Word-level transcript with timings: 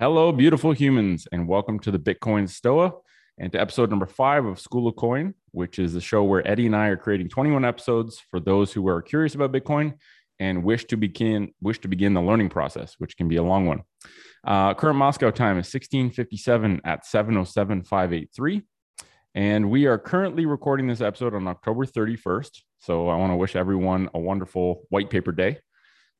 Hello, 0.00 0.32
beautiful 0.32 0.72
humans, 0.72 1.28
and 1.30 1.46
welcome 1.46 1.78
to 1.80 1.90
the 1.90 1.98
Bitcoin 1.98 2.48
Stoa 2.48 2.94
and 3.36 3.52
to 3.52 3.60
episode 3.60 3.90
number 3.90 4.06
five 4.06 4.46
of 4.46 4.58
School 4.58 4.88
of 4.88 4.96
Coin, 4.96 5.34
which 5.50 5.78
is 5.78 5.94
a 5.94 6.00
show 6.00 6.24
where 6.24 6.40
Eddie 6.48 6.64
and 6.64 6.74
I 6.74 6.86
are 6.86 6.96
creating 6.96 7.28
21 7.28 7.66
episodes 7.66 8.18
for 8.30 8.40
those 8.40 8.72
who 8.72 8.88
are 8.88 9.02
curious 9.02 9.34
about 9.34 9.52
Bitcoin 9.52 9.98
and 10.38 10.64
wish 10.64 10.86
to 10.86 10.96
begin 10.96 11.52
wish 11.60 11.80
to 11.80 11.88
begin 11.88 12.14
the 12.14 12.22
learning 12.22 12.48
process, 12.48 12.94
which 12.96 13.14
can 13.18 13.28
be 13.28 13.36
a 13.36 13.42
long 13.42 13.66
one. 13.66 13.82
Uh, 14.42 14.72
current 14.72 14.96
Moscow 14.96 15.30
time 15.30 15.58
is 15.58 15.66
1657 15.66 16.80
at 16.82 17.04
707 17.04 18.64
And 19.34 19.70
we 19.70 19.84
are 19.84 19.98
currently 19.98 20.46
recording 20.46 20.86
this 20.86 21.02
episode 21.02 21.34
on 21.34 21.46
October 21.46 21.84
31st. 21.84 22.62
So 22.78 23.10
I 23.10 23.16
want 23.16 23.32
to 23.32 23.36
wish 23.36 23.54
everyone 23.54 24.08
a 24.14 24.18
wonderful 24.18 24.84
white 24.88 25.10
paper 25.10 25.32
day. 25.32 25.58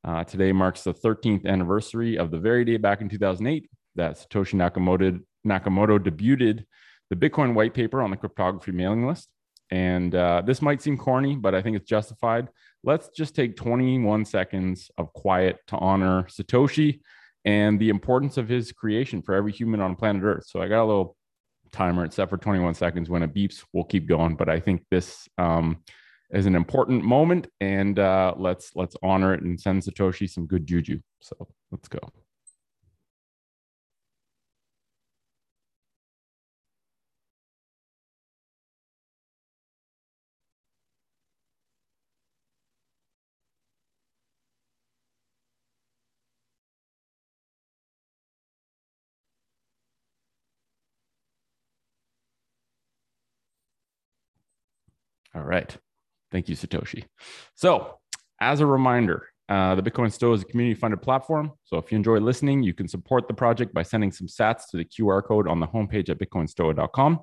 Uh, 0.02 0.24
today 0.24 0.52
marks 0.52 0.82
the 0.82 0.94
13th 0.94 1.46
anniversary 1.46 2.16
of 2.16 2.30
the 2.30 2.38
very 2.38 2.64
day 2.64 2.78
back 2.78 3.00
in 3.00 3.08
2008 3.08 3.68
that 3.96 4.16
Satoshi 4.16 4.54
Nakamoto, 4.54 5.20
Nakamoto 5.46 5.98
debuted 5.98 6.64
the 7.10 7.16
Bitcoin 7.16 7.54
white 7.54 7.74
paper 7.74 8.00
on 8.00 8.10
the 8.10 8.16
cryptography 8.16 8.72
mailing 8.72 9.06
list. 9.06 9.28
And 9.70 10.14
uh, 10.14 10.42
this 10.44 10.62
might 10.62 10.82
seem 10.82 10.96
corny, 10.96 11.36
but 11.36 11.54
I 11.54 11.62
think 11.62 11.76
it's 11.76 11.88
justified. 11.88 12.48
Let's 12.82 13.08
just 13.10 13.34
take 13.34 13.56
21 13.56 14.24
seconds 14.24 14.90
of 14.96 15.12
quiet 15.12 15.58
to 15.68 15.76
honor 15.76 16.24
Satoshi 16.24 17.00
and 17.44 17.78
the 17.78 17.90
importance 17.90 18.36
of 18.36 18.48
his 18.48 18.72
creation 18.72 19.22
for 19.22 19.34
every 19.34 19.52
human 19.52 19.80
on 19.80 19.96
planet 19.96 20.22
Earth. 20.22 20.46
So 20.46 20.60
I 20.60 20.68
got 20.68 20.82
a 20.82 20.86
little 20.86 21.16
timer. 21.72 22.04
It's 22.04 22.16
set 22.16 22.30
for 22.30 22.36
21 22.36 22.74
seconds. 22.74 23.08
When 23.08 23.22
it 23.22 23.34
beeps, 23.34 23.64
we'll 23.72 23.84
keep 23.84 24.08
going. 24.08 24.34
But 24.34 24.48
I 24.48 24.60
think 24.60 24.84
this 24.90 25.28
um, 25.38 25.82
is 26.32 26.46
an 26.46 26.54
important 26.54 27.04
moment, 27.04 27.48
and 27.60 27.98
uh, 27.98 28.34
let's 28.36 28.72
let's 28.76 28.96
honor 29.02 29.34
it 29.34 29.42
and 29.42 29.60
send 29.60 29.82
Satoshi 29.82 30.28
some 30.28 30.46
good 30.46 30.66
juju. 30.66 31.00
So 31.20 31.48
let's 31.70 31.88
go. 31.88 31.98
All 55.34 55.42
right. 55.42 55.76
Thank 56.30 56.48
you, 56.48 56.56
Satoshi. 56.56 57.04
So, 57.54 57.98
as 58.40 58.60
a 58.60 58.66
reminder, 58.66 59.28
uh, 59.48 59.74
the 59.74 59.82
Bitcoin 59.82 60.12
Stoa 60.12 60.34
is 60.34 60.42
a 60.42 60.44
community 60.44 60.78
funded 60.78 61.02
platform. 61.02 61.52
So, 61.64 61.76
if 61.78 61.90
you 61.90 61.96
enjoy 61.96 62.18
listening, 62.18 62.62
you 62.62 62.74
can 62.74 62.88
support 62.88 63.28
the 63.28 63.34
project 63.34 63.74
by 63.74 63.82
sending 63.82 64.12
some 64.12 64.26
sats 64.26 64.68
to 64.70 64.76
the 64.76 64.84
QR 64.84 65.24
code 65.24 65.48
on 65.48 65.60
the 65.60 65.66
homepage 65.66 66.08
at 66.08 66.18
bitcoinstoa.com. 66.18 67.20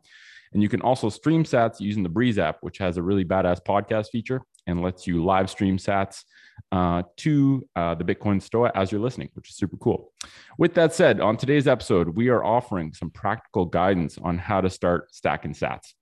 And 0.54 0.64
you 0.64 0.70
can 0.70 0.82
also 0.82 1.10
stream 1.10 1.44
sats 1.44 1.80
using 1.80 2.04
the 2.04 2.10
Breeze 2.10 2.40
app, 2.40 2.58
which 2.62 2.78
has 2.78 2.98
a 2.98 3.04
really 3.04 3.26
badass 3.26 3.60
podcast 3.64 4.10
feature 4.10 4.42
and 4.66 4.82
lets 4.82 5.08
you 5.08 5.24
live 5.24 5.50
stream 5.50 5.78
sats 5.78 6.24
uh, 6.72 7.04
to 7.18 7.68
uh, 7.76 7.96
the 7.96 8.04
Bitcoin 8.04 8.42
Stoa 8.42 8.72
as 8.76 8.92
you're 8.92 9.02
listening, 9.02 9.30
which 9.34 9.50
is 9.50 9.56
super 9.56 9.78
cool. 9.78 10.12
With 10.58 10.74
that 10.76 10.94
said, 10.94 11.22
on 11.22 11.38
today's 11.38 11.68
episode, 11.68 12.10
we 12.10 12.30
are 12.30 12.44
offering 12.44 12.94
some 12.94 13.10
practical 13.10 13.66
guidance 13.66 14.18
on 14.18 14.38
how 14.38 14.62
to 14.62 14.70
start 14.70 15.14
stacking 15.14 15.54
sats. 15.54 15.94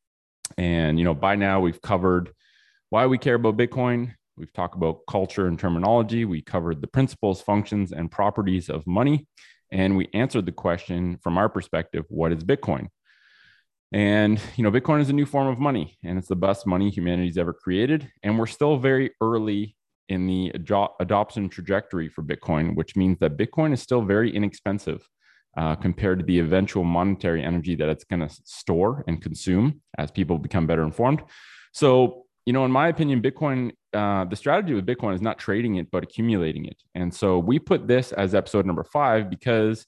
And, 0.57 0.97
you 0.99 1.05
know, 1.05 1.13
by 1.13 1.35
now 1.35 1.59
we've 1.59 1.81
covered 1.81 2.31
why 2.89 3.05
we 3.05 3.17
care 3.17 3.36
about 3.36 3.58
Bitcoin. 3.58 4.14
We've 4.38 4.53
talked 4.53 4.75
about 4.75 5.02
culture 5.09 5.47
and 5.47 5.58
terminology. 5.58 6.25
We 6.25 6.41
covered 6.41 6.81
the 6.81 6.88
principles, 6.88 7.41
functions, 7.41 7.91
and 7.91 8.11
properties 8.11 8.69
of 8.69 8.86
money. 8.86 9.28
And 9.72 9.97
we 9.97 10.09
answered 10.14 10.45
the 10.45 10.52
question 10.52 11.17
from 11.23 11.38
our 11.38 11.50
perspective 11.50 12.06
what 12.09 12.31
is 12.31 12.44
Bitcoin? 12.44 12.89
And, 13.91 14.39
you 14.56 14.63
know, 14.63 14.72
Bitcoin 14.72 15.02
is 15.02 15.09
a 15.09 15.13
new 15.13 15.25
form 15.25 15.47
of 15.47 15.59
money 15.59 15.97
and 16.03 16.17
it's 16.17 16.28
the 16.28 16.36
best 16.36 16.68
money 16.68 16.90
humanity's 16.90 17.38
ever 17.38 17.53
created. 17.53 18.12
And 18.24 18.38
we're 18.38 18.47
still 18.47 18.78
very 18.78 19.12
early 19.22 19.75
in 20.09 20.28
the 20.28 20.51
adoption 21.00 21.50
trajectory 21.50 22.09
for 22.09 22.22
Bitcoin, 22.22 22.75
which 22.75 22.95
means 22.95 23.18
that 23.19 23.38
Bitcoin 23.38 23.74
is 23.74 23.81
still 23.81 24.01
very 24.01 24.35
inexpensive 24.35 25.07
uh, 25.57 25.75
compared 25.75 26.19
to 26.19 26.25
the 26.25 26.40
eventual 26.40 26.84
monetary 26.84 27.44
energy 27.44 27.75
that 27.75 27.90
it's 27.90 28.03
going 28.03 28.19
to 28.19 28.29
store 28.44 29.03
and 29.07 29.22
consume 29.22 29.81
as 29.97 30.12
people 30.12 30.38
become 30.38 30.68
better 30.68 30.84
informed. 30.84 31.24
So, 31.74 32.25
you 32.45 32.53
know, 32.53 32.63
in 32.63 32.72
my 32.72 32.89
opinion, 32.89 33.22
Bitcoin, 33.22 33.72
uh, 33.94 34.25
the 34.25 34.35
strategy 34.35 34.73
with 34.73 34.85
Bitcoin 34.85 35.16
is 35.16 35.22
not 35.22 35.39
trading 35.39 35.75
it, 35.75 35.89
but 35.91 36.03
accumulating 36.03 36.66
it. 36.66 36.78
And 36.94 37.13
so 37.13 37.39
we 37.39 37.57
put 37.57 37.88
this 37.88 38.11
as 38.11 38.35
episode 38.35 38.66
number 38.66 38.83
five 38.83 39.29
because 39.29 39.85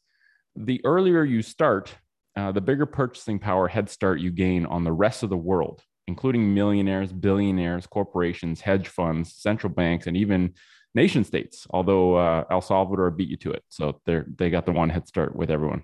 the 0.56 0.82
earlier 0.84 1.24
you 1.24 1.44
start, 1.44 1.94
uh, 2.36 2.52
the 2.52 2.62
bigger 2.62 2.88
purchasing 2.88 3.38
power 3.38 3.68
head 3.68 3.90
start 3.90 4.20
you 4.20 4.32
gain 4.32 4.66
on 4.66 4.84
the 4.84 4.92
rest 4.92 5.22
of 5.22 5.30
the 5.30 5.38
world, 5.38 5.84
including 6.08 6.54
millionaires, 6.54 7.14
billionaires, 7.14 7.86
corporations, 7.86 8.62
hedge 8.62 8.88
funds, 8.88 9.36
central 9.36 9.72
banks, 9.72 10.08
and 10.08 10.18
even 10.18 10.56
nation 10.96 11.24
states, 11.24 11.68
although 11.70 12.16
uh, 12.16 12.44
El 12.50 12.62
Salvador 12.62 13.12
beat 13.12 13.30
you 13.30 13.38
to 13.38 13.52
it. 13.52 13.64
So 13.70 14.02
they 14.06 14.22
they 14.36 14.50
got 14.50 14.66
the 14.66 14.72
one 14.72 14.90
head 14.90 15.08
start 15.08 15.36
with 15.36 15.52
everyone. 15.52 15.84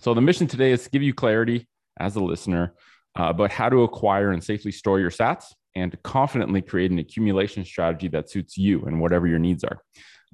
So 0.00 0.14
the 0.14 0.22
mission 0.22 0.46
today 0.46 0.72
is 0.72 0.84
to 0.84 0.90
give 0.90 1.02
you 1.02 1.12
clarity 1.12 1.68
as 1.98 2.16
a 2.16 2.20
listener 2.20 2.74
uh, 3.18 3.24
about 3.24 3.50
how 3.50 3.68
to 3.68 3.82
acquire 3.82 4.30
and 4.30 4.42
safely 4.42 4.72
store 4.72 4.98
your 4.98 5.10
sats 5.10 5.46
and 5.76 5.96
confidently 6.02 6.62
create 6.62 6.90
an 6.90 6.98
accumulation 6.98 7.64
strategy 7.64 8.08
that 8.08 8.28
suits 8.30 8.56
you 8.56 8.82
and 8.86 9.00
whatever 9.00 9.28
your 9.28 9.38
needs 9.38 9.62
are. 9.62 9.80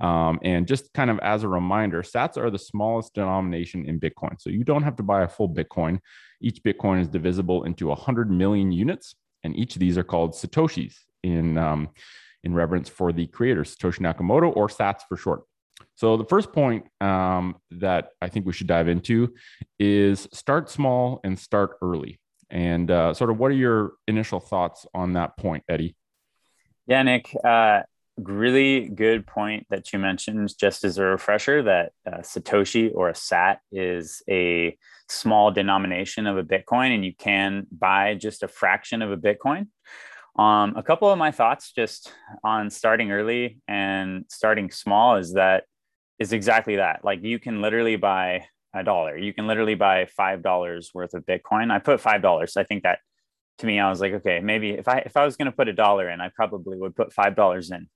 Um, 0.00 0.38
and 0.42 0.66
just 0.66 0.92
kind 0.94 1.10
of 1.10 1.18
as 1.18 1.42
a 1.42 1.48
reminder, 1.48 2.02
sats 2.02 2.38
are 2.38 2.50
the 2.50 2.58
smallest 2.58 3.12
denomination 3.14 3.84
in 3.86 4.00
Bitcoin. 4.00 4.40
So 4.40 4.48
you 4.48 4.64
don't 4.64 4.84
have 4.84 4.96
to 4.96 5.02
buy 5.02 5.22
a 5.22 5.28
full 5.28 5.48
Bitcoin. 5.48 5.98
Each 6.40 6.62
Bitcoin 6.62 7.00
is 7.00 7.08
divisible 7.08 7.64
into 7.64 7.88
100 7.88 8.30
million 8.30 8.72
units, 8.72 9.14
and 9.44 9.54
each 9.54 9.76
of 9.76 9.80
these 9.80 9.98
are 9.98 10.04
called 10.04 10.32
Satoshis 10.32 10.94
in 11.22 11.58
um, 11.58 11.90
in 12.44 12.54
reverence 12.54 12.88
for 12.88 13.12
the 13.12 13.26
creator, 13.26 13.62
Satoshi 13.62 14.00
Nakamoto, 14.00 14.56
or 14.56 14.68
SATS 14.68 15.02
for 15.08 15.16
short. 15.16 15.42
So, 15.94 16.16
the 16.16 16.24
first 16.24 16.52
point 16.52 16.86
um, 17.00 17.56
that 17.72 18.10
I 18.20 18.28
think 18.28 18.46
we 18.46 18.52
should 18.52 18.66
dive 18.66 18.88
into 18.88 19.34
is 19.78 20.26
start 20.32 20.70
small 20.70 21.20
and 21.22 21.38
start 21.38 21.76
early. 21.82 22.18
And 22.52 22.90
uh, 22.90 23.14
sort 23.14 23.30
of 23.30 23.38
what 23.38 23.50
are 23.50 23.54
your 23.54 23.94
initial 24.06 24.38
thoughts 24.38 24.86
on 24.94 25.14
that 25.14 25.38
point, 25.38 25.64
Eddie? 25.68 25.96
Yeah, 26.86 27.02
Nick, 27.02 27.34
uh, 27.42 27.80
really 28.18 28.88
good 28.88 29.26
point 29.26 29.66
that 29.70 29.90
you 29.92 29.98
mentioned. 29.98 30.52
Just 30.58 30.84
as 30.84 30.98
a 30.98 31.04
refresher, 31.04 31.62
that 31.62 31.92
uh, 32.06 32.18
Satoshi 32.18 32.90
or 32.94 33.08
a 33.08 33.14
SAT 33.14 33.60
is 33.72 34.22
a 34.28 34.76
small 35.08 35.50
denomination 35.50 36.26
of 36.26 36.36
a 36.36 36.42
Bitcoin, 36.42 36.94
and 36.94 37.04
you 37.04 37.14
can 37.14 37.66
buy 37.72 38.14
just 38.14 38.42
a 38.42 38.48
fraction 38.48 39.00
of 39.00 39.10
a 39.10 39.16
Bitcoin. 39.16 39.68
Um, 40.36 40.74
a 40.76 40.82
couple 40.82 41.10
of 41.10 41.18
my 41.18 41.30
thoughts 41.30 41.72
just 41.72 42.12
on 42.44 42.68
starting 42.68 43.12
early 43.12 43.60
and 43.66 44.24
starting 44.28 44.70
small 44.70 45.16
is 45.16 45.34
that 45.34 45.64
is 46.18 46.32
exactly 46.32 46.76
that. 46.76 47.02
Like 47.02 47.22
you 47.22 47.38
can 47.38 47.62
literally 47.62 47.96
buy 47.96 48.46
a 48.74 48.82
dollar. 48.82 49.16
You 49.16 49.32
can 49.32 49.46
literally 49.46 49.74
buy 49.74 50.06
five 50.06 50.42
dollars 50.42 50.90
worth 50.94 51.14
of 51.14 51.24
Bitcoin. 51.26 51.70
I 51.70 51.78
put 51.78 52.00
five 52.00 52.22
dollars. 52.22 52.56
I 52.56 52.64
think 52.64 52.82
that 52.82 52.98
to 53.58 53.66
me, 53.66 53.78
I 53.78 53.90
was 53.90 54.00
like, 54.00 54.12
okay, 54.14 54.40
maybe 54.40 54.70
if 54.70 54.88
I 54.88 54.98
if 54.98 55.16
I 55.16 55.24
was 55.24 55.36
going 55.36 55.46
to 55.46 55.52
put 55.52 55.68
a 55.68 55.72
dollar 55.72 56.08
in, 56.08 56.20
I 56.20 56.30
probably 56.34 56.76
would 56.76 56.96
put 56.96 57.12
five 57.12 57.36
dollars 57.36 57.70
in. 57.70 57.88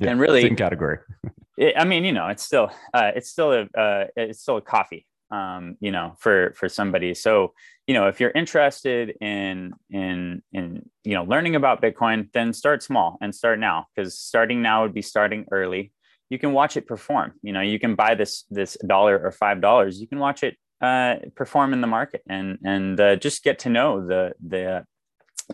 Yeah, 0.00 0.10
and 0.10 0.20
really, 0.20 0.42
same 0.42 0.56
category. 0.56 0.98
it, 1.58 1.74
I 1.76 1.84
mean, 1.84 2.04
you 2.04 2.12
know, 2.12 2.28
it's 2.28 2.42
still 2.42 2.70
uh, 2.92 3.12
it's 3.14 3.30
still 3.30 3.52
a 3.52 3.62
uh, 3.78 4.06
it's 4.16 4.40
still 4.40 4.56
a 4.56 4.62
coffee 4.62 5.06
um, 5.30 5.76
you 5.80 5.90
know, 5.90 6.14
for 6.18 6.52
for 6.56 6.68
somebody. 6.68 7.14
So, 7.14 7.54
you 7.86 7.94
know, 7.94 8.08
if 8.08 8.20
you're 8.20 8.30
interested 8.30 9.14
in 9.20 9.72
in 9.90 10.42
in 10.52 10.88
you 11.02 11.14
know 11.14 11.24
learning 11.24 11.56
about 11.56 11.82
Bitcoin, 11.82 12.30
then 12.32 12.52
start 12.52 12.82
small 12.82 13.18
and 13.20 13.34
start 13.34 13.58
now 13.58 13.86
because 13.94 14.18
starting 14.18 14.62
now 14.62 14.82
would 14.82 14.94
be 14.94 15.02
starting 15.02 15.46
early. 15.50 15.92
You 16.30 16.38
can 16.38 16.52
watch 16.52 16.76
it 16.76 16.86
perform. 16.86 17.32
You 17.42 17.52
know, 17.52 17.60
you 17.60 17.78
can 17.78 17.94
buy 17.94 18.14
this 18.14 18.44
this 18.50 18.76
dollar 18.86 19.18
or 19.18 19.30
five 19.30 19.60
dollars. 19.60 20.00
You 20.00 20.08
can 20.08 20.18
watch 20.18 20.42
it 20.42 20.56
uh, 20.80 21.16
perform 21.34 21.72
in 21.72 21.80
the 21.80 21.86
market 21.86 22.22
and 22.28 22.58
and 22.64 22.98
uh, 23.00 23.16
just 23.16 23.42
get 23.42 23.60
to 23.60 23.68
know 23.68 24.06
the 24.06 24.32
the 24.46 24.84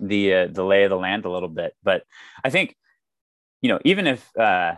the 0.01 0.35
uh, 0.35 0.47
the 0.51 0.65
lay 0.65 0.85
of 0.85 0.91
the 0.91 0.97
land 0.97 1.25
a 1.25 1.31
little 1.31 1.49
bit. 1.49 1.75
But 1.83 2.03
I 2.45 2.51
think, 2.51 2.77
you 3.63 3.69
know, 3.69 3.79
even 3.85 4.07
if 4.07 4.37
uh, 4.37 4.75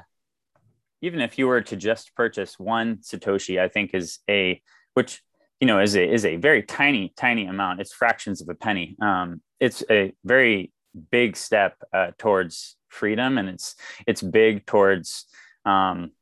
even 1.00 1.20
if 1.20 1.38
you 1.38 1.46
were 1.46 1.62
to 1.62 1.76
just 1.76 2.14
purchase 2.14 2.58
one 2.58 2.99
satoshi, 2.99 3.61
I 3.61 3.69
think 3.69 3.94
is 3.94 4.20
a 4.28 4.61
which 4.94 5.22
you 5.61 5.66
know 5.66 5.81
is 5.81 5.96
a 5.96 6.11
is 6.11 6.25
a 6.25 6.37
very 6.37 6.62
tiny 6.62 7.12
tiny 7.16 7.46
amount. 7.46 7.81
It's 7.81 7.93
fractions 7.93 8.40
of 8.40 8.49
a 8.49 8.55
penny. 8.55 8.96
Um, 9.00 9.43
it's 9.61 9.82
a 9.90 10.12
very 10.25 10.72
big 11.11 11.37
step 11.37 11.76
uh, 11.93 12.12
towards 12.19 12.76
freedom, 12.88 13.38
and 13.38 13.49
it's 13.49 13.75
it's 14.06 14.22
big 14.22 14.66
towards 14.66 15.26
um, 15.64 16.12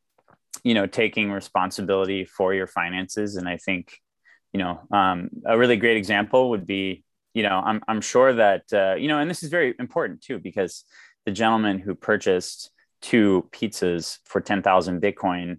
you 0.65 0.75
know 0.75 0.87
taking 0.87 1.31
responsibility 1.31 2.25
for 2.25 2.55
your 2.55 2.67
finances. 2.67 3.37
And 3.37 3.49
I 3.49 3.57
think 3.57 3.97
you 4.53 4.59
know 4.59 4.81
um, 4.91 5.31
a 5.45 5.59
really 5.59 5.77
great 5.77 5.97
example 5.97 6.51
would 6.51 6.67
be 6.67 7.05
you 7.35 7.43
know 7.43 7.61
I'm 7.65 7.81
I'm 7.89 8.01
sure 8.01 8.33
that 8.35 8.65
uh, 8.73 8.95
you 8.95 9.09
know, 9.09 9.19
and 9.19 9.31
this 9.31 9.43
is 9.43 9.51
very 9.51 9.75
important 9.79 10.23
too 10.23 10.39
because 10.39 10.85
the 11.27 11.33
gentleman 11.33 11.79
who 11.79 11.95
purchased 11.95 12.71
two 13.03 13.49
pizzas 13.53 14.19
for 14.25 14.41
ten 14.41 14.63
thousand 14.63 15.01
Bitcoin 15.01 15.59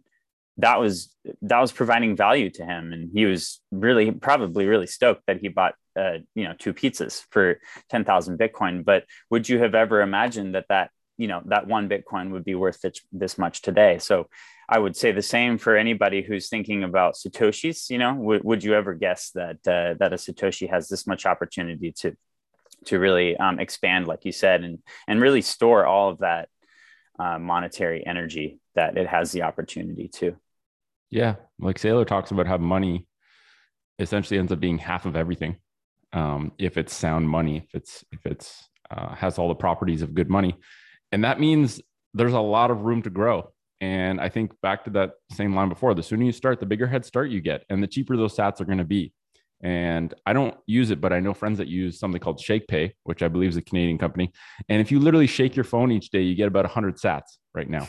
that 0.58 0.80
was 0.80 1.14
that 1.42 1.60
was 1.60 1.72
providing 1.72 2.16
value 2.16 2.50
to 2.50 2.66
him 2.66 2.94
and 2.94 3.10
he 3.14 3.26
was 3.26 3.62
really 3.72 4.12
probably 4.12 4.66
really 4.66 4.88
stoked 4.88 5.26
that 5.28 5.40
he 5.40 5.48
bought 5.48 5.76
uh, 6.00 6.18
you 6.36 6.44
know 6.44 6.54
two 6.58 6.74
pizzas 6.74 7.24
for 7.32 7.60
10,000 7.90 8.38
bitcoin 8.40 8.84
but 8.84 9.04
would 9.30 9.48
you 9.48 9.60
have 9.60 9.76
ever 9.76 10.02
imagined 10.02 10.56
that 10.56 10.66
that 10.70 10.92
you 11.22 11.28
know 11.28 11.42
that 11.46 11.68
one 11.68 11.88
bitcoin 11.88 12.32
would 12.32 12.44
be 12.44 12.56
worth 12.56 12.80
this, 13.12 13.38
much 13.38 13.62
today 13.62 13.98
so 14.00 14.28
i 14.70 14.78
would 14.78 14.96
say 14.96 15.12
the 15.12 15.22
same 15.22 15.58
for 15.58 15.76
anybody 15.76 16.22
who's 16.22 16.50
thinking 16.50 16.84
about 16.84 17.16
satoshis 17.16 17.90
you 17.90 17.98
know 17.98 18.14
w- 18.14 18.42
would 18.44 18.64
you 18.64 18.74
ever 18.74 18.94
guess 18.94 19.32
that 19.32 19.58
uh, 19.68 19.94
that 20.00 20.14
a 20.14 20.18
satoshi 20.18 20.70
has 20.70 20.88
this 20.88 21.06
much 21.08 21.26
opportunity 21.26 21.92
to 21.92 22.16
to 22.86 22.98
really 22.98 23.38
um, 23.38 23.60
expand 23.60 24.08
like 24.08 24.26
you 24.26 24.32
said 24.32 24.64
and 24.64 24.80
and 25.08 25.22
really 25.22 25.42
store 25.42 25.86
all 25.86 26.10
of 26.10 26.20
that 26.20 26.50
uh, 27.22 27.38
monetary 27.38 28.06
energy 28.06 28.60
that 28.76 28.98
it 28.98 29.08
has 29.08 29.32
the 29.32 29.44
opportunity 29.44 30.08
to. 30.08 30.36
Yeah, 31.10 31.36
like 31.60 31.78
Saylor 31.78 32.08
talks 32.08 32.32
about 32.32 32.48
how 32.48 32.58
money 32.58 33.06
essentially 34.00 34.40
ends 34.40 34.52
up 34.52 34.60
being 34.60 34.78
half 34.78 35.06
of 35.06 35.16
everything. 35.16 35.58
Um, 36.14 36.54
if 36.58 36.78
it's 36.78 36.94
sound 36.94 37.30
money, 37.30 37.58
if 37.58 37.76
it's 37.76 38.06
if 38.12 38.26
it's 38.26 38.68
uh, 38.90 39.14
has 39.16 39.38
all 39.38 39.50
the 39.50 39.56
properties 39.56 40.02
of 40.02 40.16
good 40.16 40.30
money, 40.30 40.56
and 41.12 41.24
that 41.24 41.40
means 41.40 41.82
there's 42.14 42.34
a 42.34 42.40
lot 42.40 42.72
of 42.72 42.82
room 42.82 43.02
to 43.04 43.10
grow. 43.10 43.52
And 43.80 44.22
I 44.22 44.30
think 44.30 44.52
back 44.62 44.84
to 44.86 44.92
that 44.92 45.14
same 45.32 45.56
line 45.56 45.70
before: 45.70 45.94
the 45.94 46.04
sooner 46.04 46.24
you 46.24 46.32
start, 46.32 46.60
the 46.60 46.66
bigger 46.66 46.88
head 46.88 47.06
start 47.06 47.30
you 47.30 47.42
get, 47.42 47.64
and 47.70 47.82
the 47.82 47.88
cheaper 47.88 48.16
those 48.16 48.36
sats 48.36 48.62
are 48.62 48.66
going 48.66 48.78
to 48.78 48.84
be. 48.84 49.14
And 49.64 50.14
I 50.26 50.34
don't 50.34 50.56
use 50.66 50.90
it, 50.90 51.00
but 51.00 51.14
I 51.14 51.20
know 51.20 51.34
friends 51.34 51.60
that 51.60 51.68
use 51.68 52.00
something 52.00 52.20
called 52.20 52.40
ShakePay, 52.40 52.94
which 53.04 53.22
I 53.22 53.28
believe 53.28 53.50
is 53.50 53.58
a 53.58 53.62
Canadian 53.62 54.00
company. 54.00 54.32
And 54.70 54.82
if 54.82 54.92
you 54.92 55.00
literally 55.00 55.28
shake 55.28 55.56
your 55.56 55.66
phone 55.66 55.92
each 55.92 56.10
day, 56.10 56.22
you 56.22 56.34
get 56.34 56.48
about 56.48 56.66
100 56.66 56.98
sats 56.98 57.38
right 57.54 57.70
now. 57.70 57.88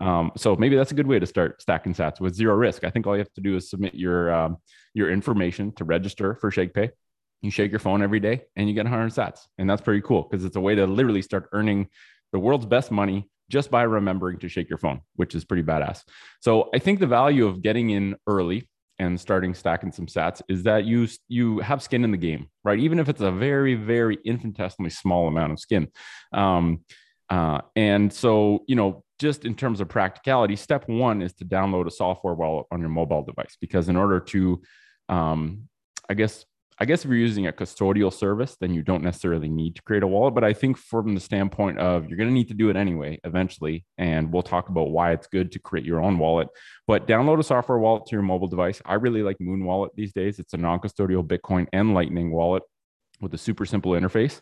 Um, 0.00 0.32
so 0.36 0.56
maybe 0.56 0.74
that's 0.74 0.90
a 0.90 0.96
good 0.96 1.06
way 1.06 1.20
to 1.20 1.26
start 1.26 1.62
stacking 1.62 1.94
sats 1.94 2.20
with 2.20 2.34
zero 2.34 2.56
risk. 2.56 2.82
I 2.82 2.90
think 2.90 3.06
all 3.06 3.14
you 3.14 3.20
have 3.20 3.32
to 3.34 3.40
do 3.40 3.54
is 3.54 3.70
submit 3.70 3.94
your 3.94 4.34
um, 4.34 4.56
your 4.94 5.10
information 5.10 5.72
to 5.76 5.84
register 5.84 6.34
for 6.40 6.50
ShakePay. 6.50 6.90
You 7.40 7.50
shake 7.50 7.70
your 7.70 7.80
phone 7.80 8.02
every 8.02 8.20
day 8.20 8.42
and 8.56 8.68
you 8.68 8.74
get 8.74 8.84
100 8.84 9.12
sats. 9.12 9.40
And 9.58 9.70
that's 9.70 9.82
pretty 9.82 10.00
cool 10.02 10.26
because 10.28 10.44
it's 10.44 10.56
a 10.56 10.60
way 10.60 10.74
to 10.74 10.86
literally 10.86 11.22
start 11.22 11.48
earning 11.52 11.88
the 12.32 12.38
world's 12.38 12.66
best 12.66 12.90
money 12.90 13.28
just 13.50 13.70
by 13.70 13.82
remembering 13.82 14.38
to 14.38 14.48
shake 14.48 14.68
your 14.68 14.78
phone, 14.78 15.00
which 15.16 15.34
is 15.34 15.44
pretty 15.44 15.62
badass. 15.62 16.02
So 16.40 16.70
I 16.74 16.78
think 16.78 17.00
the 17.00 17.06
value 17.06 17.46
of 17.46 17.62
getting 17.62 17.90
in 17.90 18.16
early 18.26 18.68
and 18.98 19.20
starting 19.20 19.52
stacking 19.54 19.92
some 19.92 20.06
sats 20.06 20.42
is 20.48 20.62
that 20.62 20.84
you 20.84 21.08
you 21.28 21.58
have 21.58 21.82
skin 21.82 22.04
in 22.04 22.10
the 22.10 22.16
game, 22.16 22.46
right? 22.64 22.78
Even 22.78 22.98
if 22.98 23.08
it's 23.08 23.20
a 23.20 23.30
very 23.30 23.74
very 23.74 24.18
infinitesimally 24.24 24.90
small 24.90 25.28
amount 25.28 25.52
of 25.52 25.60
skin. 25.60 25.88
Um, 26.32 26.84
uh, 27.28 27.60
and 27.76 28.12
so 28.12 28.64
you 28.66 28.76
know, 28.76 29.04
just 29.18 29.44
in 29.44 29.54
terms 29.54 29.80
of 29.80 29.88
practicality, 29.88 30.56
step 30.56 30.88
one 30.88 31.22
is 31.22 31.32
to 31.34 31.44
download 31.44 31.86
a 31.86 31.90
software 31.90 32.34
wallet 32.34 32.66
on 32.70 32.80
your 32.80 32.90
mobile 32.90 33.22
device 33.22 33.56
because 33.60 33.88
in 33.88 33.96
order 33.96 34.20
to, 34.20 34.60
um, 35.08 35.68
I 36.08 36.14
guess, 36.14 36.44
I 36.82 36.84
guess 36.84 37.04
if 37.04 37.10
you're 37.10 37.16
using 37.16 37.46
a 37.46 37.52
custodial 37.52 38.12
service, 38.12 38.56
then 38.60 38.74
you 38.74 38.82
don't 38.82 39.04
necessarily 39.04 39.48
need 39.48 39.76
to 39.76 39.82
create 39.82 40.02
a 40.02 40.06
wallet. 40.08 40.34
But 40.34 40.42
I 40.42 40.52
think 40.52 40.76
from 40.76 41.14
the 41.14 41.20
standpoint 41.20 41.78
of 41.78 42.08
you're 42.08 42.16
going 42.16 42.28
to 42.28 42.34
need 42.34 42.48
to 42.48 42.54
do 42.54 42.70
it 42.70 42.76
anyway, 42.76 43.20
eventually. 43.22 43.86
And 43.98 44.32
we'll 44.32 44.42
talk 44.42 44.68
about 44.68 44.90
why 44.90 45.12
it's 45.12 45.28
good 45.28 45.52
to 45.52 45.60
create 45.60 45.86
your 45.86 46.02
own 46.02 46.18
wallet. 46.18 46.48
But 46.88 47.06
download 47.06 47.38
a 47.38 47.44
software 47.44 47.78
wallet 47.78 48.06
to 48.06 48.16
your 48.16 48.22
mobile 48.22 48.48
device. 48.48 48.82
I 48.84 48.94
really 48.94 49.22
like 49.22 49.38
Muun 49.38 49.62
Wallet 49.62 49.92
these 49.94 50.12
days. 50.12 50.40
It's 50.40 50.54
a 50.54 50.56
non 50.56 50.80
custodial 50.80 51.24
Bitcoin 51.24 51.68
and 51.72 51.94
Lightning 51.94 52.32
wallet 52.32 52.64
with 53.20 53.32
a 53.32 53.38
super 53.38 53.64
simple 53.64 53.92
interface. 53.92 54.40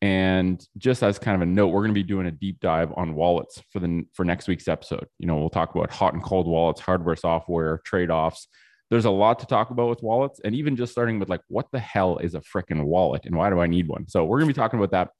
And 0.00 0.64
just 0.78 1.02
as 1.02 1.18
kind 1.18 1.34
of 1.34 1.42
a 1.42 1.50
note, 1.50 1.70
we're 1.70 1.82
going 1.82 1.90
to 1.90 1.94
be 2.00 2.04
doing 2.04 2.28
a 2.28 2.30
deep 2.30 2.60
dive 2.60 2.92
on 2.96 3.16
wallets 3.16 3.60
for 3.72 3.80
the 3.80 4.04
for 4.14 4.24
next 4.24 4.46
week's 4.46 4.68
episode. 4.68 5.08
You 5.18 5.26
know, 5.26 5.38
we'll 5.38 5.50
talk 5.50 5.74
about 5.74 5.90
hot 5.90 6.14
and 6.14 6.22
cold 6.22 6.46
wallets, 6.46 6.80
hardware, 6.80 7.16
software, 7.16 7.80
trade-offs, 7.84 8.46
there's 8.90 9.04
a 9.04 9.10
lot 9.10 9.38
to 9.38 9.46
talk 9.46 9.70
about 9.70 9.88
with 9.88 10.02
wallets 10.02 10.40
and 10.44 10.54
even 10.54 10.76
just 10.76 10.92
starting 10.92 11.18
with 11.18 11.28
like 11.28 11.42
what 11.48 11.66
the 11.72 11.78
hell 11.78 12.18
is 12.18 12.34
a 12.34 12.40
freaking 12.40 12.84
wallet 12.84 13.24
and 13.24 13.36
why 13.36 13.48
do 13.50 13.60
i 13.60 13.66
need 13.66 13.88
one? 13.88 14.08
So 14.08 14.24
we're 14.24 14.38
going 14.38 14.48
to 14.48 14.54
be 14.54 14.60
talking 14.60 14.78
about 14.78 14.90
that. 14.92 15.10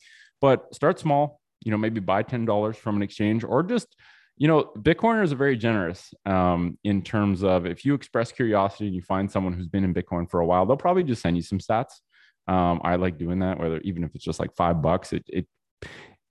But 0.41 0.75
start 0.75 0.99
small 0.99 1.41
you 1.65 1.71
know 1.71 1.79
maybe 1.79 2.01
buy 2.01 2.23
$10 2.23 2.77
from 2.77 2.97
an 2.97 3.03
exchange 3.03 3.45
or 3.45 3.63
just 3.63 3.95
you 4.37 4.49
know 4.49 4.73
bitcoiners 4.79 5.33
are 5.33 5.37
very 5.37 5.57
generous 5.57 6.13
um, 6.27 6.79
in 6.85 7.03
terms 7.03 7.43
of 7.43 7.67
if 7.67 7.85
you 7.85 7.95
express 7.95 8.33
curiosity 8.33 8.87
and 8.87 8.95
you 8.95 9.03
find 9.03 9.31
someone 9.31 9.53
who's 9.53 9.69
been 9.69 9.85
in 9.85 9.95
bitcoin 9.95 10.31
for 10.31 10.41
a 10.41 10.47
while 10.47 10.67
they'll 10.67 10.77
probably 10.77 11.05
just 11.05 11.23
send 11.23 11.37
you 11.37 11.43
some 11.43 11.59
sats. 11.59 12.01
Um, 12.49 12.81
i 12.83 12.97
like 12.97 13.19
doing 13.19 13.41
that 13.41 13.59
whether 13.59 13.79
even 13.81 14.05
if 14.05 14.15
it's 14.15 14.25
just 14.25 14.41
like 14.41 14.55
five 14.57 14.83
bucks 14.83 15.13
it, 15.13 15.25
it 15.29 15.47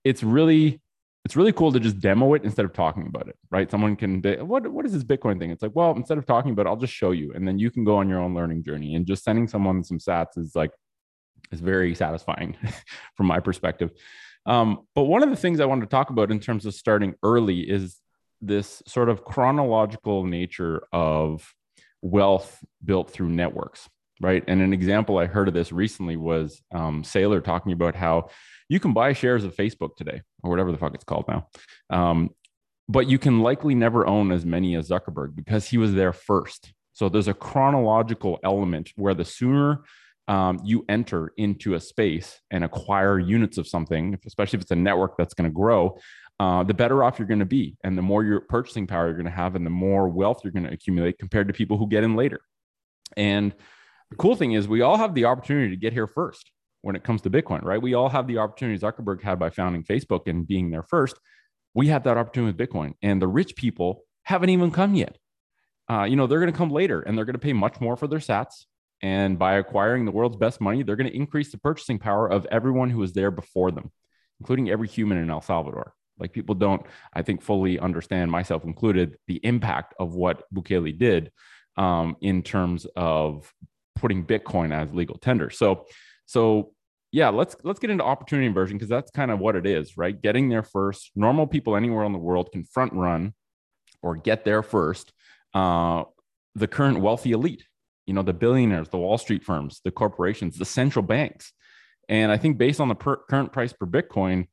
it's 0.03 0.23
really 0.23 0.81
it's 1.25 1.35
really 1.35 1.51
cool 1.51 1.71
to 1.71 1.79
just 1.79 1.99
demo 1.99 2.33
it 2.33 2.43
instead 2.43 2.65
of 2.65 2.73
talking 2.73 3.05
about 3.07 3.27
it, 3.27 3.35
right? 3.51 3.69
Someone 3.69 3.95
can 3.95 4.21
be, 4.21 4.35
what 4.37 4.67
what 4.71 4.85
is 4.85 4.93
this 4.93 5.03
Bitcoin 5.03 5.39
thing? 5.39 5.51
It's 5.51 5.61
like, 5.61 5.75
well, 5.75 5.91
instead 5.91 6.17
of 6.17 6.25
talking 6.25 6.51
about 6.51 6.65
it, 6.65 6.69
I'll 6.69 6.77
just 6.77 6.93
show 6.93 7.11
you, 7.11 7.33
and 7.33 7.47
then 7.47 7.59
you 7.59 7.69
can 7.71 7.83
go 7.83 7.97
on 7.97 8.09
your 8.09 8.19
own 8.19 8.33
learning 8.33 8.63
journey. 8.63 8.95
And 8.95 9.05
just 9.05 9.23
sending 9.23 9.47
someone 9.47 9.83
some 9.83 9.99
Sats 9.99 10.37
is 10.37 10.55
like 10.55 10.71
is 11.51 11.59
very 11.59 11.93
satisfying 11.95 12.55
from 13.15 13.25
my 13.25 13.39
perspective. 13.39 13.91
Um, 14.45 14.87
but 14.95 15.03
one 15.03 15.23
of 15.23 15.29
the 15.29 15.35
things 15.35 15.59
I 15.59 15.65
wanted 15.65 15.81
to 15.81 15.87
talk 15.87 16.09
about 16.09 16.31
in 16.31 16.39
terms 16.39 16.65
of 16.65 16.73
starting 16.73 17.15
early 17.23 17.59
is 17.59 17.97
this 18.41 18.81
sort 18.87 19.09
of 19.09 19.25
chronological 19.25 20.23
nature 20.23 20.83
of 20.93 21.53
wealth 22.01 22.63
built 22.83 23.09
through 23.09 23.29
networks, 23.29 23.89
right? 24.19 24.43
And 24.47 24.61
an 24.61 24.73
example 24.73 25.17
I 25.17 25.25
heard 25.25 25.47
of 25.47 25.53
this 25.53 25.71
recently 25.71 26.17
was 26.17 26.61
um, 26.73 27.03
Saylor 27.03 27.43
talking 27.43 27.71
about 27.71 27.95
how 27.95 28.29
you 28.67 28.79
can 28.79 28.93
buy 28.93 29.13
shares 29.13 29.43
of 29.43 29.55
Facebook 29.55 29.95
today 29.95 30.21
or 30.43 30.49
whatever 30.49 30.71
the 30.71 30.77
fuck 30.77 30.93
it's 30.93 31.03
called 31.03 31.25
now. 31.27 31.47
Um, 31.89 32.31
but 32.87 33.07
you 33.07 33.19
can 33.19 33.41
likely 33.41 33.75
never 33.75 34.07
own 34.07 34.31
as 34.31 34.45
many 34.45 34.75
as 34.75 34.89
Zuckerberg 34.89 35.35
because 35.35 35.67
he 35.67 35.77
was 35.77 35.93
there 35.93 36.13
first. 36.13 36.73
So 36.93 37.07
there's 37.07 37.27
a 37.27 37.33
chronological 37.33 38.39
element 38.43 38.91
where 38.95 39.13
the 39.13 39.25
sooner 39.25 39.83
um, 40.27 40.59
you 40.63 40.85
enter 40.89 41.33
into 41.37 41.73
a 41.73 41.79
space 41.79 42.39
and 42.51 42.63
acquire 42.63 43.17
units 43.19 43.57
of 43.57 43.67
something, 43.67 44.17
especially 44.25 44.57
if 44.57 44.61
it's 44.61 44.71
a 44.71 44.75
network 44.75 45.17
that's 45.17 45.33
going 45.33 45.49
to 45.49 45.53
grow, 45.53 45.97
uh, 46.39 46.63
the 46.63 46.73
better 46.73 47.03
off 47.03 47.17
you're 47.17 47.27
going 47.27 47.39
to 47.39 47.45
be. 47.45 47.75
And 47.83 47.97
the 47.97 48.01
more 48.01 48.23
your 48.23 48.41
purchasing 48.41 48.85
power 48.85 49.07
you're 49.07 49.15
going 49.15 49.25
to 49.25 49.31
have 49.31 49.55
and 49.55 49.65
the 49.65 49.71
more 49.71 50.07
wealth 50.07 50.41
you're 50.43 50.53
going 50.53 50.65
to 50.65 50.71
accumulate 50.71 51.17
compared 51.17 51.47
to 51.47 51.53
people 51.53 51.77
who 51.77 51.87
get 51.87 52.03
in 52.03 52.15
later. 52.15 52.41
And 53.17 53.53
the 54.11 54.17
cool 54.17 54.35
thing 54.35 54.53
is, 54.53 54.67
we 54.67 54.81
all 54.81 54.97
have 54.97 55.13
the 55.13 55.25
opportunity 55.25 55.69
to 55.69 55.75
get 55.79 55.93
here 55.93 56.07
first 56.07 56.51
when 56.81 56.95
it 56.95 57.03
comes 57.03 57.21
to 57.21 57.29
Bitcoin, 57.29 57.63
right? 57.63 57.81
We 57.81 57.93
all 57.93 58.09
have 58.09 58.27
the 58.27 58.37
opportunity 58.37 58.79
Zuckerberg 58.79 59.21
had 59.21 59.39
by 59.39 59.49
founding 59.49 59.83
Facebook 59.83 60.27
and 60.27 60.47
being 60.47 60.71
there 60.71 60.83
first. 60.83 61.17
We 61.73 61.87
have 61.87 62.03
that 62.03 62.17
opportunity 62.17 62.55
with 62.55 62.69
Bitcoin, 62.69 62.93
and 63.01 63.21
the 63.21 63.27
rich 63.27 63.55
people 63.55 64.03
haven't 64.23 64.49
even 64.49 64.71
come 64.71 64.95
yet. 64.95 65.17
Uh, 65.89 66.03
you 66.03 66.15
know, 66.15 66.27
they're 66.27 66.39
going 66.39 66.51
to 66.51 66.57
come 66.57 66.69
later 66.69 67.01
and 67.01 67.17
they're 67.17 67.25
going 67.25 67.33
to 67.33 67.39
pay 67.39 67.53
much 67.53 67.81
more 67.81 67.97
for 67.97 68.07
their 68.07 68.19
sats. 68.19 68.65
And 69.01 69.39
by 69.39 69.55
acquiring 69.55 70.05
the 70.05 70.11
world's 70.11 70.37
best 70.37 70.61
money, 70.61 70.83
they're 70.83 70.95
going 70.95 71.09
to 71.09 71.15
increase 71.15 71.51
the 71.51 71.57
purchasing 71.57 71.97
power 71.97 72.29
of 72.29 72.45
everyone 72.51 72.89
who 72.89 72.99
was 72.99 73.13
there 73.13 73.31
before 73.31 73.71
them, 73.71 73.91
including 74.39 74.69
every 74.69 74.87
human 74.87 75.17
in 75.17 75.29
El 75.29 75.41
Salvador. 75.41 75.93
Like 76.19 76.33
people 76.33 76.53
don't, 76.53 76.85
I 77.13 77.21
think, 77.21 77.41
fully 77.41 77.79
understand, 77.79 78.29
myself 78.29 78.65
included, 78.65 79.17
the 79.27 79.39
impact 79.43 79.95
of 79.99 80.13
what 80.13 80.43
Bukele 80.53 80.97
did 80.97 81.31
um, 81.77 82.17
in 82.21 82.43
terms 82.43 82.85
of 82.95 83.51
putting 83.99 84.25
Bitcoin 84.25 84.73
as 84.73 84.93
legal 84.93 85.17
tender. 85.17 85.49
So 85.49 85.85
so 86.25 86.73
yeah, 87.11 87.29
let's 87.29 87.55
let's 87.63 87.79
get 87.79 87.89
into 87.89 88.03
opportunity 88.03 88.47
inversion 88.47 88.77
because 88.77 88.89
that's 88.89 89.11
kind 89.11 89.31
of 89.31 89.39
what 89.39 89.55
it 89.55 89.65
is, 89.65 89.97
right? 89.97 90.19
Getting 90.19 90.49
there 90.49 90.63
first. 90.63 91.11
Normal 91.15 91.47
people 91.47 91.75
anywhere 91.75 92.05
in 92.05 92.13
the 92.13 92.19
world 92.19 92.51
can 92.51 92.63
front 92.63 92.93
run 92.93 93.33
or 94.01 94.15
get 94.15 94.45
there 94.45 94.61
first. 94.61 95.11
Uh, 95.53 96.03
the 96.55 96.67
current 96.67 96.99
wealthy 96.99 97.31
elite, 97.31 97.63
you 98.05 98.13
know, 98.13 98.21
the 98.21 98.33
billionaires, 98.33 98.89
the 98.89 98.97
Wall 98.97 99.17
Street 99.17 99.43
firms, 99.43 99.81
the 99.83 99.91
corporations, 99.91 100.57
the 100.57 100.65
central 100.65 101.03
banks. 101.03 101.51
And 102.07 102.31
I 102.31 102.37
think 102.37 102.57
based 102.57 102.79
on 102.79 102.87
the 102.87 102.95
per- 102.95 103.23
current 103.29 103.51
price 103.51 103.73
per 103.73 103.85
Bitcoin, 103.85 104.47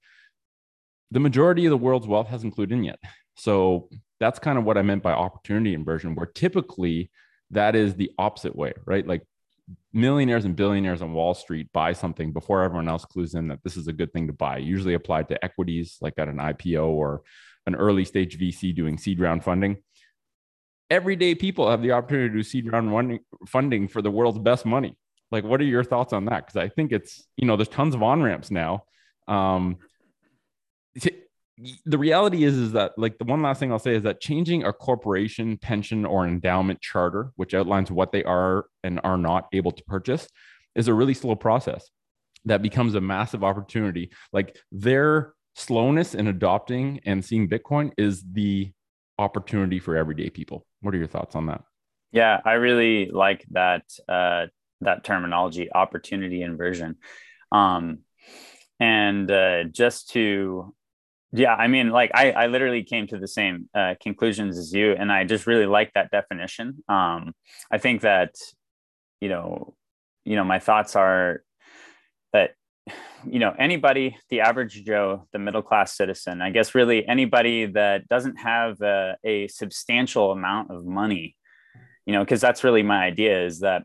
the 1.11 1.21
majority 1.21 1.67
of 1.67 1.71
the 1.71 1.77
world's 1.77 2.07
wealth 2.07 2.29
hasn't 2.29 2.57
clued 2.57 2.73
in 2.73 2.85
yet. 2.85 2.99
So 3.37 3.89
that's 4.19 4.39
kind 4.39 4.59
of 4.59 4.65
what 4.65 4.79
I 4.79 4.83
meant 4.83 5.03
by 5.03 5.13
opportunity 5.13 5.75
inversion, 5.75 6.15
where 6.15 6.27
typically 6.27 7.11
that 7.51 7.77
is 7.77 7.95
the 7.95 8.11
opposite 8.19 8.57
way, 8.57 8.73
right? 8.87 9.07
Like 9.07 9.23
millionaires 9.93 10.45
and 10.45 10.55
billionaires 10.55 11.03
on 11.03 11.13
Wall 11.13 11.35
Street 11.35 11.73
buy 11.73 11.93
something 11.93 12.33
before 12.33 12.63
everyone 12.63 12.89
else 12.89 13.05
clues 13.05 13.35
in 13.35 13.49
that 13.49 13.63
this 13.65 13.77
is 13.77 13.89
a 13.89 13.93
good 13.93 14.13
thing 14.13 14.27
to 14.27 14.33
buy, 14.33 14.59
usually 14.59 14.95
applied 14.95 15.29
to 15.29 15.45
equities 15.45 15.97
like 16.01 16.15
at 16.19 16.29
an 16.29 16.37
IPO 16.37 16.87
or 16.87 17.23
an 17.67 17.75
early 17.75 18.05
stage 18.05 18.39
VC 18.39 18.75
doing 18.75 18.99
seed 18.99 19.21
round 19.21 19.43
funding. 19.43 19.79
Everyday 20.89 21.35
people 21.35 21.69
have 21.69 21.83
the 21.83 21.93
opportunity 21.93 22.29
to 22.29 22.35
do 22.35 22.43
seed 22.43 22.71
round 22.71 23.19
funding 23.49 23.89
for 23.89 24.03
the 24.03 24.11
world's 24.11 24.39
best 24.39 24.65
money. 24.65 24.97
Like, 25.33 25.43
what 25.43 25.61
are 25.61 25.65
your 25.65 25.83
thoughts 25.83 26.13
on 26.13 26.27
that? 26.27 26.47
Because 26.47 26.57
I 26.57 26.69
think 26.69 26.93
it's, 26.93 27.27
you 27.37 27.47
know, 27.47 27.57
there's 27.57 27.69
tons 27.69 27.97
of 27.97 28.03
on 28.03 28.23
ramps 28.23 28.53
now. 28.53 28.85
Um, 29.27 29.79
the 31.87 31.97
reality 31.99 32.45
is 32.45 32.55
is 32.55 32.73
that 32.73 32.93
like 32.99 33.17
the 33.19 33.25
one 33.25 33.41
last 33.41 33.59
thing 33.59 33.73
i'll 33.73 33.79
say 33.79 33.95
is 33.95 34.03
that 34.03 34.21
changing 34.21 34.65
a 34.65 34.73
corporation 34.73 35.57
pension 35.57 36.05
or 36.05 36.27
endowment 36.27 36.81
charter 36.83 37.33
which 37.37 37.55
outlines 37.55 37.91
what 37.91 38.13
they 38.13 38.23
are 38.25 38.67
and 38.85 39.01
are 39.05 39.17
not 39.17 39.47
able 39.53 39.73
to 39.73 39.83
purchase 39.85 40.29
is 40.75 40.89
a 40.89 40.95
really 40.95 41.15
slow 41.15 41.35
process 41.35 41.89
that 42.45 42.61
becomes 42.61 42.95
a 42.95 43.01
massive 43.01 43.43
opportunity 43.43 44.11
like 44.35 44.57
their 44.71 45.33
slowness 45.55 46.15
in 46.15 46.27
adopting 46.27 47.01
and 47.07 47.25
seeing 47.25 47.49
bitcoin 47.49 47.91
is 47.97 48.23
the 48.33 48.71
opportunity 49.19 49.79
for 49.79 49.97
everyday 49.97 50.31
people 50.31 50.67
What 50.81 50.95
are 50.95 50.99
your 50.99 51.07
thoughts 51.07 51.35
on 51.35 51.47
that? 51.47 51.63
Yeah, 52.13 52.41
I 52.45 52.53
really 52.55 53.11
like 53.11 53.45
that 53.51 53.83
uh, 54.09 54.47
that 54.83 55.05
terminology, 55.05 55.73
opportunity 55.73 56.43
inversion. 56.43 56.97
Um, 57.51 58.01
and 58.79 59.31
uh, 59.31 59.65
just 59.65 60.11
to 60.11 60.75
yeah 61.33 61.55
i 61.55 61.67
mean 61.67 61.91
like 61.91 62.11
i 62.15 62.31
i 62.33 62.47
literally 62.47 62.83
came 62.83 63.07
to 63.07 63.19
the 63.19 63.29
same 63.29 63.69
uh, 63.75 63.95
conclusions 64.01 64.59
as 64.59 64.73
you 64.73 64.93
and 64.93 65.11
i 65.11 65.25
just 65.25 65.47
really 65.47 65.67
like 65.67 65.93
that 65.95 66.11
definition. 66.11 66.83
Um 66.89 67.35
i 67.71 67.79
think 67.79 68.03
that 68.03 68.35
you 69.21 69.29
know 69.29 69.75
you 70.25 70.37
know 70.37 70.45
my 70.45 70.59
thoughts 70.59 70.97
are 70.97 71.43
that 72.33 72.55
you 73.27 73.39
know 73.39 73.55
anybody 73.59 74.17
the 74.31 74.41
average 74.41 74.85
joe 74.85 75.27
the 75.33 75.39
middle 75.39 75.63
class 75.63 75.97
citizen 75.97 76.43
i 76.43 76.51
guess 76.51 76.75
really 76.75 77.07
anybody 77.09 77.67
that 77.67 78.07
doesn't 78.09 78.37
have 78.37 78.81
a, 78.83 79.17
a 79.25 79.49
substantial 79.49 80.31
amount 80.31 80.71
of 80.71 80.85
money 80.85 81.37
you 82.05 82.13
know 82.13 82.21
because 82.21 82.41
that's 82.41 82.63
really 82.63 82.83
my 82.83 83.05
idea 83.05 83.45
is 83.45 83.61
that 83.61 83.83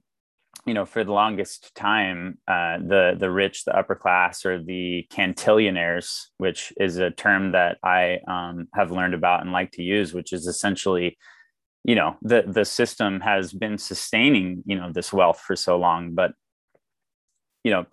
you 0.66 0.74
know, 0.76 0.86
for 0.86 1.04
the 1.04 1.12
longest 1.12 1.74
time, 1.76 2.38
uh, 2.48 2.78
the 2.78 3.16
the 3.18 3.32
rich, 3.32 3.66
the 3.66 3.76
upper 3.76 3.96
class, 3.96 4.46
or 4.46 4.62
the 4.62 5.08
cantillionaires, 5.12 6.28
which 6.38 6.72
is 6.80 6.98
a 6.98 7.10
term 7.10 7.54
that 7.54 7.78
I 7.84 8.20
um, 8.28 8.68
have 8.76 8.92
learned 8.92 9.16
about 9.16 9.42
and 9.42 9.52
like 9.52 9.72
to 9.72 9.82
use, 9.82 10.14
which 10.14 10.34
is 10.34 10.46
essentially, 10.46 11.18
you 11.84 11.96
know, 11.96 12.16
the 12.22 12.44
the 12.46 12.66
system 12.66 13.22
has 13.22 13.54
been 13.54 13.78
sustaining, 13.78 14.64
you 14.66 14.76
know, 14.76 14.92
this 14.92 15.12
wealth 15.12 15.40
for 15.40 15.56
so 15.56 15.78
long, 15.78 16.14
but, 16.14 16.34
you 17.64 17.72
know, 17.72 17.86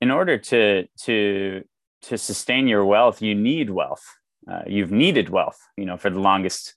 in 0.00 0.12
order 0.12 0.38
to 0.38 0.86
to 1.02 1.64
to 2.02 2.18
sustain 2.18 2.68
your 2.68 2.84
wealth, 2.84 3.20
you 3.22 3.34
need 3.34 3.70
wealth. 3.70 4.04
Uh, 4.50 4.62
you've 4.66 4.90
needed 4.90 5.28
wealth, 5.30 5.58
you 5.76 5.84
know, 5.84 5.96
for 5.96 6.10
the 6.10 6.20
longest 6.20 6.74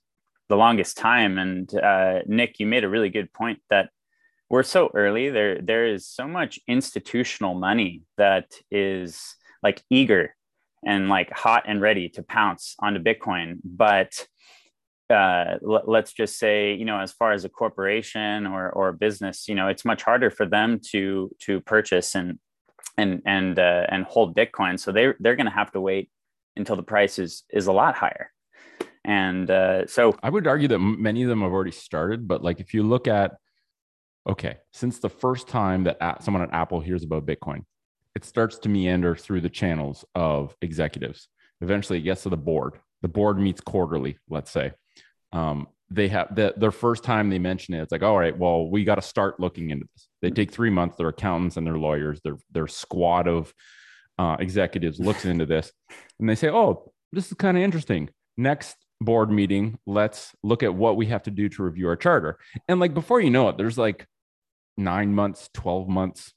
the 0.48 0.56
longest 0.56 0.96
time. 0.96 1.38
And 1.38 1.72
uh, 1.74 2.20
Nick, 2.26 2.58
you 2.58 2.66
made 2.66 2.84
a 2.84 2.88
really 2.88 3.10
good 3.10 3.32
point 3.32 3.60
that 3.70 3.90
we're 4.48 4.62
so 4.62 4.90
early 4.94 5.30
there 5.30 5.60
there 5.60 5.86
is 5.86 6.06
so 6.06 6.26
much 6.28 6.58
institutional 6.68 7.54
money 7.54 8.02
that 8.16 8.52
is 8.70 9.36
like 9.62 9.82
eager 9.90 10.34
and 10.84 11.08
like 11.08 11.30
hot 11.30 11.64
and 11.66 11.80
ready 11.80 12.08
to 12.10 12.22
pounce 12.22 12.76
onto 12.78 13.00
bitcoin. 13.00 13.58
But 13.64 14.26
uh, 15.10 15.58
l- 15.62 15.82
let's 15.86 16.12
just 16.12 16.38
say 16.38 16.74
you 16.74 16.84
know 16.84 17.00
as 17.00 17.12
far 17.12 17.32
as 17.32 17.44
a 17.44 17.48
corporation 17.48 18.46
or 18.46 18.70
or 18.70 18.88
a 18.88 18.92
business 18.92 19.48
you 19.48 19.54
know 19.54 19.68
it's 19.68 19.84
much 19.84 20.02
harder 20.02 20.30
for 20.30 20.46
them 20.46 20.80
to 20.90 21.30
to 21.40 21.60
purchase 21.60 22.14
and 22.14 22.38
and 22.96 23.22
and 23.26 23.58
uh, 23.58 23.86
and 23.88 24.04
hold 24.04 24.36
bitcoin. 24.36 24.78
So 24.78 24.92
they 24.92 25.12
they're 25.20 25.36
going 25.36 25.46
to 25.46 25.52
have 25.52 25.72
to 25.72 25.80
wait 25.80 26.10
until 26.56 26.76
the 26.76 26.82
price 26.82 27.18
is 27.18 27.44
is 27.50 27.66
a 27.66 27.72
lot 27.72 27.96
higher. 27.96 28.30
And 29.04 29.48
uh, 29.50 29.86
so 29.86 30.16
i 30.20 30.28
would 30.28 30.48
argue 30.48 30.66
that 30.66 30.80
many 30.80 31.22
of 31.22 31.28
them 31.28 31.42
have 31.42 31.52
already 31.52 31.70
started 31.70 32.26
but 32.26 32.42
like 32.42 32.58
if 32.58 32.74
you 32.74 32.82
look 32.82 33.06
at 33.06 33.34
okay, 34.26 34.56
since 34.72 34.98
the 34.98 35.08
first 35.08 35.48
time 35.48 35.84
that 35.84 36.22
someone 36.22 36.42
at 36.42 36.52
Apple 36.52 36.80
hears 36.80 37.04
about 37.04 37.26
Bitcoin, 37.26 37.64
it 38.14 38.24
starts 38.24 38.58
to 38.58 38.68
meander 38.68 39.14
through 39.14 39.42
the 39.42 39.50
channels 39.50 40.04
of 40.14 40.56
executives. 40.62 41.28
Eventually, 41.60 41.98
it 41.98 42.02
gets 42.02 42.22
to 42.24 42.28
the 42.28 42.36
board. 42.36 42.74
The 43.02 43.08
board 43.08 43.38
meets 43.38 43.60
quarterly, 43.60 44.18
let's 44.28 44.50
say. 44.50 44.72
Um, 45.32 45.68
they 45.90 46.08
have 46.08 46.34
the, 46.34 46.54
their 46.56 46.72
first 46.72 47.04
time 47.04 47.30
they 47.30 47.38
mention 47.38 47.74
it, 47.74 47.82
it's 47.82 47.92
like, 47.92 48.02
all 48.02 48.18
right, 48.18 48.36
well, 48.36 48.68
we 48.68 48.84
got 48.84 48.96
to 48.96 49.02
start 49.02 49.38
looking 49.38 49.70
into 49.70 49.86
this. 49.94 50.08
They 50.22 50.30
take 50.30 50.50
three 50.50 50.70
months. 50.70 50.96
Their 50.96 51.08
accountants 51.08 51.56
and 51.56 51.66
their 51.66 51.78
lawyers, 51.78 52.20
their 52.22 52.36
their 52.50 52.66
squad 52.66 53.28
of 53.28 53.54
uh, 54.18 54.36
executives 54.40 54.98
looks 54.98 55.24
into 55.24 55.46
this, 55.46 55.72
and 56.18 56.28
they 56.28 56.34
say, 56.34 56.48
oh, 56.48 56.90
this 57.12 57.28
is 57.28 57.34
kind 57.34 57.56
of 57.56 57.62
interesting. 57.62 58.10
Next 58.36 58.76
board 59.00 59.30
meeting, 59.30 59.78
let's 59.86 60.34
look 60.42 60.62
at 60.62 60.74
what 60.74 60.96
we 60.96 61.06
have 61.06 61.22
to 61.24 61.30
do 61.30 61.48
to 61.50 61.62
review 61.62 61.88
our 61.88 61.96
charter. 61.96 62.38
And 62.68 62.80
like 62.80 62.94
before 62.94 63.20
you 63.20 63.30
know 63.30 63.48
it, 63.48 63.56
there's 63.56 63.78
like 63.78 64.06
nine 64.76 65.14
months, 65.14 65.48
12 65.54 65.88
months, 65.88 66.32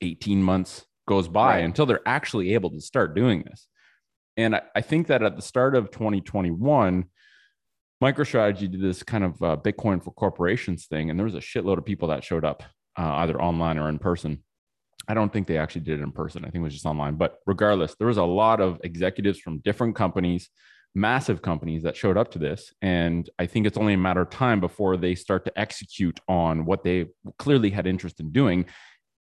18 0.00 0.42
months 0.42 0.84
goes 1.06 1.28
by 1.28 1.56
right. 1.56 1.64
until 1.64 1.86
they're 1.86 2.06
actually 2.06 2.54
able 2.54 2.70
to 2.70 2.80
start 2.80 3.14
doing 3.14 3.42
this. 3.42 3.66
And 4.36 4.54
I, 4.56 4.62
I, 4.76 4.80
think 4.80 5.08
that 5.08 5.22
at 5.22 5.36
the 5.36 5.42
start 5.42 5.74
of 5.74 5.90
2021, 5.90 7.04
MicroStrategy 8.02 8.70
did 8.70 8.80
this 8.80 9.02
kind 9.02 9.24
of 9.24 9.42
uh, 9.42 9.56
Bitcoin 9.56 10.02
for 10.02 10.12
corporations 10.12 10.86
thing, 10.86 11.10
and 11.10 11.18
there 11.18 11.24
was 11.24 11.34
a 11.34 11.40
shitload 11.40 11.78
of 11.78 11.84
people 11.84 12.08
that 12.08 12.24
showed 12.24 12.44
up 12.44 12.62
uh, 12.96 13.16
either 13.16 13.40
online 13.40 13.78
or 13.78 13.88
in 13.88 13.98
person. 13.98 14.42
I 15.08 15.14
don't 15.14 15.32
think 15.32 15.46
they 15.46 15.58
actually 15.58 15.82
did 15.82 15.98
it 15.98 16.02
in 16.02 16.12
person. 16.12 16.44
I 16.44 16.48
think 16.48 16.62
it 16.62 16.64
was 16.64 16.74
just 16.74 16.86
online. 16.86 17.16
But 17.16 17.38
regardless, 17.46 17.94
there 17.96 18.06
was 18.06 18.16
a 18.16 18.24
lot 18.24 18.60
of 18.60 18.80
executives 18.84 19.40
from 19.40 19.58
different 19.58 19.96
companies 19.96 20.48
massive 20.94 21.42
companies 21.42 21.82
that 21.84 21.96
showed 21.96 22.16
up 22.16 22.30
to 22.32 22.38
this. 22.38 22.72
And 22.82 23.28
I 23.38 23.46
think 23.46 23.66
it's 23.66 23.78
only 23.78 23.94
a 23.94 23.98
matter 23.98 24.20
of 24.20 24.30
time 24.30 24.60
before 24.60 24.96
they 24.96 25.14
start 25.14 25.44
to 25.44 25.58
execute 25.58 26.18
on 26.28 26.64
what 26.64 26.82
they 26.82 27.06
clearly 27.38 27.70
had 27.70 27.86
interest 27.86 28.20
in 28.20 28.32
doing. 28.32 28.66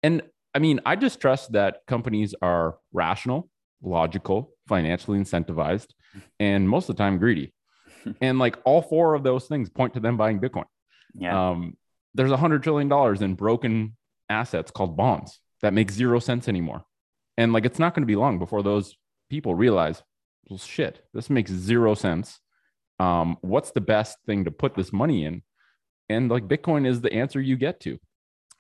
And 0.03 0.23
I 0.55 0.59
mean, 0.59 0.81
I 0.85 0.97
just 0.97 1.21
trust 1.21 1.53
that 1.53 1.81
companies 1.87 2.35
are 2.43 2.77
rational, 2.93 3.49
logical, 3.83 4.53
financially 4.69 5.19
incentivized, 5.19 5.89
and 6.39 6.69
most 6.69 6.89
of 6.89 6.97
the 6.97 7.03
time 7.03 7.19
greedy. 7.19 7.53
and 8.21 8.39
like 8.39 8.59
all 8.65 8.83
four 8.83 9.15
of 9.15 9.23
those 9.23 9.47
things 9.47 9.71
point 9.71 9.95
to 9.95 10.01
them 10.01 10.17
buying 10.17 10.41
Bitcoin. 10.41 10.65
Yeah. 11.15 11.51
Um, 11.51 11.77
there's 12.15 12.31
a 12.31 12.37
hundred 12.37 12.63
trillion 12.63 12.89
dollars 12.89 13.23
in 13.23 13.35
broken 13.35 13.97
assets 14.29 14.71
called 14.71 14.97
bonds 14.97 15.41
that 15.63 15.73
make 15.73 15.91
zero 15.91 16.19
sense 16.19 16.49
anymore. 16.49 16.85
And 17.37 17.53
like 17.53 17.65
it's 17.65 17.79
not 17.79 17.95
going 17.95 18.03
to 18.03 18.07
be 18.07 18.17
long 18.17 18.39
before 18.39 18.63
those 18.63 18.97
people 19.31 19.55
realize 19.55 20.03
well, 20.49 20.59
shit, 20.59 21.05
this 21.13 21.31
makes 21.31 21.51
zero 21.51 21.95
sense. 21.95 22.41
Um, 23.01 23.37
what's 23.41 23.73
the 23.73 23.81
best 23.81 24.19
thing 24.27 24.45
to 24.45 24.51
put 24.51 24.75
this 24.75 24.93
money 24.93 25.25
in? 25.25 25.43
And 26.09 26.31
like 26.31 26.47
Bitcoin 26.47 26.87
is 26.87 27.01
the 27.01 27.13
answer 27.13 27.41
you 27.41 27.57
get 27.57 27.81
to. 27.81 27.99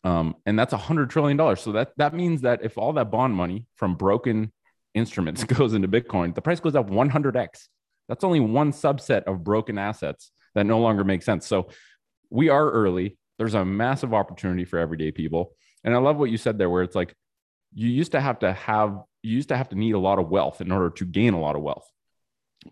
Um, 0.03 0.37
and 0.45 0.59
that's 0.59 0.73
a 0.73 0.79
hundred 0.79 1.11
trillion 1.11 1.37
dollars. 1.37 1.61
So 1.61 1.73
that 1.73 1.93
that 1.97 2.15
means 2.15 2.43
that 2.43 2.63
if 2.63 2.77
all 2.77 2.93
that 2.95 3.11
bond 3.11 3.35
money 3.35 3.67
from 3.77 3.95
broken 3.95 4.53
instruments 4.95 5.45
goes 5.45 5.75
into 5.75 5.89
Bitcoin, 5.89 6.35
the 6.35 6.43
price 6.43 6.61
goes 6.61 6.75
up 6.75 6.91
100x. 6.91 7.69
That's 8.09 8.25
only 8.25 8.41
one 8.41 8.73
subset 8.73 9.25
of 9.25 9.45
broken 9.45 9.79
assets 9.79 10.31
that 10.55 10.67
no 10.67 10.79
longer 10.81 11.05
make 11.05 11.23
sense. 11.23 11.47
So 11.47 11.69
we 12.31 12.49
are 12.51 12.71
early. 12.71 13.17
There's 13.39 13.55
a 13.55 13.65
massive 13.65 14.13
opportunity 14.13 14.65
for 14.65 14.79
everyday 14.79 15.11
people. 15.11 15.53
And 15.83 15.95
I 15.95 15.99
love 15.99 16.17
what 16.17 16.31
you 16.31 16.37
said 16.37 16.59
there, 16.59 16.71
where 16.71 16.83
it's 16.83 16.95
like 16.95 17.15
you 17.73 17.89
used 17.89 18.13
to 18.13 18.21
have 18.21 18.41
to 18.41 18.53
have 18.53 18.99
you 19.25 19.35
used 19.37 19.49
to 19.49 19.57
have 19.57 19.71
to 19.71 19.77
need 19.77 19.95
a 19.95 19.99
lot 19.99 20.19
of 20.19 20.29
wealth 20.29 20.61
in 20.61 20.71
order 20.71 20.91
to 20.91 21.05
gain 21.05 21.35
a 21.35 21.41
lot 21.41 21.57
of 21.57 21.63
wealth. 21.63 21.91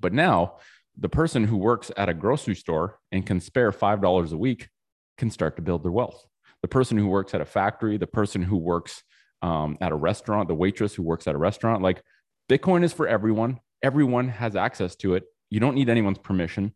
But 0.01 0.13
now 0.13 0.57
the 0.97 1.09
person 1.09 1.45
who 1.45 1.57
works 1.57 1.91
at 1.97 2.09
a 2.09 2.15
grocery 2.15 2.55
store 2.55 2.99
and 3.11 3.25
can 3.25 3.41
spare 3.41 3.73
$5 3.73 4.33
a 4.33 4.37
week 4.37 4.69
can 5.17 5.31
start 5.31 5.57
to 5.57 5.63
build 5.63 5.83
their 5.83 5.93
wealth. 5.93 6.27
The 6.61 6.69
person 6.69 6.97
who 6.99 7.09
works 7.09 7.35
at 7.35 7.41
a 7.41 7.47
factory, 7.47 7.97
the 7.97 8.07
person 8.07 8.43
who 8.43 8.57
works 8.57 9.03
um, 9.41 9.79
at 9.81 9.93
a 9.93 9.97
restaurant, 9.97 10.49
the 10.49 10.55
waitress 10.55 10.95
who 10.95 11.03
works 11.03 11.27
at 11.27 11.35
a 11.35 11.39
restaurant, 11.39 11.83
like 11.83 12.03
Bitcoin 12.49 12.85
is 12.85 12.93
for 12.93 13.09
everyone. 13.09 13.59
Everyone 13.83 14.29
has 14.29 14.55
access 14.55 14.95
to 14.97 15.15
it. 15.15 15.25
You 15.51 15.61
don't 15.61 15.75
need 15.75 15.89
anyone's 15.89 16.19
permission. 16.19 16.75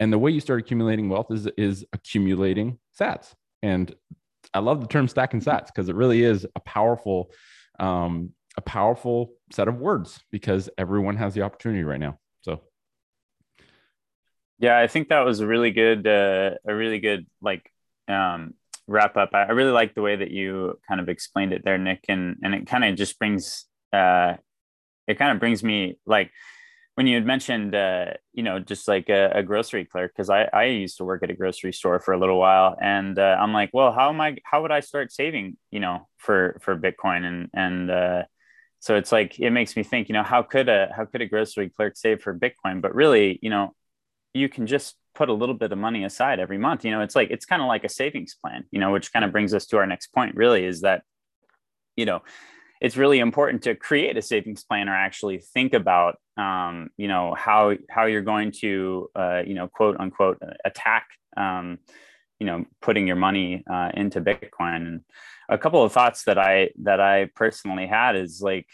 And 0.00 0.12
the 0.12 0.18
way 0.18 0.30
you 0.30 0.40
start 0.40 0.60
accumulating 0.60 1.08
wealth 1.08 1.30
is, 1.30 1.46
is 1.58 1.84
accumulating 1.92 2.78
sats. 2.98 3.34
And 3.62 3.94
I 4.54 4.60
love 4.60 4.80
the 4.80 4.86
term 4.86 5.08
stacking 5.08 5.40
sats 5.40 5.66
because 5.66 5.88
it 5.88 5.94
really 5.94 6.22
is 6.22 6.46
a 6.56 6.60
powerful 6.60 7.30
um, 7.78 8.32
a 8.58 8.60
powerful 8.60 9.32
set 9.52 9.68
of 9.68 9.76
words 9.76 10.20
because 10.32 10.68
everyone 10.76 11.16
has 11.16 11.32
the 11.32 11.42
opportunity 11.42 11.84
right 11.84 12.00
now. 12.00 12.18
So 12.42 12.60
yeah, 14.58 14.76
I 14.76 14.88
think 14.88 15.08
that 15.08 15.24
was 15.24 15.38
a 15.38 15.46
really 15.46 15.70
good, 15.70 16.06
uh, 16.08 16.50
a 16.66 16.74
really 16.74 16.98
good 16.98 17.26
like 17.40 17.70
um, 18.08 18.54
wrap 18.88 19.16
up. 19.16 19.30
I, 19.32 19.52
really 19.52 19.70
like 19.70 19.94
the 19.94 20.02
way 20.02 20.16
that 20.16 20.32
you 20.32 20.76
kind 20.88 21.00
of 21.00 21.08
explained 21.08 21.52
it 21.52 21.62
there, 21.64 21.78
Nick, 21.78 22.04
and 22.08 22.36
and 22.42 22.52
it 22.52 22.66
kind 22.66 22.84
of 22.84 22.96
just 22.96 23.16
brings, 23.20 23.66
uh, 23.92 24.34
it 25.06 25.18
kind 25.18 25.30
of 25.30 25.38
brings 25.38 25.62
me 25.62 25.96
like 26.04 26.32
when 26.96 27.06
you 27.06 27.14
had 27.14 27.24
mentioned, 27.24 27.76
uh, 27.76 28.06
you 28.32 28.42
know, 28.42 28.58
just 28.58 28.88
like 28.88 29.08
a, 29.08 29.30
a 29.32 29.42
grocery 29.44 29.84
clerk, 29.84 30.10
because 30.12 30.30
I, 30.30 30.48
I 30.52 30.64
used 30.64 30.96
to 30.96 31.04
work 31.04 31.22
at 31.22 31.30
a 31.30 31.34
grocery 31.34 31.72
store 31.72 32.00
for 32.00 32.12
a 32.12 32.18
little 32.18 32.40
while, 32.40 32.76
and 32.82 33.16
uh, 33.20 33.36
I'm 33.38 33.52
like, 33.52 33.70
well, 33.72 33.92
how 33.92 34.08
am 34.08 34.20
I? 34.20 34.38
How 34.42 34.62
would 34.62 34.72
I 34.72 34.80
start 34.80 35.12
saving, 35.12 35.56
you 35.70 35.78
know, 35.78 36.08
for 36.16 36.58
for 36.60 36.76
Bitcoin? 36.76 37.22
And 37.22 37.50
and 37.54 37.88
uh, 37.88 38.22
so 38.80 38.96
it's 38.96 39.12
like 39.12 39.38
it 39.38 39.50
makes 39.50 39.76
me 39.76 39.82
think 39.82 40.08
you 40.08 40.12
know 40.12 40.22
how 40.22 40.42
could 40.42 40.68
a 40.68 40.92
how 40.96 41.04
could 41.04 41.22
a 41.22 41.26
grocery 41.26 41.68
clerk 41.70 41.96
save 41.96 42.22
for 42.22 42.38
bitcoin? 42.38 42.80
But 42.80 42.94
really 42.94 43.38
you 43.42 43.50
know 43.50 43.74
you 44.34 44.48
can 44.48 44.66
just 44.66 44.96
put 45.14 45.28
a 45.28 45.32
little 45.32 45.54
bit 45.54 45.72
of 45.72 45.78
money 45.78 46.04
aside 46.04 46.38
every 46.38 46.58
month. 46.58 46.84
You 46.84 46.90
know 46.90 47.00
it's 47.00 47.16
like 47.16 47.30
it's 47.30 47.46
kind 47.46 47.62
of 47.62 47.68
like 47.68 47.84
a 47.84 47.88
savings 47.88 48.34
plan 48.34 48.64
you 48.70 48.80
know 48.80 48.92
which 48.92 49.12
kind 49.12 49.24
of 49.24 49.32
brings 49.32 49.54
us 49.54 49.66
to 49.66 49.78
our 49.78 49.86
next 49.86 50.08
point 50.08 50.36
really 50.36 50.64
is 50.64 50.82
that 50.82 51.02
you 51.96 52.06
know 52.06 52.22
it's 52.80 52.96
really 52.96 53.18
important 53.18 53.62
to 53.62 53.74
create 53.74 54.16
a 54.16 54.22
savings 54.22 54.64
plan 54.64 54.88
or 54.88 54.94
actually 54.94 55.38
think 55.38 55.74
about 55.74 56.18
um, 56.36 56.90
you 56.96 57.08
know 57.08 57.34
how 57.34 57.74
how 57.90 58.06
you're 58.06 58.22
going 58.22 58.52
to 58.52 59.10
uh, 59.16 59.42
you 59.44 59.54
know 59.54 59.68
quote 59.68 59.96
unquote 59.98 60.40
attack 60.64 61.08
um, 61.36 61.78
you 62.38 62.46
know 62.46 62.64
putting 62.80 63.06
your 63.06 63.16
money 63.16 63.64
uh, 63.70 63.90
into 63.94 64.20
bitcoin. 64.20 64.76
And 64.86 65.00
a 65.48 65.58
couple 65.58 65.82
of 65.82 65.92
thoughts 65.92 66.24
that 66.24 66.38
i 66.38 66.70
that 66.82 67.00
i 67.00 67.28
personally 67.34 67.86
had 67.86 68.16
is 68.16 68.40
like 68.42 68.66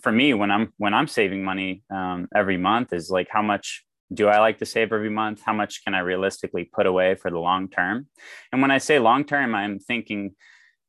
for 0.00 0.12
me 0.12 0.34
when 0.34 0.50
i'm 0.50 0.72
when 0.78 0.94
i'm 0.94 1.06
saving 1.06 1.44
money 1.44 1.82
um, 1.90 2.28
every 2.34 2.56
month 2.56 2.92
is 2.92 3.10
like 3.10 3.28
how 3.30 3.42
much 3.42 3.84
do 4.12 4.28
I 4.28 4.38
like 4.38 4.58
to 4.58 4.66
save 4.66 4.92
every 4.92 5.10
month? 5.10 5.42
How 5.44 5.52
much 5.52 5.84
can 5.84 5.94
I 5.94 6.00
realistically 6.00 6.64
put 6.64 6.86
away 6.86 7.14
for 7.14 7.30
the 7.30 7.38
long 7.38 7.68
term? 7.68 8.06
And 8.52 8.62
when 8.62 8.70
I 8.70 8.78
say 8.78 8.98
long 8.98 9.24
term, 9.24 9.54
I'm 9.54 9.78
thinking, 9.78 10.34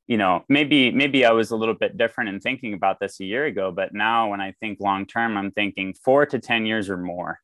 you 0.08 0.18
know, 0.18 0.44
maybe 0.48 0.92
maybe 0.92 1.26
I 1.26 1.32
was 1.32 1.52
a 1.52 1.56
little 1.56 1.76
bit 1.76 1.98
different 1.98 2.30
in 2.30 2.40
thinking 2.40 2.74
about 2.74 3.00
this 3.00 3.20
a 3.20 3.26
year 3.26 3.46
ago, 3.46 3.72
but 3.72 3.94
now 3.94 4.30
when 4.30 4.42
I 4.42 4.54
think 4.60 4.80
long 4.80 5.06
term, 5.06 5.38
I'm 5.38 5.52
thinking 5.52 5.94
four 5.94 6.26
to 6.28 6.40
ten 6.40 6.66
years 6.66 6.90
or 6.90 6.98
more. 6.98 7.40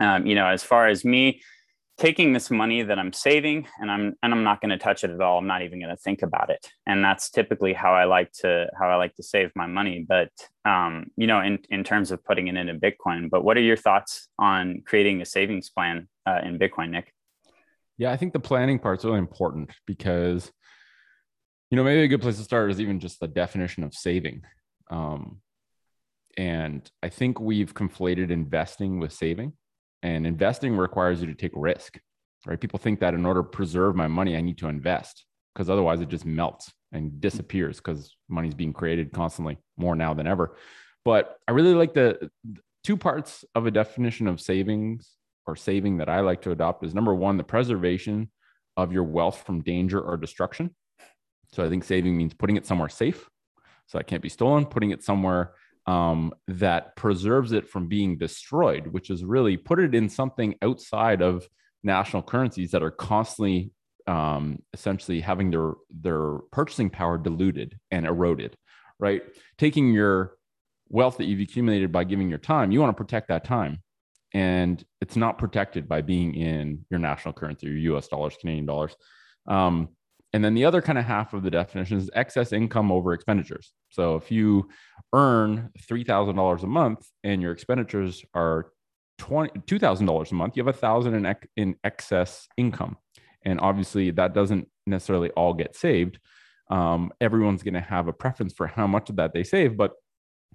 Um, 0.00 0.26
you 0.26 0.34
know, 0.34 0.46
as 0.46 0.62
far 0.62 0.88
as 0.88 1.04
me 1.04 1.40
taking 1.98 2.32
this 2.32 2.48
money 2.48 2.82
that 2.82 2.98
I'm 2.98 3.12
saving 3.12 3.66
and 3.80 3.90
I'm 3.90 4.14
and 4.22 4.32
I'm 4.32 4.44
not 4.44 4.60
going 4.60 4.70
to 4.70 4.78
touch 4.78 5.02
it 5.02 5.10
at 5.10 5.20
all. 5.20 5.38
I'm 5.38 5.48
not 5.48 5.62
even 5.62 5.80
going 5.80 5.94
to 5.94 6.00
think 6.00 6.22
about 6.22 6.48
it. 6.48 6.64
And 6.86 7.04
that's 7.04 7.28
typically 7.28 7.72
how 7.72 7.92
I 7.92 8.04
like 8.04 8.32
to 8.40 8.68
how 8.78 8.88
I 8.88 8.94
like 8.94 9.14
to 9.16 9.22
save 9.22 9.50
my 9.56 9.66
money. 9.66 10.06
But 10.08 10.30
um, 10.64 11.08
you 11.16 11.26
know, 11.26 11.40
in 11.40 11.58
in 11.68 11.84
terms 11.84 12.10
of 12.10 12.24
putting 12.24 12.48
it 12.48 12.56
into 12.56 12.74
Bitcoin. 12.74 13.28
But 13.28 13.44
what 13.44 13.56
are 13.56 13.62
your 13.62 13.76
thoughts 13.76 14.28
on 14.38 14.82
creating 14.86 15.20
a 15.20 15.26
savings 15.26 15.70
plan 15.70 16.08
uh, 16.24 16.40
in 16.44 16.58
Bitcoin, 16.58 16.90
Nick? 16.90 17.12
Yeah, 17.98 18.12
I 18.12 18.16
think 18.16 18.32
the 18.32 18.40
planning 18.40 18.78
part's 18.78 19.04
really 19.04 19.18
important 19.18 19.72
because 19.84 20.52
you 21.70 21.76
know 21.76 21.84
maybe 21.84 22.02
a 22.02 22.08
good 22.08 22.22
place 22.22 22.38
to 22.38 22.44
start 22.44 22.70
is 22.70 22.80
even 22.80 23.00
just 23.00 23.18
the 23.18 23.28
definition 23.28 23.82
of 23.82 23.92
saving. 23.92 24.42
Um, 24.90 25.40
and 26.36 26.88
I 27.02 27.08
think 27.08 27.40
we've 27.40 27.74
conflated 27.74 28.30
investing 28.30 29.00
with 29.00 29.12
saving 29.12 29.54
and 30.02 30.26
investing 30.26 30.76
requires 30.76 31.20
you 31.20 31.26
to 31.26 31.34
take 31.34 31.52
risk, 31.54 31.98
right? 32.46 32.60
People 32.60 32.78
think 32.78 33.00
that 33.00 33.14
in 33.14 33.26
order 33.26 33.42
to 33.42 33.48
preserve 33.48 33.96
my 33.96 34.06
money, 34.06 34.36
I 34.36 34.40
need 34.40 34.58
to 34.58 34.68
invest 34.68 35.24
because 35.54 35.68
otherwise 35.68 36.00
it 36.00 36.08
just 36.08 36.24
melts 36.24 36.72
and 36.92 37.20
disappears 37.20 37.78
because 37.78 38.16
money's 38.28 38.54
being 38.54 38.72
created 38.72 39.12
constantly 39.12 39.58
more 39.76 39.94
now 39.94 40.14
than 40.14 40.26
ever. 40.26 40.56
But 41.04 41.36
I 41.46 41.52
really 41.52 41.74
like 41.74 41.94
the 41.94 42.30
two 42.84 42.96
parts 42.96 43.44
of 43.54 43.66
a 43.66 43.70
definition 43.70 44.26
of 44.26 44.40
savings 44.40 45.10
or 45.46 45.56
saving 45.56 45.98
that 45.98 46.08
I 46.08 46.20
like 46.20 46.42
to 46.42 46.50
adopt 46.50 46.84
is 46.84 46.94
number 46.94 47.14
one, 47.14 47.36
the 47.36 47.44
preservation 47.44 48.30
of 48.76 48.92
your 48.92 49.04
wealth 49.04 49.42
from 49.44 49.62
danger 49.62 50.00
or 50.00 50.16
destruction. 50.16 50.74
So 51.52 51.64
I 51.64 51.68
think 51.68 51.84
saving 51.84 52.16
means 52.16 52.34
putting 52.34 52.56
it 52.56 52.66
somewhere 52.66 52.88
safe 52.88 53.28
so 53.86 53.98
it 53.98 54.06
can't 54.06 54.22
be 54.22 54.28
stolen, 54.28 54.66
putting 54.66 54.90
it 54.90 55.02
somewhere 55.02 55.54
um, 55.88 56.34
that 56.48 56.94
preserves 56.96 57.52
it 57.52 57.66
from 57.66 57.88
being 57.88 58.18
destroyed, 58.18 58.88
which 58.88 59.08
is 59.08 59.24
really 59.24 59.56
put 59.56 59.80
it 59.80 59.94
in 59.94 60.10
something 60.10 60.54
outside 60.60 61.22
of 61.22 61.48
national 61.82 62.22
currencies 62.22 62.72
that 62.72 62.82
are 62.82 62.90
constantly 62.90 63.72
um, 64.06 64.58
essentially 64.74 65.20
having 65.20 65.50
their 65.50 65.72
their 65.90 66.40
purchasing 66.52 66.90
power 66.90 67.16
diluted 67.16 67.78
and 67.90 68.04
eroded, 68.04 68.54
right? 69.00 69.22
Taking 69.56 69.94
your 69.94 70.34
wealth 70.90 71.16
that 71.16 71.24
you've 71.24 71.40
accumulated 71.40 71.90
by 71.90 72.04
giving 72.04 72.28
your 72.28 72.38
time, 72.38 72.70
you 72.70 72.80
want 72.80 72.94
to 72.94 73.02
protect 73.02 73.28
that 73.28 73.44
time. 73.44 73.82
And 74.34 74.84
it's 75.00 75.16
not 75.16 75.38
protected 75.38 75.88
by 75.88 76.02
being 76.02 76.34
in 76.34 76.84
your 76.90 77.00
national 77.00 77.32
currency, 77.32 77.66
your 77.66 77.96
US 77.96 78.08
dollars, 78.08 78.36
Canadian 78.38 78.66
dollars. 78.66 78.94
Um, 79.46 79.88
and 80.38 80.44
then 80.44 80.54
the 80.54 80.64
other 80.66 80.80
kind 80.80 81.00
of 81.00 81.04
half 81.04 81.34
of 81.34 81.42
the 81.42 81.50
definition 81.50 81.98
is 81.98 82.08
excess 82.14 82.52
income 82.52 82.92
over 82.92 83.12
expenditures. 83.12 83.72
So 83.88 84.14
if 84.14 84.30
you 84.30 84.68
earn 85.12 85.70
$3,000 85.90 86.62
a 86.62 86.66
month 86.68 87.08
and 87.24 87.42
your 87.42 87.50
expenditures 87.50 88.24
are 88.34 88.70
$2,000 89.20 90.30
a 90.30 90.34
month, 90.36 90.56
you 90.56 90.64
have 90.64 90.72
a 90.72 90.78
thousand 90.78 91.14
in, 91.14 91.36
in 91.56 91.74
excess 91.82 92.46
income. 92.56 92.98
And 93.44 93.58
obviously 93.58 94.12
that 94.12 94.32
doesn't 94.32 94.68
necessarily 94.86 95.30
all 95.30 95.54
get 95.54 95.74
saved. 95.74 96.20
Um, 96.70 97.10
everyone's 97.20 97.64
going 97.64 97.74
to 97.74 97.80
have 97.80 98.06
a 98.06 98.12
preference 98.12 98.52
for 98.52 98.68
how 98.68 98.86
much 98.86 99.10
of 99.10 99.16
that 99.16 99.32
they 99.32 99.42
save. 99.42 99.76
But 99.76 99.94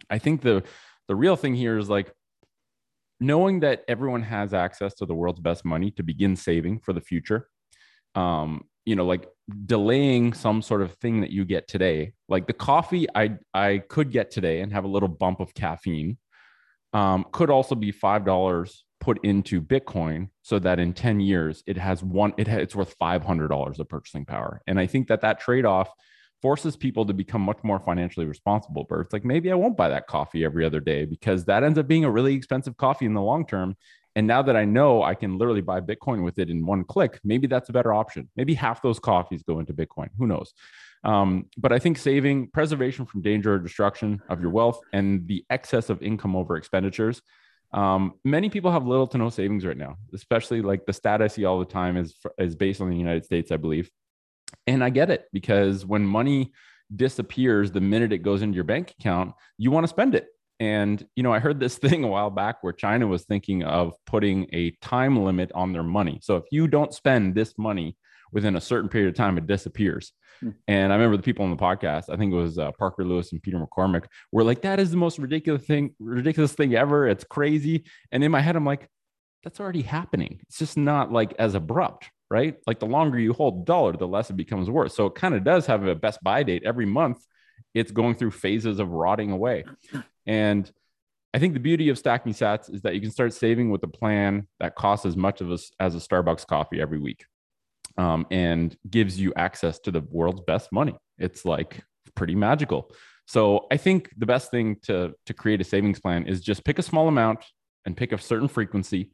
I 0.10 0.18
think 0.18 0.44
the, 0.44 0.63
the 1.10 1.16
real 1.18 1.36
thing 1.36 1.56
here 1.56 1.78
is 1.78 1.90
like 1.90 2.10
knowing 3.20 3.60
that 3.60 3.84
everyone 3.90 4.24
has 4.24 4.54
access 4.54 4.94
to 4.94 5.06
the 5.06 5.13
world's 5.13 5.42
best 5.42 5.66
money 5.66 5.92
to 5.92 6.04
begin 6.04 6.38
saving 6.38 6.80
for 6.80 6.94
the 6.94 7.02
future 7.02 7.50
um, 8.16 8.63
you 8.86 8.96
know 8.96 9.06
like 9.06 9.28
delaying 9.66 10.34
some 10.34 10.62
sort 10.62 10.82
of 10.82 10.94
thing 10.96 11.22
that 11.22 11.32
you 11.32 11.46
get 11.46 11.67
today. 11.67 12.13
Like 12.30 12.48
the 12.48 12.54
coffee 12.54 13.08
i 13.15 13.38
i 13.54 13.80
could 13.89 14.12
get 14.12 14.32
today 14.32 14.62
and 14.62 14.72
have 14.74 14.86
a 14.86 14.88
little 14.88 15.10
bump 15.10 15.39
of 15.39 15.54
caffeine 15.54 16.17
um, 16.93 17.26
could 17.32 17.50
also 17.50 17.76
be 17.76 17.91
five 17.91 18.26
dollars 18.26 18.86
put 19.00 19.24
into 19.26 19.62
bitcoin 19.62 20.30
so 20.43 20.58
that 20.60 20.80
in 20.80 20.93
10 20.93 21.19
years 21.19 21.62
it 21.67 21.76
has 21.76 22.02
one 22.02 22.34
it 22.38 22.48
ha, 22.48 22.56
it's 22.56 22.74
worth 22.74 22.98
$500 22.98 23.80
of 23.80 23.89
purchasing 23.89 24.26
power. 24.26 24.62
And 24.65 24.80
i 24.80 24.88
think 24.88 25.08
that 25.10 25.22
that 25.22 25.41
trade-off 25.41 25.89
forces 26.41 26.78
people 26.78 27.06
to 27.06 27.13
become 27.13 27.41
much 27.41 27.60
more 27.63 27.80
financially 27.80 28.26
responsible 28.26 28.86
but 28.89 29.00
it's 29.00 29.13
like 29.13 29.26
maybe 29.26 29.52
i 29.52 29.56
won't 29.56 29.78
buy 29.78 29.89
that 29.89 30.08
coffee 30.08 30.46
every 30.46 30.65
other 30.65 30.80
day 30.80 31.06
because 31.06 31.46
that 31.46 31.63
ends 31.63 31.78
up 31.78 31.88
being 31.88 32.06
a 32.06 32.12
really 32.12 32.34
expensive 32.34 32.78
coffee 32.78 33.06
in 33.06 33.13
the 33.13 33.22
long 33.22 33.46
term 33.46 33.76
and 34.15 34.28
now 34.28 34.41
that 34.43 34.56
I 34.56 34.65
know 34.65 35.02
I 35.04 35.15
can 35.15 35.38
literally 35.38 35.62
buy 35.62 35.82
Bitcoin 35.82 36.23
with 36.23 36.38
it 36.39 36.49
in 36.49 36.65
one 36.65 36.84
click, 36.84 37.19
maybe 37.23 37.47
that's 37.47 37.69
a 37.69 37.73
better 37.73 37.93
option. 37.93 38.30
Maybe 38.36 38.54
half 38.54 38.82
those 38.82 38.99
coffees 38.99 39.43
go 39.43 39.60
into 39.60 39.73
Bitcoin. 39.73 40.10
Who 40.17 40.28
knows? 40.28 40.54
Um, 41.04 41.47
but 41.58 41.73
I 41.73 41.80
think 41.80 41.97
saving 41.97 42.49
preservation 42.52 43.06
from 43.06 43.21
danger 43.21 43.56
or 43.56 43.60
destruction 43.60 44.21
of 44.30 44.39
your 44.39 44.52
wealth 44.52 44.80
and 44.93 45.28
the 45.28 45.43
excess 45.49 45.89
of 45.89 46.02
income 46.02 46.36
over 46.36 46.56
expenditures. 46.56 47.21
Um, 47.73 48.13
many 48.23 48.49
people 48.49 48.71
have 48.71 48.86
little 48.86 49.08
to 49.08 49.17
no 49.17 49.30
savings 49.30 49.65
right 49.65 49.76
now, 49.76 49.97
especially 50.13 50.62
like 50.62 50.86
the 50.86 50.93
stat 50.93 51.21
I 51.21 51.28
see 51.28 51.43
all 51.43 51.60
the 51.60 51.65
time 51.65 51.97
is, 51.97 52.15
is 52.38 52.56
based 52.56 52.82
on 52.82 52.89
the 52.89 52.95
United 52.95 53.26
States, 53.26 53.52
I 53.52 53.58
believe. 53.58 53.89
And 54.67 54.84
I 54.84 54.91
get 54.91 55.10
it 55.10 55.26
because 55.34 55.86
when 55.86 56.06
money 56.06 56.54
disappears 56.95 57.71
the 57.71 57.82
minute 57.82 58.13
it 58.13 58.19
goes 58.19 58.43
into 58.43 58.56
your 58.56 58.63
bank 58.63 58.93
account, 58.99 59.34
you 59.58 59.71
want 59.71 59.84
to 59.86 59.88
spend 59.88 60.13
it. 60.13 60.28
And, 60.60 61.06
you 61.16 61.24
know, 61.24 61.34
I 61.34 61.39
heard 61.39 61.60
this 61.60 61.78
thing 61.80 62.04
a 62.04 62.08
while 62.08 62.30
back 62.30 62.58
where 62.62 62.74
China 62.74 63.08
was 63.08 63.24
thinking 63.24 63.63
of 63.63 63.94
putting 64.06 64.48
a 64.54 64.72
time 64.82 65.24
limit 65.24 65.52
on 65.54 65.74
their 65.74 65.84
money. 65.84 66.20
So 66.22 66.38
if 66.38 66.46
you 66.52 66.68
don't 66.68 66.94
spend 66.94 67.36
this 67.36 67.58
money 67.58 67.98
within 68.32 68.56
a 68.56 68.62
certain 68.62 68.89
period 68.89 69.10
of 69.10 69.16
time, 69.16 69.38
it 69.38 69.48
disappears. 69.48 70.12
Hmm. 70.39 70.50
And 70.68 70.92
I 70.92 70.96
remember 70.96 71.18
the 71.18 71.24
people 71.24 71.46
on 71.46 71.52
the 71.52 71.58
podcast, 71.58 72.06
I 72.10 72.18
think 72.18 72.34
it 72.34 72.38
was 72.38 72.58
uh, 72.58 72.72
Parker 72.78 73.06
Lewis 73.06 73.32
and 73.32 73.42
Peter 73.42 73.58
McCormack, 73.58 74.06
were 74.32 74.44
like, 74.44 74.62
that 74.63 74.80
is 74.80 74.92
the 74.92 74.98
most 74.98 75.20
ridiculous 75.20 75.66
thing, 75.66 75.96
ridiculous 76.00 76.54
thing 76.54 76.76
ever. 76.76 77.08
It's 77.08 77.24
crazy. 77.24 77.86
And 78.12 78.24
in 78.24 78.32
my 78.32 78.42
head, 78.42 78.56
I'm 78.56 78.66
like, 78.66 78.89
that's 79.44 79.60
already 79.60 79.82
happening. 79.82 80.39
It's 80.48 80.58
just 80.58 80.78
not 80.78 81.12
like 81.12 81.34
as 81.38 81.54
abrupt, 81.54 82.10
right? 82.30 82.56
Like 82.66 82.80
the 82.80 82.86
longer 82.86 83.20
you 83.20 83.34
hold 83.34 83.62
the 83.62 83.66
dollar, 83.66 83.94
the 83.94 84.08
less 84.08 84.30
it 84.30 84.38
becomes 84.38 84.70
worth. 84.70 84.94
So 84.94 85.08
it 85.08 85.16
kind 85.16 85.36
of 85.36 85.44
does 85.44 85.66
have 85.66 85.86
a 85.86 85.96
best 85.96 86.24
buy 86.24 86.44
date 86.44 86.63
every 86.66 86.86
month. 86.86 87.20
It's 87.74 87.92
going 87.92 88.16
through 88.16 88.32
phases 88.32 88.80
of 88.80 88.89
rotting 88.89 89.32
away. 89.32 89.66
And 90.26 90.72
I 91.34 91.40
think 91.40 91.54
the 91.54 91.60
beauty 91.60 91.90
of 91.90 91.98
stacking 91.98 92.34
sats 92.34 92.74
is 92.74 92.82
that 92.84 92.94
you 92.94 93.02
can 93.02 93.12
start 93.12 93.34
saving 93.34 93.72
with 93.72 93.84
a 93.84 93.88
plan 93.88 94.48
that 94.60 94.76
costs 94.76 95.06
as 95.06 95.18
much 95.18 95.42
of 95.42 95.52
us 95.52 95.72
as 95.80 95.96
a 95.96 96.00
Starbucks 96.00 96.46
coffee 96.46 96.80
every 96.80 97.00
week 97.00 97.26
um, 97.98 98.28
and 98.30 98.78
gives 98.90 99.20
you 99.20 99.34
access 99.36 99.80
to 99.80 99.92
the 99.92 100.02
world's 100.12 100.42
best 100.42 100.72
money. 100.72 100.96
It's 101.18 101.44
like 101.44 101.84
pretty 102.16 102.36
magical. 102.36 102.92
So 103.26 103.68
I 103.72 103.78
think 103.78 104.12
the 104.18 104.26
best 104.26 104.52
thing 104.52 104.78
to, 104.84 105.14
to 105.26 105.34
create 105.34 105.62
a 105.62 105.64
savings 105.64 106.00
plan 106.00 106.28
is 106.28 106.42
just 106.42 106.64
pick 106.66 106.78
a 106.78 106.84
small 106.84 107.08
amount 107.08 107.40
and 107.86 107.98
pick 107.98 108.12
a 108.12 108.18
certain 108.18 108.48
frequency 108.48 109.12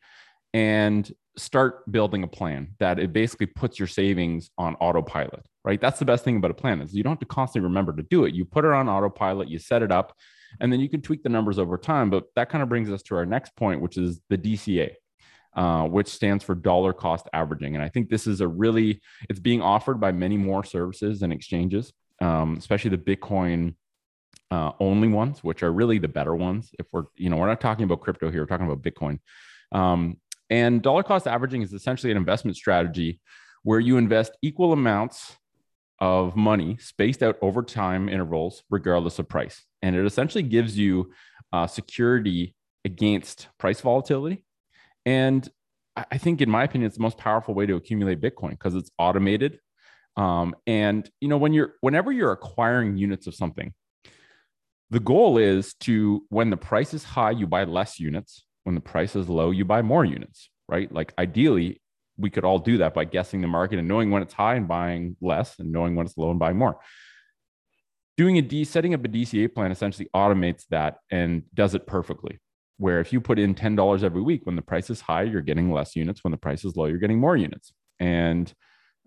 and 0.54 1.10
start 1.38 1.89
building 1.91 2.24
a 2.24 2.28
plan 2.28 2.76
that 2.80 3.00
it 3.00 3.13
basically 3.13 3.45
puts 3.45 3.80
your 3.80 3.88
savings 3.88 4.50
on 4.58 4.76
autopilot, 4.76 5.45
right? 5.63 5.80
That's 5.80 6.00
the 6.00 6.06
best 6.06 6.24
thing 6.24 6.38
about 6.38 6.52
a 6.52 6.56
plan 6.56 6.82
is 6.82 6.93
you 6.93 7.04
don't 7.04 7.12
have 7.12 7.19
to 7.19 7.26
constantly 7.26 7.67
remember 7.67 7.95
to 7.95 8.04
do 8.04 8.26
it. 8.26 8.34
You 8.34 8.45
put 8.45 8.65
it 8.65 8.72
on 8.72 8.89
autopilot, 8.89 9.48
you 9.48 9.60
set 9.60 9.84
it 9.84 9.91
up, 9.91 10.13
and 10.59 10.71
then 10.71 10.79
you 10.79 10.89
can 10.89 11.01
tweak 11.01 11.23
the 11.23 11.29
numbers 11.29 11.59
over 11.59 11.77
time. 11.77 12.09
But 12.09 12.25
that 12.35 12.49
kind 12.49 12.62
of 12.62 12.69
brings 12.69 12.91
us 12.91 13.01
to 13.03 13.15
our 13.15 13.25
next 13.25 13.55
point, 13.55 13.81
which 13.81 13.97
is 13.97 14.19
the 14.29 14.38
DCA. 14.38 14.91
Uh, 15.55 15.85
which 15.88 16.07
stands 16.07 16.43
for 16.43 16.53
dollar 16.53 16.93
cost 16.93 17.27
averaging. 17.33 17.73
And 17.73 17.83
I 17.83 17.89
think 17.89 18.07
this 18.07 18.27
is 18.27 18.39
a 18.39 18.47
really, 18.47 19.01
it's 19.29 19.39
being 19.39 19.63
offered 19.63 19.99
by 19.99 20.12
many 20.12 20.38
more 20.38 20.63
services 20.63 21.23
and 21.23 21.33
exchanges, 21.33 21.91
um, 22.21 22.55
especially 22.57 22.91
the 22.91 22.99
Bitcoin 22.99 23.73
uh, 24.51 24.71
only 24.79 25.07
ones, 25.07 25.43
which 25.43 25.63
are 25.63 25.73
really 25.73 25.97
the 25.97 26.07
better 26.07 26.35
ones. 26.35 26.69
If 26.77 26.85
we're, 26.91 27.05
you 27.15 27.31
know, 27.31 27.38
we're 27.38 27.47
not 27.47 27.59
talking 27.62 27.83
about 27.83 28.01
crypto 28.01 28.29
here, 28.29 28.41
we're 28.41 28.45
talking 28.45 28.67
about 28.67 28.83
Bitcoin. 28.83 29.19
Um, 29.71 30.17
and 30.51 30.83
dollar 30.83 31.01
cost 31.01 31.27
averaging 31.27 31.63
is 31.63 31.73
essentially 31.73 32.12
an 32.12 32.17
investment 32.17 32.55
strategy 32.55 33.19
where 33.63 33.79
you 33.79 33.97
invest 33.97 34.38
equal 34.43 34.71
amounts 34.71 35.35
of 36.01 36.35
money 36.35 36.77
spaced 36.77 37.21
out 37.21 37.38
over 37.41 37.62
time 37.62 38.07
intervals, 38.09 38.63
regardless 38.69 39.19
of 39.19 39.27
price 39.27 39.65
and 39.81 39.95
it 39.95 40.05
essentially 40.05 40.43
gives 40.43 40.77
you 40.77 41.12
uh, 41.53 41.67
security 41.67 42.55
against 42.85 43.47
price 43.57 43.81
volatility. 43.81 44.43
And 45.05 45.47
I 45.95 46.17
think, 46.17 46.41
in 46.41 46.49
my 46.49 46.63
opinion, 46.63 46.88
it's 46.88 46.97
the 46.97 47.03
most 47.03 47.17
powerful 47.17 47.53
way 47.53 47.65
to 47.65 47.75
accumulate 47.75 48.21
Bitcoin 48.21 48.51
because 48.51 48.75
it's 48.75 48.91
automated. 48.97 49.59
Um, 50.15 50.55
and 50.67 51.09
you 51.19 51.27
know, 51.27 51.38
when 51.38 51.53
you're 51.53 51.73
whenever 51.81 52.12
you're 52.12 52.31
acquiring 52.31 52.97
units 52.97 53.27
of 53.27 53.35
something, 53.35 53.73
the 54.89 54.99
goal 54.99 55.38
is 55.38 55.73
to 55.81 56.25
when 56.29 56.49
the 56.49 56.57
price 56.57 56.93
is 56.93 57.03
high, 57.03 57.31
you 57.31 57.47
buy 57.47 57.63
less 57.63 57.99
units. 57.99 58.45
When 58.63 58.75
the 58.75 58.81
price 58.81 59.15
is 59.15 59.29
low, 59.29 59.51
you 59.51 59.65
buy 59.65 59.81
more 59.81 60.05
units, 60.05 60.49
right? 60.67 60.91
Like 60.91 61.13
ideally, 61.17 61.81
we 62.19 62.29
could 62.29 62.43
all 62.43 62.60
do 62.60 62.77
that 62.79 62.93
by 62.93 63.05
guessing 63.05 63.41
the 63.41 63.47
market 63.47 63.79
and 63.79 63.88
knowing 63.88 64.12
when 64.12 64.21
it's 64.21 64.34
high 64.34 64.55
and 64.55 64.67
buying 64.67 65.15
less, 65.21 65.58
and 65.60 65.71
knowing 65.71 65.95
when 65.95 66.05
it's 66.05 66.17
low 66.17 66.29
and 66.29 66.39
buying 66.39 66.58
more 66.58 66.79
doing 68.19 68.38
a 68.38 68.41
D, 68.41 68.65
setting 68.65 68.93
up 68.93 69.05
a 69.05 69.08
DCA 69.08 69.47
plan 69.55 69.71
essentially 69.71 70.10
automates 70.13 70.65
that 70.71 70.97
and 71.10 71.43
does 71.53 71.73
it 71.73 71.88
perfectly. 71.88 72.38
where 72.79 73.01
if 73.01 73.13
you 73.13 73.19
put 73.21 73.38
in 73.38 73.53
$10 73.53 74.03
every 74.03 74.21
week, 74.21 74.45
when 74.45 74.55
the 74.55 74.62
price 74.62 74.89
is 74.89 75.01
high, 75.01 75.23
you're 75.23 75.41
getting 75.41 75.71
less 75.71 75.95
units. 75.95 76.23
When 76.23 76.32
the 76.32 76.38
price 76.38 76.63
is 76.63 76.75
low, 76.77 76.86
you're 76.86 76.97
getting 76.97 77.19
more 77.19 77.36
units. 77.36 77.73
And, 77.99 78.51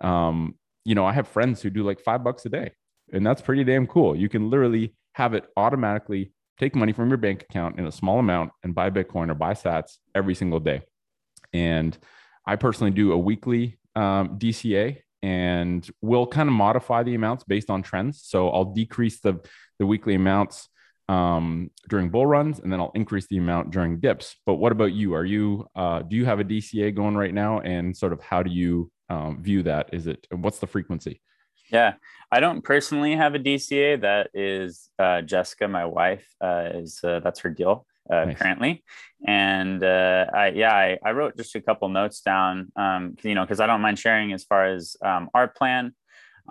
um, 0.01 0.57
you 0.85 0.94
know, 0.94 1.07
I 1.07 1.12
have 1.12 1.27
friends 1.27 1.62
who 1.62 1.70
do 1.70 1.83
like 1.83 1.98
five 2.01 2.22
bucks 2.22 2.44
a 2.44 2.51
day, 2.51 2.72
and 3.12 3.27
that's 3.27 3.40
pretty 3.40 3.64
damn 3.64 3.87
cool. 3.87 4.14
You 4.14 4.29
can 4.29 4.51
literally 4.51 4.94
have 5.14 5.33
it 5.33 5.46
automatically 5.57 6.33
take 6.59 6.77
money 6.77 6.92
from 6.92 7.09
your 7.09 7.16
bank 7.16 7.42
account 7.42 7.79
in 7.79 7.87
a 7.87 7.92
small 7.92 8.18
amount 8.18 8.53
and 8.62 8.75
buy 8.75 8.90
Bitcoin 8.90 9.31
or 9.31 9.35
buy 9.35 9.55
sats 9.55 9.96
every 10.14 10.35
single 10.35 10.61
day. 10.61 10.83
And 11.55 11.96
I 12.46 12.57
personally 12.57 12.90
do 12.90 13.12
a 13.12 13.18
weekly 13.18 13.78
um, 13.94 14.38
DCA 14.38 14.98
and 15.22 15.88
we'll 16.00 16.26
kind 16.26 16.48
of 16.48 16.55
modify 16.55 17.02
the 17.02 17.14
amounts 17.14 17.44
based 17.44 17.70
on 17.70 17.83
trends. 17.83 18.22
So 18.24 18.50
I'll 18.50 18.72
decrease 18.72 19.20
the, 19.20 19.40
the 19.78 19.87
weekly 19.87 20.14
amounts 20.14 20.68
um, 21.09 21.70
during 21.88 22.11
bull 22.11 22.26
runs, 22.26 22.59
and 22.59 22.72
then 22.72 22.81
I'll 22.81 22.92
increase 22.94 23.26
the 23.26 23.37
amount 23.37 23.70
during 23.70 24.00
dips. 24.00 24.37
But 24.46 24.55
what 24.55 24.72
about 24.72 24.92
you? 24.92 25.14
Are 25.14 25.24
you 25.24 25.66
uh, 25.76 26.02
do 26.02 26.16
you 26.16 26.24
have 26.24 26.40
a 26.40 26.44
DCA 26.44 26.94
going 26.94 27.16
right 27.16 27.35
now, 27.35 27.61
and 27.61 27.96
sort 27.96 28.12
of 28.12 28.20
how 28.20 28.42
do 28.42 28.50
you 28.50 28.90
um, 29.11 29.42
view 29.42 29.62
that? 29.64 29.90
Is 29.92 30.07
it 30.07 30.26
what's 30.31 30.59
the 30.59 30.66
frequency? 30.66 31.20
Yeah, 31.70 31.94
I 32.31 32.40
don't 32.40 32.62
personally 32.62 33.16
have 33.16 33.35
a 33.35 33.38
DCA. 33.38 34.00
That 34.00 34.31
is 34.33 34.90
uh, 34.98 35.22
Jessica, 35.22 35.68
my 35.68 35.85
wife, 35.85 36.26
uh, 36.40 36.70
is 36.74 37.00
uh, 37.02 37.20
that's 37.20 37.40
her 37.40 37.50
deal 37.50 37.87
uh, 38.11 38.25
nice. 38.27 38.38
currently. 38.38 38.85
And 39.27 39.83
uh, 39.83 40.27
I, 40.35 40.49
yeah, 40.49 40.75
I, 40.75 40.99
I, 41.05 41.12
wrote 41.12 41.37
just 41.37 41.55
a 41.55 41.61
couple 41.61 41.88
notes 41.88 42.21
down, 42.23 42.73
um, 42.77 43.17
you 43.23 43.35
know, 43.35 43.43
because 43.43 43.61
I 43.61 43.67
don't 43.67 43.81
mind 43.81 43.99
sharing 43.99 44.33
as 44.33 44.45
far 44.45 44.67
as 44.67 44.97
um, 45.05 45.29
our 45.33 45.47
plan 45.47 45.95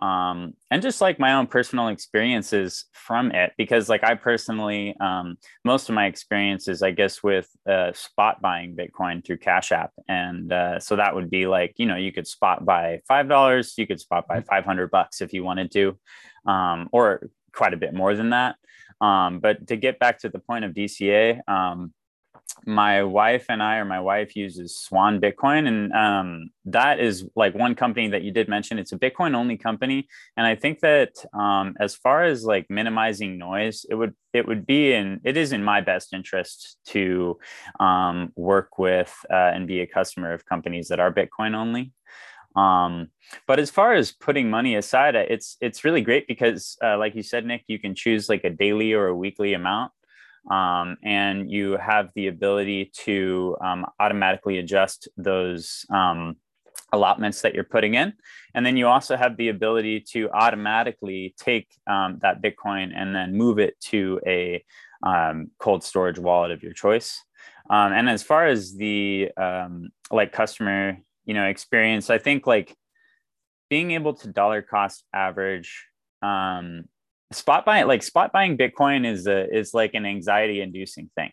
um, 0.02 0.54
and 0.70 0.82
just 0.82 1.02
like 1.02 1.20
my 1.20 1.34
own 1.34 1.48
personal 1.48 1.90
experiences 1.90 2.86
from 2.94 3.32
it. 3.32 3.54
Because, 3.58 3.90
like, 3.90 4.04
I 4.04 4.16
personally, 4.16 4.96
um, 5.00 5.38
most 5.66 5.90
of 5.90 5.96
my 5.96 6.06
experiences, 6.06 6.82
I 6.82 6.92
guess, 6.92 7.22
with 7.22 7.50
uh, 7.68 7.92
spot 7.94 8.42
buying 8.42 8.76
Bitcoin 8.76 9.26
through 9.26 9.38
Cash 9.38 9.72
App. 9.72 9.92
And 10.08 10.52
uh, 10.52 10.80
so 10.80 10.96
that 10.96 11.14
would 11.14 11.30
be 11.30 11.46
like, 11.46 11.74
you 11.78 11.86
know, 11.86 11.98
you 11.98 12.12
could 12.12 12.28
spot 12.28 12.66
buy 12.66 13.02
$5, 13.10 13.78
you 13.78 13.88
could 13.88 14.00
spot 14.00 14.28
buy 14.28 14.38
mm-hmm. 14.38 14.48
500 14.48 14.92
bucks 14.92 15.22
if 15.22 15.34
you 15.34 15.44
wanted 15.44 15.72
to, 15.72 15.98
um, 16.46 16.88
or 16.92 17.30
quite 17.54 17.74
a 17.74 17.78
bit 17.78 17.94
more 17.94 18.16
than 18.16 18.30
that. 18.30 18.56
Um, 19.02 19.40
but 19.40 19.68
to 19.68 19.76
get 19.76 20.00
back 20.00 20.20
to 20.20 20.30
the 20.30 20.40
point 20.40 20.64
of 20.64 20.74
DCA, 20.74 21.42
um, 21.48 21.94
my 22.66 23.04
wife 23.04 23.46
and 23.50 23.62
I, 23.64 23.78
or 23.78 23.86
my 23.86 24.00
wife 24.00 24.36
uses 24.36 24.78
Swan 24.78 25.20
Bitcoin, 25.20 25.68
and 25.68 25.92
um, 25.94 26.50
that 26.66 27.00
is 27.00 27.26
like 27.36 27.56
one 27.56 27.76
company 27.76 28.10
that 28.10 28.24
you 28.24 28.32
did 28.32 28.48
mention. 28.48 28.78
It's 28.78 28.92
a 28.92 29.00
Bitcoin 29.00 29.36
only 29.36 29.58
company, 29.58 30.08
and 30.38 30.46
I 30.46 30.56
think 30.56 30.82
that 30.82 31.14
um, 31.34 31.76
as 31.80 31.96
far 31.96 32.24
as 32.24 32.44
like 32.44 32.68
minimizing 32.70 33.38
noise, 33.38 33.86
it 33.90 33.96
would 33.96 34.14
it 34.34 34.48
would 34.48 34.66
be 34.66 34.94
in 34.94 35.22
it 35.24 35.38
is 35.38 35.54
in 35.54 35.64
my 35.64 35.82
best 35.82 36.14
interest 36.14 36.78
to 36.88 37.40
um, 37.80 38.32
work 38.36 38.78
with 38.78 39.14
uh, 39.32 39.52
and 39.54 39.68
be 39.68 39.82
a 39.82 39.88
customer 39.88 40.34
of 40.34 40.46
companies 40.46 40.90
that 40.90 41.00
are 41.00 41.12
Bitcoin 41.12 41.56
only. 41.56 41.94
Um, 42.56 43.08
but 43.48 43.60
as 43.60 43.72
far 43.72 43.94
as 43.94 44.12
putting 44.12 44.50
money 44.50 44.76
aside, 44.76 45.16
it's 45.16 45.58
it's 45.62 45.86
really 45.86 46.02
great 46.02 46.28
because, 46.28 46.78
uh, 46.84 46.98
like 46.98 47.16
you 47.16 47.24
said, 47.24 47.46
Nick, 47.46 47.64
you 47.68 47.80
can 47.80 47.96
choose 47.96 48.28
like 48.28 48.44
a 48.44 48.50
daily 48.50 48.94
or 48.94 49.08
a 49.08 49.16
weekly 49.16 49.54
amount, 49.54 49.92
um, 50.50 50.98
and 51.04 51.50
you 51.50 51.78
have 51.78 52.10
the 52.14 52.28
ability 52.28 52.92
to 53.06 53.56
um, 53.62 53.86
automatically 54.00 54.58
adjust 54.58 55.08
those 55.16 55.86
um, 55.90 56.36
allotments 56.92 57.42
that 57.42 57.54
you're 57.56 57.64
putting 57.64 57.94
in, 57.94 58.14
and 58.54 58.66
then 58.66 58.76
you 58.76 58.88
also 58.88 59.16
have 59.16 59.38
the 59.38 59.48
ability 59.48 60.02
to 60.02 60.30
automatically 60.32 61.34
take 61.38 61.70
um, 61.88 62.20
that 62.22 62.42
Bitcoin 62.42 62.92
and 62.94 63.16
then 63.16 63.34
move 63.34 63.60
it 63.60 63.80
to 63.80 64.20
a 64.28 64.62
um, 65.04 65.52
cold 65.58 65.84
storage 65.84 66.20
wallet 66.20 66.52
of 66.52 66.62
your 66.64 66.74
choice. 66.74 67.24
um, 67.70 67.94
and 67.94 68.10
as 68.10 68.22
far 68.24 68.46
as 68.46 68.76
the 68.76 69.30
um, 69.38 69.90
like 70.12 70.34
customer 70.34 70.98
you 71.32 71.36
know 71.36 71.46
experience. 71.46 72.10
I 72.10 72.17
think 72.17 72.46
like 72.46 72.76
being 73.70 73.91
able 73.91 74.15
to 74.15 74.28
dollar 74.28 74.62
cost 74.62 75.06
average 75.13 75.88
um 76.22 76.84
spot 77.32 77.63
buying 77.63 77.88
like 77.88 78.04
spot 78.04 78.34
buying 78.34 78.58
bitcoin 78.58 79.06
is 79.06 79.28
a 79.28 79.50
is 79.50 79.74
like 79.74 79.94
an 79.94 80.06
anxiety 80.06 80.60
inducing 80.60 81.10
thing. 81.15 81.32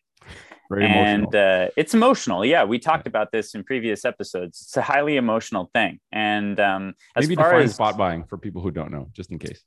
Very 0.71 0.87
and 0.87 1.35
uh, 1.35 1.71
it's 1.77 1.95
emotional. 1.95 2.45
Yeah 2.45 2.63
we 2.63 2.79
talked 2.79 3.09
about 3.09 3.33
this 3.33 3.57
in 3.57 3.65
previous 3.65 4.05
episodes. 4.05 4.63
It's 4.63 4.77
a 4.77 4.83
highly 4.83 5.17
emotional 5.17 5.69
thing. 5.75 5.99
And 6.13 6.61
um 6.61 6.95
as 7.17 7.25
maybe 7.25 7.35
far 7.35 7.51
define 7.51 7.65
as 7.65 7.75
spot 7.75 7.97
buying 7.97 8.23
for 8.23 8.39
people 8.39 8.63
who 8.63 8.71
don't 8.71 8.93
know 8.93 9.09
just 9.13 9.33
in 9.33 9.41
case. 9.41 9.61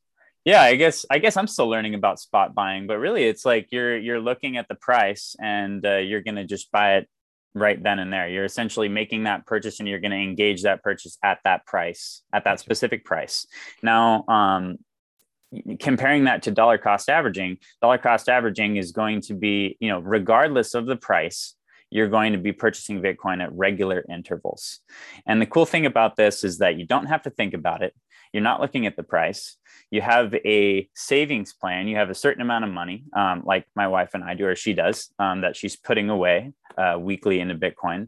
Yeah 0.46 0.62
i 0.62 0.76
guess 0.76 1.06
i 1.12 1.20
guess 1.20 1.36
i'm 1.38 1.46
still 1.46 1.70
learning 1.70 1.94
about 1.94 2.20
spot 2.20 2.56
buying 2.56 2.88
but 2.88 2.98
really 3.00 3.26
it's 3.26 3.46
like 3.46 3.68
you're 3.72 3.98
you're 3.98 4.22
looking 4.22 4.56
at 4.56 4.68
the 4.70 4.76
price 4.76 5.36
and 5.40 5.86
uh, 5.86 5.98
you're 5.98 6.24
going 6.24 6.40
to 6.44 6.46
just 6.46 6.72
buy 6.72 6.96
it 7.00 7.08
right 7.54 7.82
then 7.82 8.00
and 8.00 8.12
there. 8.12 8.28
You're 8.28 8.46
essentially 8.46 8.90
making 8.90 9.24
that 9.24 9.46
purchase 9.46 9.80
and 9.80 9.88
you're 9.88 10.00
going 10.00 10.12
to 10.12 10.18
engage 10.18 10.64
that 10.64 10.84
purchase 10.84 11.18
at 11.24 11.40
that 11.44 11.66
price, 11.66 12.24
at 12.34 12.44
that 12.46 12.60
specific 12.60 13.06
price. 13.06 13.46
Now, 13.84 14.26
um, 14.28 14.78
comparing 15.80 16.26
that 16.26 16.44
to 16.44 16.52
dollar 16.52 16.78
cost 16.78 17.10
averaging, 17.10 17.58
dollar 17.82 17.98
cost 17.98 18.30
averaging 18.30 18.78
is 18.78 18.92
going 18.92 19.22
to 19.22 19.34
be, 19.34 19.78
you 19.80 19.90
know, 19.90 20.00
regardless 20.00 20.74
of 20.74 20.86
the 20.86 20.96
price, 20.96 21.56
you're 21.92 22.08
going 22.08 22.32
to 22.32 22.40
be 22.40 22.54
purchasing 22.54 23.02
Bitcoin 23.02 23.44
at 23.44 23.54
regular 23.54 24.04
intervals. 24.10 24.80
And 25.28 25.42
the 25.42 25.46
cool 25.46 25.66
thing 25.66 25.86
about 25.86 26.16
this 26.16 26.44
is 26.44 26.58
that 26.60 26.78
you 26.78 26.86
don't 26.86 27.06
have 27.08 27.24
to 27.24 27.30
think 27.30 27.54
about 27.54 27.84
it. 27.84 27.94
You're 28.34 28.42
not 28.42 28.62
looking 28.62 28.86
at 28.86 28.96
the 28.96 29.04
price. 29.04 29.58
You 29.92 30.02
have 30.02 30.34
a 30.34 30.90
savings 30.96 31.54
plan. 31.54 31.88
You 31.90 31.98
have 31.98 32.10
a 32.10 32.16
certain 32.16 32.42
amount 32.42 32.64
of 32.64 32.72
money, 32.72 33.04
um, 33.14 33.44
like 33.46 33.66
my 33.76 33.88
wife 33.88 34.12
and 34.14 34.24
I 34.24 34.36
do, 34.36 34.48
or 34.48 34.56
she 34.56 34.74
does, 34.74 35.10
um, 35.20 35.42
that 35.42 35.58
she's 35.58 35.76
putting 35.76 36.10
away 36.10 36.54
uh, 36.78 36.98
weekly 36.98 37.42
into 37.42 37.56
Bitcoin. 37.56 38.08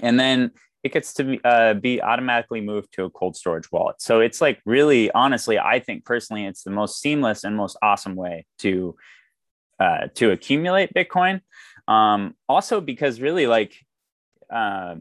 And 0.00 0.18
then 0.18 0.52
it 0.82 0.92
gets 0.92 1.12
to 1.14 1.24
be, 1.24 1.40
uh, 1.44 1.74
be 1.74 2.00
automatically 2.00 2.62
moved 2.62 2.94
to 2.94 3.04
a 3.04 3.10
cold 3.10 3.36
storage 3.36 3.70
wallet. 3.70 4.00
So 4.00 4.20
it's 4.20 4.40
like 4.40 4.60
really, 4.64 5.10
honestly, 5.12 5.58
I 5.58 5.80
think 5.80 6.06
personally, 6.06 6.46
it's 6.46 6.64
the 6.64 6.70
most 6.70 7.00
seamless 7.00 7.44
and 7.44 7.54
most 7.54 7.76
awesome 7.82 8.16
way 8.16 8.46
to 8.60 8.96
uh, 9.78 10.06
to 10.14 10.30
accumulate 10.30 10.94
Bitcoin. 10.94 11.40
Um, 11.92 12.34
also, 12.48 12.80
because 12.80 13.20
really, 13.20 13.46
like 13.46 13.74
uh, 14.50 14.96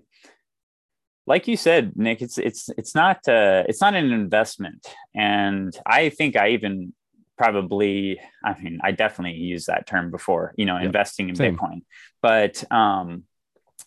like 1.28 1.48
you 1.48 1.58
said, 1.58 1.94
Nick, 1.96 2.22
it's 2.22 2.38
it's 2.38 2.70
it's 2.78 2.96
not 2.96 3.18
uh, 3.28 3.64
it's 3.68 3.82
not 3.82 3.96
an 3.96 4.12
investment, 4.12 4.86
and 5.16 5.78
I 5.86 6.10
think 6.10 6.36
I 6.36 6.50
even 6.50 6.94
probably 7.38 8.20
I 8.44 8.60
mean 8.60 8.80
I 8.84 8.92
definitely 8.92 9.40
used 9.40 9.68
that 9.68 9.88
term 9.88 10.12
before, 10.12 10.54
you 10.58 10.66
know, 10.66 10.78
investing 10.78 11.30
in 11.30 11.36
Same. 11.36 11.58
Bitcoin, 11.58 11.82
but 12.22 12.64
um, 12.72 13.24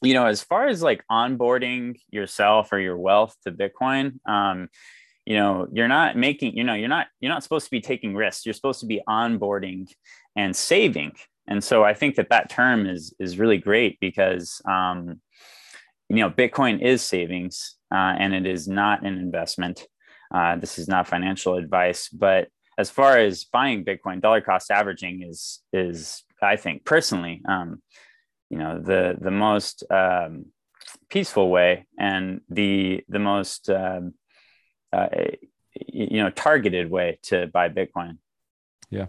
you 0.03 0.15
know, 0.15 0.27
as 0.27 0.43
far 0.43 0.67
as 0.67 0.83
like 0.83 1.05
onboarding 1.11 1.97
yourself 2.11 2.73
or 2.73 2.79
your 2.79 2.97
wealth 2.97 3.37
to 3.45 3.53
Bitcoin, 3.53 4.19
um, 4.27 4.69
you 5.27 5.37
know, 5.37 5.67
you're 5.73 5.89
not 5.89 6.17
making, 6.17 6.57
you 6.57 6.65
know, 6.65 6.75
you're 6.75 6.89
not 6.89 7.09
you're 7.21 7.33
not 7.33 7.43
supposed 7.43 7.67
to 7.67 7.71
be 7.71 7.81
taking 7.81 8.15
risks. 8.15 8.47
You're 8.47 8.55
supposed 8.55 8.81
to 8.81 8.87
be 8.87 9.03
onboarding 9.09 9.93
and 10.37 10.55
saving, 10.55 11.13
and 11.47 11.63
so 11.63 11.85
I 11.85 11.95
think 11.95 12.17
that 12.17 12.31
that 12.31 12.51
term 12.51 12.87
is 12.87 13.15
is 13.19 13.39
really 13.39 13.59
great 13.59 13.99
because 14.01 14.61
um, 14.67 15.21
you 16.09 16.17
know, 16.17 16.31
Bitcoin 16.31 16.81
is 16.83 17.03
savings 17.03 17.77
uh, 17.93 18.15
and 18.19 18.35
it 18.35 18.47
is 18.47 18.69
not 18.69 19.05
an 19.05 19.19
investment. 19.19 19.87
Uh, 20.33 20.57
this 20.57 20.79
is 20.79 20.89
not 20.89 21.09
financial 21.09 21.55
advice, 21.55 22.09
but 22.09 22.49
as 22.77 22.91
far 22.91 23.19
as 23.19 23.45
buying 23.45 23.85
Bitcoin, 23.85 24.21
dollar 24.21 24.41
cost 24.41 24.71
averaging 24.71 25.23
is 25.23 25.61
is 25.73 26.23
I 26.43 26.57
think 26.57 26.85
personally, 26.85 27.41
um, 27.49 27.83
you 28.51 28.59
know, 28.59 28.81
the 28.81 29.17
the 29.21 29.31
most 29.31 29.85
um, 29.91 30.47
peaceful 31.09 31.51
way 31.51 31.87
and 31.99 32.41
the 32.49 33.05
the 33.09 33.21
most 33.21 33.71
um, 33.71 34.15
uh, 34.93 35.09
you 35.87 36.23
know 36.23 36.31
targeted 36.31 36.91
way 36.91 37.19
to 37.23 37.47
buy 37.47 37.69
Bitcoin. 37.69 38.19
Yeah, 38.91 39.07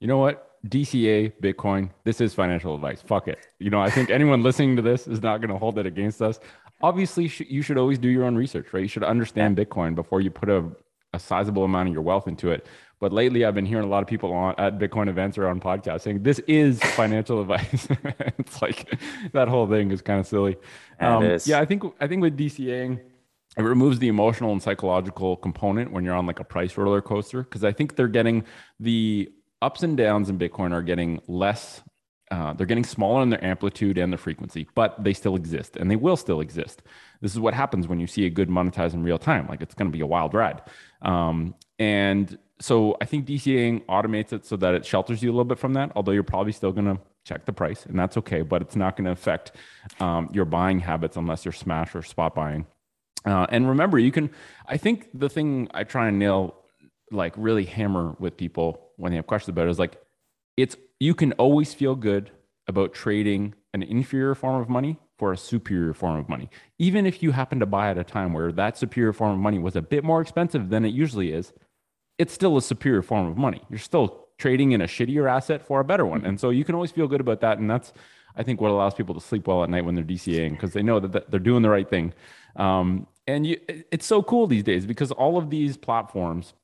you 0.00 0.06
know 0.06 0.18
what? 0.18 0.47
DCA, 0.66 1.32
Bitcoin, 1.40 1.90
this 2.04 2.20
is 2.20 2.34
financial 2.34 2.74
advice. 2.74 3.02
Fuck 3.02 3.28
it. 3.28 3.46
You 3.58 3.70
know, 3.70 3.80
I 3.80 3.90
think 3.90 4.10
anyone 4.10 4.42
listening 4.42 4.76
to 4.76 4.82
this 4.82 5.06
is 5.06 5.22
not 5.22 5.38
going 5.40 5.50
to 5.50 5.58
hold 5.58 5.78
it 5.78 5.86
against 5.86 6.20
us. 6.20 6.40
Obviously, 6.82 7.30
you 7.48 7.62
should 7.62 7.78
always 7.78 7.98
do 7.98 8.08
your 8.08 8.24
own 8.24 8.36
research, 8.36 8.68
right? 8.72 8.82
You 8.82 8.88
should 8.88 9.04
understand 9.04 9.56
Bitcoin 9.56 9.94
before 9.94 10.20
you 10.20 10.30
put 10.30 10.48
a, 10.48 10.64
a 11.12 11.18
sizable 11.18 11.64
amount 11.64 11.88
of 11.88 11.94
your 11.94 12.02
wealth 12.02 12.28
into 12.28 12.50
it. 12.50 12.66
But 13.00 13.12
lately, 13.12 13.44
I've 13.44 13.54
been 13.54 13.66
hearing 13.66 13.84
a 13.84 13.88
lot 13.88 14.02
of 14.02 14.08
people 14.08 14.32
on 14.32 14.54
at 14.58 14.78
Bitcoin 14.78 15.08
events 15.08 15.38
or 15.38 15.46
on 15.46 15.60
podcasts 15.60 16.02
saying 16.02 16.22
this 16.22 16.40
is 16.40 16.82
financial 16.94 17.40
advice. 17.40 17.86
it's 18.38 18.60
like 18.60 18.92
that 19.32 19.48
whole 19.48 19.68
thing 19.68 19.90
is 19.92 20.02
kind 20.02 20.18
of 20.18 20.26
silly. 20.26 20.56
Um, 21.00 21.38
yeah, 21.44 21.60
I 21.60 21.64
think 21.64 21.84
I 22.00 22.08
think 22.08 22.22
with 22.22 22.36
DCAing, 22.36 23.00
it 23.56 23.62
removes 23.62 23.98
the 23.98 24.08
emotional 24.08 24.52
and 24.52 24.62
psychological 24.62 25.36
component 25.36 25.92
when 25.92 26.04
you're 26.04 26.14
on 26.14 26.26
like 26.26 26.40
a 26.40 26.44
price 26.44 26.76
roller 26.76 27.00
coaster 27.00 27.42
because 27.42 27.64
I 27.64 27.72
think 27.72 27.96
they're 27.96 28.08
getting 28.08 28.44
the 28.80 29.30
ups 29.62 29.82
and 29.82 29.96
downs 29.96 30.28
in 30.28 30.38
Bitcoin 30.38 30.72
are 30.72 30.82
getting 30.82 31.20
less. 31.26 31.82
Uh, 32.30 32.52
they're 32.52 32.66
getting 32.66 32.84
smaller 32.84 33.22
in 33.22 33.30
their 33.30 33.42
amplitude 33.42 33.96
and 33.96 34.12
their 34.12 34.18
frequency, 34.18 34.68
but 34.74 35.02
they 35.02 35.14
still 35.14 35.34
exist 35.34 35.76
and 35.76 35.90
they 35.90 35.96
will 35.96 36.16
still 36.16 36.40
exist. 36.40 36.82
This 37.22 37.32
is 37.32 37.40
what 37.40 37.54
happens 37.54 37.88
when 37.88 38.00
you 38.00 38.06
see 38.06 38.26
a 38.26 38.30
good 38.30 38.50
monetize 38.50 38.92
in 38.92 39.02
real 39.02 39.18
time. 39.18 39.48
Like 39.48 39.62
it's 39.62 39.74
going 39.74 39.90
to 39.90 39.96
be 39.96 40.02
a 40.02 40.06
wild 40.06 40.34
ride. 40.34 40.60
Um, 41.00 41.54
and 41.78 42.38
so 42.60 42.96
I 43.00 43.04
think 43.04 43.26
DCAing 43.26 43.84
automates 43.86 44.32
it 44.32 44.44
so 44.44 44.56
that 44.56 44.74
it 44.74 44.84
shelters 44.84 45.22
you 45.22 45.30
a 45.30 45.32
little 45.32 45.44
bit 45.44 45.58
from 45.58 45.74
that. 45.74 45.92
Although 45.94 46.12
you're 46.12 46.22
probably 46.22 46.52
still 46.52 46.72
going 46.72 46.86
to 46.86 47.00
check 47.24 47.44
the 47.46 47.52
price, 47.52 47.86
and 47.86 47.98
that's 47.98 48.16
okay. 48.16 48.42
But 48.42 48.62
it's 48.62 48.76
not 48.76 48.96
going 48.96 49.04
to 49.04 49.12
affect 49.12 49.52
um, 50.00 50.28
your 50.32 50.44
buying 50.44 50.80
habits 50.80 51.16
unless 51.16 51.44
you're 51.44 51.52
smash 51.52 51.94
or 51.94 52.02
spot 52.02 52.34
buying. 52.34 52.66
Uh, 53.24 53.46
and 53.50 53.68
remember, 53.68 53.98
you 53.98 54.10
can. 54.10 54.30
I 54.66 54.76
think 54.76 55.08
the 55.14 55.28
thing 55.28 55.68
I 55.72 55.84
try 55.84 56.08
and 56.08 56.18
nail, 56.18 56.54
like 57.10 57.34
really 57.36 57.64
hammer 57.64 58.16
with 58.18 58.36
people 58.36 58.90
when 58.96 59.12
they 59.12 59.16
have 59.16 59.26
questions 59.26 59.50
about 59.50 59.66
it, 59.66 59.70
is 59.70 59.78
like, 59.78 60.00
it's 60.56 60.76
you 61.00 61.14
can 61.14 61.32
always 61.32 61.74
feel 61.74 61.94
good 61.94 62.30
about 62.66 62.92
trading 62.92 63.54
an 63.72 63.82
inferior 63.82 64.34
form 64.34 64.60
of 64.60 64.68
money 64.68 64.98
for 65.18 65.32
a 65.32 65.36
superior 65.36 65.92
form 65.92 66.18
of 66.18 66.28
money. 66.28 66.48
Even 66.78 67.06
if 67.06 67.22
you 67.22 67.32
happen 67.32 67.60
to 67.60 67.66
buy 67.66 67.90
at 67.90 67.98
a 67.98 68.04
time 68.04 68.32
where 68.32 68.52
that 68.52 68.78
superior 68.78 69.12
form 69.12 69.32
of 69.32 69.38
money 69.38 69.58
was 69.58 69.76
a 69.76 69.82
bit 69.82 70.04
more 70.04 70.20
expensive 70.20 70.68
than 70.68 70.84
it 70.84 70.94
usually 70.94 71.32
is, 71.32 71.52
it's 72.18 72.32
still 72.32 72.56
a 72.56 72.62
superior 72.62 73.02
form 73.02 73.26
of 73.26 73.36
money. 73.36 73.62
You're 73.68 73.78
still 73.78 74.26
trading 74.38 74.72
in 74.72 74.80
a 74.80 74.86
shittier 74.86 75.30
asset 75.30 75.66
for 75.66 75.80
a 75.80 75.84
better 75.84 76.06
one. 76.06 76.24
And 76.24 76.38
so 76.38 76.50
you 76.50 76.64
can 76.64 76.74
always 76.74 76.92
feel 76.92 77.08
good 77.08 77.20
about 77.20 77.40
that. 77.40 77.58
And 77.58 77.68
that's, 77.70 77.92
I 78.36 78.42
think, 78.42 78.60
what 78.60 78.70
allows 78.70 78.94
people 78.94 79.14
to 79.14 79.20
sleep 79.20 79.46
well 79.48 79.64
at 79.64 79.70
night 79.70 79.84
when 79.84 79.94
they're 79.94 80.04
DCAing 80.04 80.50
because 80.50 80.72
they 80.72 80.82
know 80.82 81.00
that 81.00 81.30
they're 81.30 81.40
doing 81.40 81.62
the 81.62 81.70
right 81.70 81.88
thing. 81.88 82.12
Um, 82.56 83.06
and 83.26 83.46
you, 83.46 83.60
it's 83.90 84.06
so 84.06 84.22
cool 84.22 84.46
these 84.46 84.62
days 84.62 84.86
because 84.86 85.10
all 85.12 85.36
of 85.36 85.50
these 85.50 85.76
platforms, 85.76 86.54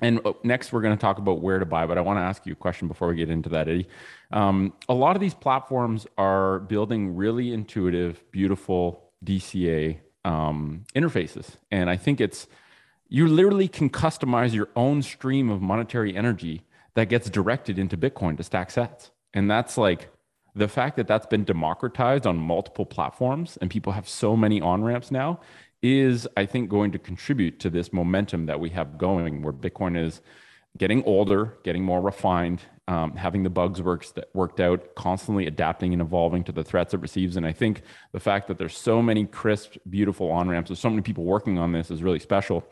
and 0.00 0.20
uh, 0.24 0.32
next 0.44 0.72
we're 0.72 0.80
going 0.80 0.96
to 0.96 1.00
talk 1.00 1.18
about 1.18 1.40
where 1.40 1.58
to 1.58 1.66
buy, 1.66 1.86
but 1.86 1.98
I 1.98 2.00
want 2.00 2.18
to 2.18 2.22
ask 2.22 2.46
you 2.46 2.52
a 2.52 2.56
question 2.56 2.88
before 2.88 3.08
we 3.08 3.16
get 3.16 3.30
into 3.30 3.48
that, 3.50 3.68
Eddie. 3.68 3.88
Um, 4.30 4.72
a 4.88 4.94
lot 4.94 5.16
of 5.16 5.20
these 5.20 5.34
platforms 5.34 6.06
are 6.16 6.60
building 6.60 7.16
really 7.16 7.52
intuitive, 7.52 8.22
beautiful 8.30 9.10
DCA 9.24 9.98
um, 10.24 10.84
interfaces. 10.94 11.56
And 11.70 11.90
I 11.90 11.96
think 11.96 12.20
it's, 12.20 12.46
you 13.08 13.26
literally 13.26 13.68
can 13.68 13.90
customize 13.90 14.52
your 14.52 14.68
own 14.76 15.02
stream 15.02 15.50
of 15.50 15.60
monetary 15.60 16.16
energy 16.16 16.62
that 16.94 17.08
gets 17.08 17.30
directed 17.30 17.78
into 17.78 17.96
Bitcoin 17.96 18.36
to 18.36 18.42
stack 18.42 18.70
sats. 18.70 19.10
And 19.34 19.50
that's 19.50 19.78
like 19.78 20.10
the 20.54 20.68
fact 20.68 20.96
that 20.96 21.06
that's 21.06 21.26
been 21.26 21.44
democratized 21.44 22.26
on 22.26 22.36
multiple 22.36 22.84
platforms 22.84 23.56
and 23.60 23.70
people 23.70 23.92
have 23.92 24.08
so 24.08 24.36
many 24.36 24.60
on 24.60 24.82
ramps 24.82 25.10
now 25.10 25.40
is, 25.82 26.26
I 26.36 26.46
think, 26.46 26.68
going 26.68 26.92
to 26.92 26.98
contribute 26.98 27.60
to 27.60 27.70
this 27.70 27.92
momentum 27.92 28.46
that 28.46 28.60
we 28.60 28.70
have 28.70 28.98
going 28.98 29.42
where 29.42 29.52
Bitcoin 29.52 29.96
is 29.96 30.20
getting 30.76 31.02
older, 31.04 31.58
getting 31.64 31.82
more 31.82 32.00
refined, 32.00 32.60
um, 32.88 33.14
having 33.16 33.42
the 33.42 33.50
bugs 33.50 33.82
worked, 33.82 34.18
worked 34.34 34.60
out, 34.60 34.94
constantly 34.94 35.46
adapting 35.46 35.92
and 35.92 36.00
evolving 36.00 36.44
to 36.44 36.52
the 36.52 36.64
threats 36.64 36.94
it 36.94 37.00
receives. 37.00 37.36
And 37.36 37.46
I 37.46 37.52
think 37.52 37.82
the 38.12 38.20
fact 38.20 38.48
that 38.48 38.58
there's 38.58 38.76
so 38.76 39.02
many 39.02 39.26
crisp, 39.26 39.76
beautiful 39.88 40.30
on 40.30 40.48
ramps, 40.48 40.68
there's 40.68 40.80
so 40.80 40.90
many 40.90 41.02
people 41.02 41.24
working 41.24 41.58
on 41.58 41.72
this 41.72 41.90
is 41.90 42.02
really 42.02 42.18
special. 42.18 42.64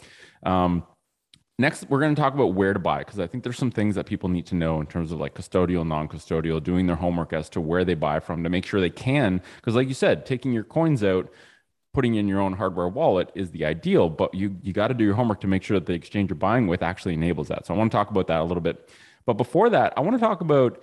Um, 0.44 0.84
next, 1.58 1.88
we're 1.90 2.00
going 2.00 2.14
to 2.14 2.20
talk 2.20 2.34
about 2.34 2.54
where 2.54 2.72
to 2.72 2.78
buy 2.78 2.98
because 2.98 3.18
I 3.18 3.26
think 3.26 3.44
there's 3.44 3.58
some 3.58 3.70
things 3.70 3.94
that 3.96 4.06
people 4.06 4.28
need 4.28 4.46
to 4.46 4.54
know 4.54 4.80
in 4.80 4.86
terms 4.86 5.12
of 5.12 5.18
like 5.18 5.34
custodial, 5.34 5.86
non 5.86 6.08
custodial, 6.08 6.62
doing 6.62 6.86
their 6.86 6.96
homework 6.96 7.32
as 7.32 7.48
to 7.50 7.60
where 7.60 7.84
they 7.84 7.94
buy 7.94 8.20
from 8.20 8.42
to 8.42 8.48
make 8.48 8.64
sure 8.64 8.80
they 8.80 8.90
can. 8.90 9.42
Because, 9.56 9.74
like 9.74 9.88
you 9.88 9.94
said, 9.94 10.24
taking 10.24 10.52
your 10.52 10.64
coins 10.64 11.04
out, 11.04 11.30
putting 11.96 12.16
in 12.16 12.28
your 12.28 12.40
own 12.40 12.52
hardware 12.52 12.88
wallet 12.88 13.30
is 13.34 13.50
the 13.52 13.64
ideal, 13.64 14.10
but 14.10 14.34
you, 14.34 14.54
you 14.62 14.70
got 14.70 14.88
to 14.88 14.92
do 14.92 15.02
your 15.02 15.14
homework 15.14 15.40
to 15.40 15.46
make 15.46 15.62
sure 15.62 15.80
that 15.80 15.86
the 15.86 15.94
exchange 15.94 16.28
you're 16.28 16.36
buying 16.36 16.66
with 16.66 16.82
actually 16.82 17.14
enables 17.14 17.48
that. 17.48 17.64
So 17.64 17.72
I 17.72 17.76
want 17.78 17.90
to 17.90 17.96
talk 17.96 18.10
about 18.10 18.26
that 18.26 18.42
a 18.42 18.44
little 18.44 18.60
bit. 18.60 18.90
But 19.24 19.38
before 19.38 19.70
that, 19.70 19.94
I 19.96 20.02
want 20.02 20.14
to 20.14 20.20
talk 20.20 20.42
about. 20.42 20.82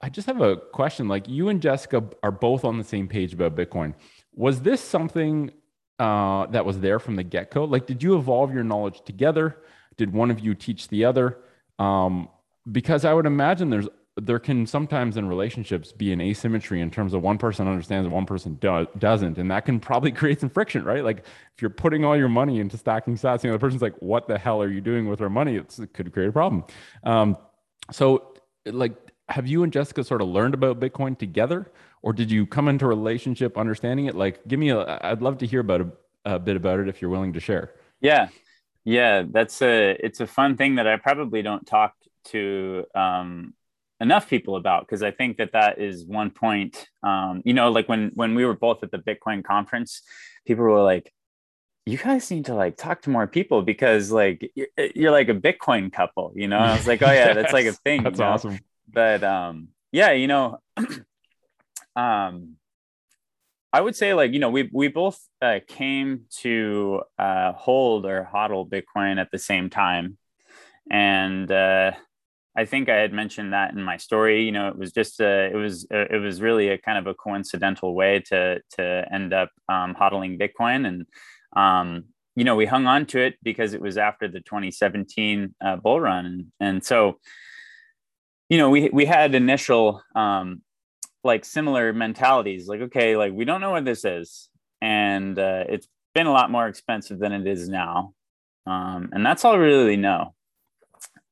I 0.00 0.08
just 0.08 0.26
have 0.26 0.40
a 0.40 0.56
question. 0.56 1.06
Like 1.06 1.28
you 1.28 1.50
and 1.50 1.62
Jessica 1.62 2.02
are 2.24 2.32
both 2.32 2.64
on 2.64 2.78
the 2.78 2.82
same 2.84 3.06
page 3.06 3.32
about 3.32 3.54
Bitcoin. 3.54 3.94
Was 4.34 4.62
this 4.62 4.80
something 4.80 5.52
uh, 6.00 6.46
that 6.46 6.64
was 6.66 6.80
there 6.80 6.98
from 6.98 7.14
the 7.14 7.22
get 7.22 7.52
go? 7.52 7.62
Like, 7.62 7.86
did 7.86 8.02
you 8.02 8.18
evolve 8.18 8.52
your 8.52 8.64
knowledge 8.64 9.02
together? 9.04 9.56
Did 9.98 10.12
one 10.12 10.32
of 10.32 10.40
you 10.40 10.56
teach 10.56 10.88
the 10.88 11.04
other? 11.04 11.38
Um, 11.78 12.28
because 12.70 13.04
I 13.04 13.14
would 13.14 13.26
imagine 13.26 13.70
there's 13.70 13.88
there 14.26 14.38
can 14.38 14.66
sometimes 14.66 15.16
in 15.16 15.28
relationships 15.28 15.92
be 15.92 16.12
an 16.12 16.20
asymmetry 16.20 16.80
in 16.80 16.90
terms 16.90 17.14
of 17.14 17.22
one 17.22 17.38
person 17.38 17.66
understands 17.66 18.04
and 18.06 18.14
one 18.14 18.26
person 18.26 18.54
do- 18.60 18.86
doesn't 18.98 19.38
and 19.38 19.50
that 19.50 19.64
can 19.64 19.80
probably 19.80 20.12
create 20.20 20.40
some 20.40 20.50
friction 20.50 20.84
right 20.84 21.04
like 21.04 21.18
if 21.18 21.62
you're 21.62 21.70
putting 21.70 22.04
all 22.04 22.16
your 22.16 22.28
money 22.28 22.60
into 22.60 22.76
stacking 22.76 23.14
sats 23.14 23.42
you 23.42 23.48
know 23.48 23.52
the 23.52 23.54
other 23.54 23.58
person's 23.58 23.82
like 23.82 23.94
what 24.00 24.28
the 24.28 24.38
hell 24.38 24.62
are 24.62 24.70
you 24.70 24.80
doing 24.80 25.08
with 25.08 25.20
our 25.20 25.30
money 25.30 25.56
it's, 25.56 25.78
it 25.78 25.92
could 25.92 26.12
create 26.12 26.28
a 26.28 26.32
problem 26.32 26.64
um, 27.04 27.36
so, 27.92 28.34
like, 28.66 28.96
have 29.28 29.46
you 29.46 29.62
and 29.62 29.72
Jessica 29.72 30.02
sort 30.04 30.22
of 30.22 30.28
learned 30.28 30.54
about 30.54 30.80
Bitcoin 30.80 31.18
together, 31.18 31.70
or 32.02 32.12
did 32.12 32.30
you 32.30 32.46
come 32.46 32.68
into 32.68 32.84
a 32.84 32.88
relationship 32.88 33.56
understanding 33.56 34.06
it? 34.06 34.14
Like, 34.14 34.46
give 34.46 34.58
me 34.58 34.70
a. 34.70 35.00
I'd 35.02 35.22
love 35.22 35.38
to 35.38 35.46
hear 35.46 35.60
about 35.60 35.80
a, 35.80 35.90
a 36.24 36.38
bit 36.38 36.56
about 36.56 36.80
it 36.80 36.88
if 36.88 37.00
you're 37.00 37.10
willing 37.10 37.32
to 37.34 37.40
share. 37.40 37.72
Yeah, 38.00 38.28
yeah, 38.84 39.24
that's 39.28 39.62
a. 39.62 39.96
It's 40.04 40.20
a 40.20 40.26
fun 40.26 40.56
thing 40.56 40.76
that 40.76 40.86
I 40.86 40.96
probably 40.96 41.42
don't 41.42 41.66
talk 41.66 41.94
to 42.26 42.84
um, 42.94 43.54
enough 44.00 44.28
people 44.28 44.56
about 44.56 44.86
because 44.86 45.02
I 45.02 45.10
think 45.10 45.36
that 45.36 45.52
that 45.52 45.78
is 45.78 46.04
one 46.04 46.30
point. 46.30 46.88
Um, 47.02 47.42
you 47.44 47.52
know, 47.52 47.70
like 47.70 47.88
when 47.88 48.12
when 48.14 48.34
we 48.34 48.44
were 48.44 48.56
both 48.56 48.82
at 48.82 48.90
the 48.90 48.98
Bitcoin 48.98 49.44
conference, 49.44 50.02
people 50.46 50.64
were 50.64 50.82
like, 50.82 51.12
you 51.86 51.98
guys 51.98 52.30
need 52.30 52.46
to 52.46 52.54
like 52.54 52.76
talk 52.76 53.02
to 53.02 53.10
more 53.10 53.26
people 53.26 53.62
because 53.62 54.10
like 54.10 54.50
you're, 54.54 54.68
you're 54.94 55.10
like 55.10 55.28
a 55.28 55.34
Bitcoin 55.34 55.92
couple, 55.92 56.32
you 56.34 56.48
know? 56.48 56.58
I 56.58 56.76
was 56.76 56.86
like, 56.86 57.02
oh 57.02 57.06
yeah, 57.06 57.26
yes, 57.26 57.34
that's 57.34 57.52
like 57.52 57.66
a 57.66 57.72
thing. 57.84 58.02
That's 58.02 58.18
you 58.18 58.24
know? 58.24 58.30
awesome. 58.30 58.58
But 58.92 59.22
um, 59.22 59.68
yeah, 59.92 60.12
you 60.12 60.26
know, 60.26 60.58
um, 61.96 62.56
I 63.72 63.80
would 63.80 63.94
say 63.94 64.14
like 64.14 64.32
you 64.32 64.38
know 64.38 64.50
we 64.50 64.68
we 64.72 64.88
both 64.88 65.20
uh, 65.40 65.60
came 65.66 66.26
to 66.38 67.02
uh, 67.18 67.52
hold 67.52 68.06
or 68.06 68.28
hodl 68.32 68.68
Bitcoin 68.68 69.20
at 69.20 69.30
the 69.30 69.38
same 69.38 69.70
time, 69.70 70.16
and 70.90 71.50
uh, 71.50 71.92
I 72.60 72.66
think 72.66 72.90
I 72.90 72.96
had 72.96 73.14
mentioned 73.14 73.54
that 73.54 73.72
in 73.72 73.82
my 73.82 73.96
story. 73.96 74.44
You 74.44 74.52
know, 74.52 74.68
it 74.68 74.76
was 74.76 74.92
just 74.92 75.18
a, 75.18 75.50
it 75.50 75.56
was 75.56 75.86
a, 75.90 76.14
it 76.14 76.18
was 76.18 76.42
really 76.42 76.68
a 76.68 76.76
kind 76.76 76.98
of 76.98 77.06
a 77.06 77.14
coincidental 77.14 77.94
way 77.94 78.20
to 78.26 78.60
to 78.76 79.04
end 79.10 79.32
up 79.32 79.50
um, 79.66 79.94
hodling 79.94 80.38
Bitcoin, 80.38 80.86
and 80.86 81.06
um, 81.56 82.04
you 82.36 82.44
know, 82.44 82.56
we 82.56 82.66
hung 82.66 82.86
on 82.86 83.06
to 83.06 83.18
it 83.18 83.36
because 83.42 83.72
it 83.72 83.80
was 83.80 83.96
after 83.96 84.28
the 84.28 84.40
2017 84.40 85.54
uh, 85.64 85.76
bull 85.76 86.02
run, 86.02 86.26
and, 86.26 86.46
and 86.60 86.84
so, 86.84 87.18
you 88.50 88.58
know, 88.58 88.68
we 88.68 88.90
we 88.90 89.06
had 89.06 89.34
initial 89.34 90.02
um, 90.14 90.60
like 91.24 91.46
similar 91.46 91.94
mentalities, 91.94 92.68
like 92.68 92.82
okay, 92.82 93.16
like 93.16 93.32
we 93.32 93.46
don't 93.46 93.62
know 93.62 93.70
what 93.70 93.86
this 93.86 94.04
is, 94.04 94.50
and 94.82 95.38
uh, 95.38 95.64
it's 95.66 95.88
been 96.14 96.26
a 96.26 96.32
lot 96.32 96.50
more 96.50 96.68
expensive 96.68 97.18
than 97.20 97.32
it 97.32 97.46
is 97.46 97.70
now, 97.70 98.12
um, 98.66 99.08
and 99.12 99.24
that's 99.24 99.46
all 99.46 99.56
we 99.56 99.64
really 99.64 99.96
know, 99.96 100.34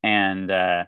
and 0.03 0.51
uh, 0.51 0.85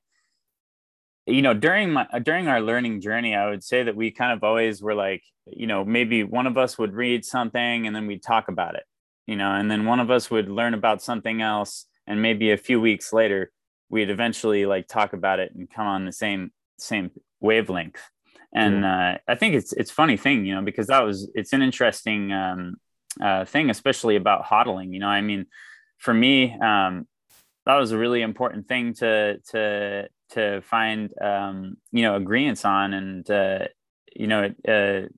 you 1.31 1.43
know 1.43 1.55
during 1.55 1.93
my 1.93 2.07
during 2.23 2.49
our 2.49 2.61
learning 2.61 3.01
journey 3.01 3.35
i 3.35 3.49
would 3.49 3.63
say 3.63 3.83
that 3.83 3.97
we 3.97 4.11
kind 4.11 4.33
of 4.33 4.43
always 4.45 4.83
were 4.83 4.95
like 4.95 5.23
you 5.47 5.67
know 5.67 5.85
maybe 5.85 6.23
one 6.25 6.47
of 6.47 6.59
us 6.59 6.79
would 6.79 6.93
read 6.93 7.25
something 7.25 7.87
and 7.87 7.95
then 7.95 8.07
we'd 8.07 8.23
talk 8.23 8.49
about 8.49 8.75
it 8.75 8.85
you 9.31 9.37
know, 9.37 9.53
and 9.53 9.71
then 9.71 9.85
one 9.85 10.01
of 10.01 10.11
us 10.11 10.29
would 10.29 10.49
learn 10.49 10.75
about 10.75 11.01
something 11.01 11.41
else, 11.41 11.87
and 12.05 12.21
maybe 12.21 12.51
a 12.51 12.57
few 12.57 12.81
weeks 12.81 13.13
later, 13.13 13.53
we'd 13.89 14.11
eventually 14.11 14.67
like 14.67 14.89
talk 14.89 15.13
about 15.13 15.39
it 15.39 15.53
and 15.55 15.71
come 15.71 15.87
on 15.87 16.05
the 16.05 16.11
same 16.11 16.51
same 16.81 17.13
wavelength. 17.39 18.01
And 18.53 18.85
uh, 18.85 19.19
I 19.29 19.35
think 19.37 19.55
it's 19.55 19.73
it's 19.75 19.93
funny 19.93 20.17
thing, 20.17 20.45
you 20.45 20.57
know, 20.57 20.63
because 20.63 20.89
that 20.89 21.05
was 21.05 21.31
it's 21.37 21.53
an 21.53 21.63
interesting 21.63 22.33
um, 22.33 22.75
uh, 23.23 23.45
thing, 23.45 23.71
especially 23.71 24.17
about 24.17 24.47
hodling. 24.47 24.93
You 24.93 24.99
know, 24.99 25.07
I 25.07 25.21
mean, 25.21 25.47
for 25.99 26.13
me, 26.13 26.59
um, 26.61 27.07
that 27.67 27.77
was 27.77 27.93
a 27.93 27.99
really 27.99 28.23
important 28.23 28.67
thing 28.67 28.95
to 28.95 29.39
to 29.51 30.09
to 30.33 30.63
find 30.63 31.13
um, 31.21 31.77
you 31.93 32.03
know 32.03 32.17
agreements 32.17 32.65
on, 32.65 32.95
and 32.95 33.31
uh, 33.31 33.67
you 34.15 34.27
know, 34.27 34.51
uh, 34.67 35.09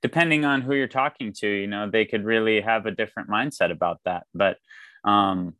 depending 0.00 0.44
on 0.44 0.62
who 0.62 0.74
you're 0.74 0.88
talking 0.88 1.32
to, 1.34 1.48
you 1.48 1.66
know, 1.66 1.90
they 1.90 2.04
could 2.04 2.24
really 2.24 2.60
have 2.60 2.86
a 2.86 2.90
different 2.90 3.28
mindset 3.28 3.70
about 3.70 4.00
that. 4.04 4.26
But 4.34 4.58
um, 5.04 5.54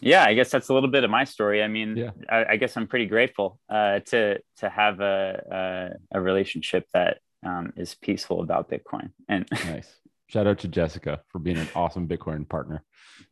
yeah, 0.00 0.24
I 0.24 0.34
guess 0.34 0.50
that's 0.50 0.68
a 0.68 0.74
little 0.74 0.90
bit 0.90 1.04
of 1.04 1.10
my 1.10 1.24
story. 1.24 1.62
I 1.62 1.68
mean, 1.68 1.96
yeah. 1.96 2.10
I, 2.28 2.44
I, 2.50 2.56
guess 2.56 2.76
I'm 2.76 2.86
pretty 2.86 3.06
grateful 3.06 3.58
uh, 3.68 4.00
to 4.06 4.38
to 4.58 4.68
have 4.68 5.00
a 5.00 5.96
a, 6.12 6.18
a 6.18 6.20
relationship 6.20 6.86
that 6.92 7.18
um, 7.44 7.72
is 7.76 7.94
peaceful 7.94 8.40
about 8.40 8.70
Bitcoin. 8.70 9.10
And 9.28 9.46
nice. 9.66 10.00
Shout 10.28 10.46
out 10.46 10.58
to 10.60 10.68
Jessica 10.68 11.20
for 11.28 11.38
being 11.38 11.58
an 11.58 11.68
awesome 11.74 12.08
Bitcoin 12.08 12.48
partner. 12.48 12.82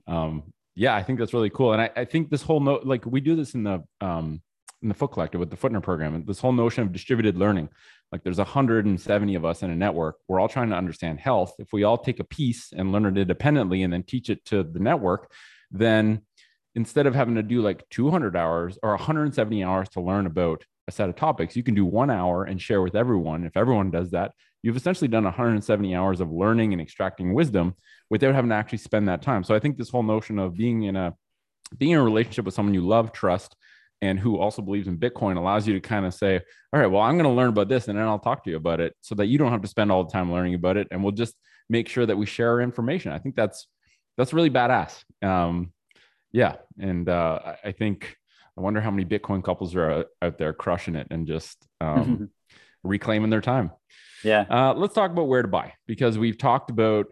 Um, 0.06 0.52
yeah, 0.74 0.94
I 0.94 1.02
think 1.02 1.18
that's 1.18 1.34
really 1.34 1.50
cool. 1.50 1.72
And 1.72 1.82
I, 1.82 1.90
I 1.96 2.04
think 2.04 2.30
this 2.30 2.42
whole 2.42 2.60
note, 2.60 2.84
like 2.86 3.04
we 3.04 3.20
do 3.20 3.34
this 3.34 3.54
in 3.54 3.64
the 3.64 3.82
um, 4.00 4.40
in 4.82 4.88
the 4.88 4.94
Foot 4.94 5.12
Collective 5.12 5.38
with 5.38 5.50
the 5.50 5.56
Footner 5.56 5.82
program, 5.82 6.14
and 6.14 6.26
this 6.26 6.40
whole 6.40 6.52
notion 6.52 6.82
of 6.82 6.92
distributed 6.92 7.36
learning 7.36 7.68
like 8.12 8.22
there's 8.22 8.38
170 8.38 9.34
of 9.34 9.44
us 9.44 9.62
in 9.62 9.70
a 9.70 9.74
network 9.74 10.18
we're 10.28 10.38
all 10.38 10.48
trying 10.48 10.68
to 10.68 10.76
understand 10.76 11.18
health. 11.18 11.54
If 11.58 11.72
we 11.72 11.82
all 11.82 11.98
take 11.98 12.20
a 12.20 12.24
piece 12.24 12.72
and 12.72 12.92
learn 12.92 13.06
it 13.06 13.18
independently 13.18 13.82
and 13.82 13.92
then 13.92 14.02
teach 14.02 14.28
it 14.28 14.44
to 14.46 14.62
the 14.62 14.78
network 14.78 15.32
then 15.70 16.20
instead 16.74 17.06
of 17.06 17.14
having 17.14 17.34
to 17.34 17.42
do 17.42 17.62
like 17.62 17.88
200 17.88 18.36
hours 18.36 18.78
or 18.82 18.90
170 18.90 19.64
hours 19.64 19.88
to 19.90 20.00
learn 20.00 20.26
about 20.26 20.64
a 20.86 20.92
set 20.92 21.08
of 21.08 21.16
topics 21.16 21.56
you 21.56 21.62
can 21.62 21.74
do 21.74 21.86
one 21.86 22.10
hour 22.10 22.44
and 22.44 22.60
share 22.60 22.82
with 22.82 22.94
everyone. 22.94 23.44
If 23.44 23.56
everyone 23.56 23.90
does 23.90 24.10
that 24.10 24.32
you've 24.62 24.76
essentially 24.76 25.08
done 25.08 25.24
170 25.24 25.94
hours 25.94 26.20
of 26.20 26.30
learning 26.30 26.72
and 26.72 26.80
extracting 26.80 27.34
wisdom 27.34 27.74
without 28.10 28.34
having 28.34 28.50
to 28.50 28.54
actually 28.56 28.78
spend 28.78 29.08
that 29.08 29.22
time. 29.22 29.42
So 29.42 29.54
i 29.54 29.58
think 29.58 29.76
this 29.78 29.90
whole 29.90 30.02
notion 30.02 30.38
of 30.38 30.54
being 30.56 30.82
in 30.82 30.96
a 30.96 31.14
being 31.78 31.92
in 31.92 31.98
a 31.98 32.04
relationship 32.04 32.44
with 32.44 32.54
someone 32.54 32.74
you 32.74 32.86
love 32.86 33.12
trust 33.12 33.56
and 34.02 34.18
who 34.18 34.38
also 34.38 34.60
believes 34.60 34.88
in 34.88 34.98
Bitcoin 34.98 35.36
allows 35.36 35.66
you 35.66 35.74
to 35.74 35.80
kind 35.80 36.04
of 36.04 36.12
say, 36.12 36.40
all 36.72 36.80
right, 36.80 36.88
well, 36.88 37.00
I'm 37.00 37.14
going 37.14 37.24
to 37.24 37.30
learn 37.30 37.50
about 37.50 37.68
this 37.68 37.86
and 37.86 37.96
then 37.96 38.06
I'll 38.06 38.18
talk 38.18 38.42
to 38.44 38.50
you 38.50 38.56
about 38.56 38.80
it 38.80 38.94
so 39.00 39.14
that 39.14 39.26
you 39.26 39.38
don't 39.38 39.52
have 39.52 39.62
to 39.62 39.68
spend 39.68 39.92
all 39.92 40.02
the 40.02 40.10
time 40.10 40.32
learning 40.32 40.54
about 40.54 40.76
it. 40.76 40.88
And 40.90 41.02
we'll 41.02 41.12
just 41.12 41.34
make 41.70 41.88
sure 41.88 42.04
that 42.04 42.18
we 42.18 42.26
share 42.26 42.50
our 42.50 42.60
information. 42.60 43.12
I 43.12 43.18
think 43.18 43.36
that's, 43.36 43.68
that's 44.18 44.32
really 44.32 44.50
badass. 44.50 45.04
Um, 45.24 45.72
yeah. 46.32 46.56
And 46.80 47.08
uh, 47.08 47.54
I 47.64 47.70
think, 47.70 48.16
I 48.58 48.60
wonder 48.60 48.80
how 48.80 48.90
many 48.90 49.04
Bitcoin 49.04 49.42
couples 49.42 49.74
are 49.76 50.06
out 50.20 50.36
there 50.36 50.52
crushing 50.52 50.96
it 50.96 51.06
and 51.10 51.26
just 51.26 51.64
um, 51.80 52.28
reclaiming 52.82 53.30
their 53.30 53.40
time. 53.40 53.70
Yeah. 54.24 54.46
Uh, 54.50 54.74
let's 54.74 54.94
talk 54.94 55.12
about 55.12 55.28
where 55.28 55.42
to 55.42 55.48
buy 55.48 55.74
because 55.86 56.18
we've 56.18 56.38
talked 56.38 56.70
about 56.70 57.06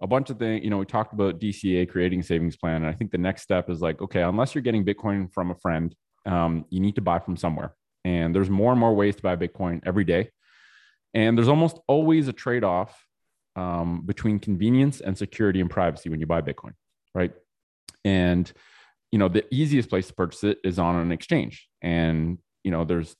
a 0.00 0.08
bunch 0.08 0.28
of 0.28 0.38
things. 0.38 0.64
You 0.64 0.70
know, 0.70 0.78
we 0.78 0.86
talked 0.86 1.12
about 1.12 1.38
DCA 1.38 1.88
creating 1.88 2.24
savings 2.24 2.56
plan, 2.56 2.76
and 2.82 2.86
I 2.86 2.92
think 2.92 3.12
the 3.12 3.18
next 3.18 3.42
step 3.42 3.70
is 3.70 3.80
like, 3.80 4.02
okay, 4.02 4.22
unless 4.22 4.54
you're 4.54 4.62
getting 4.62 4.84
Bitcoin 4.84 5.32
from 5.32 5.50
a 5.50 5.54
friend, 5.54 5.94
um, 6.26 6.64
you 6.70 6.80
need 6.80 6.96
to 6.96 7.00
buy 7.00 7.18
from 7.18 7.36
somewhere. 7.36 7.74
And 8.04 8.34
there's 8.34 8.50
more 8.50 8.72
and 8.72 8.80
more 8.80 8.94
ways 8.94 9.16
to 9.16 9.22
buy 9.22 9.36
Bitcoin 9.36 9.80
every 9.86 10.04
day, 10.04 10.30
and 11.14 11.36
there's 11.36 11.48
almost 11.48 11.78
always 11.86 12.28
a 12.28 12.32
trade 12.32 12.64
off 12.64 13.06
um, 13.54 14.02
between 14.04 14.38
convenience 14.38 15.00
and 15.00 15.16
security 15.16 15.60
and 15.60 15.70
privacy 15.70 16.08
when 16.08 16.18
you 16.18 16.26
buy 16.26 16.40
Bitcoin, 16.40 16.72
right? 17.14 17.32
And 18.04 18.50
you 19.12 19.18
know, 19.18 19.28
the 19.28 19.44
easiest 19.54 19.88
place 19.88 20.08
to 20.08 20.14
purchase 20.14 20.42
it 20.42 20.58
is 20.64 20.78
on 20.78 20.96
an 20.96 21.12
exchange, 21.12 21.68
and 21.80 22.38
you 22.64 22.70
know, 22.70 22.84
there's 22.84 23.14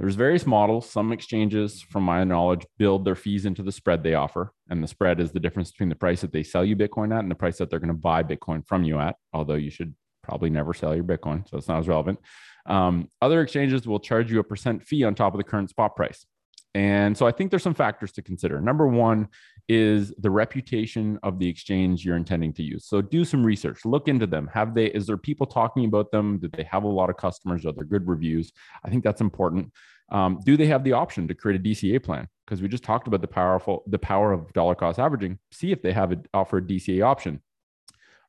there's 0.00 0.14
various 0.14 0.46
models. 0.46 0.88
Some 0.88 1.12
exchanges, 1.12 1.82
from 1.82 2.04
my 2.04 2.24
knowledge, 2.24 2.66
build 2.78 3.04
their 3.04 3.14
fees 3.14 3.44
into 3.44 3.62
the 3.62 3.70
spread 3.70 4.02
they 4.02 4.14
offer. 4.14 4.50
And 4.70 4.82
the 4.82 4.88
spread 4.88 5.20
is 5.20 5.30
the 5.30 5.40
difference 5.40 5.70
between 5.72 5.90
the 5.90 5.94
price 5.94 6.22
that 6.22 6.32
they 6.32 6.42
sell 6.42 6.64
you 6.64 6.74
Bitcoin 6.74 7.14
at 7.14 7.20
and 7.20 7.30
the 7.30 7.34
price 7.34 7.58
that 7.58 7.68
they're 7.68 7.78
going 7.78 7.88
to 7.88 7.94
buy 7.94 8.22
Bitcoin 8.22 8.66
from 8.66 8.82
you 8.82 8.98
at, 8.98 9.16
although 9.34 9.56
you 9.56 9.68
should 9.68 9.94
probably 10.22 10.50
never 10.50 10.74
sell 10.74 10.94
your 10.94 11.04
Bitcoin. 11.04 11.48
So 11.48 11.56
it's 11.56 11.68
not 11.68 11.80
as 11.80 11.88
relevant. 11.88 12.18
Um, 12.66 13.10
other 13.22 13.40
exchanges 13.40 13.86
will 13.86 14.00
charge 14.00 14.30
you 14.30 14.38
a 14.38 14.44
percent 14.44 14.84
fee 14.84 15.04
on 15.04 15.14
top 15.14 15.34
of 15.34 15.38
the 15.38 15.44
current 15.44 15.70
spot 15.70 15.96
price. 15.96 16.26
And 16.74 17.16
so 17.16 17.26
I 17.26 17.32
think 17.32 17.50
there's 17.50 17.64
some 17.64 17.74
factors 17.74 18.12
to 18.12 18.22
consider. 18.22 18.60
Number 18.60 18.86
one 18.86 19.28
is 19.68 20.12
the 20.18 20.30
reputation 20.30 21.18
of 21.22 21.38
the 21.38 21.48
exchange 21.48 22.04
you're 22.04 22.16
intending 22.16 22.52
to 22.54 22.62
use. 22.62 22.86
So 22.86 23.00
do 23.00 23.24
some 23.24 23.44
research, 23.44 23.84
look 23.84 24.08
into 24.08 24.26
them. 24.26 24.48
Have 24.52 24.74
they, 24.74 24.86
is 24.86 25.06
there 25.06 25.16
people 25.16 25.46
talking 25.46 25.84
about 25.84 26.12
them? 26.12 26.38
Do 26.38 26.48
they 26.48 26.64
have 26.64 26.84
a 26.84 26.88
lot 26.88 27.10
of 27.10 27.16
customers? 27.16 27.66
Are 27.66 27.72
there 27.72 27.84
good 27.84 28.06
reviews? 28.06 28.52
I 28.84 28.90
think 28.90 29.02
that's 29.02 29.20
important. 29.20 29.72
Um, 30.12 30.40
do 30.44 30.56
they 30.56 30.66
have 30.66 30.84
the 30.84 30.92
option 30.92 31.28
to 31.28 31.34
create 31.34 31.60
a 31.60 31.62
DCA 31.62 32.02
plan? 32.02 32.28
Because 32.46 32.62
we 32.62 32.68
just 32.68 32.82
talked 32.82 33.06
about 33.06 33.20
the 33.20 33.28
powerful, 33.28 33.84
the 33.86 33.98
power 33.98 34.32
of 34.32 34.52
dollar 34.52 34.74
cost 34.74 34.98
averaging. 34.98 35.38
See 35.52 35.72
if 35.72 35.82
they 35.82 35.92
have 35.92 36.12
a, 36.12 36.18
offer 36.34 36.58
a 36.58 36.62
DCA 36.62 37.04
option. 37.04 37.40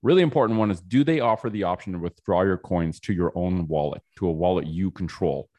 Really 0.03 0.23
important 0.23 0.57
one 0.57 0.71
is 0.71 0.81
do 0.81 1.03
they 1.03 1.19
offer 1.19 1.49
the 1.49 1.63
option 1.63 1.93
to 1.93 1.99
withdraw 1.99 2.41
your 2.41 2.57
coins 2.57 2.99
to 3.01 3.13
your 3.13 3.31
own 3.35 3.67
wallet, 3.67 4.01
to 4.17 4.27
a 4.27 4.31
wallet 4.31 4.65
you 4.65 4.89
control? 4.89 5.49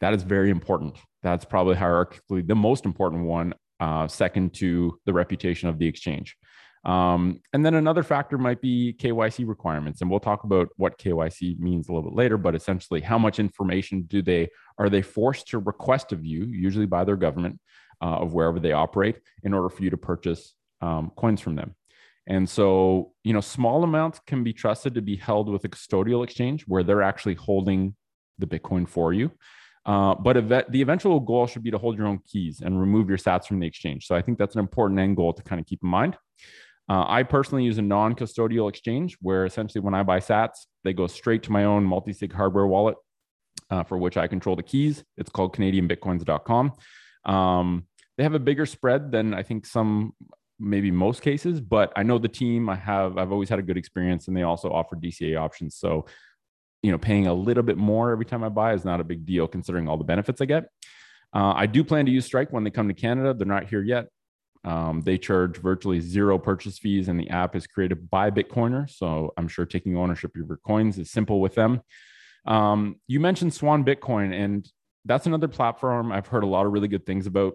That 0.00 0.12
is 0.12 0.22
very 0.22 0.50
important. 0.50 0.98
That's 1.22 1.44
probably 1.44 1.76
hierarchically 1.76 2.46
the 2.46 2.54
most 2.54 2.84
important 2.84 3.24
one 3.24 3.54
uh, 3.80 4.06
second 4.06 4.54
to 4.54 4.98
the 5.06 5.12
reputation 5.12 5.68
of 5.68 5.78
the 5.78 5.86
exchange. 5.86 6.36
Um, 6.84 7.40
and 7.52 7.66
then 7.66 7.74
another 7.74 8.04
factor 8.04 8.38
might 8.38 8.60
be 8.60 8.94
KYC 8.98 9.48
requirements, 9.48 10.00
and 10.00 10.10
we'll 10.10 10.20
talk 10.20 10.44
about 10.44 10.68
what 10.76 10.98
KYC 10.98 11.58
means 11.58 11.88
a 11.88 11.92
little 11.92 12.10
bit 12.10 12.16
later. 12.16 12.36
But 12.36 12.54
essentially, 12.54 13.00
how 13.00 13.18
much 13.18 13.40
information 13.40 14.02
do 14.02 14.22
they 14.22 14.48
are 14.78 14.88
they 14.88 15.02
forced 15.02 15.48
to 15.48 15.58
request 15.58 16.12
of 16.12 16.24
you, 16.24 16.44
usually 16.44 16.86
by 16.86 17.02
their 17.02 17.16
government 17.16 17.58
uh, 18.00 18.18
of 18.18 18.34
wherever 18.34 18.60
they 18.60 18.72
operate, 18.72 19.18
in 19.42 19.52
order 19.52 19.68
for 19.68 19.82
you 19.82 19.90
to 19.90 19.96
purchase 19.96 20.54
um, 20.80 21.10
coins 21.16 21.40
from 21.40 21.56
them? 21.56 21.74
And 22.26 22.48
so, 22.48 23.12
you 23.22 23.32
know, 23.32 23.40
small 23.40 23.84
amounts 23.84 24.20
can 24.26 24.42
be 24.42 24.52
trusted 24.52 24.94
to 24.94 25.02
be 25.02 25.16
held 25.16 25.48
with 25.48 25.64
a 25.64 25.68
custodial 25.68 26.24
exchange 26.24 26.64
where 26.66 26.82
they're 26.82 27.02
actually 27.02 27.34
holding 27.34 27.94
the 28.38 28.46
Bitcoin 28.46 28.88
for 28.88 29.12
you. 29.12 29.30
Uh, 29.84 30.14
but 30.16 30.36
ev- 30.36 30.66
the 30.68 30.82
eventual 30.82 31.20
goal 31.20 31.46
should 31.46 31.62
be 31.62 31.70
to 31.70 31.78
hold 31.78 31.96
your 31.96 32.08
own 32.08 32.18
keys 32.26 32.60
and 32.60 32.80
remove 32.80 33.08
your 33.08 33.18
sats 33.18 33.46
from 33.46 33.60
the 33.60 33.66
exchange. 33.66 34.06
So 34.06 34.16
I 34.16 34.22
think 34.22 34.36
that's 34.38 34.56
an 34.56 34.60
important 34.60 34.98
end 34.98 35.16
goal 35.16 35.32
to 35.32 35.42
kind 35.42 35.60
of 35.60 35.66
keep 35.66 35.80
in 35.82 35.88
mind. 35.88 36.16
Uh, 36.88 37.04
I 37.06 37.22
personally 37.22 37.64
use 37.64 37.78
a 37.78 37.82
non 37.82 38.14
custodial 38.14 38.68
exchange 38.68 39.16
where 39.20 39.44
essentially 39.44 39.80
when 39.80 39.94
I 39.94 40.02
buy 40.02 40.18
sats, 40.18 40.66
they 40.84 40.92
go 40.92 41.06
straight 41.06 41.44
to 41.44 41.52
my 41.52 41.64
own 41.64 41.84
multi 41.84 42.12
sig 42.12 42.32
hardware 42.32 42.66
wallet 42.66 42.96
uh, 43.70 43.84
for 43.84 43.98
which 43.98 44.16
I 44.16 44.26
control 44.26 44.56
the 44.56 44.62
keys. 44.62 45.04
It's 45.16 45.30
called 45.30 45.56
CanadianBitcoins.com. 45.56 46.72
Um, 47.24 47.86
they 48.16 48.22
have 48.22 48.34
a 48.34 48.40
bigger 48.40 48.66
spread 48.66 49.12
than 49.12 49.34
I 49.34 49.42
think 49.42 49.66
some, 49.66 50.14
maybe 50.58 50.90
most 50.90 51.22
cases, 51.22 51.60
but 51.60 51.92
I 51.96 52.02
know 52.02 52.18
the 52.18 52.28
team. 52.28 52.68
I 52.68 52.76
have, 52.76 53.18
I've 53.18 53.32
always 53.32 53.48
had 53.48 53.58
a 53.58 53.62
good 53.62 53.76
experience, 53.76 54.28
and 54.28 54.36
they 54.36 54.42
also 54.42 54.70
offer 54.70 54.96
DCA 54.96 55.38
options. 55.38 55.76
So 55.76 56.06
you 56.82 56.92
know, 56.92 56.98
paying 56.98 57.26
a 57.26 57.34
little 57.34 57.64
bit 57.64 57.76
more 57.76 58.12
every 58.12 58.24
time 58.24 58.44
I 58.44 58.48
buy 58.48 58.72
is 58.72 58.84
not 58.84 59.00
a 59.00 59.04
big 59.04 59.26
deal 59.26 59.48
considering 59.48 59.88
all 59.88 59.96
the 59.96 60.04
benefits 60.04 60.40
I 60.40 60.44
get. 60.44 60.68
Uh, 61.34 61.52
I 61.56 61.66
do 61.66 61.82
plan 61.82 62.06
to 62.06 62.12
use 62.12 62.24
Strike 62.24 62.52
when 62.52 62.62
they 62.62 62.70
come 62.70 62.86
to 62.86 62.94
Canada. 62.94 63.34
They're 63.34 63.46
not 63.46 63.68
here 63.68 63.82
yet. 63.82 64.06
Um, 64.64 65.02
they 65.02 65.18
charge 65.18 65.58
virtually 65.58 66.00
zero 66.00 66.38
purchase 66.38 66.78
fees, 66.78 67.08
and 67.08 67.18
the 67.18 67.30
app 67.30 67.56
is 67.56 67.66
created 67.66 68.08
by 68.10 68.30
Bitcoiner. 68.30 68.88
So 68.88 69.32
I'm 69.36 69.48
sure 69.48 69.66
taking 69.66 69.96
ownership 69.96 70.30
of 70.36 70.46
your 70.48 70.58
coins 70.58 70.98
is 70.98 71.10
simple 71.10 71.40
with 71.40 71.54
them. 71.54 71.82
Um, 72.46 73.00
you 73.08 73.20
mentioned 73.20 73.52
Swan 73.52 73.84
Bitcoin, 73.84 74.32
and 74.32 74.68
that's 75.04 75.26
another 75.26 75.48
platform 75.48 76.12
I've 76.12 76.28
heard 76.28 76.44
a 76.44 76.48
lot 76.48 76.66
of 76.66 76.72
really 76.72 76.88
good 76.88 77.04
things 77.04 77.26
about. 77.26 77.54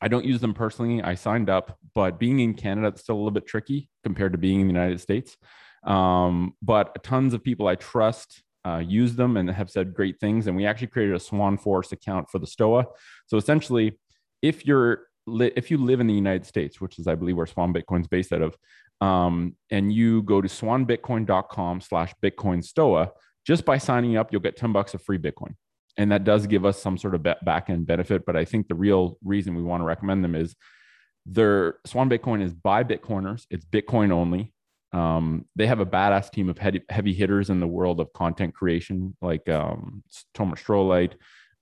I 0.00 0.08
don't 0.08 0.24
use 0.24 0.40
them 0.40 0.54
personally. 0.54 1.02
I 1.02 1.14
signed 1.14 1.50
up, 1.50 1.76
but 1.94 2.18
being 2.18 2.40
in 2.40 2.54
Canada, 2.54 2.88
it's 2.88 3.02
still 3.02 3.16
a 3.16 3.18
little 3.18 3.30
bit 3.30 3.46
tricky 3.46 3.88
compared 4.04 4.32
to 4.32 4.38
being 4.38 4.60
in 4.60 4.68
the 4.68 4.72
United 4.72 5.00
States. 5.00 5.36
Um, 5.84 6.54
but 6.62 7.02
tons 7.02 7.34
of 7.34 7.42
people 7.42 7.66
I 7.66 7.74
trust 7.74 8.42
uh, 8.64 8.78
use 8.78 9.16
them 9.16 9.36
and 9.36 9.50
have 9.50 9.70
said 9.70 9.94
great 9.94 10.20
things. 10.20 10.46
And 10.46 10.56
we 10.56 10.66
actually 10.66 10.88
created 10.88 11.14
a 11.14 11.20
Swan 11.20 11.56
Forest 11.56 11.92
account 11.92 12.28
for 12.30 12.38
the 12.38 12.46
Stoa. 12.46 12.86
So 13.26 13.36
essentially, 13.36 13.98
if 14.42 14.66
you're 14.66 15.06
li- 15.26 15.52
if 15.56 15.70
you 15.70 15.78
live 15.78 16.00
in 16.00 16.06
the 16.06 16.14
United 16.14 16.46
States, 16.46 16.80
which 16.80 16.98
is 16.98 17.06
I 17.06 17.14
believe 17.14 17.36
where 17.36 17.46
Swan 17.46 17.72
Bitcoin's 17.72 18.08
based 18.08 18.32
out 18.32 18.42
of, 18.42 18.56
um, 19.00 19.56
and 19.70 19.92
you 19.92 20.22
go 20.22 20.40
to 20.40 20.48
swanbitcoin.com 20.48 21.80
slash 21.80 22.12
Bitcoin 22.22 22.64
Stoa, 22.64 23.12
just 23.46 23.64
by 23.64 23.78
signing 23.78 24.16
up, 24.16 24.32
you'll 24.32 24.40
get 24.40 24.56
10 24.56 24.72
bucks 24.72 24.94
of 24.94 25.02
free 25.02 25.18
Bitcoin. 25.18 25.54
And 25.98 26.12
that 26.12 26.24
does 26.24 26.46
give 26.46 26.64
us 26.64 26.80
some 26.80 26.96
sort 26.96 27.14
of 27.14 27.22
back 27.22 27.68
end 27.68 27.86
benefit. 27.86 28.24
But 28.24 28.36
I 28.36 28.44
think 28.44 28.68
the 28.68 28.74
real 28.74 29.18
reason 29.22 29.54
we 29.54 29.62
want 29.62 29.82
to 29.82 29.84
recommend 29.84 30.24
them 30.24 30.34
is 30.34 30.54
their 31.26 31.76
Swan 31.84 32.08
Bitcoin 32.08 32.42
is 32.42 32.54
by 32.54 32.84
Bitcoiners. 32.84 33.44
It's 33.50 33.64
Bitcoin 33.64 34.10
only. 34.12 34.54
Um, 34.92 35.44
they 35.54 35.66
have 35.66 35.80
a 35.80 35.86
badass 35.86 36.30
team 36.30 36.48
of 36.48 36.56
heavy, 36.56 36.82
heavy 36.88 37.12
hitters 37.12 37.50
in 37.50 37.60
the 37.60 37.66
world 37.66 38.00
of 38.00 38.12
content 38.14 38.54
creation, 38.54 39.14
like 39.20 39.46
um, 39.48 40.02
Tomer 40.34 40.56
Strolight, 40.56 41.16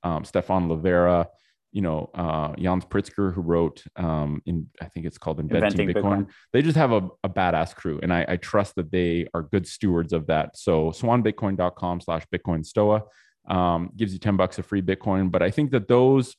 um, 0.04 0.24
Stephan 0.24 0.68
Livera, 0.68 1.26
you 1.72 1.82
know, 1.82 2.08
uh, 2.14 2.54
Yan 2.56 2.80
Pritzker, 2.80 3.34
who 3.34 3.40
wrote 3.40 3.82
um, 3.96 4.40
in, 4.46 4.68
I 4.80 4.86
think 4.86 5.06
it's 5.06 5.18
called 5.18 5.40
Inventing, 5.40 5.72
Inventing 5.80 5.88
Bitcoin. 5.88 6.18
Bitcoin. 6.18 6.30
They 6.52 6.62
just 6.62 6.76
have 6.76 6.92
a, 6.92 7.08
a 7.24 7.28
badass 7.28 7.74
crew, 7.74 7.98
and 8.02 8.12
I, 8.12 8.24
I, 8.28 8.36
trust 8.36 8.76
that 8.76 8.90
they 8.90 9.26
are 9.34 9.42
good 9.42 9.66
stewards 9.66 10.12
of 10.12 10.28
that. 10.28 10.56
So 10.56 10.90
swanbitcoin.com 10.92 12.00
slash 12.00 12.24
Bitcoin 12.32 12.64
Stoa 12.64 13.02
um, 13.46 13.90
gives 13.96 14.12
you 14.12 14.18
10 14.18 14.36
bucks 14.36 14.58
of 14.58 14.66
free 14.66 14.82
Bitcoin. 14.82 15.30
But 15.30 15.42
I 15.42 15.50
think 15.50 15.70
that 15.72 15.88
those 15.88 16.36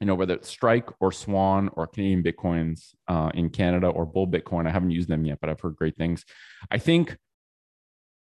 you 0.00 0.06
know, 0.06 0.14
whether 0.14 0.34
it's 0.34 0.48
Strike 0.48 0.90
or 1.00 1.10
Swan 1.10 1.70
or 1.72 1.86
Canadian 1.86 2.22
Bitcoins 2.22 2.94
uh, 3.08 3.30
in 3.34 3.48
Canada 3.50 3.88
or 3.88 4.04
Bull 4.04 4.26
Bitcoin. 4.26 4.66
I 4.66 4.70
haven't 4.70 4.90
used 4.90 5.08
them 5.08 5.24
yet, 5.24 5.38
but 5.40 5.48
I've 5.48 5.60
heard 5.60 5.76
great 5.76 5.96
things. 5.96 6.24
I 6.70 6.78
think 6.78 7.16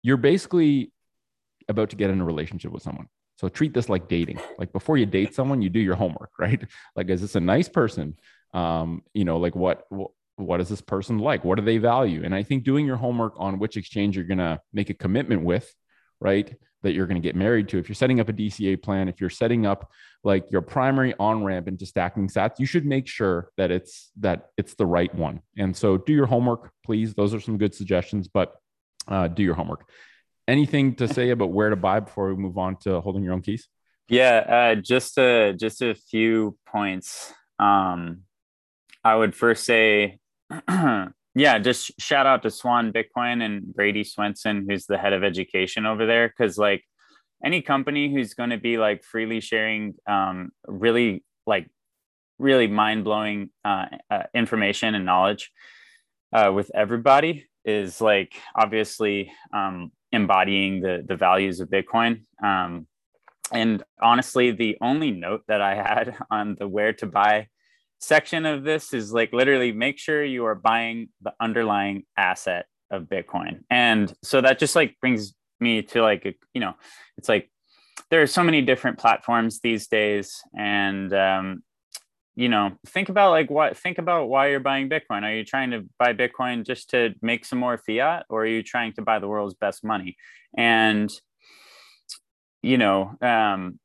you're 0.03 0.17
basically 0.17 0.91
about 1.69 1.91
to 1.91 1.95
get 1.95 2.09
in 2.09 2.19
a 2.19 2.25
relationship 2.25 2.71
with 2.71 2.83
someone. 2.83 3.07
So 3.37 3.47
treat 3.47 3.73
this 3.73 3.89
like 3.89 4.07
dating. 4.07 4.39
Like 4.57 4.73
before 4.73 4.97
you 4.97 5.05
date 5.05 5.33
someone, 5.33 5.61
you 5.61 5.69
do 5.69 5.79
your 5.79 5.95
homework, 5.95 6.31
right? 6.39 6.61
Like, 6.95 7.09
is 7.09 7.21
this 7.21 7.35
a 7.35 7.39
nice 7.39 7.69
person? 7.69 8.17
Um, 8.53 9.03
you 9.13 9.23
know, 9.23 9.37
like 9.37 9.55
what, 9.55 9.85
what 9.89 10.11
what 10.37 10.59
is 10.59 10.69
this 10.69 10.81
person 10.81 11.19
like? 11.19 11.43
What 11.45 11.59
do 11.59 11.63
they 11.63 11.77
value? 11.77 12.21
And 12.23 12.33
I 12.33 12.41
think 12.41 12.63
doing 12.63 12.85
your 12.85 12.95
homework 12.95 13.33
on 13.37 13.59
which 13.59 13.77
exchange 13.77 14.15
you're 14.15 14.25
gonna 14.25 14.59
make 14.73 14.89
a 14.89 14.93
commitment 14.93 15.43
with, 15.43 15.71
right? 16.19 16.55
That 16.83 16.93
you're 16.93 17.07
going 17.07 17.21
to 17.21 17.25
get 17.25 17.35
married 17.35 17.69
to. 17.69 17.77
If 17.77 17.87
you're 17.87 17.95
setting 17.95 18.19
up 18.19 18.29
a 18.29 18.33
DCA 18.33 18.81
plan, 18.81 19.07
if 19.07 19.21
you're 19.21 19.29
setting 19.29 19.65
up 19.65 19.91
like 20.23 20.51
your 20.51 20.61
primary 20.61 21.13
on 21.19 21.43
ramp 21.43 21.67
into 21.67 21.85
stacking 21.85 22.27
sats, 22.27 22.59
you 22.59 22.65
should 22.65 22.85
make 22.85 23.07
sure 23.07 23.51
that 23.57 23.71
it's 23.71 24.11
that 24.19 24.49
it's 24.57 24.75
the 24.75 24.85
right 24.85 25.13
one. 25.13 25.41
And 25.57 25.75
so 25.75 25.97
do 25.97 26.13
your 26.13 26.25
homework, 26.25 26.71
please. 26.85 27.13
Those 27.13 27.33
are 27.33 27.39
some 27.39 27.57
good 27.57 27.73
suggestions, 27.73 28.27
but 28.27 28.55
uh, 29.07 29.27
do 29.27 29.43
your 29.43 29.55
homework. 29.55 29.87
Anything 30.47 30.95
to 30.95 31.07
say 31.07 31.29
about 31.29 31.51
where 31.51 31.69
to 31.69 31.75
buy 31.75 31.99
before 31.99 32.29
we 32.29 32.35
move 32.35 32.57
on 32.57 32.75
to 32.77 32.99
holding 33.01 33.23
your 33.23 33.33
own 33.33 33.41
keys? 33.41 33.67
Yeah, 34.09 34.73
uh, 34.75 34.81
just 34.81 35.17
a 35.17 35.53
just 35.53 35.81
a 35.81 35.95
few 35.95 36.57
points. 36.67 37.33
Um, 37.59 38.23
I 39.03 39.15
would 39.15 39.35
first 39.35 39.63
say 39.63 40.19
yeah, 41.35 41.59
just 41.59 41.91
shout 41.99 42.25
out 42.25 42.43
to 42.43 42.51
Swan 42.51 42.91
Bitcoin 42.91 43.41
and 43.41 43.73
Brady 43.73 44.03
Swenson, 44.03 44.65
who's 44.69 44.85
the 44.85 44.97
head 44.97 45.13
of 45.13 45.23
education 45.23 45.85
over 45.85 46.05
there. 46.05 46.33
Cause 46.37 46.57
like 46.57 46.83
any 47.43 47.61
company 47.61 48.13
who's 48.13 48.33
going 48.33 48.49
to 48.49 48.57
be 48.57 48.77
like 48.77 49.03
freely 49.03 49.39
sharing 49.39 49.95
um, 50.07 50.51
really 50.67 51.23
like 51.47 51.69
really 52.37 52.67
mind 52.67 53.03
blowing 53.03 53.49
uh, 53.63 53.85
uh, 54.09 54.23
information 54.33 54.95
and 54.95 55.05
knowledge 55.05 55.51
uh, 56.33 56.51
with 56.53 56.71
everybody 56.73 57.47
is 57.65 58.01
like 58.01 58.33
obviously 58.55 59.31
um, 59.53 59.91
embodying 60.11 60.81
the 60.81 61.03
the 61.07 61.15
values 61.15 61.59
of 61.59 61.69
Bitcoin. 61.69 62.23
Um, 62.43 62.87
and 63.51 63.83
honestly, 64.01 64.51
the 64.51 64.77
only 64.81 65.11
note 65.11 65.43
that 65.47 65.61
I 65.61 65.75
had 65.75 66.15
on 66.31 66.55
the 66.59 66.67
where 66.67 66.93
to 66.93 67.05
buy 67.05 67.47
section 68.01 68.45
of 68.45 68.63
this 68.63 68.93
is 68.93 69.13
like 69.13 69.31
literally 69.31 69.71
make 69.71 69.97
sure 69.97 70.23
you 70.23 70.45
are 70.45 70.55
buying 70.55 71.09
the 71.21 71.33
underlying 71.39 72.03
asset 72.17 72.65
of 72.89 73.03
Bitcoin. 73.03 73.61
And 73.69 74.13
so 74.23 74.41
that 74.41 74.59
just 74.59 74.75
like 74.75 74.99
brings 74.99 75.33
me 75.59 75.83
to 75.83 76.01
like, 76.01 76.25
a, 76.25 76.33
you 76.53 76.61
know, 76.61 76.73
it's 77.17 77.29
like 77.29 77.49
there 78.09 78.21
are 78.21 78.27
so 78.27 78.43
many 78.43 78.61
different 78.61 78.97
platforms 78.97 79.59
these 79.61 79.87
days. 79.87 80.41
And, 80.57 81.13
um, 81.13 81.63
you 82.35 82.49
know, 82.49 82.71
think 82.87 83.09
about 83.09 83.31
like 83.31 83.51
what, 83.51 83.77
think 83.77 83.99
about 83.99 84.29
why 84.29 84.47
you're 84.47 84.59
buying 84.59 84.89
Bitcoin. 84.89 85.23
Are 85.23 85.33
you 85.33 85.45
trying 85.45 85.71
to 85.71 85.85
buy 85.99 86.13
Bitcoin 86.13 86.65
just 86.65 86.89
to 86.89 87.13
make 87.21 87.45
some 87.45 87.59
more 87.59 87.77
fiat 87.77 88.25
or 88.29 88.43
are 88.43 88.47
you 88.47 88.63
trying 88.63 88.93
to 88.93 89.01
buy 89.01 89.19
the 89.19 89.27
world's 89.27 89.53
best 89.53 89.83
money? 89.83 90.17
And, 90.57 91.11
you 92.63 92.77
know, 92.77 93.15
um, 93.21 93.79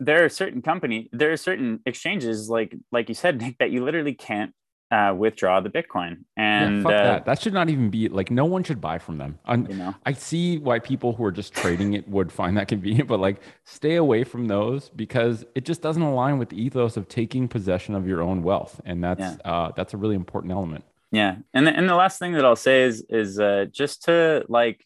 there 0.00 0.24
are 0.24 0.28
certain 0.28 0.62
company, 0.62 1.08
there 1.12 1.30
are 1.30 1.36
certain 1.36 1.80
exchanges 1.86 2.48
like 2.48 2.74
like 2.90 3.08
you 3.08 3.14
said, 3.14 3.40
Nick, 3.40 3.58
that 3.58 3.70
you 3.70 3.84
literally 3.84 4.14
can't 4.14 4.52
uh, 4.90 5.14
withdraw 5.16 5.60
the 5.60 5.70
Bitcoin. 5.70 6.24
And 6.36 6.82
yeah, 6.82 6.88
uh, 6.88 6.90
that. 6.90 7.24
that 7.26 7.42
should 7.42 7.52
not 7.52 7.68
even 7.68 7.90
be 7.90 8.08
like 8.08 8.30
no 8.30 8.44
one 8.44 8.64
should 8.64 8.80
buy 8.80 8.98
from 8.98 9.18
them. 9.18 9.38
you 9.48 9.76
know? 9.76 9.94
I 10.04 10.12
see 10.14 10.58
why 10.58 10.80
people 10.80 11.12
who 11.12 11.24
are 11.24 11.30
just 11.30 11.54
trading 11.54 11.92
it 11.92 12.08
would 12.08 12.32
find 12.32 12.56
that 12.56 12.66
convenient, 12.74 13.08
but 13.08 13.20
like 13.20 13.40
stay 13.64 13.96
away 13.96 14.24
from 14.24 14.48
those 14.48 14.88
because 14.88 15.44
it 15.54 15.64
just 15.64 15.82
doesn't 15.82 16.02
align 16.02 16.38
with 16.38 16.48
the 16.48 16.60
ethos 16.60 16.96
of 16.96 17.06
taking 17.08 17.46
possession 17.46 17.94
of 17.94 18.08
your 18.08 18.22
own 18.22 18.42
wealth, 18.42 18.80
and 18.84 19.04
that's 19.04 19.20
yeah. 19.20 19.36
uh, 19.44 19.72
that's 19.76 19.94
a 19.94 19.96
really 19.96 20.16
important 20.16 20.52
element. 20.52 20.84
Yeah, 21.12 21.36
and 21.52 21.66
the, 21.66 21.76
and 21.76 21.88
the 21.88 21.96
last 21.96 22.18
thing 22.18 22.32
that 22.32 22.44
I'll 22.44 22.56
say 22.56 22.82
is 22.82 23.04
is 23.08 23.38
uh, 23.38 23.66
just 23.70 24.04
to 24.04 24.44
like 24.48 24.84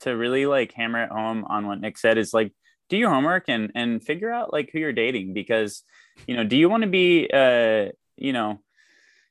to 0.00 0.16
really 0.16 0.46
like 0.46 0.72
hammer 0.72 1.04
it 1.04 1.10
home 1.10 1.44
on 1.44 1.66
what 1.66 1.80
Nick 1.80 1.98
said 1.98 2.18
is 2.18 2.32
like 2.32 2.52
do 2.90 2.98
your 2.98 3.08
homework 3.08 3.44
and 3.48 3.72
and 3.74 4.04
figure 4.04 4.30
out 4.30 4.52
like 4.52 4.70
who 4.72 4.78
you're 4.78 4.92
dating 4.92 5.32
because 5.32 5.82
you 6.26 6.36
know 6.36 6.44
do 6.44 6.56
you 6.56 6.68
want 6.68 6.82
to 6.82 6.88
be 6.88 7.30
uh 7.32 7.86
you 8.16 8.32
know 8.34 8.60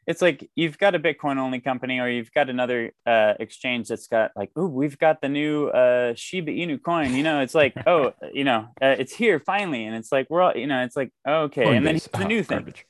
it's 0.08 0.24
like 0.24 0.50
you've 0.56 0.80
got 0.80 0.96
a 0.96 1.00
bitcoin 1.00 1.38
only 1.38 1.60
company 1.60 2.00
or 2.00 2.10
you've 2.10 2.32
got 2.32 2.50
another 2.50 2.92
uh, 3.06 3.36
exchange 3.40 3.90
that's 3.90 4.08
got 4.08 4.32
like 4.36 4.50
oh 4.56 4.66
we've 4.66 4.98
got 4.98 5.22
the 5.22 5.30
new 5.30 5.68
uh, 5.68 6.14
shiba 6.16 6.52
inu 6.52 6.82
coin 6.82 7.14
you 7.14 7.22
know 7.22 7.42
it's 7.42 7.54
like 7.54 7.76
oh 7.86 8.12
you 8.34 8.44
know 8.44 8.70
uh, 8.82 8.96
it's 8.98 9.14
here 9.14 9.40
finally 9.40 9.86
and 9.86 9.96
it's 9.96 10.12
like 10.12 10.28
we're 10.30 10.42
all 10.42 10.58
you 10.58 10.66
know 10.66 10.84
it's 10.84 10.96
like 10.96 11.12
okay 11.28 11.64
Coinbase. 11.64 11.78
and 11.78 11.86
then 11.86 12.00
the 12.22 12.26
new 12.26 12.42
thing 12.42 12.58
garbage. 12.58 12.86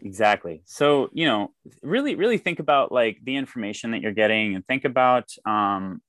exactly 0.00 0.62
so 0.64 1.10
you 1.12 1.26
know 1.26 1.50
really 1.82 2.14
really 2.14 2.38
think 2.38 2.60
about 2.60 2.90
like 2.90 3.18
the 3.22 3.36
information 3.36 3.90
that 3.90 4.00
you're 4.00 4.12
getting 4.12 4.54
and 4.54 4.66
think 4.66 4.86
about 4.86 5.28
um 5.44 6.00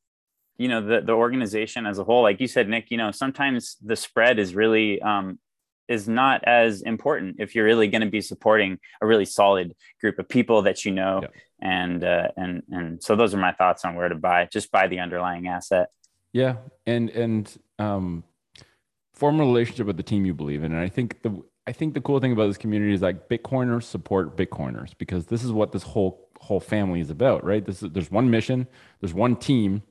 you 0.57 0.67
know 0.67 0.81
the 0.81 1.01
the 1.01 1.11
organization 1.11 1.85
as 1.85 1.99
a 1.99 2.03
whole 2.03 2.21
like 2.23 2.39
you 2.39 2.47
said 2.47 2.67
nick 2.69 2.89
you 2.89 2.97
know 2.97 3.11
sometimes 3.11 3.77
the 3.83 3.95
spread 3.95 4.39
is 4.39 4.55
really 4.55 5.01
um 5.01 5.37
is 5.87 6.07
not 6.07 6.43
as 6.45 6.81
important 6.81 7.37
if 7.39 7.55
you're 7.55 7.65
really 7.65 7.87
going 7.87 8.01
to 8.01 8.09
be 8.09 8.21
supporting 8.21 8.79
a 9.01 9.05
really 9.05 9.25
solid 9.25 9.75
group 10.01 10.19
of 10.19 10.27
people 10.27 10.63
that 10.63 10.85
you 10.85 10.91
know. 10.91 11.21
Yeah. 11.21 11.29
and 11.61 12.03
uh, 12.03 12.29
and 12.35 12.63
and 12.71 13.03
so 13.03 13.15
those 13.15 13.33
are 13.33 13.37
my 13.37 13.53
thoughts 13.53 13.85
on 13.85 13.95
where 13.95 14.09
to 14.09 14.15
buy 14.15 14.47
just 14.51 14.71
buy 14.71 14.87
the 14.87 14.99
underlying 14.99 15.47
asset. 15.47 15.89
Yeah 16.33 16.55
and 16.85 17.09
and 17.09 17.57
um 17.79 18.23
form 19.13 19.39
a 19.39 19.43
relationship 19.43 19.87
with 19.87 19.97
the 19.97 20.03
team 20.03 20.25
you 20.25 20.33
believe 20.33 20.63
in. 20.63 20.73
And 20.73 20.81
i 20.81 20.89
think 20.89 21.21
the 21.21 21.41
i 21.67 21.71
think 21.71 21.93
the 21.93 22.01
cool 22.01 22.19
thing 22.19 22.33
about 22.33 22.47
this 22.47 22.57
community 22.57 22.93
is 22.93 23.01
like 23.01 23.29
bitcoiners 23.29 23.83
support 23.83 24.35
bitcoiners 24.35 24.91
because 24.97 25.27
this 25.27 25.43
is 25.43 25.51
what 25.51 25.71
this 25.71 25.83
whole 25.83 26.29
whole 26.39 26.59
family 26.59 26.99
is 26.99 27.09
about 27.09 27.43
right? 27.43 27.65
This 27.65 27.81
is 27.81 27.91
there's 27.91 28.11
one 28.11 28.29
mission 28.29 28.67
there's 28.99 29.13
one 29.13 29.35
team 29.35 29.83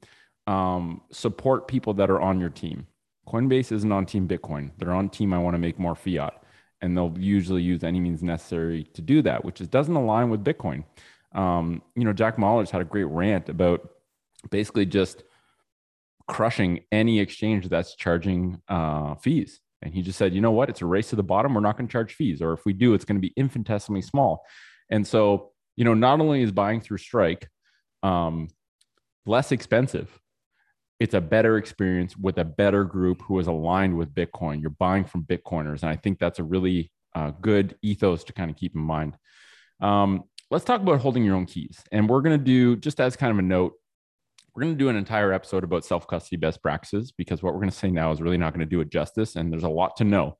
um, 0.46 1.02
support 1.10 1.68
people 1.68 1.94
that 1.94 2.10
are 2.10 2.20
on 2.20 2.40
your 2.40 2.50
team. 2.50 2.86
Coinbase 3.28 3.72
isn't 3.72 3.92
on 3.92 4.06
Team 4.06 4.28
Bitcoin. 4.28 4.70
They're 4.78 4.92
on 4.92 5.08
Team 5.08 5.32
I 5.32 5.38
want 5.38 5.54
to 5.54 5.58
make 5.58 5.78
more 5.78 5.94
fiat. 5.94 6.42
And 6.80 6.96
they'll 6.96 7.14
usually 7.18 7.62
use 7.62 7.82
any 7.82 7.98
means 8.00 8.22
necessary 8.22 8.84
to 8.94 9.00
do 9.00 9.22
that, 9.22 9.44
which 9.44 9.60
is, 9.60 9.68
doesn't 9.68 9.94
align 9.94 10.28
with 10.28 10.44
Bitcoin. 10.44 10.84
Um, 11.32 11.82
you 11.96 12.04
know, 12.04 12.12
Jack 12.12 12.36
Mallers 12.36 12.70
had 12.70 12.82
a 12.82 12.84
great 12.84 13.04
rant 13.04 13.48
about 13.48 13.88
basically 14.50 14.84
just 14.84 15.24
crushing 16.28 16.80
any 16.92 17.20
exchange 17.20 17.68
that's 17.68 17.96
charging 17.96 18.60
uh, 18.68 19.14
fees. 19.14 19.60
And 19.82 19.94
he 19.94 20.02
just 20.02 20.18
said, 20.18 20.34
you 20.34 20.40
know 20.40 20.50
what? 20.50 20.68
It's 20.68 20.82
a 20.82 20.86
race 20.86 21.10
to 21.10 21.16
the 21.16 21.22
bottom. 21.22 21.54
We're 21.54 21.60
not 21.60 21.76
going 21.76 21.88
to 21.88 21.92
charge 21.92 22.14
fees. 22.14 22.40
Or 22.40 22.52
if 22.52 22.64
we 22.64 22.72
do, 22.72 22.94
it's 22.94 23.04
going 23.04 23.16
to 23.16 23.26
be 23.26 23.32
infinitesimally 23.36 24.02
small. 24.02 24.44
And 24.90 25.06
so, 25.06 25.52
you 25.76 25.84
know, 25.84 25.94
not 25.94 26.20
only 26.20 26.42
is 26.42 26.52
buying 26.52 26.80
through 26.80 26.98
Strike 26.98 27.48
um, 28.02 28.48
less 29.26 29.52
expensive, 29.52 30.20
it's 31.04 31.12
a 31.12 31.20
better 31.20 31.58
experience 31.58 32.16
with 32.16 32.38
a 32.38 32.44
better 32.44 32.82
group 32.82 33.20
who 33.20 33.38
is 33.38 33.46
aligned 33.46 33.94
with 33.94 34.14
Bitcoin. 34.14 34.62
You're 34.62 34.70
buying 34.70 35.04
from 35.04 35.24
Bitcoiners. 35.24 35.82
And 35.82 35.90
I 35.90 35.96
think 35.96 36.18
that's 36.18 36.38
a 36.38 36.42
really 36.42 36.90
uh, 37.14 37.32
good 37.42 37.76
ethos 37.82 38.24
to 38.24 38.32
kind 38.32 38.50
of 38.50 38.56
keep 38.56 38.74
in 38.74 38.80
mind. 38.80 39.18
Um, 39.82 40.24
let's 40.50 40.64
talk 40.64 40.80
about 40.80 41.00
holding 41.00 41.22
your 41.22 41.36
own 41.36 41.44
keys. 41.44 41.84
And 41.92 42.08
we're 42.08 42.22
going 42.22 42.38
to 42.38 42.42
do, 42.42 42.76
just 42.76 43.00
as 43.00 43.16
kind 43.16 43.30
of 43.30 43.38
a 43.38 43.42
note, 43.42 43.74
we're 44.54 44.62
going 44.62 44.72
to 44.72 44.78
do 44.78 44.88
an 44.88 44.96
entire 44.96 45.30
episode 45.30 45.62
about 45.62 45.84
self 45.84 46.06
custody 46.06 46.38
best 46.38 46.62
practices 46.62 47.12
because 47.12 47.42
what 47.42 47.52
we're 47.52 47.60
going 47.60 47.70
to 47.70 47.76
say 47.76 47.90
now 47.90 48.10
is 48.10 48.22
really 48.22 48.38
not 48.38 48.54
going 48.54 48.66
to 48.66 48.66
do 48.66 48.80
it 48.80 48.88
justice. 48.88 49.36
And 49.36 49.52
there's 49.52 49.62
a 49.62 49.68
lot 49.68 49.98
to 49.98 50.04
know. 50.04 50.38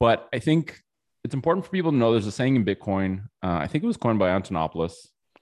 But 0.00 0.28
I 0.34 0.40
think 0.40 0.80
it's 1.22 1.34
important 1.34 1.64
for 1.64 1.70
people 1.70 1.92
to 1.92 1.96
know 1.96 2.10
there's 2.10 2.26
a 2.26 2.32
saying 2.32 2.56
in 2.56 2.64
Bitcoin. 2.64 3.26
Uh, 3.40 3.58
I 3.58 3.68
think 3.68 3.84
it 3.84 3.86
was 3.86 3.96
coined 3.96 4.18
by 4.18 4.30
Antonopoulos. 4.30 4.94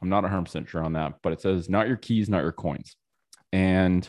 I'm 0.03 0.11
not 0.11 0.22
100% 0.22 0.68
sure 0.68 0.84
on 0.84 0.92
that, 0.92 1.14
but 1.22 1.32
it 1.32 1.40
says, 1.40 1.70
not 1.70 1.88
your 1.88 1.97
keys, 1.97 2.28
not 2.28 2.42
your 2.42 2.53
coins. 2.53 2.95
And 3.55 4.07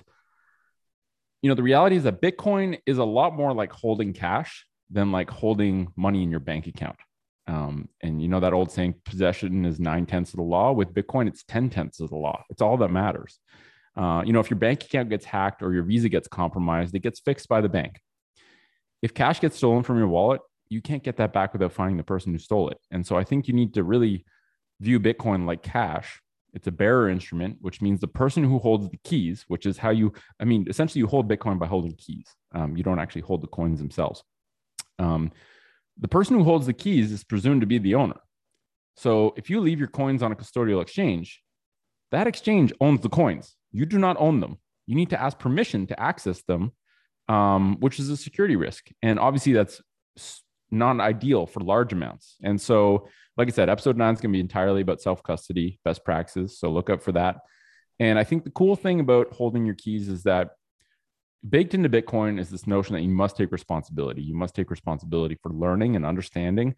you 1.45 1.49
know, 1.49 1.53
the 1.53 1.61
reality 1.61 1.95
is 1.95 2.05
that 2.05 2.23
Bitcoin 2.23 2.79
is 2.87 2.97
a 2.97 3.03
lot 3.03 3.35
more 3.35 3.53
like 3.53 3.71
holding 3.71 4.13
cash 4.13 4.65
than 4.89 5.11
like 5.11 5.29
holding 5.29 5.93
money 5.95 6.23
in 6.23 6.31
your 6.31 6.39
bank 6.39 6.65
account. 6.65 6.95
Um, 7.45 7.87
and 8.01 8.19
you 8.19 8.27
know 8.27 8.39
that 8.39 8.51
old 8.51 8.71
saying, 8.71 8.95
possession 9.05 9.63
is 9.63 9.79
nine 9.79 10.07
tenths 10.07 10.33
of 10.33 10.37
the 10.37 10.43
law. 10.43 10.71
With 10.71 10.91
Bitcoin, 10.91 11.27
it's 11.27 11.43
10 11.43 11.69
tenths 11.69 11.99
of 11.99 12.09
the 12.09 12.15
law. 12.15 12.43
It's 12.49 12.63
all 12.63 12.77
that 12.77 12.89
matters. 12.89 13.37
Uh, 13.95 14.23
you 14.25 14.33
know, 14.33 14.39
if 14.39 14.49
your 14.49 14.57
bank 14.57 14.85
account 14.85 15.09
gets 15.09 15.23
hacked 15.23 15.61
or 15.61 15.71
your 15.71 15.83
visa 15.83 16.09
gets 16.09 16.27
compromised, 16.27 16.95
it 16.95 17.01
gets 17.01 17.19
fixed 17.19 17.47
by 17.47 17.61
the 17.61 17.69
bank. 17.69 17.99
If 19.03 19.13
cash 19.13 19.39
gets 19.39 19.55
stolen 19.55 19.83
from 19.83 19.99
your 19.99 20.07
wallet, 20.07 20.41
you 20.69 20.81
can't 20.81 21.03
get 21.03 21.17
that 21.17 21.31
back 21.31 21.53
without 21.53 21.73
finding 21.73 21.97
the 21.97 22.03
person 22.03 22.31
who 22.31 22.39
stole 22.39 22.69
it. 22.69 22.79
And 22.89 23.05
so 23.05 23.17
I 23.17 23.23
think 23.23 23.47
you 23.47 23.53
need 23.53 23.75
to 23.75 23.83
really 23.83 24.25
view 24.81 24.99
Bitcoin 24.99 25.45
like 25.45 25.61
cash 25.61 26.23
it's 26.55 26.67
a 26.67 26.71
bearer 26.71 27.09
instrument, 27.09 27.57
which 27.61 27.81
means 27.81 27.99
the 27.99 28.07
person 28.07 28.43
who 28.43 28.59
holds 28.59 28.89
the 28.89 28.97
keys, 29.03 29.43
which 29.47 29.65
is 29.65 29.77
how 29.77 29.89
you, 29.89 30.13
I 30.39 30.45
mean, 30.45 30.65
essentially 30.69 30.99
you 30.99 31.07
hold 31.07 31.29
Bitcoin 31.29 31.59
by 31.59 31.67
holding 31.67 31.93
keys. 31.95 32.27
Um, 32.53 32.77
you 32.77 32.83
don't 32.83 32.99
actually 32.99 33.23
hold 33.23 33.41
the 33.41 33.47
coins 33.47 33.79
themselves. 33.79 34.23
Um, 34.97 35.31
the 35.99 36.07
person 36.07 36.37
who 36.37 36.43
holds 36.43 36.65
the 36.65 36.73
keys 36.73 37.11
is 37.11 37.23
presumed 37.23 37.61
to 37.61 37.67
be 37.67 37.77
the 37.77 37.95
owner. 37.95 38.19
So 38.95 39.33
if 39.35 39.49
you 39.49 39.59
leave 39.59 39.79
your 39.79 39.89
coins 39.89 40.23
on 40.23 40.31
a 40.31 40.35
custodial 40.35 40.81
exchange, 40.81 41.41
that 42.11 42.27
exchange 42.27 42.71
owns 42.79 43.01
the 43.01 43.09
coins. 43.09 43.55
You 43.71 43.85
do 43.85 43.97
not 43.97 44.15
own 44.19 44.39
them. 44.39 44.57
You 44.87 44.95
need 44.95 45.09
to 45.09 45.21
ask 45.21 45.37
permission 45.37 45.87
to 45.87 45.99
access 45.99 46.41
them, 46.43 46.71
um, 47.27 47.77
which 47.81 47.99
is 47.99 48.09
a 48.09 48.15
security 48.15 48.55
risk. 48.55 48.87
And 49.01 49.19
obviously, 49.19 49.51
that's 49.51 49.81
not 50.71 50.99
ideal 50.99 51.45
for 51.45 51.59
large 51.61 51.93
amounts. 51.93 52.35
And 52.43 52.59
so 52.59 53.07
like 53.37 53.47
I 53.47 53.51
said, 53.51 53.69
episode 53.69 53.97
nine 53.97 54.13
is 54.13 54.21
going 54.21 54.31
to 54.31 54.37
be 54.37 54.41
entirely 54.41 54.81
about 54.81 55.01
self 55.01 55.21
custody 55.23 55.79
best 55.83 56.05
practices. 56.05 56.59
So 56.59 56.69
look 56.69 56.89
up 56.89 57.01
for 57.01 57.11
that. 57.13 57.37
And 57.99 58.19
I 58.19 58.23
think 58.23 58.43
the 58.43 58.51
cool 58.51 58.75
thing 58.75 58.99
about 58.99 59.33
holding 59.33 59.65
your 59.65 59.75
keys 59.75 60.09
is 60.09 60.23
that 60.23 60.51
baked 61.47 61.73
into 61.73 61.89
Bitcoin 61.89 62.39
is 62.39 62.49
this 62.49 62.67
notion 62.67 62.95
that 62.95 63.01
you 63.01 63.09
must 63.09 63.37
take 63.37 63.51
responsibility. 63.51 64.21
You 64.21 64.35
must 64.35 64.55
take 64.55 64.69
responsibility 64.69 65.37
for 65.41 65.51
learning 65.51 65.95
and 65.95 66.05
understanding 66.05 66.75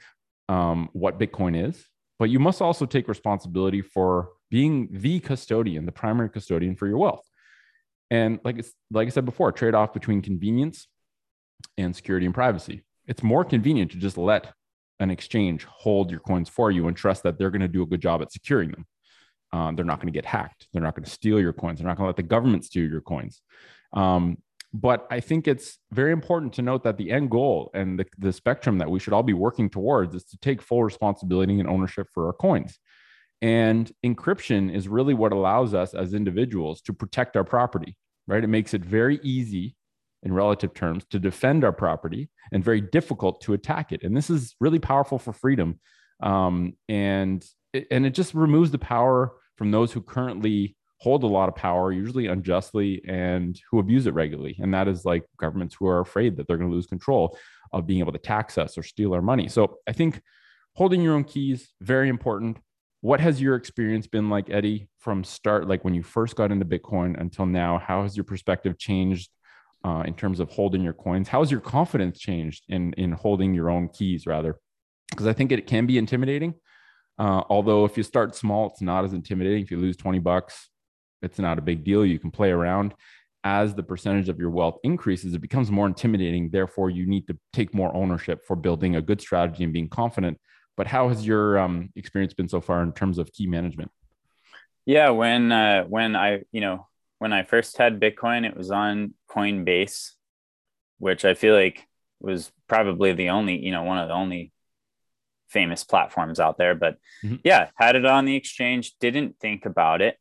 um, 0.50 0.90
what 0.94 1.20
Bitcoin 1.20 1.68
is, 1.70 1.86
but 2.20 2.30
you 2.30 2.40
must 2.40 2.62
also 2.62 2.86
take 2.86 3.08
responsibility 3.08 3.82
for 3.82 4.30
being 4.50 4.88
the 4.92 5.20
custodian, 5.20 5.86
the 5.86 5.92
primary 5.92 6.30
custodian 6.30 6.76
for 6.76 6.88
your 6.88 6.98
wealth. 6.98 7.26
And 8.10 8.40
like 8.44 8.58
it's 8.60 8.72
like 8.92 9.08
I 9.08 9.10
said 9.10 9.26
before, 9.26 9.52
trade 9.52 9.76
off 9.76 9.94
between 9.94 10.22
convenience 10.22 10.88
and 11.78 11.96
security 11.96 12.26
and 12.26 12.34
privacy. 12.36 12.84
It's 13.08 13.24
more 13.24 13.43
convenient 13.43 13.91
to 13.91 13.97
just 13.97 14.18
let 14.18 14.53
an 14.99 15.12
exchange 15.12 15.66
hold 15.66 16.12
your 16.12 16.20
coins 16.20 16.49
for 16.49 16.72
you 16.72 16.88
and 16.88 16.97
trust 16.97 17.24
that 17.24 17.38
they're 17.38 17.51
going 17.51 17.62
to 17.62 17.68
do 17.68 17.84
a 17.84 17.88
good 17.88 18.01
job 18.01 18.22
at 18.22 18.32
securing 18.32 18.72
them. 18.72 18.86
Um, 19.53 19.76
they're 19.76 19.86
not 19.86 19.99
going 19.99 20.12
to 20.12 20.18
get 20.18 20.26
hacked. 20.26 20.68
They're 20.74 20.82
not 20.82 20.95
going 20.95 21.05
to 21.05 21.10
steal 21.10 21.39
your 21.39 21.53
coins. 21.53 21.80
They're 21.80 21.88
not 21.88 21.97
going 21.97 22.05
to 22.05 22.10
let 22.10 22.18
the 22.18 22.24
government 22.24 22.66
steal 22.66 22.88
your 22.88 23.01
coins. 23.01 23.41
Um, 23.93 24.38
but 24.74 25.08
I 25.10 25.22
think 25.22 25.47
it's 25.47 25.80
very 25.91 26.12
important 26.12 26.53
to 26.53 26.62
note 26.62 26.84
that 26.84 26.97
the 26.97 27.12
end 27.12 27.32
goal 27.32 27.72
and 27.74 27.97
the, 27.97 28.05
the 28.18 28.34
spectrum 28.34 28.80
that 28.80 28.91
we 28.91 28.99
should 28.99 29.14
all 29.14 29.24
be 29.24 29.34
working 29.34 29.70
towards 29.70 30.14
is 30.14 30.26
to 30.26 30.38
take 30.39 30.62
full 30.62 30.84
responsibility 30.84 31.60
and 31.60 31.70
ownership 31.70 32.08
for 32.14 32.28
our 32.28 32.34
coins. 32.34 32.78
And 33.41 33.89
encryption 34.05 34.74
is 34.74 34.88
really 34.89 35.14
what 35.14 35.32
allows 35.32 35.74
us 35.74 35.93
as 35.93 36.14
individuals 36.14 36.82
to 36.82 36.93
protect 36.93 37.38
our 37.38 37.45
property, 37.45 37.95
right? 38.28 38.43
It 38.43 38.47
makes 38.47 38.74
it 38.74 38.84
very 38.84 39.20
easy 39.24 39.77
in 40.28 40.34
relative 40.34 40.74
terms 40.74 41.06
to 41.10 41.20
defend 41.20 41.64
our 41.64 41.72
property 41.72 42.30
and 42.52 42.62
very 42.62 42.82
difficult 42.82 43.40
to 43.40 43.54
attack 43.54 43.94
it. 43.94 44.04
And 44.04 44.16
this 44.16 44.30
is 44.30 44.56
really 44.60 44.78
powerful 44.78 45.18
for 45.18 45.32
freedom. 45.32 45.80
Um, 46.22 46.74
and, 46.90 47.46
and 47.90 48.06
it 48.06 48.14
just 48.14 48.34
removes 48.34 48.72
the 48.72 48.78
power 48.78 49.32
from 49.56 49.72
those 49.72 49.94
who 49.94 50.02
currently 50.02 50.76
hold 51.00 51.24
a 51.24 51.28
lot 51.28 51.48
of 51.48 51.56
power, 51.56 51.94
usually 51.94 52.28
unjustly, 52.28 53.02
and 53.08 53.58
who 53.72 53.80
abuse 53.80 54.06
it 54.06 54.14
regularly. 54.14 54.58
And 54.60 54.74
that 54.74 54.90
is 54.90 55.06
like 55.06 55.24
governments 55.38 55.76
who 55.80 55.88
are 55.88 56.02
afraid 56.02 56.36
that 56.36 56.46
they're 56.46 56.58
going 56.58 56.70
to 56.70 56.76
lose 56.76 56.88
control 56.88 57.38
of 57.72 57.88
being 57.88 58.02
able 58.02 58.12
to 58.12 58.20
tax 58.20 58.58
us 58.58 58.78
or 58.78 58.84
steal 58.84 59.14
our 59.14 59.22
money. 59.22 59.48
So 59.48 59.78
I 59.88 59.94
think 59.94 60.22
holding 60.76 61.02
your 61.02 61.16
own 61.16 61.24
keys 61.24 61.70
very 61.80 62.10
important. 62.10 62.58
What 63.02 63.22
has 63.22 63.40
your 63.40 63.56
experience 63.56 64.08
been 64.08 64.30
like, 64.30 64.50
Eddie, 64.50 64.90
from 65.00 65.24
start, 65.24 65.70
like 65.70 65.86
when 65.86 65.94
you 65.94 66.04
first 66.04 66.36
got 66.36 66.52
into 66.52 66.66
Bitcoin 66.66 67.18
until 67.18 67.46
now? 67.46 67.78
How 67.78 68.02
has 68.04 68.18
your 68.18 68.26
perspective 68.26 68.78
changed 68.78 69.30
uh, 69.88 70.02
in 70.02 70.14
terms 70.14 70.42
of 70.42 70.50
holding 70.50 70.84
your 70.84 70.94
coins? 70.94 71.30
How 71.30 71.40
has 71.40 71.50
your 71.50 71.62
confidence 71.62 72.20
changed 72.20 72.66
in 72.68 72.94
in 72.94 73.14
holding 73.14 73.54
your 73.54 73.70
own 73.70 73.88
keys, 73.88 74.28
rather? 74.28 74.60
Because 75.10 75.28
I 75.28 75.34
think 75.34 75.52
it 75.54 75.66
can 75.66 75.86
be 75.86 75.98
intimidating. 75.98 76.56
Uh, 77.18 77.42
although 77.50 77.86
if 77.86 77.96
you 77.96 78.04
start 78.04 78.36
small, 78.36 78.68
it's 78.68 78.82
not 78.82 79.06
as 79.06 79.14
intimidating. 79.14 79.64
If 79.64 79.72
you 79.72 79.78
lose 79.78 79.96
20 79.96 80.20
bucks, 80.20 80.70
it's 81.22 81.40
not 81.40 81.58
a 81.58 81.62
big 81.62 81.84
deal. 81.86 82.06
You 82.06 82.20
can 82.20 82.32
play 82.32 82.52
around. 82.52 82.94
As 83.44 83.74
the 83.74 83.82
percentage 83.82 84.28
of 84.28 84.40
your 84.40 84.50
wealth 84.50 84.78
increases, 84.84 85.34
it 85.34 85.40
becomes 85.40 85.72
more 85.72 85.88
intimidating. 85.88 86.50
Therefore, 86.50 86.90
you 86.90 87.06
need 87.08 87.26
to 87.28 87.38
take 87.54 87.74
more 87.74 87.96
ownership 87.96 88.46
for 88.46 88.58
building 88.58 88.98
a 88.98 89.02
good 89.02 89.22
strategy 89.22 89.64
and 89.64 89.72
being 89.72 89.88
confident. 89.88 90.38
But 90.76 90.88
how 90.88 91.08
has 91.08 91.26
your 91.26 91.58
um, 91.58 91.90
experience 91.96 92.34
been 92.34 92.50
so 92.50 92.60
far 92.60 92.84
in 92.84 92.92
terms 92.92 93.18
of 93.18 93.32
key 93.32 93.48
management? 93.48 93.90
Yeah, 94.86 95.10
when 95.12 95.52
uh, 95.52 95.86
when 95.86 96.16
I 96.16 96.44
you 96.52 96.62
know 96.62 96.88
when 97.20 97.34
I 97.34 97.43
first 97.43 97.78
had 97.78 97.99
Bitcoin, 97.99 98.45
it 98.45 98.55
was 98.55 98.72
on 98.72 99.13
Coinbase, 99.30 100.11
which 100.99 101.26
I 101.26 101.34
feel 101.34 101.55
like 101.55 101.86
was 102.20 102.51
probably 102.68 103.13
the 103.13 103.30
only 103.30 103.57
you 103.57 103.72
know 103.72 103.84
one 103.84 103.97
of 103.97 104.07
the 104.07 104.13
only 104.13 104.51
famous 105.49 105.84
platforms 105.84 106.39
out 106.39 106.57
there. 106.57 106.76
But 106.76 106.97
mm-hmm. 107.24 107.38
yeah, 107.43 107.70
had 107.76 107.95
it 107.95 108.05
on 108.05 108.26
the 108.26 108.36
exchange, 108.36 108.95
didn't 108.99 109.39
think 109.39 109.65
about 109.65 110.01
it. 110.01 110.18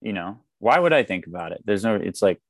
You 0.00 0.12
know, 0.12 0.40
why 0.58 0.78
would 0.78 0.92
I 0.92 1.02
think 1.02 1.26
about 1.26 1.52
it? 1.52 1.62
There's 1.64 1.84
no, 1.84 1.96
it's 1.96 2.22
like, 2.22 2.40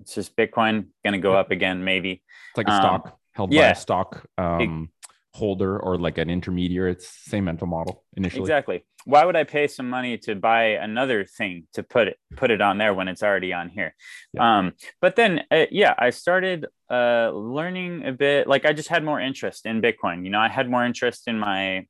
it's 0.00 0.14
just 0.14 0.36
Bitcoin 0.36 0.86
going 1.04 1.12
to 1.12 1.18
go 1.18 1.34
up 1.34 1.50
again, 1.50 1.84
maybe. 1.84 2.22
It's 2.50 2.56
like 2.56 2.68
a 2.68 2.72
um, 2.72 2.80
stock 2.80 3.18
held 3.32 3.52
yeah. 3.52 3.62
by 3.62 3.68
a 3.70 3.74
stock 3.74 4.26
um, 4.38 4.90
holder 5.34 5.78
or 5.78 5.98
like 5.98 6.16
an 6.16 6.30
intermediary. 6.30 6.92
It's 6.92 7.08
same 7.08 7.44
mental 7.44 7.66
model 7.66 8.04
initially. 8.16 8.42
Exactly. 8.42 8.86
Why 9.04 9.24
would 9.24 9.36
I 9.36 9.44
pay 9.44 9.66
some 9.66 9.90
money 9.90 10.16
to 10.18 10.34
buy 10.34 10.78
another 10.80 11.24
thing 11.24 11.66
to 11.74 11.82
put 11.82 12.08
it 12.08 12.18
put 12.36 12.50
it 12.50 12.60
on 12.60 12.78
there 12.78 12.94
when 12.94 13.08
it's 13.08 13.22
already 13.22 13.52
on 13.52 13.68
here? 13.68 13.94
Yeah. 14.32 14.58
Um, 14.58 14.72
but 15.00 15.16
then 15.16 15.42
uh, 15.50 15.66
yeah, 15.70 15.94
I 15.98 16.10
started 16.10 16.66
uh, 16.88 17.30
learning 17.30 18.06
a 18.06 18.12
bit. 18.12 18.46
Like 18.46 18.64
I 18.64 18.72
just 18.72 18.88
had 18.88 19.04
more 19.04 19.20
interest 19.20 19.66
in 19.66 19.82
Bitcoin. 19.82 20.24
You 20.24 20.30
know, 20.30 20.38
I 20.38 20.48
had 20.48 20.70
more 20.70 20.84
interest 20.84 21.26
in 21.26 21.38
my 21.38 21.86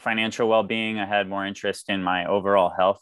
financial 0.00 0.48
well 0.48 0.64
being. 0.64 0.98
I 0.98 1.06
had 1.06 1.28
more 1.28 1.46
interest 1.46 1.88
in 1.88 2.02
my 2.02 2.26
overall 2.26 2.72
health 2.76 3.00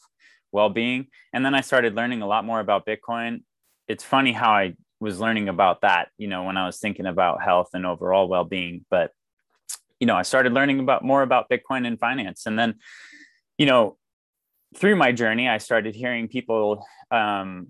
well 0.52 0.68
being, 0.68 1.06
and 1.32 1.44
then 1.44 1.54
I 1.54 1.62
started 1.62 1.94
learning 1.96 2.22
a 2.22 2.26
lot 2.26 2.44
more 2.44 2.60
about 2.60 2.86
Bitcoin. 2.86 3.42
It's 3.88 4.04
funny 4.04 4.32
how 4.32 4.50
I 4.50 4.74
was 5.00 5.20
learning 5.20 5.48
about 5.48 5.80
that. 5.80 6.08
You 6.18 6.28
know, 6.28 6.44
when 6.44 6.58
I 6.58 6.66
was 6.66 6.78
thinking 6.78 7.06
about 7.06 7.42
health 7.42 7.70
and 7.72 7.86
overall 7.86 8.28
well 8.28 8.44
being, 8.44 8.84
but 8.90 9.10
you 10.00 10.06
know, 10.06 10.16
I 10.16 10.22
started 10.22 10.52
learning 10.52 10.80
about 10.80 11.04
more 11.04 11.22
about 11.22 11.48
Bitcoin 11.48 11.86
and 11.86 11.98
finance. 11.98 12.46
And 12.46 12.58
then, 12.58 12.74
you 13.58 13.66
know, 13.66 13.96
through 14.76 14.96
my 14.96 15.12
journey, 15.12 15.48
I 15.48 15.58
started 15.58 15.94
hearing 15.94 16.28
people, 16.28 16.86
um, 17.10 17.68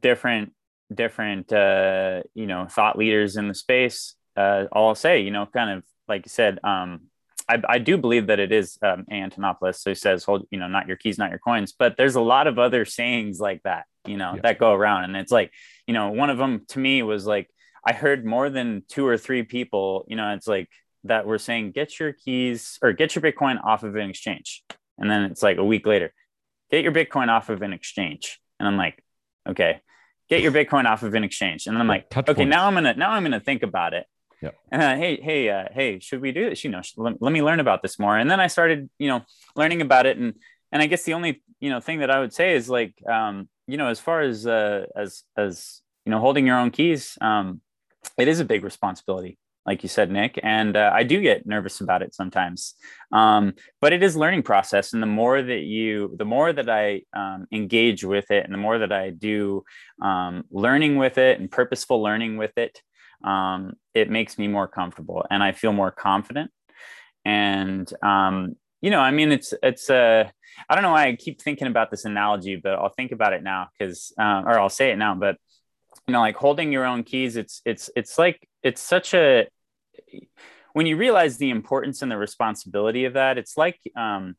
different, 0.00 0.52
different, 0.92 1.52
uh, 1.52 2.22
you 2.34 2.46
know, 2.46 2.66
thought 2.66 2.98
leaders 2.98 3.36
in 3.36 3.48
the 3.48 3.54
space, 3.54 4.14
uh, 4.36 4.64
all 4.72 4.94
say, 4.94 5.20
you 5.20 5.30
know, 5.30 5.46
kind 5.46 5.70
of 5.70 5.84
like 6.08 6.26
you 6.26 6.30
said, 6.30 6.58
um, 6.64 7.02
I, 7.48 7.62
I 7.68 7.78
do 7.78 7.98
believe 7.98 8.28
that 8.28 8.40
it 8.40 8.52
is 8.52 8.78
um, 8.82 9.04
Antonopoulos 9.10 9.84
who 9.84 9.94
says, 9.94 10.24
hold, 10.24 10.46
you 10.50 10.58
know, 10.58 10.68
not 10.68 10.88
your 10.88 10.96
keys, 10.96 11.18
not 11.18 11.30
your 11.30 11.38
coins, 11.38 11.74
but 11.78 11.96
there's 11.96 12.14
a 12.14 12.20
lot 12.20 12.46
of 12.46 12.58
other 12.58 12.84
sayings 12.84 13.38
like 13.38 13.62
that, 13.64 13.84
you 14.06 14.16
know, 14.16 14.34
yeah. 14.34 14.40
that 14.42 14.58
go 14.58 14.72
around. 14.72 15.04
And 15.04 15.16
it's 15.16 15.32
like, 15.32 15.52
you 15.86 15.94
know, 15.94 16.10
one 16.10 16.30
of 16.30 16.38
them 16.38 16.64
to 16.68 16.78
me 16.78 17.02
was 17.02 17.26
like, 17.26 17.48
I 17.86 17.92
heard 17.92 18.24
more 18.24 18.48
than 18.48 18.82
two 18.88 19.06
or 19.06 19.18
three 19.18 19.42
people, 19.42 20.06
you 20.08 20.16
know, 20.16 20.32
it's 20.32 20.46
like, 20.46 20.70
that 21.04 21.26
were 21.26 21.38
saying 21.38 21.72
get 21.72 21.98
your 21.98 22.12
keys 22.12 22.78
or 22.82 22.92
get 22.92 23.14
your 23.14 23.22
bitcoin 23.22 23.62
off 23.64 23.82
of 23.82 23.94
an 23.96 24.10
exchange 24.10 24.64
and 24.98 25.10
then 25.10 25.22
it's 25.24 25.42
like 25.42 25.58
a 25.58 25.64
week 25.64 25.86
later 25.86 26.12
get 26.70 26.82
your 26.82 26.92
bitcoin 26.92 27.28
off 27.28 27.48
of 27.48 27.62
an 27.62 27.72
exchange 27.72 28.40
and 28.58 28.68
i'm 28.68 28.76
like 28.76 29.02
okay 29.48 29.80
get 30.28 30.42
your 30.42 30.52
bitcoin 30.52 30.86
off 30.86 31.02
of 31.02 31.14
an 31.14 31.24
exchange 31.24 31.66
and 31.66 31.78
i'm 31.78 31.86
like 31.86 32.08
Touch 32.10 32.28
okay 32.28 32.42
points. 32.42 32.50
now 32.50 32.66
i'm 32.66 32.74
gonna 32.74 32.94
now 32.94 33.10
i'm 33.10 33.22
gonna 33.22 33.40
think 33.40 33.62
about 33.62 33.94
it 33.94 34.06
yeah. 34.42 34.50
And 34.70 34.82
uh, 34.82 34.96
hey, 34.96 35.18
hey, 35.22 35.48
uh, 35.48 35.68
hey, 35.72 36.00
should 36.00 36.20
we 36.20 36.30
do 36.30 36.50
this? 36.50 36.64
You 36.64 36.70
know, 36.70 36.82
let, 36.98 37.22
let 37.22 37.32
me 37.32 37.40
learn 37.40 37.60
about 37.60 37.80
this 37.80 37.98
more. 37.98 38.18
And 38.18 38.30
then 38.30 38.40
I 38.40 38.48
started, 38.48 38.90
you 38.98 39.08
know, 39.08 39.22
learning 39.56 39.80
about 39.80 40.04
it. 40.04 40.18
And 40.18 40.34
and 40.70 40.82
I 40.82 40.86
guess 40.86 41.04
the 41.04 41.14
only 41.14 41.42
you 41.60 41.70
know 41.70 41.80
thing 41.80 42.00
that 42.00 42.10
I 42.10 42.20
would 42.20 42.34
say 42.34 42.54
is 42.54 42.68
like, 42.68 42.94
um, 43.08 43.48
you 43.66 43.78
know, 43.78 43.88
as 43.88 44.00
far 44.00 44.20
as 44.20 44.46
uh, 44.46 44.84
as 44.94 45.22
as 45.34 45.80
you 46.04 46.10
know, 46.10 46.20
holding 46.20 46.46
your 46.46 46.58
own 46.58 46.70
keys, 46.70 47.16
um, 47.22 47.62
it 48.18 48.28
is 48.28 48.40
a 48.40 48.44
big 48.44 48.64
responsibility 48.64 49.38
like 49.66 49.82
you 49.82 49.88
said, 49.88 50.10
Nick. 50.10 50.38
And 50.42 50.76
uh, 50.76 50.90
I 50.92 51.04
do 51.04 51.20
get 51.20 51.46
nervous 51.46 51.80
about 51.80 52.02
it 52.02 52.14
sometimes. 52.14 52.74
Um, 53.12 53.54
but 53.80 53.92
it 53.92 54.02
is 54.02 54.16
learning 54.16 54.42
process. 54.42 54.92
And 54.92 55.02
the 55.02 55.06
more 55.06 55.40
that 55.40 55.62
you, 55.62 56.14
the 56.18 56.24
more 56.24 56.52
that 56.52 56.68
I 56.68 57.02
um, 57.14 57.46
engage 57.52 58.04
with 58.04 58.30
it 58.30 58.44
and 58.44 58.52
the 58.52 58.58
more 58.58 58.78
that 58.78 58.92
I 58.92 59.10
do 59.10 59.64
um, 60.02 60.44
learning 60.50 60.96
with 60.96 61.18
it 61.18 61.40
and 61.40 61.50
purposeful 61.50 62.02
learning 62.02 62.36
with 62.36 62.56
it, 62.56 62.82
um, 63.24 63.74
it 63.94 64.10
makes 64.10 64.38
me 64.38 64.48
more 64.48 64.68
comfortable 64.68 65.24
and 65.30 65.42
I 65.42 65.52
feel 65.52 65.72
more 65.72 65.90
confident. 65.90 66.50
And, 67.24 67.90
um, 68.02 68.56
you 68.82 68.90
know, 68.90 69.00
I 69.00 69.12
mean, 69.12 69.32
it's, 69.32 69.54
it's, 69.62 69.88
uh, 69.88 70.28
I 70.68 70.74
don't 70.74 70.82
know 70.82 70.90
why 70.90 71.06
I 71.06 71.16
keep 71.16 71.40
thinking 71.40 71.68
about 71.68 71.90
this 71.90 72.04
analogy, 72.04 72.56
but 72.56 72.74
I'll 72.74 72.90
think 72.90 73.12
about 73.12 73.32
it 73.32 73.42
now 73.42 73.68
because, 73.78 74.12
uh, 74.18 74.42
or 74.44 74.60
I'll 74.60 74.68
say 74.68 74.90
it 74.90 74.96
now, 74.96 75.14
but 75.14 75.38
you 76.06 76.12
know 76.12 76.20
like 76.20 76.36
holding 76.36 76.72
your 76.72 76.84
own 76.84 77.02
keys 77.02 77.36
it's 77.36 77.62
it's 77.64 77.90
it's 77.96 78.18
like 78.18 78.48
it's 78.62 78.80
such 78.80 79.14
a 79.14 79.46
when 80.72 80.86
you 80.86 80.96
realize 80.96 81.38
the 81.38 81.50
importance 81.50 82.02
and 82.02 82.10
the 82.10 82.16
responsibility 82.16 83.04
of 83.04 83.14
that 83.14 83.38
it's 83.38 83.56
like 83.56 83.80
um 83.96 84.34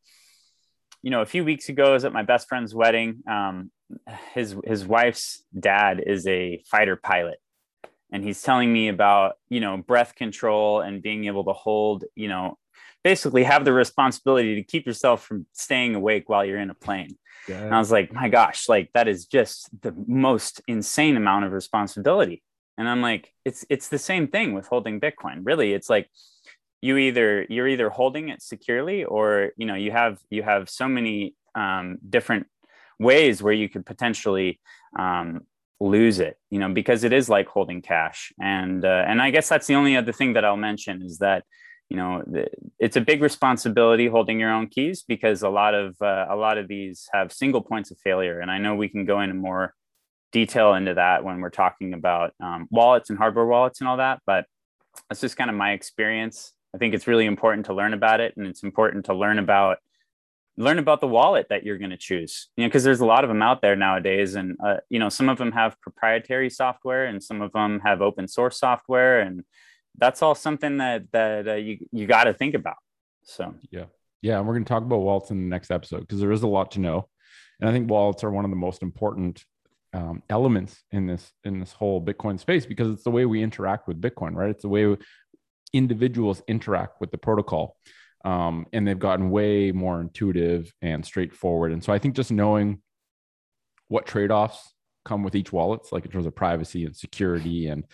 you 1.01 1.11
know 1.11 1.21
a 1.21 1.25
few 1.25 1.43
weeks 1.43 1.69
ago 1.69 1.89
i 1.89 1.93
was 1.93 2.05
at 2.05 2.13
my 2.13 2.23
best 2.23 2.47
friend's 2.47 2.73
wedding 2.73 3.23
um 3.29 3.71
his 4.33 4.55
his 4.65 4.85
wife's 4.85 5.43
dad 5.57 6.01
is 6.05 6.25
a 6.27 6.61
fighter 6.65 6.95
pilot. 6.95 7.39
And 8.11 8.23
he's 8.23 8.41
telling 8.41 8.71
me 8.71 8.87
about 8.87 9.35
you 9.49 9.59
know 9.59 9.77
breath 9.77 10.15
control 10.15 10.81
and 10.81 11.01
being 11.01 11.25
able 11.25 11.43
to 11.45 11.53
hold 11.53 12.05
you 12.15 12.27
know 12.27 12.57
basically 13.05 13.43
have 13.43 13.63
the 13.63 13.71
responsibility 13.71 14.55
to 14.55 14.63
keep 14.63 14.85
yourself 14.85 15.23
from 15.23 15.45
staying 15.53 15.95
awake 15.95 16.27
while 16.27 16.43
you're 16.43 16.59
in 16.59 16.69
a 16.69 16.79
plane 16.87 17.15
yeah. 17.47 17.63
And 17.63 17.75
I 17.75 17.79
was 17.79 17.91
like, 17.91 18.13
my 18.13 18.29
gosh, 18.29 18.67
like 18.67 18.91
that 18.93 19.07
is 19.07 19.25
just 19.25 19.69
the 19.81 19.93
most 20.07 20.61
insane 20.67 21.17
amount 21.17 21.45
of 21.45 21.51
responsibility. 21.51 22.41
And 22.77 22.89
I'm 22.89 23.01
like, 23.01 23.31
it's 23.45 23.65
it's 23.69 23.87
the 23.87 23.99
same 23.99 24.27
thing 24.27 24.53
with 24.53 24.67
holding 24.67 24.99
Bitcoin. 24.99 25.41
Really, 25.43 25.73
it's 25.73 25.89
like 25.89 26.09
you 26.81 26.97
either 26.97 27.45
you're 27.49 27.67
either 27.67 27.89
holding 27.89 28.29
it 28.29 28.41
securely 28.41 29.03
or 29.03 29.51
you 29.57 29.65
know 29.65 29.75
you 29.75 29.91
have 29.91 30.19
you 30.29 30.43
have 30.43 30.69
so 30.69 30.87
many 30.87 31.35
um, 31.53 31.97
different 32.07 32.47
ways 32.99 33.41
where 33.41 33.53
you 33.53 33.69
could 33.69 33.85
potentially 33.85 34.59
um, 34.97 35.41
lose 35.79 36.19
it 36.19 36.37
you 36.49 36.57
know 36.57 36.69
because 36.69 37.03
it 37.03 37.11
is 37.11 37.27
like 37.27 37.47
holding 37.47 37.81
cash 37.81 38.31
and 38.39 38.85
uh, 38.85 39.03
and 39.05 39.21
i 39.21 39.29
guess 39.29 39.49
that's 39.49 39.67
the 39.67 39.75
only 39.75 39.97
other 39.97 40.13
thing 40.13 40.31
that 40.31 40.45
i'll 40.45 40.55
mention 40.55 41.01
is 41.01 41.17
that 41.17 41.43
you 41.89 41.97
know 41.97 42.23
it's 42.79 42.97
a 42.97 43.01
big 43.01 43.21
responsibility 43.21 44.07
holding 44.07 44.39
your 44.39 44.51
own 44.51 44.67
keys 44.67 45.03
because 45.03 45.43
a 45.43 45.49
lot 45.49 45.73
of 45.73 45.95
uh, 46.01 46.25
a 46.29 46.35
lot 46.35 46.57
of 46.57 46.67
these 46.67 47.07
have 47.13 47.31
single 47.31 47.61
points 47.61 47.91
of 47.91 47.97
failure. 47.99 48.39
And 48.39 48.49
i 48.49 48.57
know 48.57 48.75
we 48.75 48.89
can 48.89 49.05
go 49.05 49.21
into 49.21 49.35
more 49.35 49.73
detail 50.31 50.73
into 50.73 50.95
that 50.95 51.23
when 51.23 51.39
we're 51.39 51.49
talking 51.49 51.93
about 51.93 52.33
um, 52.41 52.67
wallets 52.69 53.09
and 53.09 53.17
hardware 53.17 53.45
wallets 53.45 53.79
and 53.79 53.87
all 53.87 53.97
that 53.97 54.19
but 54.25 54.45
that's 55.09 55.21
just 55.21 55.37
kind 55.37 55.49
of 55.49 55.55
my 55.55 55.71
experience. 55.71 56.53
I 56.73 56.77
think 56.77 56.93
it's 56.93 57.07
really 57.07 57.25
important 57.25 57.67
to 57.67 57.73
learn 57.73 57.93
about 57.93 58.19
it 58.19 58.33
and 58.37 58.47
it's 58.47 58.63
important 58.63 59.05
to 59.05 59.13
learn 59.13 59.39
about 59.39 59.77
learn 60.57 60.79
about 60.79 61.01
the 61.01 61.07
wallet 61.07 61.47
that 61.49 61.65
you're 61.65 61.77
going 61.77 61.89
to 61.89 61.97
choose 61.97 62.47
you 62.55 62.63
know 62.63 62.69
because 62.69 62.85
there's 62.85 63.01
a 63.01 63.05
lot 63.05 63.25
of 63.25 63.27
them 63.27 63.41
out 63.41 63.61
there 63.61 63.75
nowadays. 63.75 64.35
And 64.35 64.57
uh, 64.63 64.77
you 64.89 64.99
know 64.99 65.09
some 65.09 65.29
of 65.29 65.37
them 65.37 65.51
have 65.51 65.79
proprietary 65.81 66.49
software 66.49 67.05
and 67.05 67.23
some 67.23 67.41
of 67.41 67.51
them 67.53 67.81
have 67.81 68.01
open 68.01 68.27
source 68.27 68.59
software. 68.59 69.21
And 69.21 69.43
that's 69.97 70.21
all 70.21 70.35
something 70.35 70.77
that 70.77 71.11
that 71.11 71.47
uh, 71.47 71.53
you 71.53 71.79
you 71.91 72.07
got 72.07 72.25
to 72.25 72.33
think 72.33 72.55
about. 72.55 72.77
So 73.23 73.55
yeah, 73.71 73.85
yeah, 74.21 74.37
and 74.37 74.47
we're 74.47 74.53
going 74.53 74.65
to 74.65 74.69
talk 74.69 74.83
about 74.83 75.01
wallets 75.01 75.31
in 75.31 75.37
the 75.37 75.49
next 75.49 75.71
episode 75.71 76.01
because 76.01 76.19
there 76.19 76.31
is 76.31 76.43
a 76.43 76.47
lot 76.47 76.71
to 76.71 76.79
know, 76.79 77.07
and 77.59 77.69
I 77.69 77.73
think 77.73 77.89
wallets 77.89 78.23
are 78.23 78.31
one 78.31 78.45
of 78.45 78.51
the 78.51 78.57
most 78.57 78.81
important 78.81 79.43
um, 79.93 80.21
elements 80.29 80.83
in 80.91 81.07
this 81.07 81.31
in 81.43 81.59
this 81.59 81.71
whole 81.71 82.03
Bitcoin 82.03 82.39
space 82.39 82.65
because 82.65 82.91
it's 82.91 83.03
the 83.03 83.11
way 83.11 83.25
we 83.25 83.41
interact 83.41 83.87
with 83.87 84.01
Bitcoin, 84.01 84.35
right? 84.35 84.49
It's 84.49 84.63
the 84.63 84.69
way 84.69 84.95
individuals 85.73 86.41
interact 86.47 87.01
with 87.01 87.11
the 87.11 87.17
protocol, 87.17 87.77
um, 88.23 88.67
and 88.73 88.87
they've 88.87 88.99
gotten 88.99 89.29
way 89.29 89.71
more 89.71 90.01
intuitive 90.01 90.73
and 90.81 91.05
straightforward. 91.05 91.71
And 91.71 91.83
so 91.83 91.93
I 91.93 91.99
think 91.99 92.15
just 92.15 92.31
knowing 92.31 92.81
what 93.87 94.05
trade 94.05 94.31
offs 94.31 94.73
come 95.05 95.23
with 95.23 95.35
each 95.35 95.53
wallet, 95.53 95.81
like 95.91 96.05
in 96.05 96.11
terms 96.11 96.25
of 96.25 96.35
privacy 96.35 96.85
and 96.85 96.95
security 96.95 97.67
and 97.67 97.85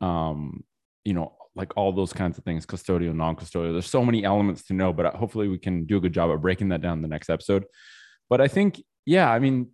um, 0.00 0.64
you 1.04 1.14
know 1.14 1.34
like 1.58 1.76
all 1.76 1.92
those 1.92 2.12
kinds 2.12 2.38
of 2.38 2.44
things 2.44 2.64
custodial 2.64 3.14
non-custodial 3.14 3.72
there's 3.72 3.90
so 3.90 4.04
many 4.04 4.24
elements 4.24 4.64
to 4.64 4.72
know 4.72 4.92
but 4.92 5.06
uh, 5.06 5.16
hopefully 5.16 5.48
we 5.48 5.58
can 5.58 5.84
do 5.84 5.98
a 5.98 6.00
good 6.00 6.14
job 6.14 6.30
of 6.30 6.40
breaking 6.40 6.68
that 6.68 6.80
down 6.80 6.98
in 6.98 7.02
the 7.02 7.08
next 7.08 7.28
episode 7.28 7.64
but 8.30 8.40
i 8.40 8.48
think 8.48 8.82
yeah 9.04 9.30
i 9.30 9.38
mean 9.38 9.68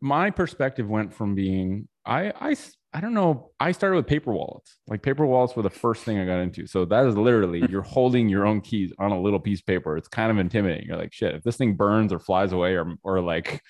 my 0.00 0.30
perspective 0.30 0.86
went 0.86 1.14
from 1.14 1.34
being 1.34 1.88
I 2.04 2.32
I 2.40 2.56
I 2.92 3.00
don't 3.00 3.14
know. 3.14 3.50
I 3.58 3.72
started 3.72 3.96
with 3.96 4.06
paper 4.06 4.32
wallets. 4.32 4.76
Like 4.86 5.02
paper 5.02 5.26
wallets 5.26 5.56
were 5.56 5.62
the 5.62 5.70
first 5.70 6.04
thing 6.04 6.18
I 6.18 6.26
got 6.26 6.38
into. 6.38 6.66
So 6.66 6.84
that 6.84 7.06
is 7.06 7.16
literally 7.16 7.64
you're 7.70 7.82
holding 7.82 8.28
your 8.28 8.46
own 8.46 8.60
keys 8.60 8.92
on 8.98 9.10
a 9.10 9.20
little 9.20 9.40
piece 9.40 9.60
of 9.60 9.66
paper. 9.66 9.96
It's 9.96 10.08
kind 10.08 10.30
of 10.30 10.38
intimidating. 10.38 10.86
You're 10.86 10.98
like, 10.98 11.12
shit, 11.12 11.34
if 11.34 11.42
this 11.42 11.56
thing 11.56 11.74
burns 11.74 12.12
or 12.12 12.18
flies 12.18 12.52
away 12.52 12.76
or 12.76 12.94
or 13.02 13.20
like 13.20 13.62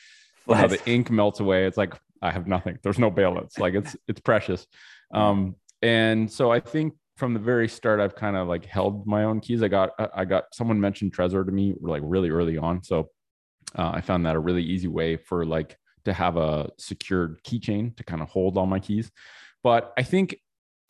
you 0.49 0.55
know, 0.55 0.67
the 0.67 0.81
ink 0.91 1.11
melts 1.11 1.41
away, 1.41 1.67
it's 1.67 1.79
like 1.79 1.95
I 2.21 2.33
have 2.33 2.47
nothing. 2.47 2.79
There's 2.83 2.99
no 2.99 3.11
balance. 3.11 3.59
Like 3.59 3.75
it's 3.75 3.97
it's 4.09 4.21
precious. 4.21 4.67
Um, 5.12 5.55
and 5.85 6.32
so 6.32 6.51
I 6.51 6.61
think 6.61 6.95
from 7.18 7.35
the 7.35 7.41
very 7.41 7.68
start, 7.68 8.01
I've 8.01 8.16
kind 8.16 8.37
of 8.37 8.49
like 8.49 8.64
held 8.64 9.07
my 9.07 9.24
own 9.24 9.41
keys. 9.41 9.62
I 9.62 9.68
got 9.68 9.91
I 10.14 10.24
got 10.24 10.45
someone 10.55 10.80
mentioned 10.80 11.14
Trezor 11.14 11.45
to 11.45 11.53
me 11.53 11.74
like 11.78 12.01
really 12.05 12.30
early 12.30 12.57
on. 12.57 12.82
So 12.82 13.11
uh, 13.78 13.91
I 13.95 14.01
found 14.01 14.24
that 14.24 14.35
a 14.35 14.39
really 14.39 14.62
easy 14.62 14.89
way 14.89 15.18
for 15.18 15.45
like 15.45 15.76
to 16.07 16.14
have 16.14 16.39
a 16.39 16.70
secured 16.78 17.43
keychain 17.45 17.95
to 17.99 18.05
kind 18.05 18.22
of 18.22 18.28
hold 18.30 18.57
all 18.57 18.66
my 18.66 18.80
keys. 18.80 19.11
But 19.62 19.93
I 19.99 20.03
think 20.05 20.37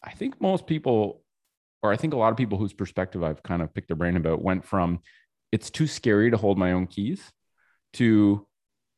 I 0.01 0.13
think 0.13 0.41
most 0.41 0.65
people, 0.65 1.23
or 1.83 1.93
I 1.93 1.97
think 1.97 2.15
a 2.15 2.17
lot 2.17 2.31
of 2.31 2.37
people 2.37 2.57
whose 2.57 2.73
perspective 2.73 3.25
I've 3.25 3.43
kind 3.43 3.63
of 3.63 3.75
picked 3.75 3.89
their 3.89 3.97
brain 3.97 4.17
about 4.17 4.43
went 4.43 4.65
from 4.65 5.01
it's 5.51 5.71
too 5.71 5.89
scary 5.89 6.31
to 6.31 6.37
hold 6.37 6.57
my 6.57 6.71
own 6.71 6.87
keys 6.87 7.33
to 7.95 8.47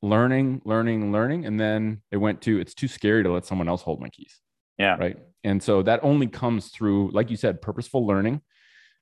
learning, 0.03 0.61
learning, 0.67 1.11
learning. 1.11 1.47
And 1.47 1.59
then 1.59 2.03
it 2.11 2.19
went 2.19 2.43
to 2.43 2.61
it's 2.61 2.75
too 2.75 2.89
scary 2.89 3.23
to 3.23 3.33
let 3.33 3.47
someone 3.47 3.69
else 3.69 3.81
hold 3.81 4.01
my 4.03 4.11
keys. 4.11 4.43
Yeah. 4.79 4.97
Right. 4.97 5.19
And 5.45 5.63
so 5.63 5.83
that 5.83 6.01
only 6.03 6.27
comes 6.27 6.69
through, 6.69 7.11
like 7.13 7.31
you 7.31 7.37
said, 7.37 7.63
purposeful 7.63 8.07
learning. 8.07 8.43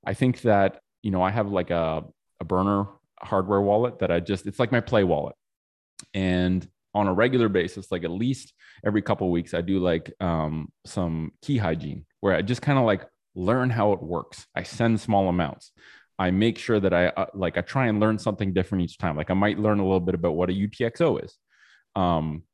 I 0.05 0.15
think 0.15 0.43
that, 0.43 0.81
you 1.03 1.11
know, 1.11 1.23
I 1.23 1.31
have 1.31 1.51
like 1.51 1.71
a, 1.71 2.05
a 2.41 2.45
burner 2.45 2.87
hardware 3.21 3.61
wallet 3.61 4.01
that 4.01 4.11
I 4.11 4.21
just, 4.21 4.47
it's 4.47 4.59
like 4.59 4.71
my 4.71 4.81
play 4.81 5.05
wallet. 5.05 5.35
And 6.13 6.67
on 6.95 7.09
a 7.09 7.13
regular 7.13 7.49
basis, 7.49 7.91
like 7.91 8.05
at 8.05 8.11
least 8.11 8.53
every 8.85 9.03
couple 9.03 9.31
weeks, 9.31 9.55
I 9.55 9.63
do 9.63 9.79
like 9.81 10.13
um, 10.21 10.69
some 10.85 11.33
key 11.43 11.57
hygiene 11.57 12.07
where 12.21 12.35
I 12.35 12.43
just 12.43 12.63
kind 12.63 12.79
of 12.79 12.85
like 12.85 13.05
learn 13.35 13.71
how 13.71 13.93
it 13.93 14.03
works. 14.03 14.47
I 14.55 14.63
send 14.63 15.01
small 15.01 15.29
amounts. 15.29 15.73
I 16.19 16.31
make 16.31 16.59
sure 16.59 16.79
that 16.79 16.95
I 16.95 17.09
uh, 17.09 17.27
like 17.35 17.59
I 17.59 17.63
try 17.63 17.89
and 17.89 17.99
learn 17.99 18.19
something 18.19 18.53
different 18.53 18.85
each 18.85 18.99
time. 18.99 19.17
Like 19.17 19.31
I 19.31 19.35
might 19.35 19.59
learn 19.59 19.81
a 19.81 19.83
little 19.83 19.99
bit 19.99 20.15
about 20.15 20.37
what 20.37 20.51
a 20.51 20.53
UTXO 20.53 21.25
is. 21.25 21.37
Um, 21.97 22.45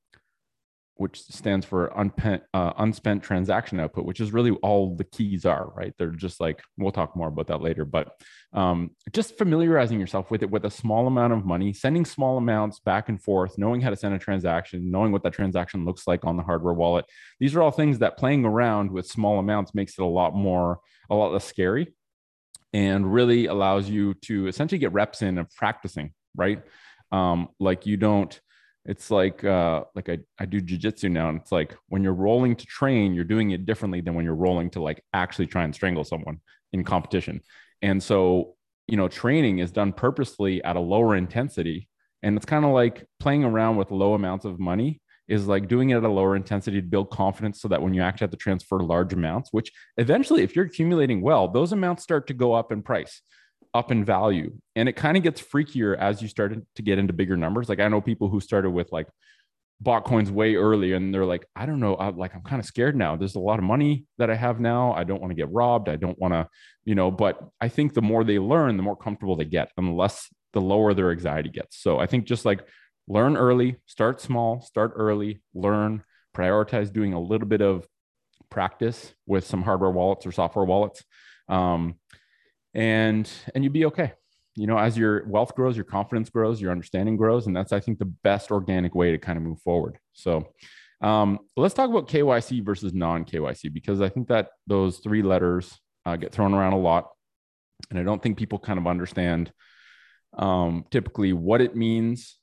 which 1.01 1.23
stands 1.23 1.65
for 1.65 1.91
uh, 1.99 2.73
unspent 2.77 3.23
transaction 3.23 3.81
output, 3.81 4.05
which 4.05 4.21
is 4.21 4.35
really 4.35 4.51
all 4.63 4.95
the 4.95 5.05
keys 5.05 5.47
are, 5.47 5.73
right? 5.75 5.95
They're 5.97 6.11
just 6.11 6.41
like, 6.41 6.61
we'll 6.77 6.93
talk 6.93 7.17
more 7.17 7.29
about 7.29 7.47
that 7.47 7.63
later, 7.63 7.87
but 7.87 8.21
um, 8.53 8.91
just 9.11 9.39
familiarizing 9.39 9.99
yourself 9.99 10.31
with 10.31 10.43
it 10.43 10.51
with 10.51 10.67
a 10.67 10.71
small 10.71 11.07
amount 11.07 11.33
of 11.33 11.47
money, 11.47 11.73
sending 11.73 12.05
small 12.05 12.37
amounts 12.37 12.81
back 12.81 13.09
and 13.09 13.19
forth, 13.19 13.57
knowing 13.57 13.81
how 13.81 13.89
to 13.89 13.97
send 13.97 14.15
a 14.15 14.19
transaction, 14.19 14.91
knowing 14.91 15.11
what 15.11 15.23
that 15.23 15.33
transaction 15.33 15.87
looks 15.87 16.07
like 16.07 16.27
on 16.27 16.37
the 16.37 16.43
hardware 16.43 16.75
wallet. 16.75 17.07
These 17.39 17.57
are 17.57 17.63
all 17.63 17.71
things 17.71 18.01
that 18.01 18.19
playing 18.19 18.45
around 18.45 18.91
with 18.91 19.07
small 19.07 19.39
amounts 19.39 19.75
makes 19.75 19.99
it 19.99 20.03
a 20.03 20.05
lot 20.05 20.35
more, 20.35 20.81
a 21.09 21.15
lot 21.15 21.33
less 21.33 21.47
scary 21.47 21.95
and 22.75 23.11
really 23.11 23.47
allows 23.47 23.89
you 23.89 24.13
to 24.27 24.49
essentially 24.49 24.79
get 24.79 24.93
reps 24.93 25.23
in 25.23 25.39
of 25.39 25.51
practicing, 25.57 26.13
right? 26.37 26.63
Um, 27.11 27.49
like 27.59 27.87
you 27.87 27.97
don't, 27.97 28.39
it's 28.91 29.09
like 29.09 29.45
uh 29.45 29.85
like 29.95 30.09
I, 30.09 30.19
I 30.41 30.47
do 30.47 30.61
jujitsu 30.61 31.09
now 31.13 31.29
and 31.29 31.41
it's 31.41 31.53
like 31.53 31.77
when 31.89 32.03
you're 32.03 32.13
rolling 32.13 32.57
to 32.57 32.67
train 32.67 33.15
you're 33.15 33.23
doing 33.25 33.53
it 33.53 33.65
differently 33.65 34.01
than 34.01 34.15
when 34.15 34.25
you're 34.25 34.35
rolling 34.35 34.69
to 34.71 34.83
like 34.83 35.01
actually 35.15 35.47
try 35.47 35.63
and 35.63 35.73
strangle 35.73 36.03
someone 36.03 36.41
in 36.73 36.83
competition. 36.83 37.41
And 37.83 38.03
so 38.03 38.57
you 38.89 38.97
know 38.97 39.07
training 39.07 39.61
is 39.61 39.71
done 39.71 39.93
purposely 39.93 40.63
at 40.65 40.75
a 40.75 40.81
lower 40.81 41.15
intensity 41.15 41.89
and 42.25 42.37
it's 42.37 42.45
kind 42.45 42.65
of 42.65 42.73
like 42.73 43.07
playing 43.21 43.45
around 43.45 43.77
with 43.77 43.93
low 43.93 44.15
amounts 44.15 44.45
of 44.45 44.59
money 44.59 45.01
is 45.29 45.47
like 45.47 45.69
doing 45.69 45.91
it 45.91 45.99
at 45.99 46.03
a 46.03 46.09
lower 46.09 46.35
intensity 46.35 46.81
to 46.81 46.87
build 46.87 47.09
confidence 47.11 47.63
so 47.63 47.69
that 47.69 47.81
when 47.81 47.95
you 47.95 48.03
actually 48.03 48.25
have 48.25 48.33
to 48.33 48.37
transfer 48.37 48.81
large 48.81 49.13
amounts 49.13 49.51
which 49.53 49.71
eventually 49.97 50.43
if 50.43 50.57
you're 50.57 50.65
accumulating 50.65 51.23
well 51.23 51.47
those 51.47 51.71
amounts 51.71 52.03
start 52.03 52.27
to 52.27 52.35
go 52.35 52.53
up 52.53 52.73
in 52.73 52.83
price 52.83 53.23
up 53.75 53.91
in 53.91 54.05
value. 54.05 54.53
And 54.77 54.89
it 54.89 54.95
kind 54.95 55.17
of 55.17 55.23
gets 55.23 55.41
freakier 55.41 55.97
as 55.97 56.21
you 56.21 56.29
started 56.29 56.67
to 56.77 56.83
get 56.83 56.99
into 56.99 57.13
bigger 57.13 57.37
numbers. 57.37 57.69
Like 57.69 57.81
I 57.81 57.89
know 57.89 58.01
people 58.01 58.29
who 58.29 58.41
started 58.41 58.71
with 58.71 58.91
like 58.93 59.07
bought 59.81 60.05
coins 60.05 60.31
way 60.31 60.57
early 60.57 60.93
and 60.93 61.13
they're 61.15 61.25
like, 61.25 61.47
I 61.57 61.67
don't 61.67 61.81
know, 61.81 61.95
I, 61.95 62.11
like 62.11 62.35
I'm 62.35 62.43
kind 62.43 62.61
of 62.61 62.67
scared 62.67 62.97
now. 62.97 63.17
There's 63.17 63.37
a 63.37 63.41
lot 63.41 63.59
of 63.59 63.65
money 63.65 64.07
that 64.19 64.31
I 64.31 64.35
have 64.35 64.61
now. 64.61 64.93
I 64.93 65.05
don't 65.05 65.21
want 65.21 65.31
to 65.31 65.37
get 65.37 65.51
robbed. 65.51 65.89
I 65.89 65.97
don't 65.97 66.19
want 66.19 66.35
to, 66.35 66.49
you 66.85 66.95
know, 66.95 67.11
but 67.11 67.41
I 67.61 67.69
think 67.69 67.95
the 67.95 68.03
more 68.03 68.25
they 68.25 68.39
learn, 68.39 68.77
the 68.77 68.83
more 68.83 68.97
comfortable 68.97 69.37
they 69.37 69.45
get, 69.45 69.71
unless 69.77 69.93
the 69.93 69.97
less 69.97 70.29
the 70.53 70.61
lower 70.61 70.95
their 70.95 71.13
anxiety 71.13 71.49
gets. 71.49 71.79
So 71.81 71.99
I 71.99 72.07
think 72.07 72.25
just 72.25 72.45
like 72.45 72.61
learn 73.09 73.37
early, 73.37 73.77
start 73.87 74.21
small, 74.21 74.61
start 74.61 74.93
early, 74.97 75.43
learn, 75.55 76.03
prioritize 76.37 76.93
doing 76.93 77.13
a 77.13 77.21
little 77.21 77.47
bit 77.47 77.63
of 77.63 77.87
practice 78.51 79.15
with 79.27 79.47
some 79.47 79.63
hardware 79.63 79.91
wallets 79.91 80.27
or 80.27 80.33
software 80.33 80.65
wallets. 80.65 81.05
Um, 81.49 81.97
and 82.75 83.31
and 83.55 83.65
you'd 83.65 83.73
be 83.73 83.87
okay. 83.87 84.13
You 84.57 84.67
know 84.67 84.79
as 84.79 84.99
your 84.99 85.27
wealth 85.27 85.55
grows 85.55 85.77
your 85.77 85.85
confidence 85.85 86.29
grows 86.29 86.61
your 86.61 86.73
understanding 86.73 87.17
grows 87.17 87.47
and 87.47 87.57
that's 87.57 87.73
i 87.73 87.81
think 87.81 87.99
the 87.99 88.05
best 88.05 88.51
organic 88.51 88.95
way 88.95 89.13
to 89.13 89.19
kind 89.19 89.37
of 89.37 89.45
move 89.45 89.61
forward. 89.63 89.99
So 90.13 90.53
um, 91.01 91.39
let's 91.57 91.75
talk 91.75 91.89
about 91.89 92.09
kyc 92.09 92.65
versus 92.65 92.93
non 92.93 93.25
kyc 93.25 93.73
because 93.73 94.01
i 94.01 94.09
think 94.09 94.29
that 94.29 94.49
those 94.67 94.99
three 94.99 95.23
letters 95.23 95.79
uh, 96.05 96.17
get 96.17 96.33
thrown 96.33 96.53
around 96.53 96.75
a 96.75 96.79
lot 96.79 97.09
and 97.91 97.99
i 97.99 98.03
don't 98.03 98.23
think 98.23 98.37
people 98.37 98.59
kind 98.59 98.79
of 98.79 98.87
understand 98.87 99.53
um, 100.37 100.85
typically 100.91 101.33
what 101.33 101.61
it 101.61 101.75
means 101.75 102.39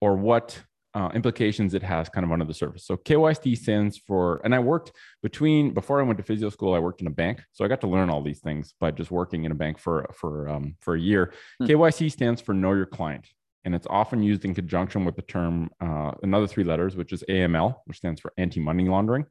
or 0.00 0.16
what 0.16 0.62
uh, 0.98 1.08
implications 1.14 1.74
it 1.74 1.82
has 1.82 2.08
kind 2.08 2.24
of 2.24 2.32
under 2.32 2.44
the 2.44 2.52
surface. 2.52 2.84
So 2.84 2.96
KYC 2.96 3.56
stands 3.56 3.96
for, 3.96 4.40
and 4.42 4.52
I 4.52 4.58
worked 4.58 4.90
between 5.22 5.72
before 5.72 6.00
I 6.00 6.02
went 6.02 6.16
to 6.16 6.24
physio 6.24 6.50
school, 6.50 6.74
I 6.74 6.80
worked 6.80 7.00
in 7.00 7.06
a 7.06 7.10
bank, 7.10 7.40
so 7.52 7.64
I 7.64 7.68
got 7.68 7.80
to 7.82 7.86
learn 7.86 8.10
all 8.10 8.20
these 8.20 8.40
things 8.40 8.74
by 8.80 8.90
just 8.90 9.12
working 9.12 9.44
in 9.44 9.52
a 9.52 9.54
bank 9.54 9.78
for 9.78 10.10
for 10.12 10.48
um, 10.48 10.74
for 10.80 10.96
a 10.96 11.00
year. 11.00 11.32
Hmm. 11.60 11.66
KYC 11.66 12.10
stands 12.10 12.40
for 12.40 12.52
Know 12.52 12.72
Your 12.72 12.84
Client, 12.84 13.28
and 13.64 13.76
it's 13.76 13.86
often 13.88 14.24
used 14.24 14.44
in 14.44 14.56
conjunction 14.56 15.04
with 15.04 15.14
the 15.14 15.22
term 15.22 15.70
uh, 15.80 16.12
another 16.24 16.48
three 16.48 16.64
letters, 16.64 16.96
which 16.96 17.12
is 17.12 17.22
AML, 17.28 17.76
which 17.84 17.98
stands 17.98 18.20
for 18.20 18.32
Anti 18.36 18.58
Money 18.58 18.88
Laundering, 18.88 19.24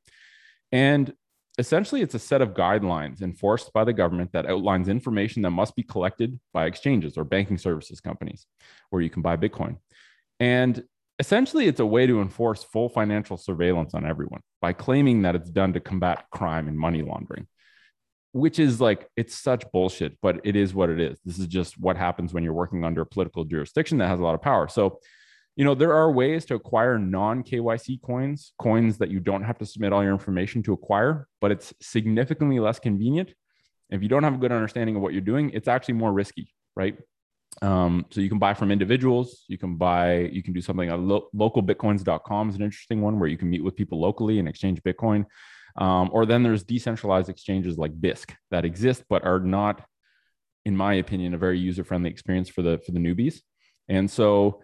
and 0.71 1.13
essentially 1.57 2.01
it's 2.01 2.15
a 2.15 2.19
set 2.19 2.41
of 2.41 2.53
guidelines 2.53 3.21
enforced 3.21 3.73
by 3.73 3.83
the 3.83 3.91
government 3.91 4.31
that 4.31 4.45
outlines 4.45 4.87
information 4.87 5.41
that 5.41 5.49
must 5.51 5.75
be 5.75 5.83
collected 5.83 6.39
by 6.53 6.65
exchanges 6.65 7.17
or 7.17 7.25
banking 7.25 7.57
services 7.57 7.99
companies 7.99 8.45
where 8.89 9.01
you 9.01 9.09
can 9.09 9.23
buy 9.23 9.35
bitcoin 9.35 9.75
and 10.39 10.83
essentially 11.19 11.67
it's 11.67 11.79
a 11.79 11.85
way 11.85 12.05
to 12.05 12.21
enforce 12.21 12.63
full 12.63 12.89
financial 12.89 13.37
surveillance 13.37 13.93
on 13.93 14.05
everyone 14.05 14.41
by 14.61 14.73
claiming 14.73 15.23
that 15.23 15.35
it's 15.35 15.49
done 15.49 15.73
to 15.73 15.79
combat 15.79 16.25
crime 16.31 16.67
and 16.67 16.77
money 16.77 17.01
laundering 17.01 17.47
which 18.37 18.59
is 18.59 18.79
like 18.79 19.09
it's 19.15 19.35
such 19.35 19.63
bullshit 19.71 20.17
but 20.21 20.39
it 20.43 20.55
is 20.55 20.73
what 20.73 20.89
it 20.89 20.99
is. 20.99 21.17
This 21.25 21.39
is 21.39 21.47
just 21.47 21.79
what 21.79 21.97
happens 21.97 22.33
when 22.33 22.43
you're 22.43 22.53
working 22.53 22.83
under 22.83 23.01
a 23.01 23.05
political 23.05 23.43
jurisdiction 23.45 23.97
that 23.97 24.07
has 24.07 24.19
a 24.19 24.23
lot 24.23 24.35
of 24.35 24.41
power. 24.41 24.67
So 24.67 24.99
you 25.55 25.65
know 25.65 25.73
there 25.73 25.93
are 25.93 26.11
ways 26.11 26.45
to 26.45 26.55
acquire 26.55 26.99
non 26.99 27.43
KYC 27.43 28.01
coins 28.01 28.53
coins 28.59 28.99
that 28.99 29.09
you 29.09 29.19
don't 29.19 29.43
have 29.43 29.57
to 29.59 29.65
submit 29.65 29.91
all 29.91 30.03
your 30.03 30.11
information 30.11 30.61
to 30.63 30.73
acquire 30.73 31.27
but 31.41 31.51
it's 31.51 31.73
significantly 31.81 32.59
less 32.59 32.79
convenient. 32.79 33.33
If 33.89 34.03
you 34.03 34.09
don't 34.09 34.23
have 34.23 34.35
a 34.35 34.37
good 34.37 34.51
understanding 34.51 34.95
of 34.95 35.01
what 35.01 35.13
you're 35.13 35.21
doing 35.21 35.51
it's 35.51 35.67
actually 35.67 35.95
more 35.95 36.13
risky 36.13 36.53
right 36.75 36.97
um, 37.61 38.05
so 38.09 38.21
you 38.21 38.29
can 38.29 38.39
buy 38.39 38.53
from 38.53 38.71
individuals. 38.71 39.43
You 39.47 39.57
can 39.57 39.75
buy, 39.75 40.19
you 40.19 40.43
can 40.43 40.53
do 40.53 40.61
something 40.61 40.91
on 40.91 41.07
lo- 41.07 41.29
localbitcoins.com 41.35 42.49
is 42.49 42.55
an 42.55 42.61
interesting 42.61 43.01
one 43.01 43.19
where 43.19 43.29
you 43.29 43.37
can 43.37 43.49
meet 43.49 43.63
with 43.63 43.75
people 43.75 43.99
locally 43.99 44.39
and 44.39 44.47
exchange 44.47 44.81
Bitcoin. 44.83 45.25
Um, 45.77 46.09
or 46.11 46.25
then 46.25 46.43
there's 46.43 46.63
decentralized 46.63 47.29
exchanges 47.29 47.77
like 47.77 47.93
Bisq 47.99 48.31
that 48.51 48.65
exist, 48.65 49.03
but 49.09 49.23
are 49.25 49.39
not, 49.39 49.83
in 50.65 50.75
my 50.75 50.95
opinion, 50.95 51.33
a 51.33 51.37
very 51.37 51.59
user-friendly 51.59 52.09
experience 52.09 52.49
for 52.49 52.61
the 52.61 52.79
for 52.79 52.91
the 52.91 52.99
newbies. 52.99 53.41
And 53.87 54.09
so 54.09 54.61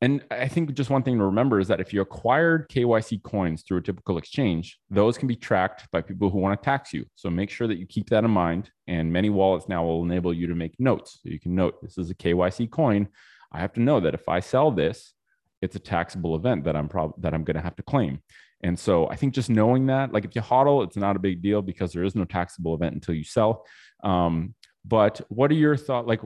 and 0.00 0.24
I 0.30 0.46
think 0.46 0.74
just 0.74 0.90
one 0.90 1.02
thing 1.02 1.18
to 1.18 1.24
remember 1.24 1.58
is 1.58 1.66
that 1.68 1.80
if 1.80 1.92
you 1.92 2.00
acquired 2.00 2.68
KYC 2.68 3.22
coins 3.22 3.62
through 3.62 3.78
a 3.78 3.82
typical 3.82 4.16
exchange, 4.16 4.78
those 4.90 5.18
can 5.18 5.26
be 5.26 5.34
tracked 5.34 5.90
by 5.90 6.02
people 6.02 6.30
who 6.30 6.38
want 6.38 6.60
to 6.60 6.64
tax 6.64 6.92
you. 6.92 7.04
So 7.16 7.28
make 7.30 7.50
sure 7.50 7.66
that 7.66 7.78
you 7.78 7.86
keep 7.86 8.08
that 8.10 8.22
in 8.22 8.30
mind. 8.30 8.70
And 8.86 9.12
many 9.12 9.28
wallets 9.28 9.68
now 9.68 9.84
will 9.84 10.04
enable 10.04 10.32
you 10.32 10.46
to 10.46 10.54
make 10.54 10.78
notes. 10.78 11.18
So 11.22 11.30
you 11.30 11.40
can 11.40 11.56
note 11.56 11.82
this 11.82 11.98
is 11.98 12.10
a 12.10 12.14
KYC 12.14 12.70
coin. 12.70 13.08
I 13.50 13.58
have 13.58 13.72
to 13.72 13.80
know 13.80 13.98
that 13.98 14.14
if 14.14 14.28
I 14.28 14.38
sell 14.38 14.70
this, 14.70 15.14
it's 15.62 15.74
a 15.74 15.80
taxable 15.80 16.36
event 16.36 16.64
that 16.64 16.76
I'm 16.76 16.88
prob- 16.88 17.20
that 17.20 17.34
I'm 17.34 17.42
going 17.42 17.56
to 17.56 17.62
have 17.62 17.76
to 17.76 17.82
claim. 17.82 18.20
And 18.62 18.78
so 18.78 19.08
I 19.08 19.16
think 19.16 19.34
just 19.34 19.50
knowing 19.50 19.86
that, 19.86 20.12
like 20.12 20.24
if 20.24 20.36
you 20.36 20.42
hodl, 20.42 20.84
it's 20.84 20.96
not 20.96 21.16
a 21.16 21.20
big 21.20 21.42
deal 21.42 21.60
because 21.62 21.92
there 21.92 22.04
is 22.04 22.14
no 22.14 22.24
taxable 22.24 22.74
event 22.74 22.94
until 22.94 23.14
you 23.14 23.24
sell. 23.24 23.66
Um, 24.04 24.54
but 24.84 25.20
what 25.28 25.50
are 25.50 25.54
your 25.54 25.76
thoughts? 25.76 26.06
Like, 26.06 26.20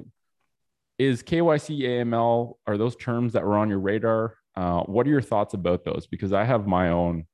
is 0.99 1.23
KYC 1.23 1.81
AML 1.81 2.55
are 2.67 2.79
those 2.79 2.97
terms 2.97 3.33
that 3.33 3.45
were 3.45 3.57
on 3.57 3.69
your 3.69 3.81
radar? 3.81 4.37
Uh, 4.55 4.81
what 4.83 5.07
are 5.07 5.11
your 5.11 5.23
thoughts 5.23 5.55
about 5.55 5.85
those? 5.85 6.07
Because 6.07 6.33
I 6.33 6.45
have 6.45 6.67
my 6.67 6.91
own 6.91 7.27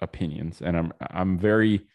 opinions, 0.00 0.62
and 0.62 0.76
I'm 0.76 0.92
I'm 1.00 1.38
very 1.38 1.86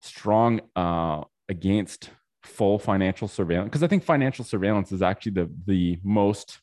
strong 0.00 0.60
uh, 0.76 1.22
against 1.48 2.10
full 2.42 2.78
financial 2.78 3.26
surveillance 3.26 3.68
because 3.68 3.82
I 3.82 3.86
think 3.86 4.04
financial 4.04 4.44
surveillance 4.44 4.92
is 4.92 5.02
actually 5.02 5.32
the 5.32 5.50
the 5.66 5.98
most 6.02 6.60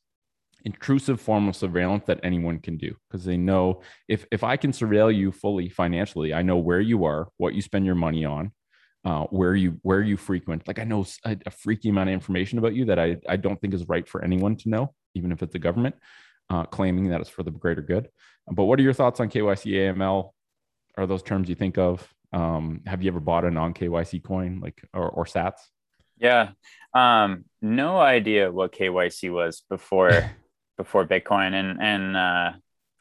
intrusive 0.63 1.19
form 1.19 1.47
of 1.47 1.55
surveillance 1.55 2.03
that 2.05 2.19
anyone 2.23 2.59
can 2.59 2.77
do 2.77 2.95
because 3.09 3.25
they 3.25 3.37
know 3.37 3.81
if 4.07 4.25
if 4.31 4.43
I 4.43 4.57
can 4.57 4.71
surveil 4.71 5.13
you 5.15 5.31
fully 5.31 5.69
financially, 5.69 6.33
I 6.33 6.41
know 6.41 6.57
where 6.57 6.81
you 6.81 7.05
are, 7.05 7.27
what 7.37 7.53
you 7.53 7.61
spend 7.61 7.85
your 7.85 7.95
money 7.95 8.25
on, 8.25 8.51
uh, 9.03 9.23
where 9.25 9.55
you 9.55 9.79
where 9.81 10.01
you 10.01 10.17
frequent. 10.17 10.67
Like 10.67 10.79
I 10.79 10.83
know 10.83 11.05
a, 11.25 11.37
a, 11.45 11.51
freaky 11.51 11.89
amount 11.89 12.09
of 12.09 12.13
information 12.13 12.59
about 12.59 12.75
you 12.75 12.85
that 12.85 12.99
I 12.99 13.17
I 13.27 13.35
don't 13.35 13.59
think 13.59 13.73
is 13.73 13.87
right 13.87 14.07
for 14.07 14.23
anyone 14.23 14.55
to 14.57 14.69
know, 14.69 14.93
even 15.15 15.31
if 15.31 15.41
it's 15.41 15.53
the 15.53 15.59
government 15.59 15.95
uh, 16.51 16.65
claiming 16.65 17.09
that 17.09 17.21
it's 17.21 17.29
for 17.29 17.43
the 17.43 17.51
greater 17.51 17.81
good. 17.81 18.09
But 18.51 18.65
what 18.65 18.77
are 18.79 18.83
your 18.83 18.93
thoughts 18.93 19.19
on 19.19 19.29
KYC 19.29 19.95
AML? 19.95 20.31
Are 20.97 21.07
those 21.07 21.23
terms 21.23 21.47
you 21.47 21.55
think 21.55 21.77
of? 21.77 22.07
Um, 22.33 22.81
have 22.85 23.01
you 23.01 23.09
ever 23.09 23.19
bought 23.19 23.45
a 23.45 23.51
non 23.51 23.73
KYC 23.73 24.23
coin 24.23 24.59
like 24.61 24.81
or, 24.93 25.09
or 25.09 25.25
Sats? 25.25 25.59
Yeah, 26.17 26.51
um, 26.93 27.45
no 27.61 27.97
idea 27.97 28.51
what 28.51 28.73
KYC 28.73 29.31
was 29.31 29.63
before 29.69 30.29
before 30.77 31.07
Bitcoin, 31.07 31.53
and 31.53 31.81
and 31.81 32.17
uh, 32.17 32.51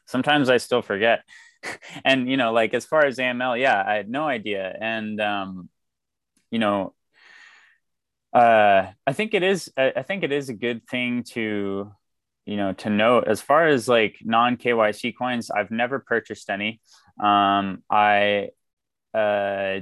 sometimes 0.07 0.49
I 0.49 0.57
still 0.57 0.81
forget. 0.81 1.23
and 2.05 2.29
you 2.29 2.37
know, 2.37 2.53
like 2.53 2.73
as 2.73 2.85
far 2.85 3.05
as 3.05 3.17
AML, 3.17 3.59
yeah, 3.59 3.83
I 3.85 3.95
had 3.95 4.09
no 4.09 4.27
idea, 4.27 4.75
and 4.79 5.19
um, 5.19 5.69
you 6.51 6.59
know, 6.59 6.93
uh, 8.33 8.91
I 9.05 9.13
think 9.13 9.33
it 9.33 9.43
is. 9.43 9.71
I 9.75 10.03
think 10.03 10.23
it 10.23 10.31
is 10.31 10.49
a 10.49 10.53
good 10.53 10.87
thing 10.87 11.23
to 11.31 11.91
you 12.45 12.57
know 12.57 12.73
to 12.73 12.89
note 12.89 13.27
as 13.27 13.41
far 13.41 13.67
as 13.67 13.87
like 13.87 14.17
non 14.23 14.57
KYC 14.57 15.17
coins. 15.17 15.49
I've 15.49 15.71
never 15.71 15.99
purchased 15.99 16.49
any. 16.49 16.79
Um, 17.21 17.83
I 17.89 18.49
uh, 19.13 19.79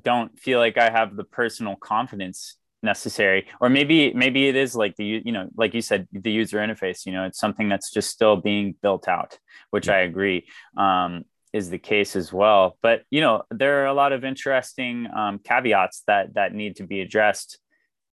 don't 0.00 0.38
feel 0.38 0.58
like 0.58 0.78
I 0.78 0.90
have 0.90 1.16
the 1.16 1.24
personal 1.24 1.76
confidence 1.76 2.56
necessary 2.82 3.46
or 3.60 3.68
maybe 3.68 4.12
maybe 4.12 4.48
it 4.48 4.56
is 4.56 4.74
like 4.74 4.96
the 4.96 5.22
you 5.24 5.30
know 5.30 5.48
like 5.56 5.72
you 5.72 5.80
said 5.80 6.08
the 6.12 6.32
user 6.32 6.58
interface 6.58 7.06
you 7.06 7.12
know 7.12 7.24
it's 7.24 7.38
something 7.38 7.68
that's 7.68 7.92
just 7.92 8.10
still 8.10 8.36
being 8.36 8.74
built 8.82 9.06
out 9.06 9.38
which 9.70 9.88
i 9.88 10.00
agree 10.00 10.44
um, 10.76 11.24
is 11.52 11.70
the 11.70 11.78
case 11.78 12.16
as 12.16 12.32
well. 12.32 12.76
But 12.82 13.02
you 13.10 13.20
know 13.20 13.42
there 13.50 13.82
are 13.82 13.86
a 13.86 13.94
lot 13.94 14.12
of 14.12 14.24
interesting 14.24 15.06
um, 15.14 15.38
caveats 15.38 16.02
that 16.06 16.34
that 16.34 16.54
need 16.54 16.76
to 16.76 16.84
be 16.84 17.00
addressed 17.00 17.58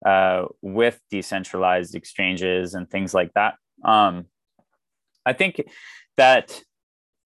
uh, 0.05 0.45
with 0.61 0.99
decentralized 1.11 1.95
exchanges 1.95 2.73
and 2.73 2.89
things 2.89 3.13
like 3.13 3.33
that. 3.33 3.55
Um, 3.83 4.25
i 5.25 5.33
think 5.33 5.61
that 6.17 6.61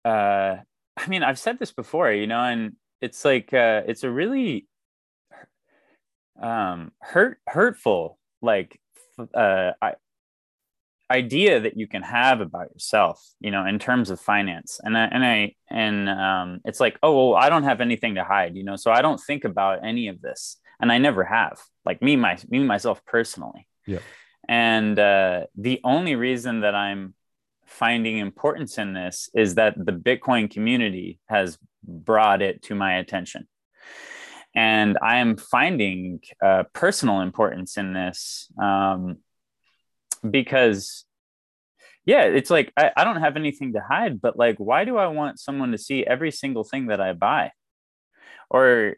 uh, 0.04 0.58
i 0.98 1.08
mean 1.08 1.24
i've 1.24 1.40
said 1.40 1.58
this 1.60 1.72
before 1.72 2.12
you 2.12 2.28
know 2.28 2.40
and 2.40 2.74
it's 3.02 3.24
like 3.26 3.54
uh, 3.54 3.82
it's 3.88 4.04
a 4.04 4.10
really 4.10 4.68
um, 6.42 6.92
hurt 7.00 7.38
hurtful 7.48 8.18
like 8.42 8.80
uh, 9.34 9.72
I, 9.82 9.94
idea 11.12 11.60
that 11.60 11.78
you 11.78 11.88
can 11.88 12.02
have 12.02 12.42
about 12.42 12.72
yourself 12.74 13.24
you 13.40 13.52
know 13.52 13.66
in 13.66 13.80
terms 13.80 14.10
of 14.10 14.20
finance. 14.20 14.80
And 14.84 14.98
I, 14.98 15.06
and 15.06 15.26
I 15.26 15.56
and 15.70 16.10
um, 16.10 16.62
it's 16.66 16.80
like 16.80 16.98
oh 17.04 17.30
well 17.30 17.36
I 17.36 17.50
don't 17.50 17.64
have 17.64 17.82
anything 17.82 18.16
to 18.16 18.24
hide 18.24 18.56
you 18.56 18.64
know? 18.64 18.76
So 18.76 18.92
I 18.92 19.02
don't 19.02 19.20
think 19.20 19.46
about 19.46 19.86
any 19.86 20.08
of 20.08 20.22
this. 20.22 20.58
And 20.80 20.92
I 20.92 20.98
never 20.98 21.24
have 21.24 21.60
like 21.86 22.02
me 22.02 22.16
my 22.16 22.38
me 22.50 22.60
myself 22.60 23.04
personally. 23.06 23.68
Yeah. 23.86 24.00
And 24.48 24.98
uh, 25.00 25.46
the 25.56 25.80
only 25.84 26.16
reason 26.16 26.62
that 26.62 26.76
I'm 26.76 27.16
finding 27.66 28.18
importance 28.18 28.78
in 28.78 28.94
this 28.94 29.30
is 29.34 29.56
that 29.56 29.74
the 29.78 29.92
Bitcoin 29.92 30.50
community 30.50 31.20
has 31.28 31.58
brought 31.84 32.42
it 32.42 32.62
to 32.64 32.76
my 32.76 32.98
attention. 32.98 33.48
And 34.56 34.98
I 35.02 35.18
am 35.18 35.36
finding 35.36 36.22
uh, 36.42 36.64
personal 36.74 37.22
importance 37.22 37.78
in 37.78 37.94
this 37.94 38.50
um, 38.62 39.18
because, 40.32 41.06
yeah, 42.06 42.24
it's 42.24 42.50
like 42.50 42.72
I, 42.78 42.92
I 42.96 43.04
don't 43.04 43.22
have 43.22 43.36
anything 43.36 43.74
to 43.74 43.82
hide, 43.82 44.22
but 44.22 44.38
like, 44.38 44.58
why 44.58 44.86
do 44.86 44.98
I 44.98 45.08
want 45.08 45.40
someone 45.40 45.72
to 45.72 45.78
see 45.78 46.06
every 46.06 46.32
single 46.32 46.64
thing 46.64 46.88
that 46.88 47.02
I 47.02 47.14
buy? 47.14 47.52
Or, 48.50 48.96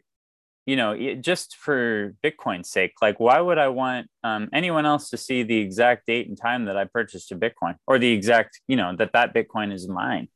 you 0.66 0.76
know, 0.76 1.14
just 1.14 1.56
for 1.56 2.14
Bitcoin's 2.22 2.70
sake, 2.70 2.92
like, 3.00 3.18
why 3.18 3.40
would 3.40 3.56
I 3.56 3.68
want 3.68 4.08
um, 4.22 4.48
anyone 4.52 4.84
else 4.84 5.10
to 5.10 5.16
see 5.16 5.42
the 5.42 5.56
exact 5.56 6.06
date 6.06 6.28
and 6.28 6.36
time 6.36 6.66
that 6.66 6.76
I 6.76 6.84
purchased 6.84 7.32
a 7.32 7.36
Bitcoin 7.36 7.76
or 7.86 7.98
the 7.98 8.12
exact, 8.12 8.60
you 8.68 8.76
know, 8.76 8.94
that 8.96 9.12
that 9.14 9.34
Bitcoin 9.34 9.72
is 9.72 9.88
mine? 9.88 10.28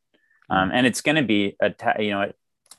Um, 0.49 0.71
and 0.73 0.87
it's 0.87 1.01
going 1.01 1.17
to 1.17 1.23
be 1.23 1.57
a, 1.61 1.73
you 2.03 2.11
know, 2.11 2.33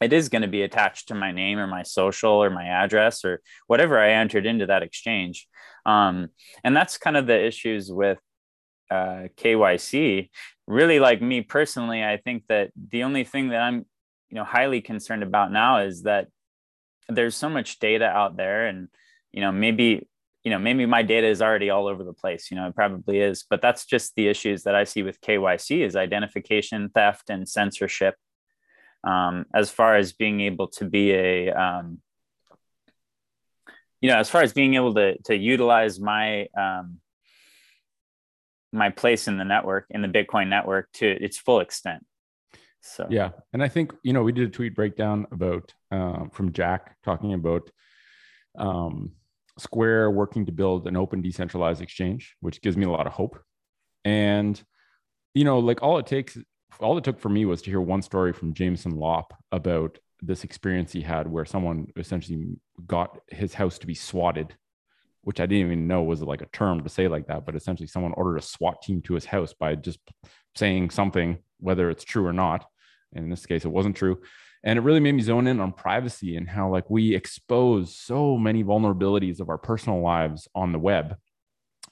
it 0.03 0.13
is 0.13 0.29
going 0.29 0.41
to 0.41 0.47
be 0.47 0.63
attached 0.63 1.07
to 1.07 1.15
my 1.15 1.31
name 1.31 1.57
or 1.57 1.67
my 1.67 1.83
social 1.83 2.31
or 2.31 2.49
my 2.49 2.65
address 2.65 3.23
or 3.23 3.41
whatever 3.67 3.97
I 3.97 4.11
entered 4.11 4.45
into 4.45 4.65
that 4.67 4.83
exchange. 4.83 5.47
Um, 5.85 6.29
and 6.63 6.75
that's 6.75 6.97
kind 6.97 7.17
of 7.17 7.27
the 7.27 7.45
issues 7.45 7.91
with 7.91 8.19
uh, 8.91 9.27
KYC. 9.37 10.29
Really, 10.67 10.99
like 10.99 11.21
me 11.21 11.41
personally, 11.41 12.03
I 12.03 12.17
think 12.17 12.43
that 12.49 12.71
the 12.89 13.03
only 13.03 13.23
thing 13.23 13.49
that 13.49 13.61
I'm, 13.61 13.85
you 14.29 14.35
know, 14.35 14.43
highly 14.43 14.81
concerned 14.81 15.23
about 15.23 15.51
now 15.51 15.79
is 15.79 16.03
that 16.03 16.27
there's 17.09 17.35
so 17.35 17.49
much 17.49 17.79
data 17.79 18.05
out 18.05 18.37
there, 18.37 18.67
and 18.67 18.87
you 19.31 19.41
know, 19.41 19.51
maybe 19.51 20.07
you 20.43 20.51
know 20.51 20.59
maybe 20.59 20.85
my 20.85 21.01
data 21.01 21.27
is 21.27 21.41
already 21.41 21.69
all 21.69 21.87
over 21.87 22.03
the 22.03 22.13
place 22.13 22.51
you 22.51 22.57
know 22.57 22.67
it 22.67 22.75
probably 22.75 23.19
is 23.19 23.45
but 23.49 23.61
that's 23.61 23.85
just 23.85 24.13
the 24.15 24.27
issues 24.27 24.63
that 24.63 24.75
i 24.75 24.83
see 24.83 25.01
with 25.01 25.21
kyc 25.21 25.85
is 25.85 25.95
identification 25.95 26.89
theft 26.89 27.29
and 27.29 27.47
censorship 27.47 28.15
um, 29.03 29.45
as 29.53 29.69
far 29.69 29.95
as 29.95 30.13
being 30.13 30.41
able 30.41 30.67
to 30.67 30.85
be 30.85 31.11
a 31.11 31.51
um, 31.51 31.99
you 34.01 34.09
know 34.09 34.17
as 34.17 34.29
far 34.29 34.41
as 34.41 34.53
being 34.53 34.75
able 34.75 34.93
to 34.93 35.17
to 35.23 35.35
utilize 35.35 35.99
my 35.99 36.47
um, 36.57 36.99
my 38.71 38.89
place 38.89 39.27
in 39.27 39.37
the 39.37 39.45
network 39.45 39.85
in 39.89 40.01
the 40.01 40.07
bitcoin 40.07 40.49
network 40.49 40.91
to 40.93 41.07
its 41.07 41.37
full 41.37 41.59
extent. 41.59 42.05
So. 42.81 43.07
Yeah. 43.09 43.29
And 43.53 43.63
i 43.63 43.69
think 43.69 43.93
you 44.03 44.11
know 44.11 44.23
we 44.23 44.33
did 44.33 44.47
a 44.47 44.51
tweet 44.51 44.75
breakdown 44.75 45.25
about 45.31 45.73
uh, 45.91 46.25
from 46.33 46.51
jack 46.51 46.97
talking 47.03 47.33
about 47.33 47.69
um, 48.57 49.11
square 49.57 50.11
working 50.11 50.45
to 50.47 50.51
build 50.51 50.87
an 50.87 50.97
open 50.97 51.21
decentralized 51.21 51.81
exchange 51.81 52.35
which 52.41 52.61
gives 52.61 52.75
me 52.75 52.85
a 52.85 52.89
lot 52.89 53.07
of 53.07 53.13
hope. 53.13 53.39
And 54.03 54.61
you 55.33 55.45
know 55.45 55.59
like 55.59 55.81
all 55.81 55.97
it 55.97 56.07
takes 56.07 56.37
all 56.80 56.97
it 56.97 57.03
took 57.03 57.19
for 57.19 57.30
me 57.30 57.45
was 57.45 57.61
to 57.63 57.69
hear 57.69 57.82
one 57.82 58.01
story 58.01 58.34
from 58.34 58.53
Jameson 58.53 58.95
Lopp 58.95 59.34
about 59.51 59.99
this 60.21 60.43
experience 60.43 60.91
he 60.91 61.01
had 61.01 61.28
where 61.28 61.45
someone 61.45 61.88
essentially 61.97 62.57
got 62.88 63.19
his 63.30 63.53
house 63.53 63.78
to 63.80 63.88
be 63.88 63.93
swatted, 63.93 64.55
which 65.21 65.39
I 65.39 65.45
didn't 65.45 65.67
even 65.67 65.88
know 65.88 66.03
was 66.03 66.21
like 66.21 66.41
a 66.41 66.47
term 66.47 66.82
to 66.84 66.89
say 66.89 67.07
like 67.07 67.28
that, 67.28 67.45
but 67.45 67.55
essentially 67.55 67.88
someone 67.88 68.13
ordered 68.13 68.38
a 68.38 68.41
SWAT 68.41 68.82
team 68.82 69.01
to 69.03 69.15
his 69.15 69.26
house 69.26 69.53
by 69.53 69.76
just 69.76 69.99
saying 70.55 70.91
something, 70.91 71.39
whether 71.59 71.89
it's 71.89 72.03
true 72.03 72.26
or 72.26 72.34
not. 72.34 72.65
And 73.13 73.26
in 73.26 73.30
this 73.30 73.45
case, 73.45 73.65
it 73.65 73.71
wasn't 73.71 73.95
true. 73.95 74.21
And 74.63 74.80
it 74.80 74.84
really 74.84 75.01
made 75.01 75.15
me 75.15 75.21
zone 75.21 75.47
in 75.47 75.59
on 75.59 75.74
privacy 75.74 76.38
and 76.38 76.47
how 76.47 76.69
like 76.69 76.89
we 76.89 77.13
expose 77.13 77.95
so 77.95 78.38
many 78.38 78.63
vulnerabilities 78.63 79.41
of 79.41 79.49
our 79.49 79.57
personal 79.57 79.99
lives 80.01 80.47
on 80.55 80.71
the 80.71 80.80
web, 80.80 81.17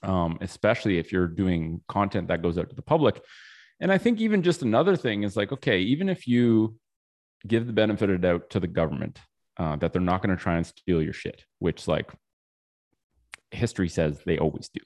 um, 0.04 0.38
especially 0.40 0.98
if 0.98 1.12
you're 1.12 1.28
doing 1.28 1.82
content 1.90 2.30
that 2.30 2.42
goes 2.42 2.58
out 2.58 2.70
to 2.70 2.76
the 2.76 2.82
public 2.82 3.22
and 3.82 3.92
I 3.92 3.98
think 3.98 4.22
even 4.22 4.44
just 4.44 4.62
another 4.62 4.96
thing 4.96 5.24
is 5.24 5.36
like, 5.36 5.52
okay, 5.52 5.80
even 5.80 6.08
if 6.08 6.28
you 6.28 6.76
give 7.48 7.66
the 7.66 7.74
benefit 7.74 8.12
of 8.12 8.22
doubt 8.22 8.52
to 8.52 8.60
the 8.60 8.68
government 8.68 9.20
uh, 9.58 9.76
that 9.78 9.92
they're 9.92 10.02
not 10.02 10.22
going 10.22 10.36
to 10.36 10.42
try 10.42 10.58
and 10.58 10.66
steal 10.66 11.02
your 11.02 11.14
shit, 11.14 11.44
which 11.58 11.88
like 11.88 12.12
history 13.50 13.90
says 13.90 14.22
they 14.24 14.38
always 14.38 14.70
do. 14.70 14.82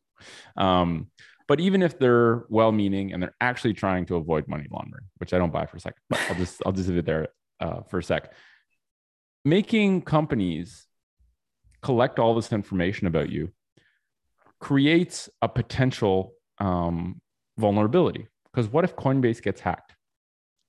Um, 0.64 1.12
but 1.48 1.60
even 1.60 1.84
if 1.84 2.00
they're 2.00 2.46
well-meaning 2.50 3.14
and 3.14 3.22
they're 3.22 3.36
actually 3.39 3.74
trying 3.74 4.06
to 4.08 4.16
avoid 4.16 4.48
money 4.48 4.66
laundering, 4.72 5.04
which 5.18 5.34
I 5.34 5.38
don't 5.38 5.54
buy 5.54 5.66
for 5.66 5.78
a 5.78 5.80
second, 5.82 6.02
but 6.10 6.20
I'll 6.30 6.36
just 6.36 6.62
I'll 6.66 6.72
just 6.72 6.88
leave 6.88 6.98
it 6.98 7.06
there 7.06 7.28
uh, 7.60 7.82
for 7.84 8.00
a 8.00 8.04
sec. 8.04 8.32
Making 9.43 10.02
companies 10.02 10.88
collect 11.84 12.18
all 12.18 12.34
this 12.34 12.52
information 12.52 13.06
about 13.06 13.30
you 13.30 13.52
creates 14.60 15.30
a 15.41 15.50
potential 15.50 16.34
um, 16.58 17.22
vulnerability 17.60 18.28
because 18.56 18.72
what 18.72 18.86
if 18.86 18.95
Coinbase 18.95 19.41
gets 19.41 19.60
hacked? 19.60 19.95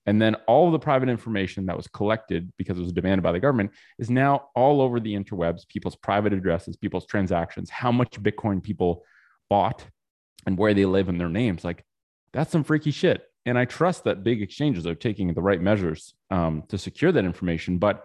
And 0.06 0.20
then 0.20 0.34
all 0.46 0.66
of 0.66 0.72
the 0.72 0.78
private 0.78 1.08
information 1.08 1.66
that 1.66 1.76
was 1.76 1.86
collected 1.86 2.52
because 2.56 2.78
it 2.78 2.82
was 2.82 2.92
demanded 2.92 3.22
by 3.22 3.32
the 3.32 3.40
government 3.40 3.72
is 3.98 4.10
now 4.10 4.48
all 4.54 4.80
over 4.80 4.98
the 4.98 5.14
interwebs, 5.14 5.68
people's 5.68 5.96
private 5.96 6.32
addresses, 6.32 6.76
people's 6.76 7.06
transactions, 7.06 7.70
how 7.70 7.92
much 7.92 8.20
Bitcoin 8.22 8.62
people 8.62 9.04
bought 9.48 9.84
and 10.46 10.58
where 10.58 10.74
they 10.74 10.84
live 10.84 11.08
and 11.08 11.20
their 11.20 11.28
names. 11.28 11.64
Like 11.64 11.84
that's 12.32 12.52
some 12.52 12.64
freaky 12.64 12.90
shit. 12.90 13.22
And 13.46 13.58
I 13.58 13.64
trust 13.64 14.04
that 14.04 14.24
big 14.24 14.42
exchanges 14.42 14.86
are 14.86 14.94
taking 14.94 15.32
the 15.32 15.42
right 15.42 15.60
measures 15.60 16.14
um, 16.30 16.64
to 16.68 16.78
secure 16.78 17.12
that 17.12 17.24
information, 17.24 17.78
but 17.78 18.04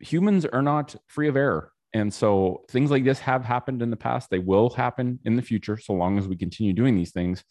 humans 0.00 0.46
are 0.46 0.62
not 0.62 0.96
free 1.06 1.28
of 1.28 1.36
error. 1.36 1.72
And 1.92 2.12
so 2.12 2.64
things 2.70 2.90
like 2.90 3.04
this 3.04 3.18
have 3.20 3.44
happened 3.44 3.82
in 3.82 3.90
the 3.90 3.96
past. 3.96 4.30
They 4.30 4.38
will 4.38 4.70
happen 4.70 5.18
in 5.24 5.36
the 5.36 5.42
future, 5.42 5.78
so 5.78 5.94
long 5.94 6.18
as 6.18 6.28
we 6.28 6.36
continue 6.36 6.72
doing 6.72 6.96
these 6.96 7.12
things 7.12 7.44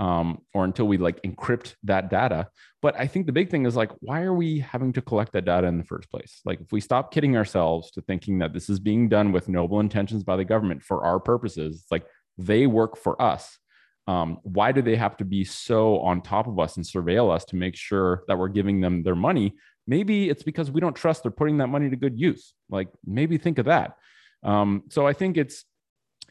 um, 0.00 0.38
or 0.54 0.64
until 0.64 0.88
we 0.88 0.96
like 0.96 1.22
encrypt 1.22 1.74
that 1.84 2.08
data. 2.08 2.48
But 2.80 2.98
I 2.98 3.06
think 3.06 3.26
the 3.26 3.32
big 3.32 3.50
thing 3.50 3.66
is 3.66 3.76
like, 3.76 3.90
why 4.00 4.22
are 4.22 4.32
we 4.32 4.58
having 4.58 4.94
to 4.94 5.02
collect 5.02 5.32
that 5.34 5.44
data 5.44 5.66
in 5.66 5.76
the 5.76 5.84
first 5.84 6.10
place? 6.10 6.40
Like, 6.46 6.62
if 6.62 6.72
we 6.72 6.80
stop 6.80 7.12
kidding 7.12 7.36
ourselves 7.36 7.90
to 7.92 8.00
thinking 8.00 8.38
that 8.38 8.54
this 8.54 8.70
is 8.70 8.80
being 8.80 9.10
done 9.10 9.30
with 9.30 9.50
noble 9.50 9.78
intentions 9.78 10.24
by 10.24 10.36
the 10.36 10.44
government 10.44 10.82
for 10.82 11.04
our 11.04 11.20
purposes, 11.20 11.84
like 11.90 12.06
they 12.38 12.66
work 12.66 12.96
for 12.96 13.20
us. 13.20 13.58
um, 14.06 14.38
why 14.42 14.72
do 14.72 14.80
they 14.80 14.96
have 14.96 15.16
to 15.18 15.24
be 15.24 15.44
so 15.44 16.00
on 16.00 16.22
top 16.22 16.48
of 16.48 16.58
us 16.58 16.76
and 16.76 16.84
surveil 16.84 17.30
us 17.30 17.44
to 17.44 17.54
make 17.54 17.76
sure 17.76 18.24
that 18.26 18.38
we're 18.38 18.48
giving 18.48 18.80
them 18.80 19.02
their 19.02 19.14
money? 19.14 19.54
Maybe 19.86 20.30
it's 20.30 20.42
because 20.42 20.70
we 20.70 20.80
don't 20.80 20.96
trust 20.96 21.22
they're 21.22 21.30
putting 21.30 21.58
that 21.58 21.68
money 21.68 21.90
to 21.90 21.96
good 21.96 22.18
use. 22.18 22.54
Like 22.70 22.88
maybe 23.04 23.36
think 23.36 23.58
of 23.58 23.66
that. 23.66 23.96
Um, 24.42 24.84
so 24.88 25.06
I 25.06 25.12
think 25.12 25.36
it's, 25.36 25.66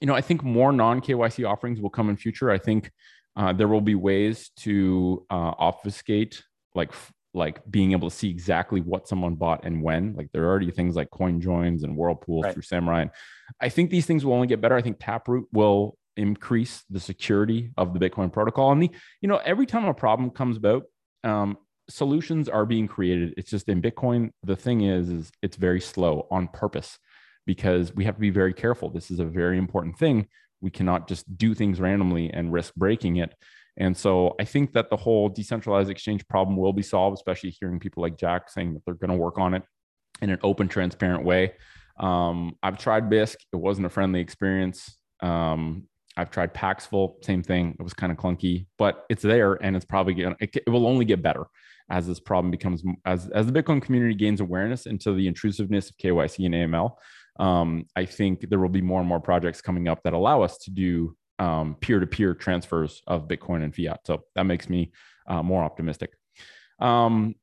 you 0.01 0.07
know, 0.07 0.15
I 0.15 0.22
think 0.22 0.43
more 0.43 0.72
non 0.72 1.01
KYC 1.01 1.47
offerings 1.47 1.80
will 1.80 1.91
come 1.91 2.09
in 2.09 2.17
future. 2.17 2.49
I 2.49 2.57
think 2.57 2.91
uh, 3.36 3.54
there 3.54 3.68
will 3.68 3.82
be 3.82 3.96
ways 3.96 4.52
to 4.58 5.26
uh, 5.30 5.54
obfuscate 5.58 6.44
like 6.76 6.92
like 7.34 7.62
being 7.70 7.92
able 7.92 8.10
to 8.10 8.16
see 8.16 8.30
exactly 8.30 8.82
what 8.82 9.08
someone 9.08 9.36
bought 9.36 9.64
and 9.64 9.84
when. 9.84 10.16
Like 10.16 10.32
there 10.32 10.44
are 10.44 10.48
already 10.50 10.72
things 10.72 10.96
like 10.96 11.12
coin 11.12 11.40
joins 11.40 11.84
and 11.84 11.96
whirlpools 11.96 12.46
right. 12.46 12.54
through 12.54 12.64
Samourai. 12.64 13.04
And 13.04 13.12
I 13.62 13.70
think 13.70 13.92
these 13.92 14.06
things 14.06 14.26
will 14.26 14.34
only 14.34 14.48
get 14.48 14.62
better. 14.62 14.76
I 14.76 14.82
think 14.82 14.98
Taproot 15.00 15.46
will 15.54 15.98
increase 16.18 16.84
the 16.90 17.00
security 17.00 17.72
of 17.78 17.94
the 17.94 18.00
Bitcoin 18.00 18.34
protocol. 18.34 18.72
And 18.72 18.82
the, 18.82 18.90
you 19.22 19.30
know, 19.30 19.38
every 19.38 19.66
time 19.66 19.86
a 19.86 19.94
problem 19.94 20.32
comes 20.32 20.58
about, 20.58 20.84
um, 21.24 21.58
solutions 21.90 22.50
are 22.50 22.66
being 22.66 22.88
created. 22.88 23.34
It's 23.38 23.50
just 23.50 23.70
in 23.70 23.82
Bitcoin, 23.82 24.32
the 24.44 24.56
thing 24.56 24.82
is, 24.82 25.10
is 25.10 25.32
it's 25.42 25.56
very 25.56 25.82
slow 25.82 26.28
on 26.32 26.48
purpose 26.48 26.98
because 27.46 27.94
we 27.94 28.06
have 28.06 28.16
to 28.16 28.22
be 28.22 28.30
very 28.30 28.54
careful. 28.54 28.90
This 28.90 29.12
is 29.12 29.20
a 29.20 29.26
very 29.26 29.58
important 29.58 29.98
thing. 29.98 30.28
We 30.62 30.72
cannot 30.72 31.07
just 31.07 31.38
do 31.38 31.53
things 31.53 31.80
randomly 31.80 32.32
and 32.32 32.51
risk 32.51 32.76
breaking 32.76 33.18
it. 33.18 33.34
And 33.78 33.95
so 33.95 34.36
I 34.39 34.43
think 34.43 34.74
that 34.74 34.89
the 34.89 34.97
whole 34.97 35.30
decentralized 35.30 35.89
exchange 35.89 36.28
problem 36.28 36.57
will 36.57 36.74
be 36.74 36.82
solved, 36.82 37.18
especially 37.18 37.51
hearing 37.51 37.80
people 37.80 38.03
like 38.03 38.18
Jack 38.18 38.49
saying 38.49 38.74
that 38.74 38.82
they're 38.86 38.95
going 38.95 39.12
to 39.12 39.18
work 39.18 39.38
on 39.38 39.53
it 39.53 39.64
in 40.22 40.30
an 40.30 40.39
open, 40.43 40.68
transparent 40.68 41.24
way. 41.24 41.53
Um, 41.97 42.57
I've 42.62 42.78
tried 42.78 43.10
Bisq. 43.10 43.38
It 43.53 43.57
wasn't 43.57 43.88
a 43.88 43.89
friendly 43.89 44.20
experience. 44.20 44.97
Um, 45.22 45.88
I've 46.18 46.32
tried 46.32 46.53
Paxful, 46.53 47.24
same 47.24 47.43
thing. 47.43 47.76
It 47.80 47.84
was 47.84 47.93
kind 47.93 48.12
of 48.12 48.18
clunky, 48.18 48.66
but 48.78 49.05
it's 49.10 49.24
there 49.24 49.53
and 49.53 49.76
it's 49.76 49.86
probably 49.86 50.14
going 50.14 50.36
it, 50.39 50.55
it 50.55 50.70
will 50.70 50.86
only 50.86 51.05
get 51.05 51.22
better 51.22 51.45
as 51.89 52.05
this 52.05 52.20
problem 52.20 52.51
becomes 52.51 52.84
as 53.05 53.30
as 53.30 53.47
the 53.47 53.51
Bitcoin 53.53 53.82
community 53.82 54.14
gains 54.14 54.41
awareness 54.41 54.86
into 54.86 55.14
the 55.14 55.28
intrusiveness 55.28 55.89
of 55.89 55.97
KYC 55.97 56.45
and 56.45 56.55
AML. 56.55 56.91
Um, 57.40 57.86
I 57.96 58.06
think 58.06 58.50
there 58.50 58.60
will 58.60 58.70
be 58.70 58.82
more 58.82 59.00
and 59.00 59.10
more 59.10 59.22
projects 59.22 59.62
coming 59.62 59.88
up 59.88 60.04
that 60.04 60.14
allow 60.14 60.42
us 60.42 60.58
to 60.60 60.72
do 60.72 61.16
um, 61.40 61.76
peer-to-peer 61.80 62.34
transfers 62.36 63.02
of 63.08 63.28
Bitcoin 63.28 63.64
and 63.64 63.74
fiat. 63.74 64.02
So 64.06 64.24
that 64.36 64.44
makes 64.44 64.70
me 64.70 64.92
uh, 65.26 65.42
more 65.42 65.64
optimistic. 65.64 66.12
Um, 66.80 67.36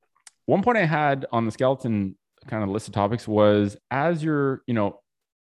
one 0.44 0.62
point 0.62 0.78
I 0.78 0.84
had 0.84 1.26
on 1.32 1.46
the 1.46 1.50
skeleton 1.50 2.16
kind 2.46 2.62
of 2.62 2.68
list 2.68 2.88
of 2.88 2.94
topics 2.94 3.26
was 3.26 3.76
as 3.90 4.22
your, 4.22 4.62
you 4.66 4.74
know, 4.74 5.00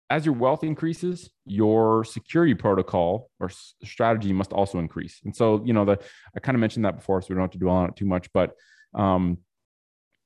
as 0.09 0.25
your 0.25 0.35
wealth 0.35 0.63
increases, 0.65 1.29
your 1.45 2.03
security 2.03 2.53
protocol 2.53 3.29
or 3.39 3.49
strategy 3.83 4.33
must 4.33 4.51
also 4.51 4.77
increase. 4.79 5.21
And 5.23 5.33
so, 5.33 5.63
you 5.63 5.71
know, 5.71 5.85
the 5.85 5.97
I 6.35 6.41
kind 6.41 6.55
of 6.55 6.59
mentioned 6.59 6.83
that 6.83 6.97
before, 6.97 7.21
so 7.21 7.27
we 7.29 7.35
don't 7.35 7.43
have 7.43 7.51
to 7.51 7.57
dwell 7.57 7.75
on 7.75 7.89
it 7.89 7.95
too 7.95 8.05
much. 8.05 8.31
But 8.33 8.51
um, 8.93 9.37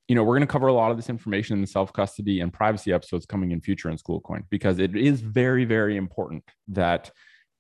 you 0.08 0.16
know, 0.16 0.24
we're 0.24 0.36
going 0.36 0.48
to 0.48 0.52
cover 0.52 0.68
a 0.68 0.74
lot 0.74 0.92
of 0.92 0.98
this 0.98 1.10
information 1.10 1.56
in 1.56 1.62
the 1.62 1.68
self 1.68 1.92
custody 1.92 2.40
and 2.42 2.54
privacy 2.54 2.94
episodes 2.94 3.26
coming 3.26 3.52
in 3.52 3.62
future 3.62 3.90
in 3.90 3.98
Schoolcoin 3.98 4.44
because 4.50 4.80
it 4.80 4.96
is 4.96 5.22
very, 5.22 5.66
very 5.66 5.98
important 5.98 6.44
that 6.68 7.12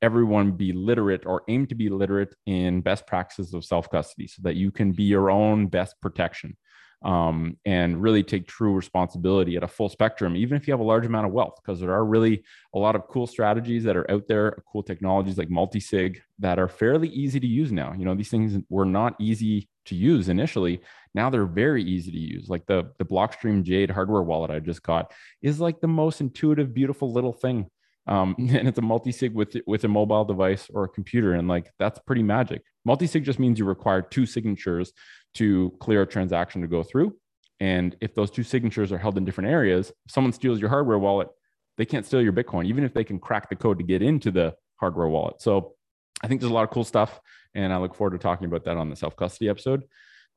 everyone 0.01 0.51
be 0.51 0.71
literate 0.71 1.25
or 1.25 1.43
aim 1.47 1.65
to 1.65 1.75
be 1.75 1.89
literate 1.89 2.35
in 2.45 2.81
best 2.81 3.07
practices 3.07 3.53
of 3.53 3.65
self 3.65 3.89
custody 3.89 4.27
so 4.27 4.41
that 4.43 4.55
you 4.55 4.71
can 4.71 4.91
be 4.91 5.03
your 5.03 5.31
own 5.31 5.67
best 5.67 5.95
protection 6.01 6.55
um, 7.03 7.57
and 7.65 8.01
really 8.01 8.23
take 8.23 8.47
true 8.47 8.73
responsibility 8.73 9.55
at 9.55 9.63
a 9.63 9.67
full 9.67 9.89
spectrum, 9.89 10.35
even 10.35 10.57
if 10.57 10.67
you 10.67 10.73
have 10.73 10.79
a 10.79 10.83
large 10.83 11.05
amount 11.05 11.27
of 11.27 11.33
wealth, 11.33 11.59
because 11.61 11.79
there 11.79 11.93
are 11.93 12.05
really 12.05 12.43
a 12.73 12.79
lot 12.79 12.95
of 12.95 13.07
cool 13.07 13.27
strategies 13.27 13.83
that 13.83 13.97
are 13.97 14.09
out 14.09 14.27
there, 14.27 14.57
cool 14.71 14.83
technologies 14.83 15.37
like 15.37 15.49
multi-sig 15.49 16.21
that 16.39 16.59
are 16.59 16.67
fairly 16.67 17.09
easy 17.09 17.39
to 17.39 17.47
use 17.47 17.71
now. 17.71 17.93
You 17.93 18.05
know, 18.05 18.15
these 18.15 18.29
things 18.29 18.57
were 18.69 18.85
not 18.85 19.15
easy 19.19 19.69
to 19.85 19.95
use 19.95 20.29
initially. 20.29 20.81
Now 21.13 21.29
they're 21.29 21.45
very 21.45 21.83
easy 21.83 22.11
to 22.11 22.19
use. 22.19 22.49
Like 22.49 22.65
the 22.65 22.91
the 22.97 23.05
Blockstream 23.05 23.63
Jade 23.63 23.91
hardware 23.91 24.23
wallet 24.23 24.51
I 24.51 24.59
just 24.59 24.81
got 24.81 25.13
is 25.41 25.59
like 25.59 25.79
the 25.81 25.87
most 25.87 26.21
intuitive, 26.21 26.73
beautiful 26.73 27.11
little 27.11 27.33
thing 27.33 27.69
um, 28.07 28.35
and 28.39 28.67
it's 28.67 28.77
a 28.77 28.81
multi-sig 28.81 29.33
with 29.33 29.55
with 29.65 29.83
a 29.83 29.87
mobile 29.87 30.25
device 30.25 30.69
or 30.73 30.85
a 30.85 30.89
computer 30.89 31.33
and 31.33 31.47
like 31.47 31.71
that's 31.79 31.99
pretty 31.99 32.23
magic 32.23 32.61
multi-sig 32.83 33.23
just 33.23 33.39
means 33.39 33.59
you 33.59 33.65
require 33.65 34.01
two 34.01 34.25
signatures 34.25 34.93
to 35.36 35.71
clear 35.79 36.01
a 36.01 36.07
transaction 36.07 36.61
to 36.61 36.67
go 36.67 36.83
through. 36.83 37.15
And 37.59 37.95
if 38.01 38.13
those 38.13 38.31
two 38.31 38.43
signatures 38.43 38.91
are 38.91 38.97
held 38.97 39.17
in 39.17 39.25
different 39.25 39.49
areas 39.49 39.89
if 39.89 40.11
someone 40.11 40.33
steals 40.33 40.59
your 40.59 40.69
hardware 40.69 40.99
wallet 40.99 41.29
they 41.77 41.86
can't 41.86 42.05
steal 42.05 42.21
your 42.21 42.33
bitcoin 42.33 42.65
even 42.65 42.83
if 42.83 42.93
they 42.93 43.03
can 43.03 43.19
crack 43.19 43.49
the 43.49 43.55
code 43.55 43.77
to 43.77 43.83
get 43.83 44.01
into 44.01 44.31
the 44.31 44.53
hardware 44.77 45.07
wallet. 45.07 45.41
So 45.41 45.75
i 46.21 46.27
think 46.27 46.41
there's 46.41 46.51
a 46.51 46.53
lot 46.53 46.63
of 46.63 46.69
cool 46.71 46.83
stuff 46.83 47.19
and 47.53 47.71
i 47.71 47.77
look 47.77 47.95
forward 47.95 48.11
to 48.11 48.17
talking 48.17 48.45
about 48.45 48.65
that 48.65 48.77
on 48.77 48.89
the 48.89 48.95
self-custody 48.95 49.49
episode. 49.49 49.83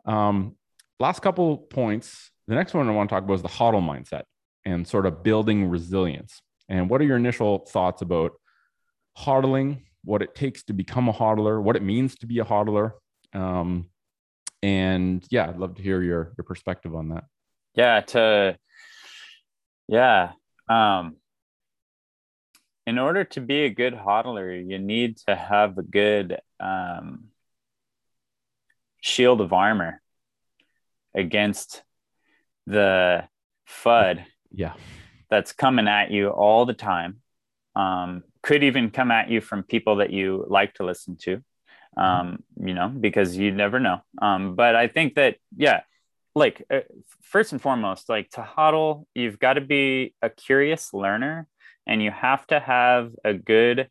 Um, 0.05 0.57
last 1.01 1.21
couple 1.21 1.57
points. 1.57 2.31
The 2.47 2.55
next 2.55 2.75
one 2.75 2.89
i 2.89 2.93
want 2.93 3.09
to 3.09 3.15
talk 3.15 3.25
about 3.25 3.35
is 3.35 3.43
the 3.43 3.49
hodl 3.49 3.83
mindset 3.83 4.23
and 4.65 4.87
sort 4.87 5.07
of 5.07 5.23
building 5.23 5.69
resilience. 5.69 6.41
And 6.69 6.91
what 6.91 7.01
are 7.01 7.05
your 7.05 7.17
initial 7.17 7.61
thoughts 7.61 8.03
about 8.03 8.33
hodling, 9.19 9.83
what 10.05 10.23
it 10.23 10.35
takes 10.35 10.63
to 10.65 10.73
become 10.73 11.09
a 11.09 11.13
hodler, 11.13 11.63
what 11.63 11.77
it 11.77 11.83
means 11.83 12.17
to 12.17 12.27
be 12.27 12.39
a 12.39 12.45
hodler? 12.45 12.93
Um, 13.33 13.87
and 14.63 15.25
yeah, 15.31 15.49
I'd 15.49 15.59
love 15.59 15.77
to 15.77 15.83
hear 15.83 16.03
your 16.03 16.33
your 16.37 16.45
perspective 16.45 16.95
on 16.95 17.11
that. 17.11 17.25
Yeah, 17.75 18.01
to 18.01 18.59
yeah. 19.87 20.33
Um, 20.69 21.17
in 22.87 22.99
order 22.99 23.25
to 23.25 23.41
be 23.41 23.65
a 23.65 23.71
good 23.71 23.95
hodler, 23.95 24.67
you 24.67 24.79
need 24.79 25.19
to 25.29 25.35
have 25.35 25.79
a 25.79 25.83
good 25.83 26.39
um, 26.59 27.25
shield 29.01 29.41
of 29.41 29.53
armor 29.53 30.01
against 31.15 31.83
the 32.67 33.25
FUD. 33.67 34.25
Yeah 34.51 34.75
that's 35.31 35.53
coming 35.53 35.89
at 35.89 36.11
you 36.11 36.29
all 36.29 36.67
the 36.67 36.75
time. 36.75 37.19
Um, 37.77 38.25
could 38.43 38.65
even 38.65 38.91
come 38.91 39.11
at 39.11 39.31
you 39.31 39.41
from 39.41 39.63
people 39.63 39.97
that 39.97 40.11
you 40.11 40.45
like 40.49 40.75
to 40.75 40.85
listen 40.85 41.17
to, 41.23 41.43
um, 41.99 42.45
you 42.61 42.75
know, 42.75 42.89
because 42.89 43.37
you 43.37 43.51
never 43.51 43.81
know. 43.81 44.01
Um, 44.23 44.55
but 44.55 44.77
I 44.77 44.89
think 44.89 45.17
that, 45.17 45.37
yeah, 45.57 45.81
like 46.35 46.65
uh, 46.71 46.81
first 47.23 47.53
and 47.53 47.61
foremost, 47.61 48.09
like 48.09 48.31
to 48.31 48.43
hodl, 48.43 49.05
you've 49.15 49.39
got 49.39 49.55
to 49.55 49.61
be 49.61 50.15
a 50.23 50.31
curious 50.31 50.95
learner 50.95 51.49
and 51.87 52.03
you 52.03 52.11
have 52.11 52.47
to 52.49 52.61
have 52.61 53.13
a 53.25 53.35
good 53.35 53.89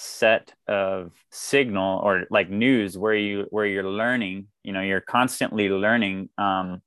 set 0.00 0.54
of 0.68 1.12
signal 1.32 1.98
or 2.04 2.24
like 2.30 2.48
news 2.48 2.96
where 2.96 3.16
you 3.16 3.46
where 3.50 3.66
you're 3.66 3.82
learning 3.82 4.46
you 4.62 4.72
know 4.72 4.80
you're 4.80 5.00
constantly 5.00 5.68
learning 5.68 6.28
um, 6.38 6.80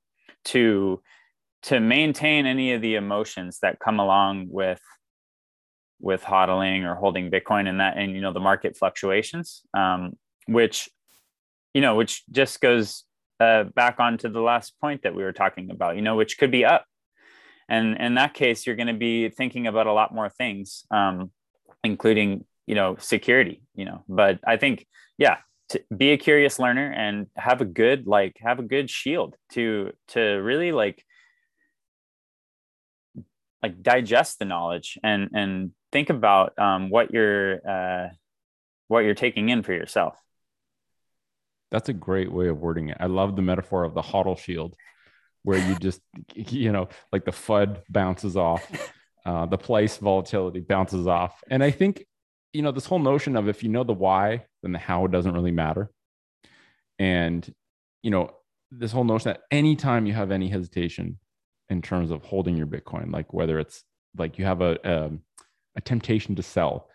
to 0.46 0.98
to 1.62 1.78
maintain 1.78 2.46
any 2.46 2.72
of 2.72 2.80
the 2.80 2.94
emotions 2.94 3.58
that 3.60 3.78
come 3.78 4.00
along 4.00 4.46
with 4.48 4.80
with 6.00 6.22
hodling 6.22 6.84
or 6.84 6.94
holding 6.94 7.30
bitcoin 7.30 7.68
and 7.68 7.80
that 7.80 7.98
and 7.98 8.12
you 8.12 8.22
know 8.22 8.32
the 8.32 8.40
market 8.40 8.78
fluctuations 8.78 9.60
um, 9.74 10.16
which 10.46 10.88
you 11.74 11.80
know 11.80 11.94
which 11.94 12.24
just 12.30 12.60
goes 12.60 13.04
uh, 13.40 13.64
back 13.64 13.98
onto 13.98 14.28
the 14.28 14.40
last 14.40 14.78
point 14.80 15.02
that 15.02 15.14
we 15.14 15.22
were 15.22 15.32
talking 15.32 15.70
about 15.70 15.96
you 15.96 16.02
know 16.02 16.16
which 16.16 16.38
could 16.38 16.50
be 16.50 16.64
up. 16.64 16.84
And 17.68 17.96
in 17.96 18.14
that 18.14 18.34
case 18.34 18.66
you're 18.66 18.76
going 18.76 18.88
to 18.88 18.94
be 18.94 19.28
thinking 19.28 19.66
about 19.66 19.86
a 19.86 19.92
lot 19.92 20.14
more 20.14 20.28
things 20.28 20.84
um, 20.90 21.30
including 21.82 22.44
you 22.66 22.74
know 22.74 22.96
security 22.98 23.62
you 23.74 23.84
know. 23.84 24.04
But 24.08 24.38
i 24.46 24.56
think 24.56 24.86
yeah 25.18 25.38
to 25.70 25.82
be 25.96 26.10
a 26.10 26.18
curious 26.18 26.58
learner 26.58 26.92
and 26.92 27.26
have 27.36 27.60
a 27.60 27.64
good 27.64 28.06
like 28.06 28.36
have 28.40 28.58
a 28.58 28.62
good 28.62 28.90
shield 28.90 29.34
to 29.52 29.92
to 30.08 30.20
really 30.20 30.70
like 30.70 31.04
like 33.62 33.82
digest 33.82 34.38
the 34.38 34.44
knowledge 34.44 34.98
and 35.02 35.30
and 35.34 35.70
think 35.92 36.10
about 36.10 36.58
um, 36.58 36.90
what 36.90 37.12
you're 37.12 37.66
uh, 37.66 38.08
what 38.88 39.00
you're 39.00 39.14
taking 39.14 39.48
in 39.48 39.62
for 39.62 39.72
yourself 39.72 40.18
that's 41.72 41.88
a 41.88 41.92
great 41.92 42.30
way 42.30 42.46
of 42.46 42.60
wording 42.60 42.90
it. 42.90 42.98
I 43.00 43.06
love 43.06 43.34
the 43.34 43.42
metaphor 43.42 43.82
of 43.82 43.94
the 43.94 44.02
hodl 44.02 44.38
shield 44.38 44.76
where 45.42 45.58
you 45.58 45.74
just 45.76 46.00
you 46.34 46.70
know 46.70 46.88
like 47.10 47.24
the 47.24 47.32
fud 47.32 47.78
bounces 47.88 48.36
off 48.36 48.92
uh, 49.26 49.46
the 49.46 49.58
place 49.58 49.96
volatility 49.96 50.60
bounces 50.60 51.08
off. 51.08 51.42
And 51.50 51.64
i 51.64 51.70
think 51.72 52.04
you 52.52 52.62
know 52.62 52.70
this 52.70 52.86
whole 52.86 53.00
notion 53.00 53.36
of 53.36 53.48
if 53.48 53.62
you 53.64 53.70
know 53.70 53.82
the 53.82 53.92
why 53.92 54.44
then 54.62 54.72
the 54.72 54.78
how 54.78 55.06
doesn't 55.06 55.34
really 55.34 55.50
matter. 55.50 55.90
And 56.98 57.52
you 58.02 58.10
know 58.10 58.30
this 58.70 58.92
whole 58.92 59.04
notion 59.04 59.32
that 59.32 59.42
anytime 59.50 60.06
you 60.06 60.12
have 60.12 60.30
any 60.30 60.48
hesitation 60.48 61.18
in 61.68 61.82
terms 61.82 62.10
of 62.10 62.22
holding 62.24 62.56
your 62.56 62.66
Bitcoin, 62.66 63.12
like 63.12 63.32
whether 63.32 63.58
it's 63.58 63.84
like 64.16 64.38
you 64.38 64.44
have 64.44 64.60
a, 64.60 64.78
a, 64.84 65.06
um, 65.06 65.22
a 65.76 65.80
temptation 65.80 66.34
to 66.36 66.42
sell, 66.42 66.88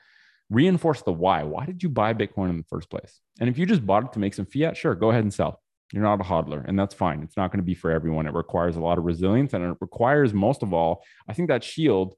reinforce 0.49 1.01
the 1.01 1.11
why. 1.11 1.43
Why 1.43 1.65
did 1.65 1.83
you 1.83 1.89
buy 1.89 2.13
Bitcoin 2.13 2.49
in 2.49 2.57
the 2.57 2.65
first 2.69 2.89
place? 2.89 3.19
And 3.39 3.49
if 3.49 3.57
you 3.57 3.65
just 3.65 3.85
bought 3.85 4.05
it 4.05 4.13
to 4.13 4.19
make 4.19 4.33
some 4.33 4.45
fiat, 4.45 4.77
sure, 4.77 4.95
go 4.95 5.09
ahead 5.09 5.23
and 5.23 5.33
sell. 5.33 5.61
You're 5.93 6.03
not 6.03 6.19
a 6.19 6.23
hodler, 6.23 6.67
and 6.67 6.77
that's 6.77 6.93
fine. 6.93 7.21
It's 7.23 7.37
not 7.37 7.51
going 7.51 7.59
to 7.59 7.65
be 7.65 7.75
for 7.75 7.91
everyone. 7.91 8.27
It 8.27 8.33
requires 8.33 8.75
a 8.75 8.81
lot 8.81 8.97
of 8.97 9.05
resilience, 9.05 9.53
and 9.53 9.63
it 9.63 9.77
requires 9.79 10.33
most 10.33 10.61
of 10.63 10.73
all, 10.73 11.03
I 11.29 11.33
think 11.33 11.47
that 11.47 11.63
shield, 11.63 12.15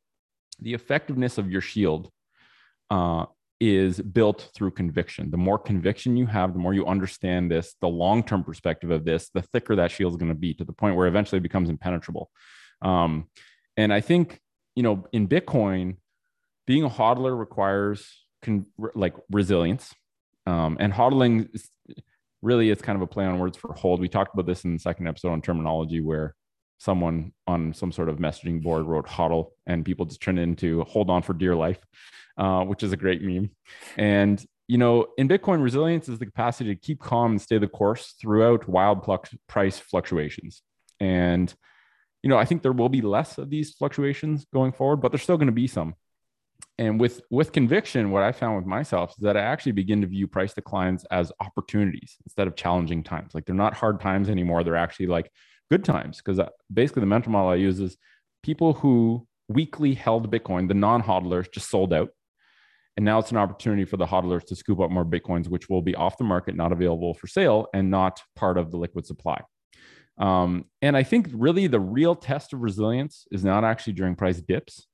the 0.59 0.73
effectiveness 0.73 1.37
of 1.37 1.51
your 1.51 1.61
shield, 1.61 2.09
uh, 2.89 3.25
is 3.59 3.99
built 3.99 4.49
through 4.55 4.71
conviction. 4.71 5.29
The 5.31 5.37
more 5.37 5.59
conviction 5.59 6.15
you 6.15 6.25
have, 6.25 6.53
the 6.53 6.59
more 6.59 6.73
you 6.73 6.85
understand 6.85 7.51
this, 7.51 7.75
the 7.81 7.87
long 7.87 8.23
term 8.23 8.43
perspective 8.43 8.89
of 8.89 9.05
this, 9.05 9.29
the 9.33 9.41
thicker 9.41 9.75
that 9.75 9.91
shield 9.91 10.13
is 10.13 10.17
going 10.17 10.31
to 10.31 10.35
be 10.35 10.53
to 10.55 10.63
the 10.63 10.73
point 10.73 10.95
where 10.95 11.07
eventually 11.07 11.37
it 11.37 11.43
becomes 11.43 11.69
impenetrable. 11.69 12.31
Um, 12.81 13.27
and 13.75 13.93
I 13.93 14.01
think, 14.01 14.39
you 14.75 14.83
know, 14.83 15.05
in 15.11 15.27
Bitcoin, 15.27 15.97
being 16.69 16.83
a 16.83 16.89
hodler 16.89 17.35
requires 17.35 18.07
con- 18.43 18.67
like 18.93 19.15
resilience. 19.31 19.91
Um, 20.45 20.77
and 20.79 20.93
hodling 20.93 21.49
is, 21.51 21.67
really 22.43 22.69
is 22.69 22.79
kind 22.79 22.95
of 22.95 23.01
a 23.01 23.07
play 23.07 23.25
on 23.25 23.39
words 23.39 23.57
for 23.57 23.73
hold. 23.73 23.99
We 23.99 24.07
talked 24.07 24.35
about 24.35 24.45
this 24.45 24.65
in 24.65 24.73
the 24.73 24.79
second 24.79 25.07
episode 25.07 25.31
on 25.31 25.41
terminology 25.41 25.99
where 25.99 26.35
someone 26.77 27.33
on 27.47 27.73
some 27.73 27.91
sort 27.91 28.07
of 28.07 28.17
messaging 28.17 28.61
board 28.61 28.85
wrote 28.85 29.07
hodl 29.07 29.47
and 29.65 29.83
people 29.83 30.05
just 30.05 30.21
turned 30.21 30.37
it 30.37 30.43
into 30.43 30.83
hold 30.83 31.09
on 31.09 31.23
for 31.23 31.33
dear 31.33 31.55
life, 31.55 31.79
uh, 32.37 32.63
which 32.63 32.83
is 32.83 32.91
a 32.91 32.97
great 32.97 33.23
meme. 33.23 33.49
And, 33.97 34.45
you 34.67 34.77
know, 34.77 35.07
in 35.17 35.27
Bitcoin, 35.27 35.63
resilience 35.63 36.07
is 36.07 36.19
the 36.19 36.27
capacity 36.27 36.75
to 36.75 36.79
keep 36.79 36.99
calm 36.99 37.31
and 37.31 37.41
stay 37.41 37.57
the 37.57 37.67
course 37.67 38.13
throughout 38.21 38.69
wild 38.69 39.03
price 39.47 39.79
fluctuations. 39.79 40.61
And, 40.99 41.51
you 42.21 42.29
know, 42.29 42.37
I 42.37 42.45
think 42.45 42.61
there 42.61 42.73
will 42.73 42.89
be 42.89 43.01
less 43.01 43.39
of 43.39 43.49
these 43.49 43.71
fluctuations 43.71 44.45
going 44.53 44.71
forward, 44.71 44.97
but 44.97 45.11
there's 45.11 45.23
still 45.23 45.37
going 45.37 45.47
to 45.47 45.51
be 45.51 45.65
some. 45.65 45.95
And 46.79 46.97
with 46.97 47.21
with 47.29 47.51
conviction, 47.51 48.09
what 48.09 48.23
I 48.23 48.31
found 48.31 48.55
with 48.55 48.65
myself 48.65 49.11
is 49.11 49.17
that 49.17 49.35
I 49.35 49.41
actually 49.41 49.73
begin 49.73 49.99
to 49.99 50.07
view 50.07 50.27
price 50.27 50.53
declines 50.53 51.03
as 51.11 51.29
opportunities 51.41 52.15
instead 52.25 52.47
of 52.47 52.55
challenging 52.55 53.03
times. 53.03 53.35
Like 53.35 53.45
they're 53.45 53.53
not 53.53 53.73
hard 53.73 53.99
times 53.99 54.29
anymore; 54.29 54.63
they're 54.63 54.77
actually 54.77 55.07
like 55.07 55.29
good 55.69 55.83
times 55.83 56.17
because 56.17 56.39
uh, 56.39 56.47
basically 56.73 57.01
the 57.01 57.07
mental 57.07 57.33
model 57.33 57.49
I 57.49 57.55
use 57.55 57.81
is 57.81 57.97
people 58.43 58.73
who 58.73 59.27
weekly 59.49 59.93
held 59.93 60.31
Bitcoin, 60.31 60.69
the 60.69 60.73
non-hodlers, 60.73 61.51
just 61.51 61.69
sold 61.69 61.91
out. 61.91 62.11
And 62.95 63.05
now 63.05 63.19
it's 63.19 63.31
an 63.31 63.37
opportunity 63.37 63.83
for 63.83 63.97
the 63.97 64.05
hodlers 64.05 64.45
to 64.45 64.55
scoop 64.55 64.79
up 64.79 64.89
more 64.89 65.05
Bitcoins, 65.05 65.49
which 65.49 65.69
will 65.69 65.81
be 65.81 65.95
off 65.95 66.17
the 66.17 66.23
market, 66.23 66.55
not 66.55 66.71
available 66.71 67.13
for 67.13 67.27
sale, 67.27 67.67
and 67.73 67.91
not 67.91 68.21
part 68.37 68.57
of 68.57 68.71
the 68.71 68.77
liquid 68.77 69.05
supply. 69.05 69.41
Um, 70.17 70.65
and 70.81 70.95
I 70.95 71.03
think 71.03 71.27
really 71.33 71.67
the 71.67 71.79
real 71.79 72.15
test 72.15 72.53
of 72.53 72.61
resilience 72.61 73.25
is 73.31 73.43
not 73.43 73.65
actually 73.65 73.93
during 73.93 74.15
price 74.15 74.39
dips. 74.39 74.85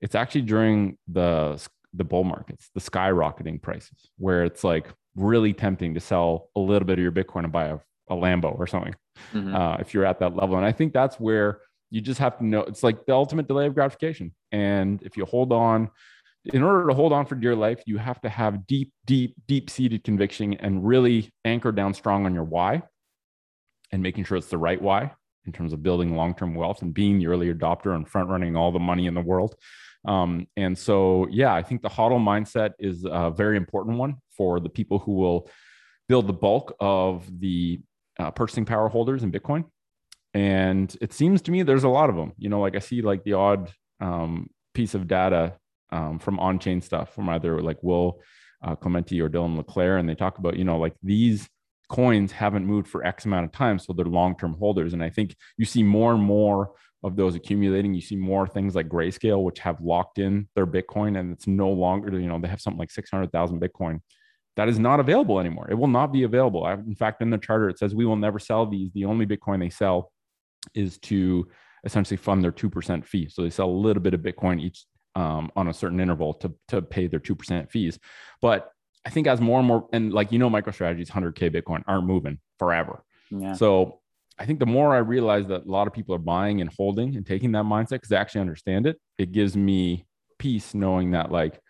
It's 0.00 0.14
actually 0.14 0.42
during 0.42 0.98
the 1.08 1.60
the 1.94 2.04
bull 2.04 2.24
markets, 2.24 2.70
the 2.74 2.80
skyrocketing 2.80 3.60
prices, 3.60 4.10
where 4.18 4.44
it's 4.44 4.62
like 4.62 4.88
really 5.16 5.52
tempting 5.52 5.94
to 5.94 6.00
sell 6.00 6.50
a 6.54 6.60
little 6.60 6.86
bit 6.86 6.98
of 6.98 7.02
your 7.02 7.12
Bitcoin 7.12 7.44
and 7.44 7.52
buy 7.52 7.66
a, 7.66 7.78
a 8.08 8.14
Lambo 8.14 8.56
or 8.56 8.66
something 8.66 8.94
mm-hmm. 9.32 9.54
uh, 9.54 9.76
if 9.76 9.94
you're 9.94 10.04
at 10.04 10.20
that 10.20 10.36
level. 10.36 10.56
And 10.56 10.66
I 10.66 10.72
think 10.72 10.92
that's 10.92 11.18
where 11.18 11.60
you 11.90 12.00
just 12.00 12.20
have 12.20 12.38
to 12.38 12.44
know 12.44 12.60
it's 12.60 12.82
like 12.82 13.06
the 13.06 13.14
ultimate 13.14 13.48
delay 13.48 13.66
of 13.66 13.74
gratification. 13.74 14.34
And 14.52 15.02
if 15.02 15.16
you 15.16 15.24
hold 15.24 15.52
on, 15.52 15.90
in 16.44 16.62
order 16.62 16.86
to 16.88 16.94
hold 16.94 17.12
on 17.12 17.26
for 17.26 17.34
dear 17.34 17.56
life, 17.56 17.82
you 17.86 17.98
have 17.98 18.20
to 18.22 18.28
have 18.28 18.66
deep, 18.66 18.92
deep, 19.06 19.34
deep 19.46 19.70
seated 19.70 20.04
conviction 20.04 20.54
and 20.54 20.86
really 20.86 21.32
anchor 21.44 21.72
down 21.72 21.94
strong 21.94 22.26
on 22.26 22.34
your 22.34 22.44
why 22.44 22.82
and 23.90 24.02
making 24.02 24.24
sure 24.24 24.36
it's 24.36 24.48
the 24.48 24.58
right 24.58 24.80
why 24.80 25.10
in 25.46 25.52
terms 25.52 25.72
of 25.72 25.82
building 25.82 26.14
long 26.14 26.34
term 26.34 26.54
wealth 26.54 26.82
and 26.82 26.94
being 26.94 27.18
the 27.18 27.26
early 27.26 27.52
adopter 27.52 27.94
and 27.94 28.08
front 28.08 28.28
running 28.28 28.54
all 28.54 28.70
the 28.70 28.78
money 28.78 29.06
in 29.06 29.14
the 29.14 29.20
world. 29.20 29.54
Um, 30.06 30.46
and 30.56 30.76
so, 30.76 31.26
yeah, 31.30 31.52
I 31.52 31.62
think 31.62 31.82
the 31.82 31.88
HODL 31.88 32.20
mindset 32.20 32.72
is 32.78 33.04
a 33.04 33.30
very 33.30 33.56
important 33.56 33.98
one 33.98 34.16
for 34.30 34.60
the 34.60 34.68
people 34.68 34.98
who 34.98 35.12
will 35.12 35.50
build 36.08 36.26
the 36.26 36.32
bulk 36.32 36.74
of 36.80 37.28
the 37.40 37.80
uh, 38.18 38.30
purchasing 38.30 38.64
power 38.64 38.88
holders 38.88 39.22
in 39.22 39.32
Bitcoin. 39.32 39.64
And 40.34 40.94
it 41.00 41.12
seems 41.12 41.42
to 41.42 41.50
me 41.50 41.62
there's 41.62 41.84
a 41.84 41.88
lot 41.88 42.10
of 42.10 42.16
them. 42.16 42.32
You 42.38 42.48
know, 42.48 42.60
like 42.60 42.76
I 42.76 42.80
see 42.80 43.02
like 43.02 43.24
the 43.24 43.34
odd 43.34 43.72
um, 44.00 44.48
piece 44.74 44.94
of 44.94 45.08
data 45.08 45.54
um, 45.90 46.18
from 46.18 46.38
on 46.38 46.58
chain 46.58 46.80
stuff 46.80 47.14
from 47.14 47.28
either 47.28 47.60
like 47.62 47.82
Will 47.82 48.20
uh, 48.62 48.76
Clemente 48.76 49.20
or 49.20 49.28
Dylan 49.28 49.56
LeClaire, 49.56 49.98
and 49.98 50.08
they 50.08 50.14
talk 50.14 50.38
about, 50.38 50.56
you 50.56 50.64
know, 50.64 50.78
like 50.78 50.94
these 51.02 51.48
coins 51.88 52.32
haven't 52.32 52.66
moved 52.66 52.88
for 52.88 53.04
X 53.04 53.24
amount 53.24 53.46
of 53.46 53.52
time. 53.52 53.78
So 53.78 53.92
they're 53.92 54.04
long 54.04 54.36
term 54.36 54.54
holders. 54.54 54.92
And 54.92 55.02
I 55.02 55.10
think 55.10 55.34
you 55.56 55.64
see 55.64 55.82
more 55.82 56.12
and 56.12 56.22
more 56.22 56.72
of 57.04 57.16
those 57.16 57.34
accumulating. 57.34 57.94
You 57.94 58.00
see 58.00 58.16
more 58.16 58.46
things 58.46 58.74
like 58.74 58.88
Grayscale, 58.88 59.42
which 59.42 59.60
have 59.60 59.80
locked 59.80 60.18
in 60.18 60.48
their 60.54 60.66
Bitcoin 60.66 61.18
and 61.18 61.32
it's 61.32 61.46
no 61.46 61.70
longer, 61.70 62.18
you 62.18 62.26
know, 62.26 62.38
they 62.40 62.48
have 62.48 62.60
something 62.60 62.78
like 62.78 62.90
600,000 62.90 63.60
Bitcoin. 63.60 64.00
That 64.56 64.68
is 64.68 64.78
not 64.78 64.98
available 64.98 65.38
anymore. 65.38 65.68
It 65.70 65.74
will 65.74 65.86
not 65.86 66.12
be 66.12 66.24
available. 66.24 66.64
I, 66.64 66.72
in 66.72 66.96
fact, 66.96 67.22
in 67.22 67.30
the 67.30 67.38
charter, 67.38 67.68
it 67.68 67.78
says 67.78 67.94
we 67.94 68.06
will 68.06 68.16
never 68.16 68.40
sell 68.40 68.66
these. 68.66 68.90
The 68.92 69.04
only 69.04 69.24
Bitcoin 69.24 69.60
they 69.60 69.70
sell 69.70 70.10
is 70.74 70.98
to 70.98 71.48
essentially 71.84 72.16
fund 72.16 72.42
their 72.42 72.50
2% 72.50 73.04
fee. 73.04 73.28
So 73.28 73.42
they 73.42 73.50
sell 73.50 73.68
a 73.68 73.70
little 73.70 74.02
bit 74.02 74.14
of 74.14 74.20
Bitcoin 74.20 74.60
each 74.60 74.84
um, 75.14 75.52
on 75.54 75.68
a 75.68 75.74
certain 75.74 76.00
interval 76.00 76.34
to, 76.34 76.52
to 76.68 76.82
pay 76.82 77.06
their 77.06 77.20
2% 77.20 77.70
fees. 77.70 78.00
But 78.42 78.70
I 79.06 79.10
think 79.10 79.28
as 79.28 79.40
more 79.40 79.60
and 79.60 79.68
more, 79.68 79.88
and 79.92 80.12
like, 80.12 80.32
you 80.32 80.38
know, 80.40 80.50
MicroStrategy's 80.50 81.10
100K 81.10 81.54
Bitcoin 81.54 81.82
aren't 81.86 82.06
moving 82.06 82.38
forever. 82.58 83.04
Yeah. 83.30 83.52
So 83.52 84.00
I 84.38 84.46
think 84.46 84.60
the 84.60 84.66
more 84.66 84.94
I 84.94 84.98
realize 84.98 85.46
that 85.48 85.66
a 85.66 85.70
lot 85.70 85.86
of 85.86 85.92
people 85.92 86.14
are 86.14 86.18
buying 86.18 86.60
and 86.60 86.70
holding 86.76 87.16
and 87.16 87.26
taking 87.26 87.52
that 87.52 87.64
mindset 87.64 87.90
because 87.90 88.08
they 88.10 88.16
actually 88.16 88.42
understand 88.42 88.86
it, 88.86 88.98
it 89.18 89.32
gives 89.32 89.56
me 89.56 90.06
peace 90.38 90.74
knowing 90.74 91.10
that 91.12 91.32
like 91.32 91.60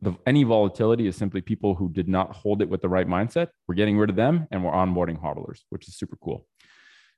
the, 0.00 0.14
any 0.26 0.44
volatility 0.44 1.06
is 1.06 1.16
simply 1.16 1.40
people 1.40 1.74
who 1.74 1.88
did 1.90 2.08
not 2.08 2.34
hold 2.34 2.62
it 2.62 2.68
with 2.68 2.80
the 2.80 2.88
right 2.88 3.06
mindset. 3.06 3.48
We're 3.68 3.74
getting 3.74 3.98
rid 3.98 4.10
of 4.10 4.16
them 4.16 4.46
and 4.50 4.64
we're 4.64 4.72
onboarding 4.72 5.20
hodlers, 5.20 5.60
which 5.70 5.88
is 5.88 5.96
super 5.96 6.16
cool. 6.22 6.46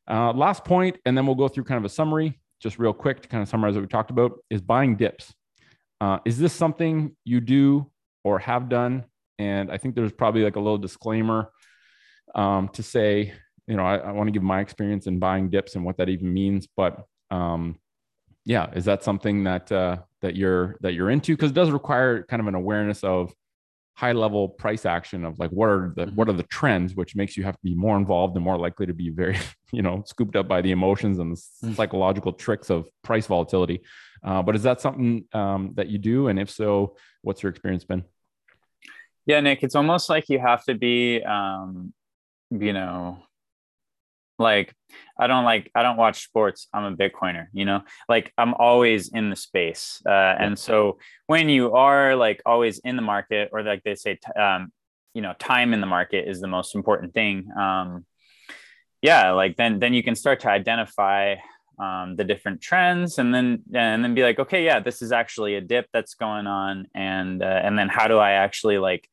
Uh, 0.09 0.33
last 0.33 0.65
point, 0.65 0.97
and 1.05 1.17
then 1.17 1.27
we'll 1.27 1.35
go 1.35 1.49
through 1.49 1.65
kind 1.65 1.79
of 1.79 1.85
a 1.85 1.89
summary, 1.89 2.41
just 2.61 2.79
real 2.79 2.93
quick 2.93 3.23
to 3.23 3.29
kind 3.29 3.43
of 3.43 3.49
summarize 3.49 3.75
what 3.75 3.81
we 3.83 3.89
talked 3.89 4.11
about, 4.11 4.33
is 4.51 4.61
buying 4.61 4.97
dips. 4.97 5.35
Uh, 6.01 6.19
is 6.25 6.39
this 6.39 6.53
something 6.53 7.17
you 7.25 7.41
do 7.41 7.91
or 8.23 8.39
have 8.39 8.69
done? 8.69 9.05
And 9.39 9.71
I 9.71 9.79
think 9.79 9.95
there's 9.95 10.13
probably 10.13 10.43
like 10.43 10.57
a 10.57 10.61
little 10.61 10.79
disclaimer 10.79 11.51
um, 12.35 12.69
to 12.71 12.83
say 12.83 13.33
you 13.67 13.77
know, 13.77 13.85
I, 13.85 13.97
I 13.97 14.13
want 14.13 14.29
to 14.29 14.33
give 14.33 14.43
my 14.43 14.61
experience 14.61 15.07
in 15.07 15.19
buying 15.19 15.51
dips 15.51 15.75
and 15.75 15.85
what 15.85 15.97
that 15.99 16.09
even 16.09 16.33
means. 16.33 16.69
But 16.77 17.05
um, 17.31 17.79
yeah, 18.45 18.71
is 18.75 18.85
that 18.85 19.03
something 19.03 19.45
that 19.45 19.71
uh, 19.73 19.99
that 20.23 20.37
you're 20.37 20.77
that 20.81 20.95
you're 20.95 21.11
into? 21.11 21.35
Because 21.35 21.51
it 21.51 21.55
does 21.55 21.71
require 21.71 22.23
kind 22.23 22.41
of 22.41 22.47
an 22.47 22.55
awareness 22.55 23.03
of 23.03 23.35
high 23.97 24.13
level 24.13 24.47
price 24.47 24.85
action 24.85 25.25
of 25.25 25.39
like 25.39 25.51
what 25.51 25.71
are 25.71 25.93
the 25.97 26.05
mm-hmm. 26.05 26.15
what 26.15 26.29
are 26.29 26.35
the 26.35 26.43
trends 26.45 26.95
which 26.95 27.17
makes 27.17 27.35
you 27.35 27.43
have 27.43 27.55
to 27.55 27.63
be 27.65 27.75
more 27.75 27.97
involved 27.97 28.37
and 28.37 28.45
more 28.45 28.59
likely 28.59 28.85
to 28.85 28.93
be 28.93 29.09
very 29.09 29.39
you 29.73 29.81
know 29.81 30.03
scooped 30.05 30.37
up 30.37 30.47
by 30.47 30.61
the 30.61 30.71
emotions 30.71 31.19
and 31.19 31.33
the 31.33 31.67
mm. 31.67 31.75
psychological 31.75 32.31
tricks 32.31 32.69
of 32.69 32.87
price 33.03 33.27
volatility 33.27 33.81
uh, 34.23 34.43
but 34.43 34.55
is 34.55 34.63
that 34.63 34.83
something 34.83 35.25
um, 35.33 35.73
that 35.77 35.89
you 35.89 35.97
do 35.97 36.29
and 36.29 36.39
if 36.39 36.51
so 36.51 36.95
what's 37.23 37.43
your 37.43 37.49
experience 37.49 37.85
been 37.85 38.05
yeah 39.25 39.41
nick 39.41 39.63
it's 39.63 39.75
almost 39.75 40.11
like 40.11 40.29
you 40.29 40.39
have 40.39 40.63
to 40.63 40.75
be 40.75 41.23
um, 41.23 41.95
you 42.51 42.75
know 42.75 43.19
like 44.39 44.75
i 45.19 45.27
don't 45.27 45.45
like 45.45 45.71
i 45.75 45.83
don't 45.83 45.97
watch 45.97 46.25
sports. 46.25 46.69
I'm 46.73 46.85
a 46.85 46.97
bitcoiner 46.97 47.47
you 47.53 47.65
know? 47.65 47.83
Like 48.09 48.33
i'm 48.39 48.55
always 48.55 49.09
in 49.09 49.31
the 49.31 49.37
space. 49.37 50.03
Uh, 50.07 50.35
and 50.39 50.59
so 50.59 50.99
when 51.27 51.49
you 51.49 51.73
are 51.73 52.17
like 52.17 52.43
always 52.47 52.79
in 52.81 52.97
the 52.97 53.03
market 53.03 53.51
or 53.53 53.63
like 53.63 53.83
they 53.83 53.95
say 53.95 54.19
um, 54.39 54.73
you 55.15 55.23
know 55.23 55.35
time 55.39 55.73
in 55.73 55.81
the 55.81 55.87
market 55.87 56.29
is 56.29 56.41
the 56.41 56.49
most 56.49 56.75
important 56.75 57.15
thing 57.15 57.49
um, 57.59 58.05
yeah 59.03 59.31
like 59.31 59.57
then 59.57 59.79
then 59.79 59.95
you 59.95 60.03
can 60.03 60.15
start 60.15 60.41
to 60.41 60.51
identify 60.51 61.37
um, 61.79 62.17
the 62.17 62.25
different 62.25 62.61
trends 62.61 63.19
and 63.19 63.35
then 63.35 63.63
and 63.75 64.03
then 64.05 64.15
be 64.15 64.23
like 64.23 64.39
okay 64.39 64.65
yeah 64.65 64.81
this 64.81 65.03
is 65.03 65.13
actually 65.13 65.55
a 65.55 65.61
dip 65.61 65.87
that's 65.93 66.15
going 66.15 66.47
on 66.47 66.87
and 66.95 67.43
uh, 67.43 67.61
and 67.65 67.79
then 67.79 67.89
how 67.89 68.09
do 68.09 68.19
i 68.19 68.33
actually 68.33 68.79
like 68.79 69.09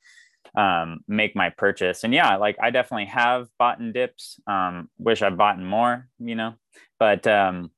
um, 0.55 0.99
make 1.07 1.35
my 1.35 1.49
purchase. 1.49 2.03
And 2.03 2.13
yeah, 2.13 2.37
like 2.37 2.57
I 2.61 2.69
definitely 2.69 3.05
have 3.05 3.47
bought 3.57 3.79
in 3.79 3.91
dips. 3.91 4.39
Um, 4.47 4.89
wish 4.97 5.21
I 5.21 5.29
bought 5.29 5.57
in 5.57 5.65
more, 5.65 6.07
you 6.19 6.35
know, 6.35 6.53
but 6.99 7.25
um, 7.27 7.71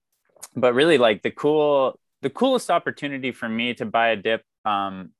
but 0.55 0.73
really 0.73 0.97
like 0.97 1.21
the 1.21 1.31
cool 1.31 1.99
the 2.21 2.29
coolest 2.29 2.69
opportunity 2.71 3.31
for 3.31 3.47
me 3.47 3.73
to 3.75 3.85
buy 3.85 4.09
a 4.09 4.15
dip 4.15 4.43
um, 4.65 5.11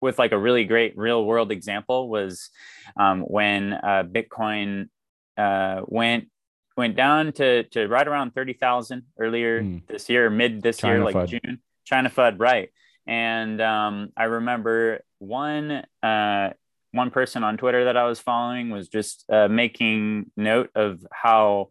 with 0.00 0.18
like 0.18 0.32
a 0.32 0.38
really 0.38 0.64
great 0.64 0.96
real 0.96 1.24
world 1.24 1.52
example 1.52 2.08
was 2.08 2.50
um, 2.96 3.20
when 3.22 3.72
uh, 3.74 4.04
Bitcoin 4.04 4.88
uh, 5.36 5.82
went 5.86 6.28
went 6.76 6.96
down 6.96 7.32
to 7.32 7.64
to 7.64 7.86
right 7.86 8.06
around 8.06 8.34
thirty 8.34 8.54
thousand 8.54 9.04
earlier 9.18 9.62
mm. 9.62 9.86
this 9.86 10.08
year, 10.08 10.30
mid 10.30 10.62
this 10.62 10.78
China 10.78 10.94
year, 10.94 11.04
like 11.04 11.14
FUD. 11.14 11.28
June. 11.28 11.60
China 11.84 12.10
FUD, 12.10 12.36
right? 12.38 12.70
And 13.06 13.60
um, 13.60 14.10
I 14.16 14.24
remember 14.24 15.00
one 15.18 15.84
uh, 16.02 16.50
one 16.92 17.10
person 17.10 17.44
on 17.44 17.56
Twitter 17.56 17.84
that 17.84 17.96
I 17.96 18.04
was 18.04 18.20
following 18.20 18.70
was 18.70 18.88
just 18.88 19.24
uh, 19.30 19.48
making 19.48 20.30
note 20.36 20.70
of 20.74 21.04
how, 21.12 21.70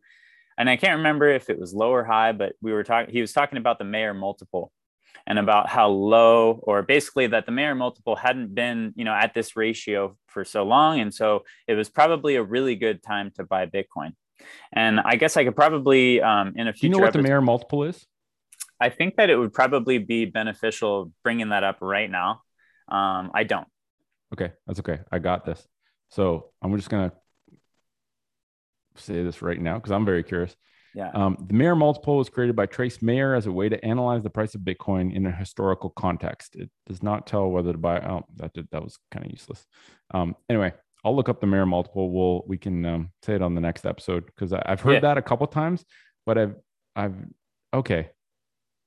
and 0.58 0.70
I 0.70 0.78
can't 0.78 0.98
remember 0.98 1.28
if 1.28 1.50
it 1.50 1.60
was 1.60 1.74
low 1.74 1.92
or 1.92 2.04
high, 2.04 2.32
but 2.32 2.54
we 2.62 2.72
were 2.72 2.84
talking, 2.84 3.14
he 3.14 3.22
was 3.22 3.34
talking 3.34 3.58
about 3.58 3.80
the 3.80 3.86
Mayer 3.86 4.14
multiple 4.14 4.72
and 5.28 5.38
about 5.38 5.70
how 5.70 5.90
low, 5.90 6.60
or 6.64 6.82
basically 6.82 7.28
that 7.28 7.46
the 7.46 7.52
Mayer 7.52 7.76
multiple 7.76 8.16
hadn't 8.16 8.56
been, 8.56 8.94
you 8.96 9.04
know, 9.04 9.14
at 9.14 9.34
this 9.34 9.56
ratio 9.56 10.18
for 10.28 10.46
so 10.46 10.64
long. 10.64 11.00
And 11.00 11.14
so 11.14 11.44
it 11.68 11.76
was 11.76 11.90
probably 11.90 12.36
a 12.36 12.44
really 12.44 12.76
good 12.76 13.04
time 13.04 13.32
to 13.36 13.44
buy 13.44 13.66
Bitcoin. 13.66 14.14
And 14.72 15.00
I 15.00 15.16
guess 15.16 15.36
I 15.36 15.44
could 15.44 15.56
probably, 15.56 16.22
um, 16.22 16.54
in 16.56 16.68
a 16.68 16.74
future. 16.74 16.82
Do 16.82 16.88
you 16.88 16.92
know 16.92 16.98
what 17.00 17.10
episode, 17.10 17.24
the 17.24 17.28
Mayer 17.28 17.42
multiple 17.42 17.84
is? 17.84 18.08
I 18.80 18.90
think 18.90 19.18
that 19.18 19.30
it 19.30 19.36
would 19.36 19.54
probably 19.54 19.98
be 19.98 20.24
beneficial 20.26 21.12
bringing 21.24 21.50
that 21.50 21.66
up 21.66 21.80
right 21.82 22.10
now. 22.10 22.42
Um, 22.88 23.32
I 23.34 23.44
don't. 23.44 23.68
Okay, 24.34 24.52
that's 24.68 24.80
okay. 24.80 25.00
I 25.12 25.20
got 25.20 25.46
this. 25.46 25.68
So 26.10 26.52
I'm 26.62 26.76
just 26.76 26.90
gonna 26.90 27.12
say 28.96 29.24
this 29.24 29.42
right 29.42 29.60
now 29.60 29.76
because 29.76 29.92
I'm 29.92 30.06
very 30.06 30.24
curious. 30.24 30.56
Yeah. 30.96 31.12
Um, 31.14 31.46
the 31.48 31.54
Mayer 31.54 31.76
multiple 31.76 32.18
was 32.18 32.30
created 32.30 32.56
by 32.56 32.66
Trace 32.66 33.02
Mayer 33.02 33.36
as 33.36 33.46
a 33.46 33.52
way 33.52 33.70
to 33.70 33.84
analyze 33.86 34.24
the 34.24 34.30
price 34.30 34.56
of 34.56 34.62
Bitcoin 34.62 35.16
in 35.16 35.26
a 35.26 35.32
historical 35.32 35.92
context. 35.92 36.56
It 36.56 36.70
does 36.88 37.04
not 37.04 37.28
tell 37.28 37.50
whether 37.50 37.72
to 37.72 37.78
buy. 37.78 38.00
Oh, 38.00 38.26
that 38.38 38.54
did, 38.54 38.68
that 38.72 38.84
was 38.84 38.98
kind 39.12 39.26
of 39.26 39.32
useless. 39.32 39.66
Um, 40.14 40.36
anyway, 40.50 40.74
I'll 41.06 41.16
look 41.16 41.30
up 41.30 41.42
the 41.42 41.48
Mayer 41.48 41.66
multiple. 41.66 42.12
We'll 42.12 42.44
we 42.48 42.58
can 42.58 42.86
um, 42.86 43.12
say 43.24 43.36
it 43.36 43.42
on 43.42 43.56
the 43.56 43.62
next 43.62 43.86
episode 43.86 44.26
because 44.26 44.52
I've 44.54 44.82
heard 44.82 44.94
yeah. 44.94 45.00
that 45.02 45.18
a 45.18 45.22
couple 45.22 45.48
times, 45.48 45.86
but 46.26 46.38
I've 46.38 46.56
I've 46.96 47.16
okay. 47.74 48.10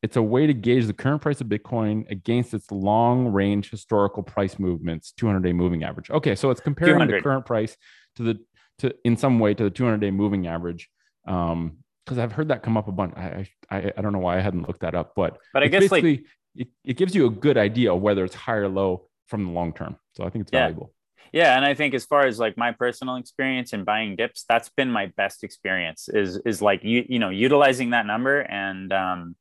It's 0.02 0.16
a 0.16 0.22
way 0.22 0.46
to 0.46 0.54
gauge 0.54 0.86
the 0.86 0.92
current 0.92 1.22
price 1.22 1.40
of 1.40 1.46
Bitcoin 1.46 2.10
against 2.10 2.54
its 2.54 2.70
long 2.72 3.28
range 3.28 3.70
historical 3.70 4.22
price 4.22 4.58
movements, 4.58 5.12
200 5.12 5.42
day 5.42 5.52
moving 5.52 5.84
average. 5.84 6.10
Okay, 6.10 6.34
so 6.34 6.50
it's 6.50 6.60
comparing 6.60 6.94
200. 6.94 7.18
the 7.18 7.22
current 7.22 7.46
price 7.46 7.76
to 8.16 8.22
the 8.24 8.40
to 8.78 8.94
in 9.04 9.16
some 9.16 9.38
way 9.38 9.54
to 9.54 9.64
the 9.64 9.70
200 9.70 10.00
day 10.00 10.10
moving 10.10 10.46
average. 10.46 10.88
Um, 11.26 11.78
because 12.04 12.18
I've 12.18 12.32
heard 12.32 12.48
that 12.48 12.64
come 12.64 12.76
up 12.76 12.88
a 12.88 12.92
bunch. 12.92 13.14
I, 13.16 13.46
I 13.70 13.92
I 13.96 14.02
don't 14.02 14.12
know 14.12 14.18
why 14.18 14.36
I 14.36 14.40
hadn't 14.40 14.66
looked 14.66 14.80
that 14.80 14.96
up, 14.96 15.12
but 15.14 15.38
but 15.52 15.62
I 15.62 15.68
guess 15.68 15.90
like 15.92 16.04
it, 16.04 16.68
it 16.84 16.96
gives 16.96 17.14
you 17.14 17.26
a 17.26 17.30
good 17.30 17.56
idea 17.56 17.94
of 17.94 18.00
whether 18.00 18.24
it's 18.24 18.34
high 18.34 18.56
or 18.56 18.68
low 18.68 19.08
from 19.28 19.44
the 19.44 19.50
long 19.52 19.72
term. 19.72 19.96
So 20.16 20.24
I 20.24 20.30
think 20.30 20.42
it's 20.42 20.52
yeah. 20.52 20.62
valuable. 20.62 20.92
Yeah, 21.32 21.56
and 21.56 21.64
I 21.64 21.74
think 21.74 21.94
as 21.94 22.04
far 22.04 22.26
as 22.26 22.38
like 22.38 22.58
my 22.58 22.72
personal 22.72 23.16
experience 23.16 23.72
in 23.72 23.84
buying 23.84 24.16
dips, 24.16 24.44
that's 24.46 24.68
been 24.68 24.90
my 24.90 25.06
best 25.16 25.44
experience. 25.44 26.08
Is 26.08 26.36
is 26.44 26.60
like 26.60 26.84
you 26.84 27.04
you 27.08 27.18
know 27.18 27.30
utilizing 27.30 27.90
that 27.90 28.04
number 28.04 28.40
and 28.40 28.92
um 28.92 29.36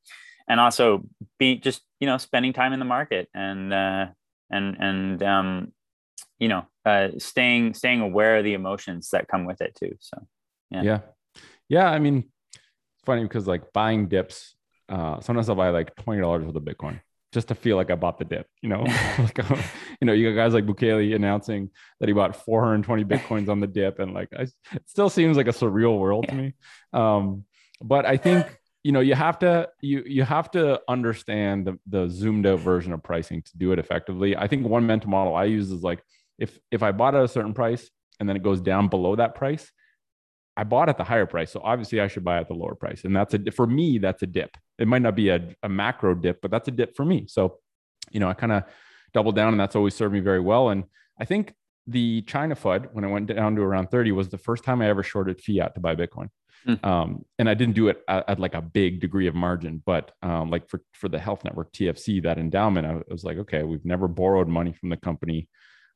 and 0.52 0.60
also 0.60 1.02
be 1.40 1.56
just 1.56 1.82
you 2.02 2.06
know 2.06 2.18
spending 2.18 2.52
time 2.52 2.74
in 2.74 2.80
the 2.80 2.86
market 2.86 3.30
and 3.34 3.74
uh 3.74 4.06
and 4.52 4.76
and 4.80 5.24
um 5.24 5.72
you 6.40 6.50
know 6.50 6.66
uh 6.86 7.08
staying 7.18 7.74
staying 7.74 8.02
aware 8.02 8.38
of 8.38 8.44
the 8.44 8.54
emotions 8.54 9.10
that 9.12 9.30
come 9.30 9.46
with 9.46 9.62
it 9.62 9.74
too. 9.76 9.96
So 10.00 10.28
yeah. 10.70 10.84
Yeah. 10.84 11.00
Yeah, 11.70 11.90
I 11.90 12.00
mean 12.00 12.30
it's 12.54 13.06
funny 13.06 13.24
because 13.24 13.48
like 13.48 13.72
buying 13.72 14.10
dips, 14.10 14.56
uh 14.90 15.22
sometimes 15.22 15.48
I'll 15.48 15.56
buy 15.56 15.70
like 15.70 15.96
$20 15.96 16.46
worth 16.46 16.56
of 16.56 16.64
Bitcoin 16.64 17.00
just 17.32 17.48
to 17.48 17.56
feel 17.56 17.78
like 17.78 17.90
I 17.90 17.96
bought 17.96 18.20
the 18.20 18.26
dip, 18.26 18.46
you 18.62 18.68
know, 18.68 18.82
like, 19.20 19.38
you 20.02 20.06
know, 20.06 20.12
you 20.12 20.34
got 20.34 20.44
guys 20.44 20.54
like 20.54 20.66
Bukele 20.66 21.16
announcing 21.16 21.70
that 22.02 22.10
he 22.10 22.14
bought 22.14 22.36
420 22.36 23.06
Bitcoins 23.06 23.48
on 23.48 23.62
the 23.62 23.68
dip. 23.68 24.00
And 24.00 24.14
like, 24.14 24.28
I, 24.38 24.42
it 24.42 24.84
still 24.86 25.10
seems 25.10 25.38
like 25.38 25.48
a 25.48 25.52
surreal 25.52 25.98
world 25.98 26.28
to 26.28 26.36
me. 26.36 26.54
Um, 26.92 27.46
but 27.82 28.06
I 28.06 28.18
think, 28.18 28.48
you 28.84 28.92
know, 28.92 29.00
you 29.00 29.16
have 29.16 29.40
to, 29.40 29.70
you, 29.82 30.04
you 30.06 30.24
have 30.24 30.50
to 30.52 30.82
understand 30.88 31.68
the, 31.68 31.80
the 31.88 32.08
zoomed 32.10 32.48
out 32.48 32.60
version 32.60 32.94
of 32.94 33.04
pricing 33.04 33.42
to 33.44 33.58
do 33.58 33.72
it 33.72 33.80
effectively. 33.80 34.36
I 34.36 34.48
think 34.48 34.66
one 34.66 34.88
mental 34.88 35.10
model 35.10 35.36
I 35.36 35.46
use 35.46 35.70
is 35.72 35.84
like, 35.84 36.02
if, 36.40 36.58
if 36.72 36.82
I 36.82 36.92
bought 36.92 37.14
at 37.14 37.24
a 37.24 37.28
certain 37.28 37.54
price 37.54 37.90
and 38.20 38.28
then 38.28 38.36
it 38.36 38.44
goes 38.44 38.60
down 38.60 38.88
below 38.88 39.16
that 39.16 39.36
price, 39.36 39.72
I 40.58 40.64
bought 40.64 40.90
at 40.90 40.98
the 40.98 41.04
higher 41.04 41.28
price. 41.28 41.52
So 41.52 41.62
obviously 41.64 42.02
I 42.02 42.08
should 42.08 42.24
buy 42.24 42.40
at 42.40 42.48
the 42.48 42.56
lower 42.56 42.76
price. 42.76 43.04
And 43.04 43.16
that's 43.16 43.34
a, 43.34 43.52
for 43.52 43.68
me, 43.68 44.00
that's 44.00 44.24
a 44.24 44.28
dip. 44.28 44.58
It 44.80 44.88
might 44.88 45.02
not 45.02 45.16
be 45.16 45.30
a, 45.30 45.56
a 45.62 45.70
macro 45.70 46.16
dip, 46.16 46.42
but 46.42 46.50
that's 46.50 46.68
a 46.68 46.72
dip 46.72 46.96
for 46.96 47.06
me. 47.06 47.26
So, 47.28 47.60
you 48.12 48.20
know, 48.20 48.28
I 48.28 48.34
kind 48.34 48.52
of 48.52 48.64
doubled 49.14 49.36
down 49.36 49.54
and 49.54 49.60
that's 49.60 49.76
always 49.76 49.96
served 49.96 50.14
me 50.14 50.20
very 50.20 50.40
well. 50.40 50.70
And 50.70 50.86
I 51.20 51.26
think 51.26 51.54
the 51.88 52.22
China 52.24 52.56
FUD, 52.56 52.94
when 52.94 53.06
I 53.06 53.08
went 53.08 53.28
down 53.28 53.56
to 53.56 53.62
around 53.62 53.88
30, 53.92 54.12
was 54.12 54.30
the 54.30 54.38
first 54.38 54.64
time 54.64 54.82
I 54.82 54.90
ever 54.90 55.04
shorted 55.04 55.42
fiat 55.42 55.76
to 55.76 55.82
buy 55.82 55.96
Bitcoin. 55.96 56.30
Mm. 56.68 56.86
Um, 56.86 57.26
and 57.40 57.50
I 57.50 57.54
didn't 57.54 57.76
do 57.76 57.88
it 57.88 58.02
at, 58.08 58.30
at, 58.30 58.40
like 58.40 58.54
a 58.54 58.62
big 58.62 59.00
degree 59.00 59.28
of 59.28 59.36
margin, 59.36 59.82
but 59.86 60.12
um, 60.22 60.52
like 60.52 60.70
for, 60.70 60.82
for 60.94 61.10
the 61.10 61.20
health 61.20 61.44
network 61.44 61.72
TFC, 61.74 62.22
that 62.24 62.38
endowment, 62.38 62.86
I 62.86 63.02
was 63.12 63.24
like, 63.24 63.38
okay, 63.38 63.64
we've 63.64 63.86
never 63.86 64.08
borrowed 64.08 64.48
money 64.48 64.74
from 64.74 64.90
the 64.90 64.98
company. 64.98 65.48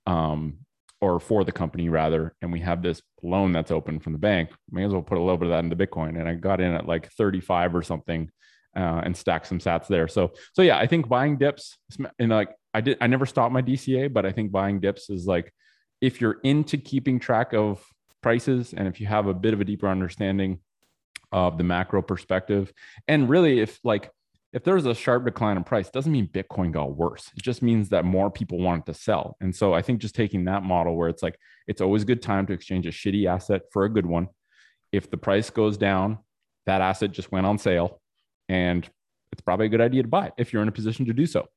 Um, 0.08 0.60
or 1.02 1.20
for 1.20 1.44
the 1.44 1.52
company 1.52 1.90
rather, 1.90 2.34
and 2.42 2.52
we 2.52 2.62
have 2.62 2.82
this 2.82 3.02
loan 3.22 3.52
that's 3.52 3.70
open 3.70 4.00
from 4.00 4.14
the 4.14 4.20
bank, 4.20 4.50
may 4.72 4.86
as 4.86 4.94
well 4.94 5.02
put 5.02 5.18
a 5.18 5.22
little 5.22 5.38
bit 5.38 5.48
of 5.48 5.52
that 5.52 5.64
into 5.64 5.76
Bitcoin. 5.76 6.18
And 6.20 6.28
I 6.28 6.34
got 6.34 6.62
in 6.62 6.74
at 6.74 6.88
like 6.88 7.12
35 7.12 7.76
or 7.76 7.84
something 7.84 8.32
uh, 8.76 9.02
and 9.04 9.16
stack 9.16 9.46
some 9.46 9.60
sats 9.60 9.88
there. 9.88 10.08
So, 10.08 10.34
so 10.54 10.62
yeah, 10.62 10.78
I 10.78 10.88
think 10.88 11.08
buying 11.08 11.38
dips 11.38 11.78
and 12.18 12.32
like 12.32 12.56
I 12.74 12.82
did, 12.82 12.98
I 13.02 13.08
never 13.08 13.26
stopped 13.26 13.54
my 13.54 13.62
DCA, 13.62 14.12
but 14.12 14.26
I 14.26 14.32
think 14.32 14.52
buying 14.52 14.80
dips 14.80 15.10
is 15.10 15.26
like, 15.26 15.54
if 16.02 16.22
you're 16.22 16.40
into 16.44 16.78
keeping 16.78 17.20
track 17.20 17.54
of 17.54 17.86
prices 18.26 18.74
and 18.76 18.88
if 18.88 19.00
you 19.00 19.06
have 19.06 19.28
a 19.28 19.36
bit 19.36 19.54
of 19.54 19.62
a 19.62 19.64
deeper 19.64 19.88
understanding 19.88 20.58
of 21.32 21.60
the 21.60 21.64
macro 21.64 22.02
perspective, 22.02 22.74
and 23.08 23.30
really 23.30 23.60
if 23.60 23.80
like 23.84 24.10
if 24.52 24.64
there's 24.64 24.88
a 24.88 24.96
sharp 24.96 25.26
decline 25.26 25.58
in 25.58 25.64
price, 25.64 25.92
doesn't 25.92 26.12
mean 26.12 26.28
Bitcoin 26.28 26.72
got 26.72 26.96
worse. 26.96 27.30
It 27.38 27.44
just 27.44 27.62
means 27.62 27.90
that 27.90 28.04
more 28.04 28.32
people 28.32 28.58
wanted 28.58 28.88
to 28.88 28.96
sell. 28.96 29.38
And 29.42 29.56
so 29.56 29.76
I 29.76 29.84
think 29.84 30.00
just 30.00 30.16
taking 30.16 30.46
that 30.46 30.64
model 30.64 30.96
where 30.96 31.08
it's 31.08 31.22
like, 31.22 31.38
it's 31.68 31.82
always 31.82 32.02
a 32.02 32.06
good 32.06 32.24
time 32.24 32.48
to 32.48 32.54
exchange 32.54 32.88
a 32.88 32.90
shitty 32.90 33.28
asset 33.28 33.64
for 33.72 33.84
a 33.84 33.90
good 33.90 34.08
one. 34.08 34.30
If 34.92 35.12
the 35.12 35.18
price 35.18 35.52
goes 35.52 35.78
down, 35.78 36.20
that 36.66 36.82
asset 36.82 37.12
just 37.12 37.32
went 37.32 37.46
on 37.46 37.60
sale 37.60 38.02
and 38.50 38.90
it's 39.32 39.42
probably 39.42 39.68
a 39.68 39.70
good 39.70 39.82
idea 39.82 40.02
to 40.02 40.08
buy 40.08 40.32
if 40.38 40.52
you're 40.52 40.64
in 40.64 40.70
a 40.70 40.80
position 40.80 41.06
to 41.06 41.14
do 41.14 41.28
so. 41.28 41.48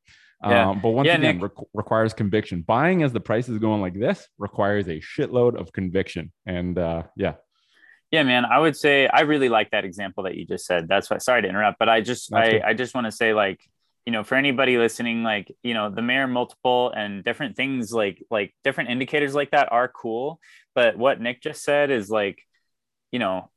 Yeah. 0.43 0.71
Um, 0.71 0.81
but 0.81 0.91
once 0.91 1.07
yeah, 1.07 1.17
again, 1.17 1.41
re- 1.41 1.51
requires 1.75 2.15
conviction. 2.15 2.63
Buying 2.63 3.03
as 3.03 3.13
the 3.13 3.21
price 3.21 3.49
is 3.49 3.59
going 3.59 3.81
like 3.81 3.99
this 3.99 4.29
requires 4.39 4.87
a 4.87 5.01
shitload 5.01 5.61
of 5.61 5.73
conviction. 5.73 6.33
And 6.47 6.79
uh, 6.79 7.05
yeah, 7.17 7.35
yeah, 8.11 8.23
man, 8.23 8.45
I 8.45 8.59
would 8.59 8.77
say 8.77 9.07
I 9.07 9.21
really 9.21 9.49
like 9.49 9.73
that 9.73 9.85
example 9.85 10.25
that 10.25 10.35
you 10.37 10.47
just 10.47 10.65
said. 10.65 10.89
That's 10.89 11.11
why 11.11 11.19
sorry 11.19 11.43
to 11.43 11.49
interrupt, 11.49 11.79
but 11.79 11.89
I 11.89 12.01
just 12.01 12.33
I, 12.33 12.61
I 12.65 12.75
just 12.75 12.95
want 12.95 13.07
to 13.07 13.13
say 13.13 13.35
like, 13.35 13.61
you 14.07 14.13
know, 14.13 14.25
for 14.25 14.37
anybody 14.37 14.79
listening, 14.79 15.23
like, 15.23 15.55
you 15.63 15.75
know, 15.75 15.91
the 15.91 16.01
Mayer 16.01 16.27
multiple 16.27 16.91
and 16.91 17.23
different 17.23 17.57
things 17.57 17.93
like 17.93 18.25
like 18.31 18.55
different 18.65 18.91
indicators 18.91 19.35
like 19.35 19.51
that 19.51 19.71
are 19.73 19.89
cool. 19.89 20.41
But 20.75 20.97
what 20.97 21.21
Nick 21.21 21.43
just 21.43 21.63
said 21.63 21.91
is 21.91 22.09
like, 22.09 22.41
you 23.13 23.19
know, 23.19 23.51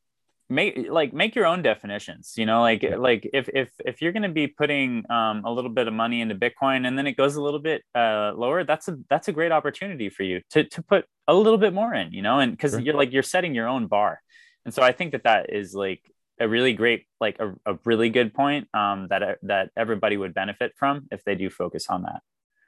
make 0.51 0.87
like 0.89 1.13
make 1.13 1.33
your 1.33 1.45
own 1.45 1.61
definitions 1.61 2.33
you 2.35 2.45
know 2.45 2.61
like 2.61 2.83
yeah. 2.83 2.97
like 2.97 3.27
if 3.33 3.49
if 3.53 3.69
if 3.85 4.01
you're 4.01 4.11
going 4.11 4.23
to 4.23 4.29
be 4.29 4.47
putting 4.47 5.09
um, 5.09 5.43
a 5.45 5.51
little 5.51 5.71
bit 5.71 5.87
of 5.87 5.93
money 5.93 6.19
into 6.19 6.35
bitcoin 6.35 6.85
and 6.85 6.97
then 6.97 7.07
it 7.07 7.13
goes 7.13 7.35
a 7.37 7.41
little 7.41 7.59
bit 7.59 7.83
uh, 7.95 8.33
lower 8.35 8.63
that's 8.63 8.87
a 8.89 8.97
that's 9.09 9.29
a 9.29 9.31
great 9.31 9.51
opportunity 9.51 10.09
for 10.09 10.23
you 10.23 10.41
to 10.49 10.65
to 10.65 10.83
put 10.83 11.05
a 11.27 11.33
little 11.33 11.57
bit 11.57 11.73
more 11.73 11.93
in 11.93 12.11
you 12.11 12.21
know 12.21 12.39
and 12.39 12.51
because 12.51 12.71
sure. 12.71 12.81
you're 12.81 12.93
like 12.93 13.13
you're 13.13 13.23
setting 13.23 13.55
your 13.55 13.67
own 13.67 13.87
bar 13.87 14.19
and 14.65 14.73
so 14.73 14.83
i 14.83 14.91
think 14.91 15.13
that 15.13 15.23
that 15.23 15.53
is 15.53 15.73
like 15.73 16.01
a 16.39 16.47
really 16.47 16.73
great 16.73 17.05
like 17.21 17.37
a, 17.39 17.53
a 17.65 17.79
really 17.85 18.09
good 18.09 18.33
point 18.33 18.67
um, 18.73 19.07
that 19.09 19.37
that 19.43 19.69
everybody 19.77 20.17
would 20.17 20.33
benefit 20.33 20.73
from 20.75 21.07
if 21.11 21.23
they 21.23 21.35
do 21.35 21.49
focus 21.49 21.87
on 21.89 22.03
that 22.03 22.21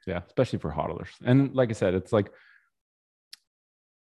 yeah 0.08 0.22
especially 0.26 0.60
for 0.60 0.72
hodlers 0.72 1.10
and 1.26 1.54
like 1.54 1.70
i 1.70 1.74
said 1.74 1.94
it's 1.94 2.14
like 2.14 2.32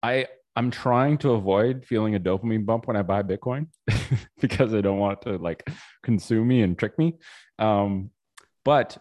i 0.02 0.28
i'm 0.56 0.72
trying 0.72 1.18
to 1.18 1.32
avoid 1.32 1.86
feeling 1.86 2.16
a 2.16 2.20
dopamine 2.20 2.66
bump 2.66 2.88
when 2.88 2.98
i 2.98 3.02
buy 3.02 3.22
bitcoin 3.22 3.68
because 4.42 4.74
i 4.74 4.82
don't 4.82 5.00
want 5.00 5.22
to 5.22 5.38
like 5.38 5.68
consume 6.04 6.48
me 6.48 6.62
and 6.62 6.78
trick 6.78 6.98
me. 6.98 7.16
Um, 7.60 8.12
but 8.64 8.98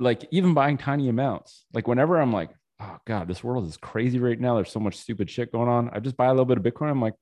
like 0.00 0.26
even 0.30 0.54
buying 0.54 0.76
tiny 0.76 1.08
amounts 1.08 1.66
like 1.72 1.86
whenever 1.86 2.20
i'm 2.20 2.32
like 2.32 2.50
oh 2.80 2.98
god 3.06 3.28
this 3.28 3.44
world 3.44 3.66
is 3.66 3.76
crazy 3.76 4.18
right 4.18 4.40
now. 4.40 4.56
There's 4.56 4.72
so 4.72 4.80
much 4.80 4.96
stupid 4.96 5.30
shit 5.30 5.52
going 5.52 5.68
on. 5.68 5.90
I 5.92 6.00
just 6.00 6.16
buy 6.16 6.26
a 6.26 6.30
little 6.30 6.44
bit 6.44 6.58
of 6.58 6.64
bitcoin. 6.64 6.90
I'm 6.90 7.00
like 7.00 7.14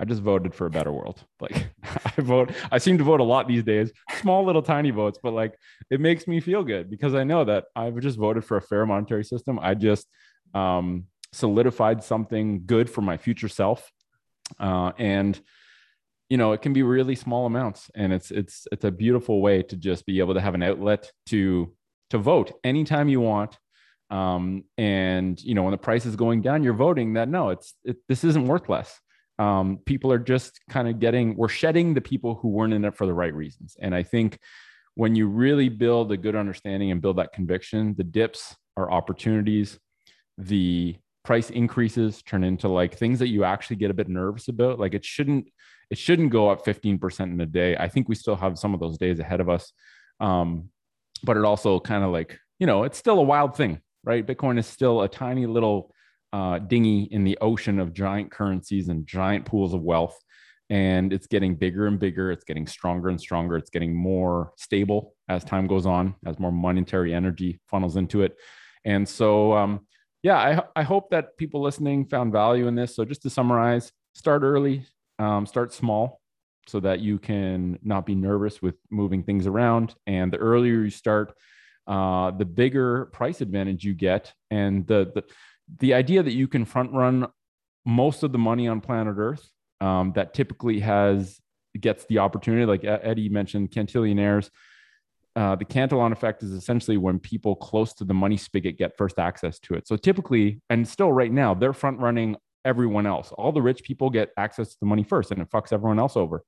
I 0.00 0.04
just 0.04 0.22
voted 0.22 0.54
for 0.54 0.66
a 0.66 0.70
better 0.70 0.92
world. 0.92 1.24
Like 1.40 1.68
I 2.18 2.20
vote, 2.20 2.50
I 2.72 2.78
seem 2.78 2.98
to 2.98 3.04
vote 3.04 3.20
a 3.20 3.24
lot 3.24 3.46
these 3.46 3.62
days, 3.62 3.92
small 4.20 4.44
little 4.44 4.62
tiny 4.62 4.90
votes, 4.90 5.18
but 5.22 5.32
like 5.32 5.56
it 5.90 6.00
makes 6.00 6.26
me 6.26 6.40
feel 6.40 6.64
good 6.64 6.90
because 6.90 7.14
I 7.14 7.22
know 7.22 7.44
that 7.44 7.66
I've 7.76 7.98
just 8.00 8.18
voted 8.18 8.44
for 8.44 8.56
a 8.56 8.62
fair 8.62 8.84
monetary 8.86 9.24
system. 9.24 9.58
I 9.60 9.74
just 9.74 10.06
um, 10.52 11.04
solidified 11.32 12.02
something 12.02 12.62
good 12.66 12.88
for 12.88 13.02
my 13.02 13.16
future 13.16 13.48
self. 13.48 13.90
Uh, 14.58 14.92
and 14.98 15.40
you 16.28 16.36
know, 16.36 16.52
it 16.52 16.60
can 16.60 16.74
be 16.74 16.82
really 16.82 17.14
small 17.14 17.46
amounts 17.46 17.90
and 17.94 18.12
it's 18.12 18.30
it's 18.30 18.66
it's 18.70 18.84
a 18.84 18.90
beautiful 18.90 19.40
way 19.40 19.62
to 19.62 19.76
just 19.76 20.04
be 20.04 20.18
able 20.18 20.34
to 20.34 20.40
have 20.40 20.54
an 20.54 20.62
outlet 20.62 21.10
to 21.26 21.74
to 22.10 22.18
vote 22.18 22.52
anytime 22.64 23.08
you 23.08 23.20
want. 23.20 23.58
Um, 24.10 24.64
and 24.78 25.42
you 25.42 25.54
know 25.54 25.62
when 25.64 25.72
the 25.72 25.78
price 25.78 26.06
is 26.06 26.16
going 26.16 26.40
down 26.40 26.62
you're 26.62 26.72
voting 26.72 27.12
that 27.12 27.28
no 27.28 27.50
it's 27.50 27.74
it, 27.84 27.98
this 28.08 28.24
isn't 28.24 28.46
worth 28.46 28.68
less. 28.68 28.98
Um, 29.38 29.78
people 29.84 30.10
are 30.12 30.18
just 30.18 30.60
kind 30.68 30.88
of 30.88 30.98
getting 30.98 31.36
we're 31.36 31.48
shedding 31.48 31.94
the 31.94 32.00
people 32.00 32.34
who 32.34 32.48
weren't 32.48 32.74
in 32.74 32.84
it 32.84 32.94
for 32.94 33.06
the 33.06 33.14
right 33.14 33.34
reasons. 33.34 33.76
And 33.80 33.94
i 33.94 34.02
think 34.02 34.38
when 34.94 35.14
you 35.14 35.28
really 35.28 35.68
build 35.68 36.10
a 36.10 36.16
good 36.16 36.34
understanding 36.34 36.90
and 36.90 37.00
build 37.00 37.18
that 37.18 37.32
conviction 37.32 37.94
the 37.96 38.04
dips 38.04 38.56
are 38.78 38.90
opportunities. 38.90 39.78
The 40.38 40.96
price 41.28 41.50
increases 41.50 42.22
turn 42.22 42.42
into 42.42 42.68
like 42.68 42.96
things 42.96 43.18
that 43.18 43.28
you 43.28 43.44
actually 43.44 43.76
get 43.76 43.90
a 43.90 43.94
bit 43.94 44.08
nervous 44.08 44.48
about 44.48 44.78
like 44.78 44.94
it 44.94 45.04
shouldn't 45.04 45.46
it 45.90 45.98
shouldn't 45.98 46.30
go 46.30 46.48
up 46.48 46.64
15% 46.64 47.20
in 47.20 47.40
a 47.42 47.46
day 47.46 47.76
i 47.76 47.86
think 47.86 48.08
we 48.08 48.14
still 48.14 48.34
have 48.36 48.58
some 48.58 48.72
of 48.72 48.80
those 48.80 48.96
days 48.96 49.20
ahead 49.20 49.40
of 49.40 49.50
us 49.50 49.72
um, 50.20 50.70
but 51.22 51.36
it 51.36 51.44
also 51.44 51.80
kind 51.80 52.02
of 52.02 52.10
like 52.12 52.38
you 52.58 52.66
know 52.66 52.84
it's 52.84 52.96
still 52.96 53.18
a 53.18 53.22
wild 53.22 53.54
thing 53.54 53.78
right 54.04 54.26
bitcoin 54.26 54.58
is 54.58 54.66
still 54.66 55.02
a 55.02 55.08
tiny 55.08 55.44
little 55.44 55.92
uh, 56.32 56.58
dinghy 56.58 57.04
in 57.10 57.24
the 57.24 57.38
ocean 57.40 57.78
of 57.78 57.92
giant 57.92 58.30
currencies 58.30 58.88
and 58.88 59.06
giant 59.06 59.44
pools 59.44 59.74
of 59.74 59.82
wealth. 59.82 60.18
And 60.70 61.12
it's 61.12 61.26
getting 61.26 61.54
bigger 61.54 61.86
and 61.86 61.98
bigger. 61.98 62.30
It's 62.30 62.44
getting 62.44 62.66
stronger 62.66 63.08
and 63.08 63.20
stronger. 63.20 63.56
It's 63.56 63.70
getting 63.70 63.94
more 63.94 64.52
stable 64.56 65.14
as 65.28 65.42
time 65.42 65.66
goes 65.66 65.86
on, 65.86 66.14
as 66.26 66.38
more 66.38 66.52
monetary 66.52 67.14
energy 67.14 67.60
funnels 67.70 67.96
into 67.96 68.22
it. 68.22 68.36
And 68.84 69.08
so, 69.08 69.54
um, 69.54 69.86
yeah, 70.22 70.36
I, 70.36 70.80
I 70.80 70.82
hope 70.82 71.10
that 71.10 71.36
people 71.36 71.62
listening 71.62 72.06
found 72.06 72.32
value 72.32 72.66
in 72.66 72.74
this. 72.74 72.94
So 72.96 73.04
just 73.04 73.22
to 73.22 73.30
summarize, 73.30 73.92
start 74.14 74.42
early, 74.42 74.84
um, 75.18 75.46
start 75.46 75.72
small 75.72 76.20
so 76.66 76.80
that 76.80 77.00
you 77.00 77.18
can 77.18 77.78
not 77.82 78.04
be 78.04 78.14
nervous 78.14 78.60
with 78.60 78.74
moving 78.90 79.22
things 79.22 79.46
around. 79.46 79.94
And 80.06 80.32
the 80.32 80.36
earlier 80.36 80.82
you 80.82 80.90
start, 80.90 81.32
uh, 81.86 82.30
the 82.32 82.44
bigger 82.44 83.06
price 83.06 83.40
advantage 83.40 83.84
you 83.84 83.94
get. 83.94 84.34
And 84.50 84.86
the, 84.86 85.10
the, 85.14 85.24
the 85.78 85.94
idea 85.94 86.22
that 86.22 86.34
you 86.34 86.46
can 86.46 86.64
front 86.64 86.92
run 86.92 87.26
most 87.86 88.22
of 88.22 88.32
the 88.32 88.38
money 88.38 88.68
on 88.68 88.80
planet 88.80 89.14
Earth 89.16 89.48
um, 89.80 90.12
that 90.14 90.34
typically 90.34 90.80
has 90.80 91.40
gets 91.80 92.04
the 92.06 92.18
opportunity, 92.18 92.66
like 92.66 92.84
Eddie 92.84 93.28
mentioned, 93.28 93.70
cantillionaires. 93.70 94.50
Uh, 95.38 95.54
the 95.54 95.64
Cantillon 95.64 96.10
effect 96.10 96.42
is 96.42 96.50
essentially 96.50 96.96
when 96.96 97.20
people 97.20 97.54
close 97.54 97.94
to 97.94 98.04
the 98.04 98.12
money 98.12 98.36
spigot 98.36 98.76
get 98.76 98.96
first 98.96 99.20
access 99.20 99.60
to 99.60 99.74
it. 99.74 99.86
So 99.86 99.96
typically, 99.96 100.60
and 100.68 100.86
still 100.86 101.12
right 101.12 101.30
now, 101.30 101.54
they're 101.54 101.72
front 101.72 102.00
running 102.00 102.34
everyone 102.64 103.06
else. 103.06 103.30
All 103.30 103.52
the 103.52 103.62
rich 103.62 103.84
people 103.84 104.10
get 104.10 104.30
access 104.36 104.70
to 104.70 104.76
the 104.80 104.86
money 104.86 105.04
first, 105.04 105.30
and 105.30 105.40
it 105.40 105.48
fucks 105.48 105.72
everyone 105.72 106.00
else 106.00 106.16
over. 106.16 106.42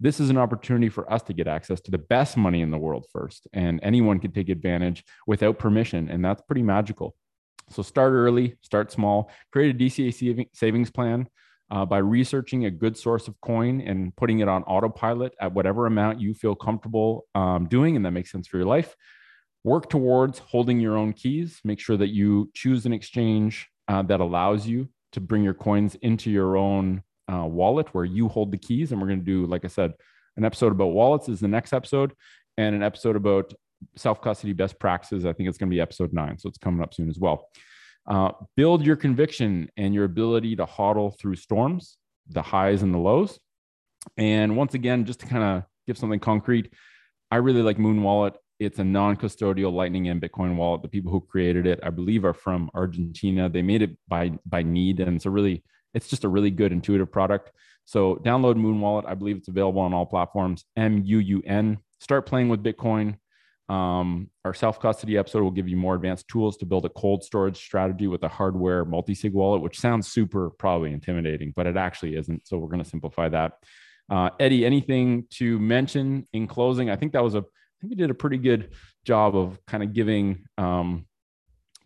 This 0.00 0.20
is 0.20 0.28
an 0.28 0.36
opportunity 0.36 0.90
for 0.90 1.10
us 1.10 1.22
to 1.22 1.32
get 1.32 1.48
access 1.48 1.80
to 1.80 1.90
the 1.90 1.96
best 1.96 2.36
money 2.36 2.60
in 2.60 2.70
the 2.70 2.76
world 2.76 3.06
first, 3.10 3.48
and 3.54 3.80
anyone 3.82 4.18
can 4.18 4.32
take 4.32 4.50
advantage 4.50 5.02
without 5.26 5.58
permission, 5.58 6.10
and 6.10 6.22
that's 6.22 6.42
pretty 6.42 6.62
magical. 6.62 7.16
So 7.70 7.80
start 7.80 8.12
early, 8.12 8.58
start 8.60 8.92
small, 8.92 9.30
create 9.50 9.74
a 9.74 9.78
DCA 9.78 10.48
savings 10.52 10.90
plan 10.90 11.26
uh, 11.70 11.84
by 11.84 11.98
researching 11.98 12.64
a 12.64 12.70
good 12.70 12.96
source 12.96 13.28
of 13.28 13.40
coin 13.40 13.80
and 13.80 14.14
putting 14.16 14.38
it 14.40 14.48
on 14.48 14.62
autopilot 14.64 15.34
at 15.40 15.52
whatever 15.52 15.86
amount 15.86 16.20
you 16.20 16.32
feel 16.34 16.54
comfortable 16.54 17.26
um, 17.34 17.66
doing 17.66 17.96
and 17.96 18.04
that 18.04 18.12
makes 18.12 18.30
sense 18.30 18.46
for 18.46 18.56
your 18.56 18.66
life. 18.66 18.94
Work 19.64 19.90
towards 19.90 20.38
holding 20.38 20.78
your 20.78 20.96
own 20.96 21.12
keys. 21.12 21.60
Make 21.64 21.80
sure 21.80 21.96
that 21.96 22.10
you 22.10 22.50
choose 22.54 22.86
an 22.86 22.92
exchange 22.92 23.68
uh, 23.88 24.02
that 24.02 24.20
allows 24.20 24.66
you 24.66 24.88
to 25.12 25.20
bring 25.20 25.42
your 25.42 25.54
coins 25.54 25.96
into 26.02 26.30
your 26.30 26.56
own 26.56 27.02
uh, 27.32 27.44
wallet 27.44 27.92
where 27.92 28.04
you 28.04 28.28
hold 28.28 28.52
the 28.52 28.58
keys. 28.58 28.92
And 28.92 29.00
we're 29.00 29.08
going 29.08 29.20
to 29.20 29.24
do, 29.24 29.46
like 29.46 29.64
I 29.64 29.68
said, 29.68 29.92
an 30.36 30.44
episode 30.44 30.72
about 30.72 30.86
wallets 30.88 31.28
is 31.28 31.40
the 31.40 31.48
next 31.48 31.72
episode, 31.72 32.12
and 32.58 32.76
an 32.76 32.82
episode 32.82 33.16
about 33.16 33.52
self 33.96 34.20
custody 34.20 34.52
best 34.52 34.78
practices. 34.78 35.24
I 35.24 35.32
think 35.32 35.48
it's 35.48 35.58
going 35.58 35.70
to 35.70 35.74
be 35.74 35.80
episode 35.80 36.12
nine. 36.12 36.38
So 36.38 36.48
it's 36.48 36.58
coming 36.58 36.82
up 36.82 36.94
soon 36.94 37.08
as 37.08 37.18
well. 37.18 37.48
Uh, 38.06 38.32
build 38.56 38.86
your 38.86 38.96
conviction 38.96 39.68
and 39.76 39.92
your 39.92 40.04
ability 40.04 40.54
to 40.56 40.64
hodl 40.64 41.18
through 41.18 41.36
storms, 41.36 41.98
the 42.28 42.42
highs 42.42 42.82
and 42.82 42.94
the 42.94 42.98
lows. 42.98 43.38
And 44.16 44.56
once 44.56 44.74
again, 44.74 45.04
just 45.04 45.20
to 45.20 45.26
kind 45.26 45.42
of 45.42 45.64
give 45.86 45.98
something 45.98 46.20
concrete, 46.20 46.72
I 47.30 47.36
really 47.36 47.62
like 47.62 47.78
Muun 47.78 48.02
Wallet. 48.02 48.34
It's 48.58 48.78
a 48.78 48.84
non-custodial 48.84 49.72
Lightning 49.72 50.08
and 50.08 50.22
Bitcoin 50.22 50.56
wallet. 50.56 50.82
The 50.82 50.88
people 50.88 51.12
who 51.12 51.20
created 51.20 51.66
it, 51.66 51.80
I 51.82 51.90
believe, 51.90 52.24
are 52.24 52.32
from 52.32 52.70
Argentina. 52.74 53.48
They 53.48 53.62
made 53.62 53.82
it 53.82 53.98
by 54.08 54.32
by 54.46 54.62
need, 54.62 55.00
and 55.00 55.16
it's 55.16 55.26
a 55.26 55.30
really, 55.30 55.62
it's 55.92 56.08
just 56.08 56.24
a 56.24 56.28
really 56.28 56.50
good 56.50 56.72
intuitive 56.72 57.10
product. 57.10 57.50
So 57.84 58.16
download 58.16 58.56
Muun 58.56 58.80
Wallet. 58.80 59.04
I 59.06 59.14
believe 59.14 59.36
it's 59.36 59.48
available 59.48 59.82
on 59.82 59.92
all 59.92 60.06
platforms. 60.06 60.64
M 60.76 61.02
U 61.04 61.18
U 61.18 61.42
N. 61.44 61.78
Start 62.00 62.24
playing 62.24 62.48
with 62.48 62.62
Bitcoin. 62.62 63.16
Um, 63.68 64.30
our 64.44 64.54
self 64.54 64.80
custody 64.80 65.18
episode 65.18 65.42
will 65.42 65.50
give 65.50 65.68
you 65.68 65.76
more 65.76 65.96
advanced 65.96 66.28
tools 66.28 66.56
to 66.58 66.66
build 66.66 66.84
a 66.84 66.88
cold 66.90 67.24
storage 67.24 67.56
strategy 67.56 68.06
with 68.06 68.22
a 68.22 68.28
hardware 68.28 68.84
multi 68.84 69.14
sig 69.14 69.32
wallet, 69.32 69.60
which 69.60 69.80
sounds 69.80 70.08
super 70.08 70.50
probably 70.50 70.92
intimidating, 70.92 71.52
but 71.56 71.66
it 71.66 71.76
actually 71.76 72.16
isn't. 72.16 72.46
So 72.46 72.58
we're 72.58 72.68
going 72.68 72.82
to 72.82 72.88
simplify 72.88 73.28
that. 73.30 73.54
Uh, 74.08 74.30
Eddie, 74.38 74.64
anything 74.64 75.24
to 75.30 75.58
mention 75.58 76.26
in 76.32 76.46
closing? 76.46 76.90
I 76.90 76.96
think 76.96 77.12
that 77.12 77.24
was 77.24 77.34
a, 77.34 77.38
I 77.38 77.76
think 77.80 77.90
we 77.90 77.96
did 77.96 78.10
a 78.10 78.14
pretty 78.14 78.38
good 78.38 78.70
job 79.04 79.36
of 79.36 79.58
kind 79.66 79.82
of 79.82 79.92
giving 79.92 80.44
um, 80.58 81.06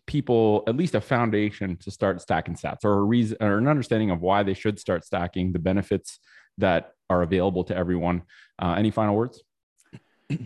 people 0.05 0.63
at 0.67 0.75
least 0.75 0.93
a 0.93 1.01
foundation 1.01 1.77
to 1.77 1.89
start 1.89 2.21
stacking 2.21 2.55
sats 2.55 2.83
or 2.83 2.93
a 2.93 3.03
reason 3.03 3.37
or 3.41 3.57
an 3.57 3.67
understanding 3.67 4.11
of 4.11 4.21
why 4.21 4.43
they 4.43 4.53
should 4.53 4.79
start 4.79 5.03
stacking 5.03 5.51
the 5.51 5.59
benefits 5.59 6.19
that 6.59 6.91
are 7.09 7.23
available 7.23 7.63
to 7.63 7.75
everyone. 7.75 8.21
Uh, 8.61 8.75
any 8.77 8.91
final 8.91 9.15
words? 9.15 9.41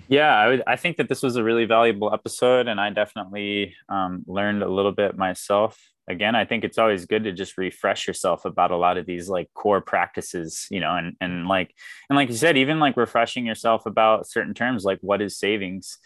Yeah 0.07 0.35
I, 0.35 0.47
would, 0.47 0.63
I 0.67 0.75
think 0.75 0.97
that 0.97 1.09
this 1.09 1.21
was 1.21 1.35
a 1.35 1.43
really 1.43 1.65
valuable 1.65 2.13
episode 2.13 2.67
and 2.67 2.79
i 2.79 2.89
definitely 2.89 3.75
um, 3.89 4.23
learned 4.27 4.63
a 4.63 4.69
little 4.69 4.91
bit 4.91 5.17
myself. 5.17 5.79
Again 6.07 6.35
i 6.35 6.45
think 6.45 6.63
it's 6.63 6.77
always 6.77 7.05
good 7.05 7.23
to 7.23 7.31
just 7.31 7.57
refresh 7.57 8.07
yourself 8.07 8.45
about 8.45 8.69
a 8.69 8.77
lot 8.77 8.97
of 8.97 9.07
these 9.07 9.27
like 9.27 9.51
core 9.55 9.81
practices 9.81 10.67
you 10.69 10.79
know 10.79 10.95
and 10.95 11.15
and 11.19 11.47
like 11.47 11.73
and 12.09 12.15
like 12.15 12.29
you 12.29 12.35
said 12.35 12.57
even 12.57 12.79
like 12.79 12.95
refreshing 12.95 13.43
yourself 13.43 13.87
about 13.87 14.27
certain 14.27 14.53
terms 14.53 14.83
like 14.83 14.99
what 15.01 15.19
is 15.19 15.35
savings 15.35 15.97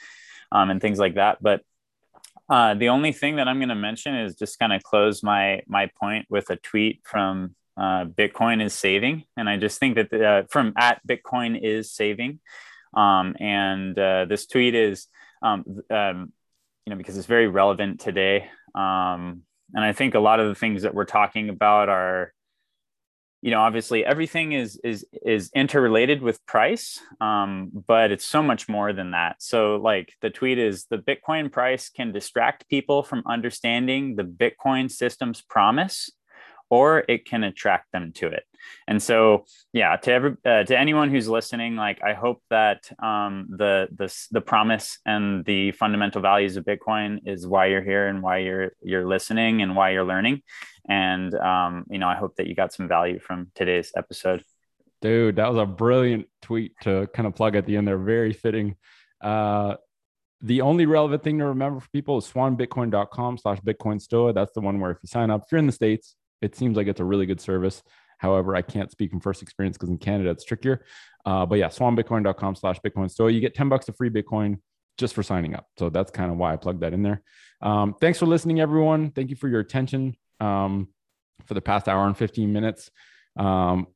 um, 0.51 0.69
and 0.69 0.81
things 0.81 0.99
like 0.99 1.15
that. 1.15 1.38
But 1.41 1.61
uh, 2.49 2.73
the 2.73 2.89
only 2.89 3.11
thing 3.11 3.35
that 3.35 3.47
i'm 3.47 3.60
going 3.60 3.69
to 3.69 3.76
mention 3.76 4.15
is 4.15 4.35
just 4.35 4.57
kind 4.57 4.73
of 4.73 4.81
close 4.81 5.22
my 5.22 5.61
my 5.68 5.88
point 5.99 6.26
with 6.30 6.49
a 6.49 6.56
tweet 6.56 6.99
from 7.03 7.56
uh, 7.77 8.06
bitcoin 8.06 8.64
is 8.64 8.73
saving 8.73 9.23
and 9.38 9.47
i 9.47 9.56
just 9.56 9.80
think 9.80 9.95
that 9.95 10.10
the, 10.10 10.26
uh, 10.26 10.43
from 10.49 10.73
at 10.76 10.99
bitcoin 11.07 11.60
is 11.61 11.91
saving 11.91 12.39
um, 12.94 13.36
and 13.40 13.98
uh, 13.98 14.26
this 14.26 14.45
tweet 14.48 14.76
is, 14.76 15.07
um, 15.41 15.64
um, 15.90 16.34
you 16.86 16.91
know, 16.91 16.95
because 16.95 17.18
it's 17.18 17.28
very 17.28 17.48
relevant 17.48 17.99
today. 17.99 18.49
Um, 18.76 19.44
and 19.74 19.86
I 19.86 19.94
think 19.94 20.16
a 20.16 20.20
lot 20.20 20.40
of 20.40 20.48
the 20.48 20.56
things 20.56 20.82
that 20.82 20.94
we're 20.94 21.06
talking 21.06 21.49
about 21.49 21.90
are, 21.90 22.34
you 23.41 23.52
know, 23.52 23.61
obviously 23.61 24.03
everything 24.03 24.52
is 24.52 24.80
is 24.84 25.06
is 25.26 25.49
interrelated 25.56 26.22
with 26.22 26.45
price, 26.45 26.99
um, 27.22 27.70
but 27.88 28.11
it's 28.11 28.26
so 28.26 28.44
much 28.44 28.68
more 28.68 28.91
than 28.91 29.11
that. 29.11 29.38
So, 29.40 29.78
like 29.78 30.14
the 30.22 30.30
tweet 30.30 30.57
is, 30.57 30.88
the 30.90 30.98
Bitcoin 30.98 31.49
price 31.49 31.90
can 31.90 32.11
distract 32.11 32.68
people 32.68 33.02
from 33.02 33.24
understanding 33.26 34.16
the 34.18 34.24
Bitcoin 34.24 34.91
system's 34.91 35.41
promise 35.41 36.10
or 36.70 37.04
it 37.08 37.26
can 37.26 37.44
attract 37.44 37.91
them 37.91 38.12
to 38.14 38.28
it. 38.28 38.44
And 38.88 39.02
so, 39.02 39.46
yeah, 39.74 39.96
to 39.96 40.12
every 40.12 40.38
uh, 40.46 40.64
to 40.64 40.78
anyone 40.78 41.10
who's 41.10 41.28
listening, 41.28 41.76
like 41.76 42.04
I 42.04 42.14
hope 42.14 42.41
that 42.50 42.90
um, 43.02 43.48
the 43.50 43.88
the 43.96 44.14
the 44.32 44.41
promise 44.41 45.00
and 45.06 45.46
the 45.46 45.72
fundamental 45.72 46.22
values 46.22 46.58
of 46.58 46.66
Bitcoin 46.66 47.20
is 47.26 47.48
why 47.48 47.68
you're 47.68 47.84
here 47.84 48.08
and 48.08 48.22
why 48.22 48.40
you're 48.40 48.72
you're 48.82 49.08
listening 49.08 49.62
and 49.62 49.76
why 49.76 49.91
you're 49.91 50.06
learning. 50.06 50.41
And 50.88 51.34
um, 51.36 51.86
you 51.90 52.00
know, 52.00 52.08
I 52.08 52.16
hope 52.16 52.36
that 52.36 52.48
you 52.48 52.56
got 52.56 52.74
some 52.74 52.88
value 52.88 53.20
from 53.20 53.52
today's 53.56 53.91
episode. 53.96 54.44
Dude, 55.02 55.38
that 55.38 55.48
was 55.48 55.58
a 55.58 55.66
brilliant 55.66 56.28
tweet 56.41 56.74
to 56.82 57.08
kind 57.14 57.28
of 57.28 57.36
plug 57.36 57.56
at 57.56 57.66
the 57.66 57.78
end 57.78 57.88
there. 57.88 57.98
Very 57.98 58.34
fitting. 58.34 58.76
Uh, 59.22 59.76
the 60.41 60.62
only 60.62 60.86
relevant 60.86 61.24
thing 61.24 61.40
to 61.40 61.46
remember 61.46 61.80
for 61.80 61.90
people 61.90 62.18
is 62.18 62.26
swanbitcoin.com 62.26 63.38
slash 63.38 63.60
bitcoin 63.62 64.02
stoa. 64.02 64.34
That's 64.34 64.54
the 64.54 64.62
one 64.62 64.80
where 64.80 64.91
if 64.91 64.98
you 65.04 65.08
sign 65.08 65.30
up, 65.30 65.44
if 65.46 65.52
you're 65.52 65.60
in 65.60 65.66
the 65.66 65.72
States, 65.74 66.16
it 66.41 66.56
seems 66.56 66.78
like 66.78 66.88
it's 66.88 66.99
a 66.99 67.06
really 67.06 67.26
good 67.26 67.41
service. 67.41 67.84
However, 68.18 68.56
I 68.56 68.61
can't 68.61 68.91
speak 68.91 69.11
from 69.11 69.22
first 69.22 69.41
experience 69.41 69.78
because 69.78 69.90
in 69.90 69.98
Canada 69.98 70.30
it's 70.30 70.44
trickier. 70.44 70.86
Uh, 71.26 71.45
but 71.45 71.57
yeah, 71.57 71.68
swanbitcoin.com 71.68 72.56
slash 72.56 72.80
Bitcoin 72.82 73.10
Stoa. 73.10 73.32
You 73.32 73.40
get 73.40 73.56
10 73.56 73.70
bucks 73.70 73.88
of 73.88 73.95
free 73.95 74.10
Bitcoin 74.10 74.60
just 74.98 75.16
for 75.16 75.24
signing 75.24 75.56
up. 75.56 75.68
So 75.78 75.90
that's 75.90 76.11
kind 76.11 76.32
of 76.32 76.38
why 76.38 76.53
I 76.53 76.57
plugged 76.57 76.82
that 76.82 76.94
in 76.94 77.02
there. 77.02 77.22
Um, 77.61 77.95
thanks 77.99 78.20
for 78.20 78.26
listening, 78.26 78.60
everyone. 78.60 79.11
Thank 79.11 79.30
you 79.30 79.38
for 79.38 79.48
your 79.48 79.61
attention 79.61 80.16
um, 80.41 80.90
for 81.45 81.53
the 81.53 81.61
past 81.61 81.88
hour 81.88 82.06
and 82.06 82.18
15 82.18 82.52
minutes. 82.52 82.91
Um, 83.38 83.88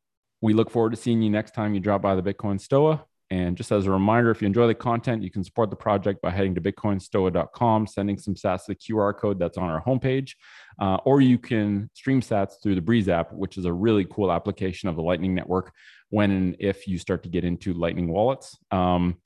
we 0.42 0.54
look 0.54 0.70
forward 0.70 0.92
to 0.92 0.98
seeing 0.98 1.22
you 1.22 1.30
next 1.30 1.54
time 1.54 1.74
you 1.74 1.80
drop 1.82 2.02
by 2.02 2.16
the 2.16 2.24
Bitcoin 2.24 2.60
Stoa. 2.60 3.06
And 3.34 3.58
just 3.58 3.72
as 3.72 3.88
a 3.88 3.92
reminder, 3.92 4.30
if 4.30 4.44
you 4.44 4.46
enjoy 4.46 4.68
the 4.68 4.76
content, 4.76 5.24
you 5.24 5.32
can 5.32 5.44
support 5.44 5.72
the 5.72 5.76
project 5.76 6.22
by 6.22 6.30
heading 6.30 6.54
to 6.54 6.62
bitcoinstoa.com, 6.62 7.88
sending 7.88 8.20
some 8.20 8.36
sats 8.36 8.66
to 8.66 8.74
the 8.74 8.76
QR 8.76 9.18
code 9.18 9.40
that's 9.40 9.58
on 9.58 9.72
our 9.72 9.84
homepage, 9.84 10.34
uh, 10.80 10.98
or 11.04 11.20
you 11.20 11.40
can 11.40 11.90
stream 11.96 12.22
sats 12.22 12.62
through 12.62 12.76
the 12.76 12.82
Breeze 12.82 13.10
app, 13.10 13.34
which 13.34 13.58
is 13.58 13.66
a 13.66 13.74
really 13.74 14.06
cool 14.06 14.32
application 14.32 14.88
of 14.88 14.96
the 14.96 15.02
Lightning 15.02 15.34
Network 15.34 15.74
when 16.12 16.30
and 16.30 16.56
if 16.60 16.88
you 16.88 17.00
start 17.00 17.24
to 17.24 17.30
get 17.30 17.44
into 17.44 17.74
Lightning 17.74 18.08
wallets. 18.08 18.56
Um, 18.70 19.18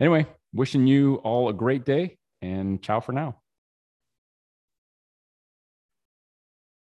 anyway, 0.00 0.26
wishing 0.52 0.86
you 0.86 1.16
all 1.16 1.48
a 1.48 1.52
great 1.52 1.84
day 1.84 2.18
and 2.40 2.80
ciao 2.80 3.00
for 3.00 3.10
now. 3.10 3.40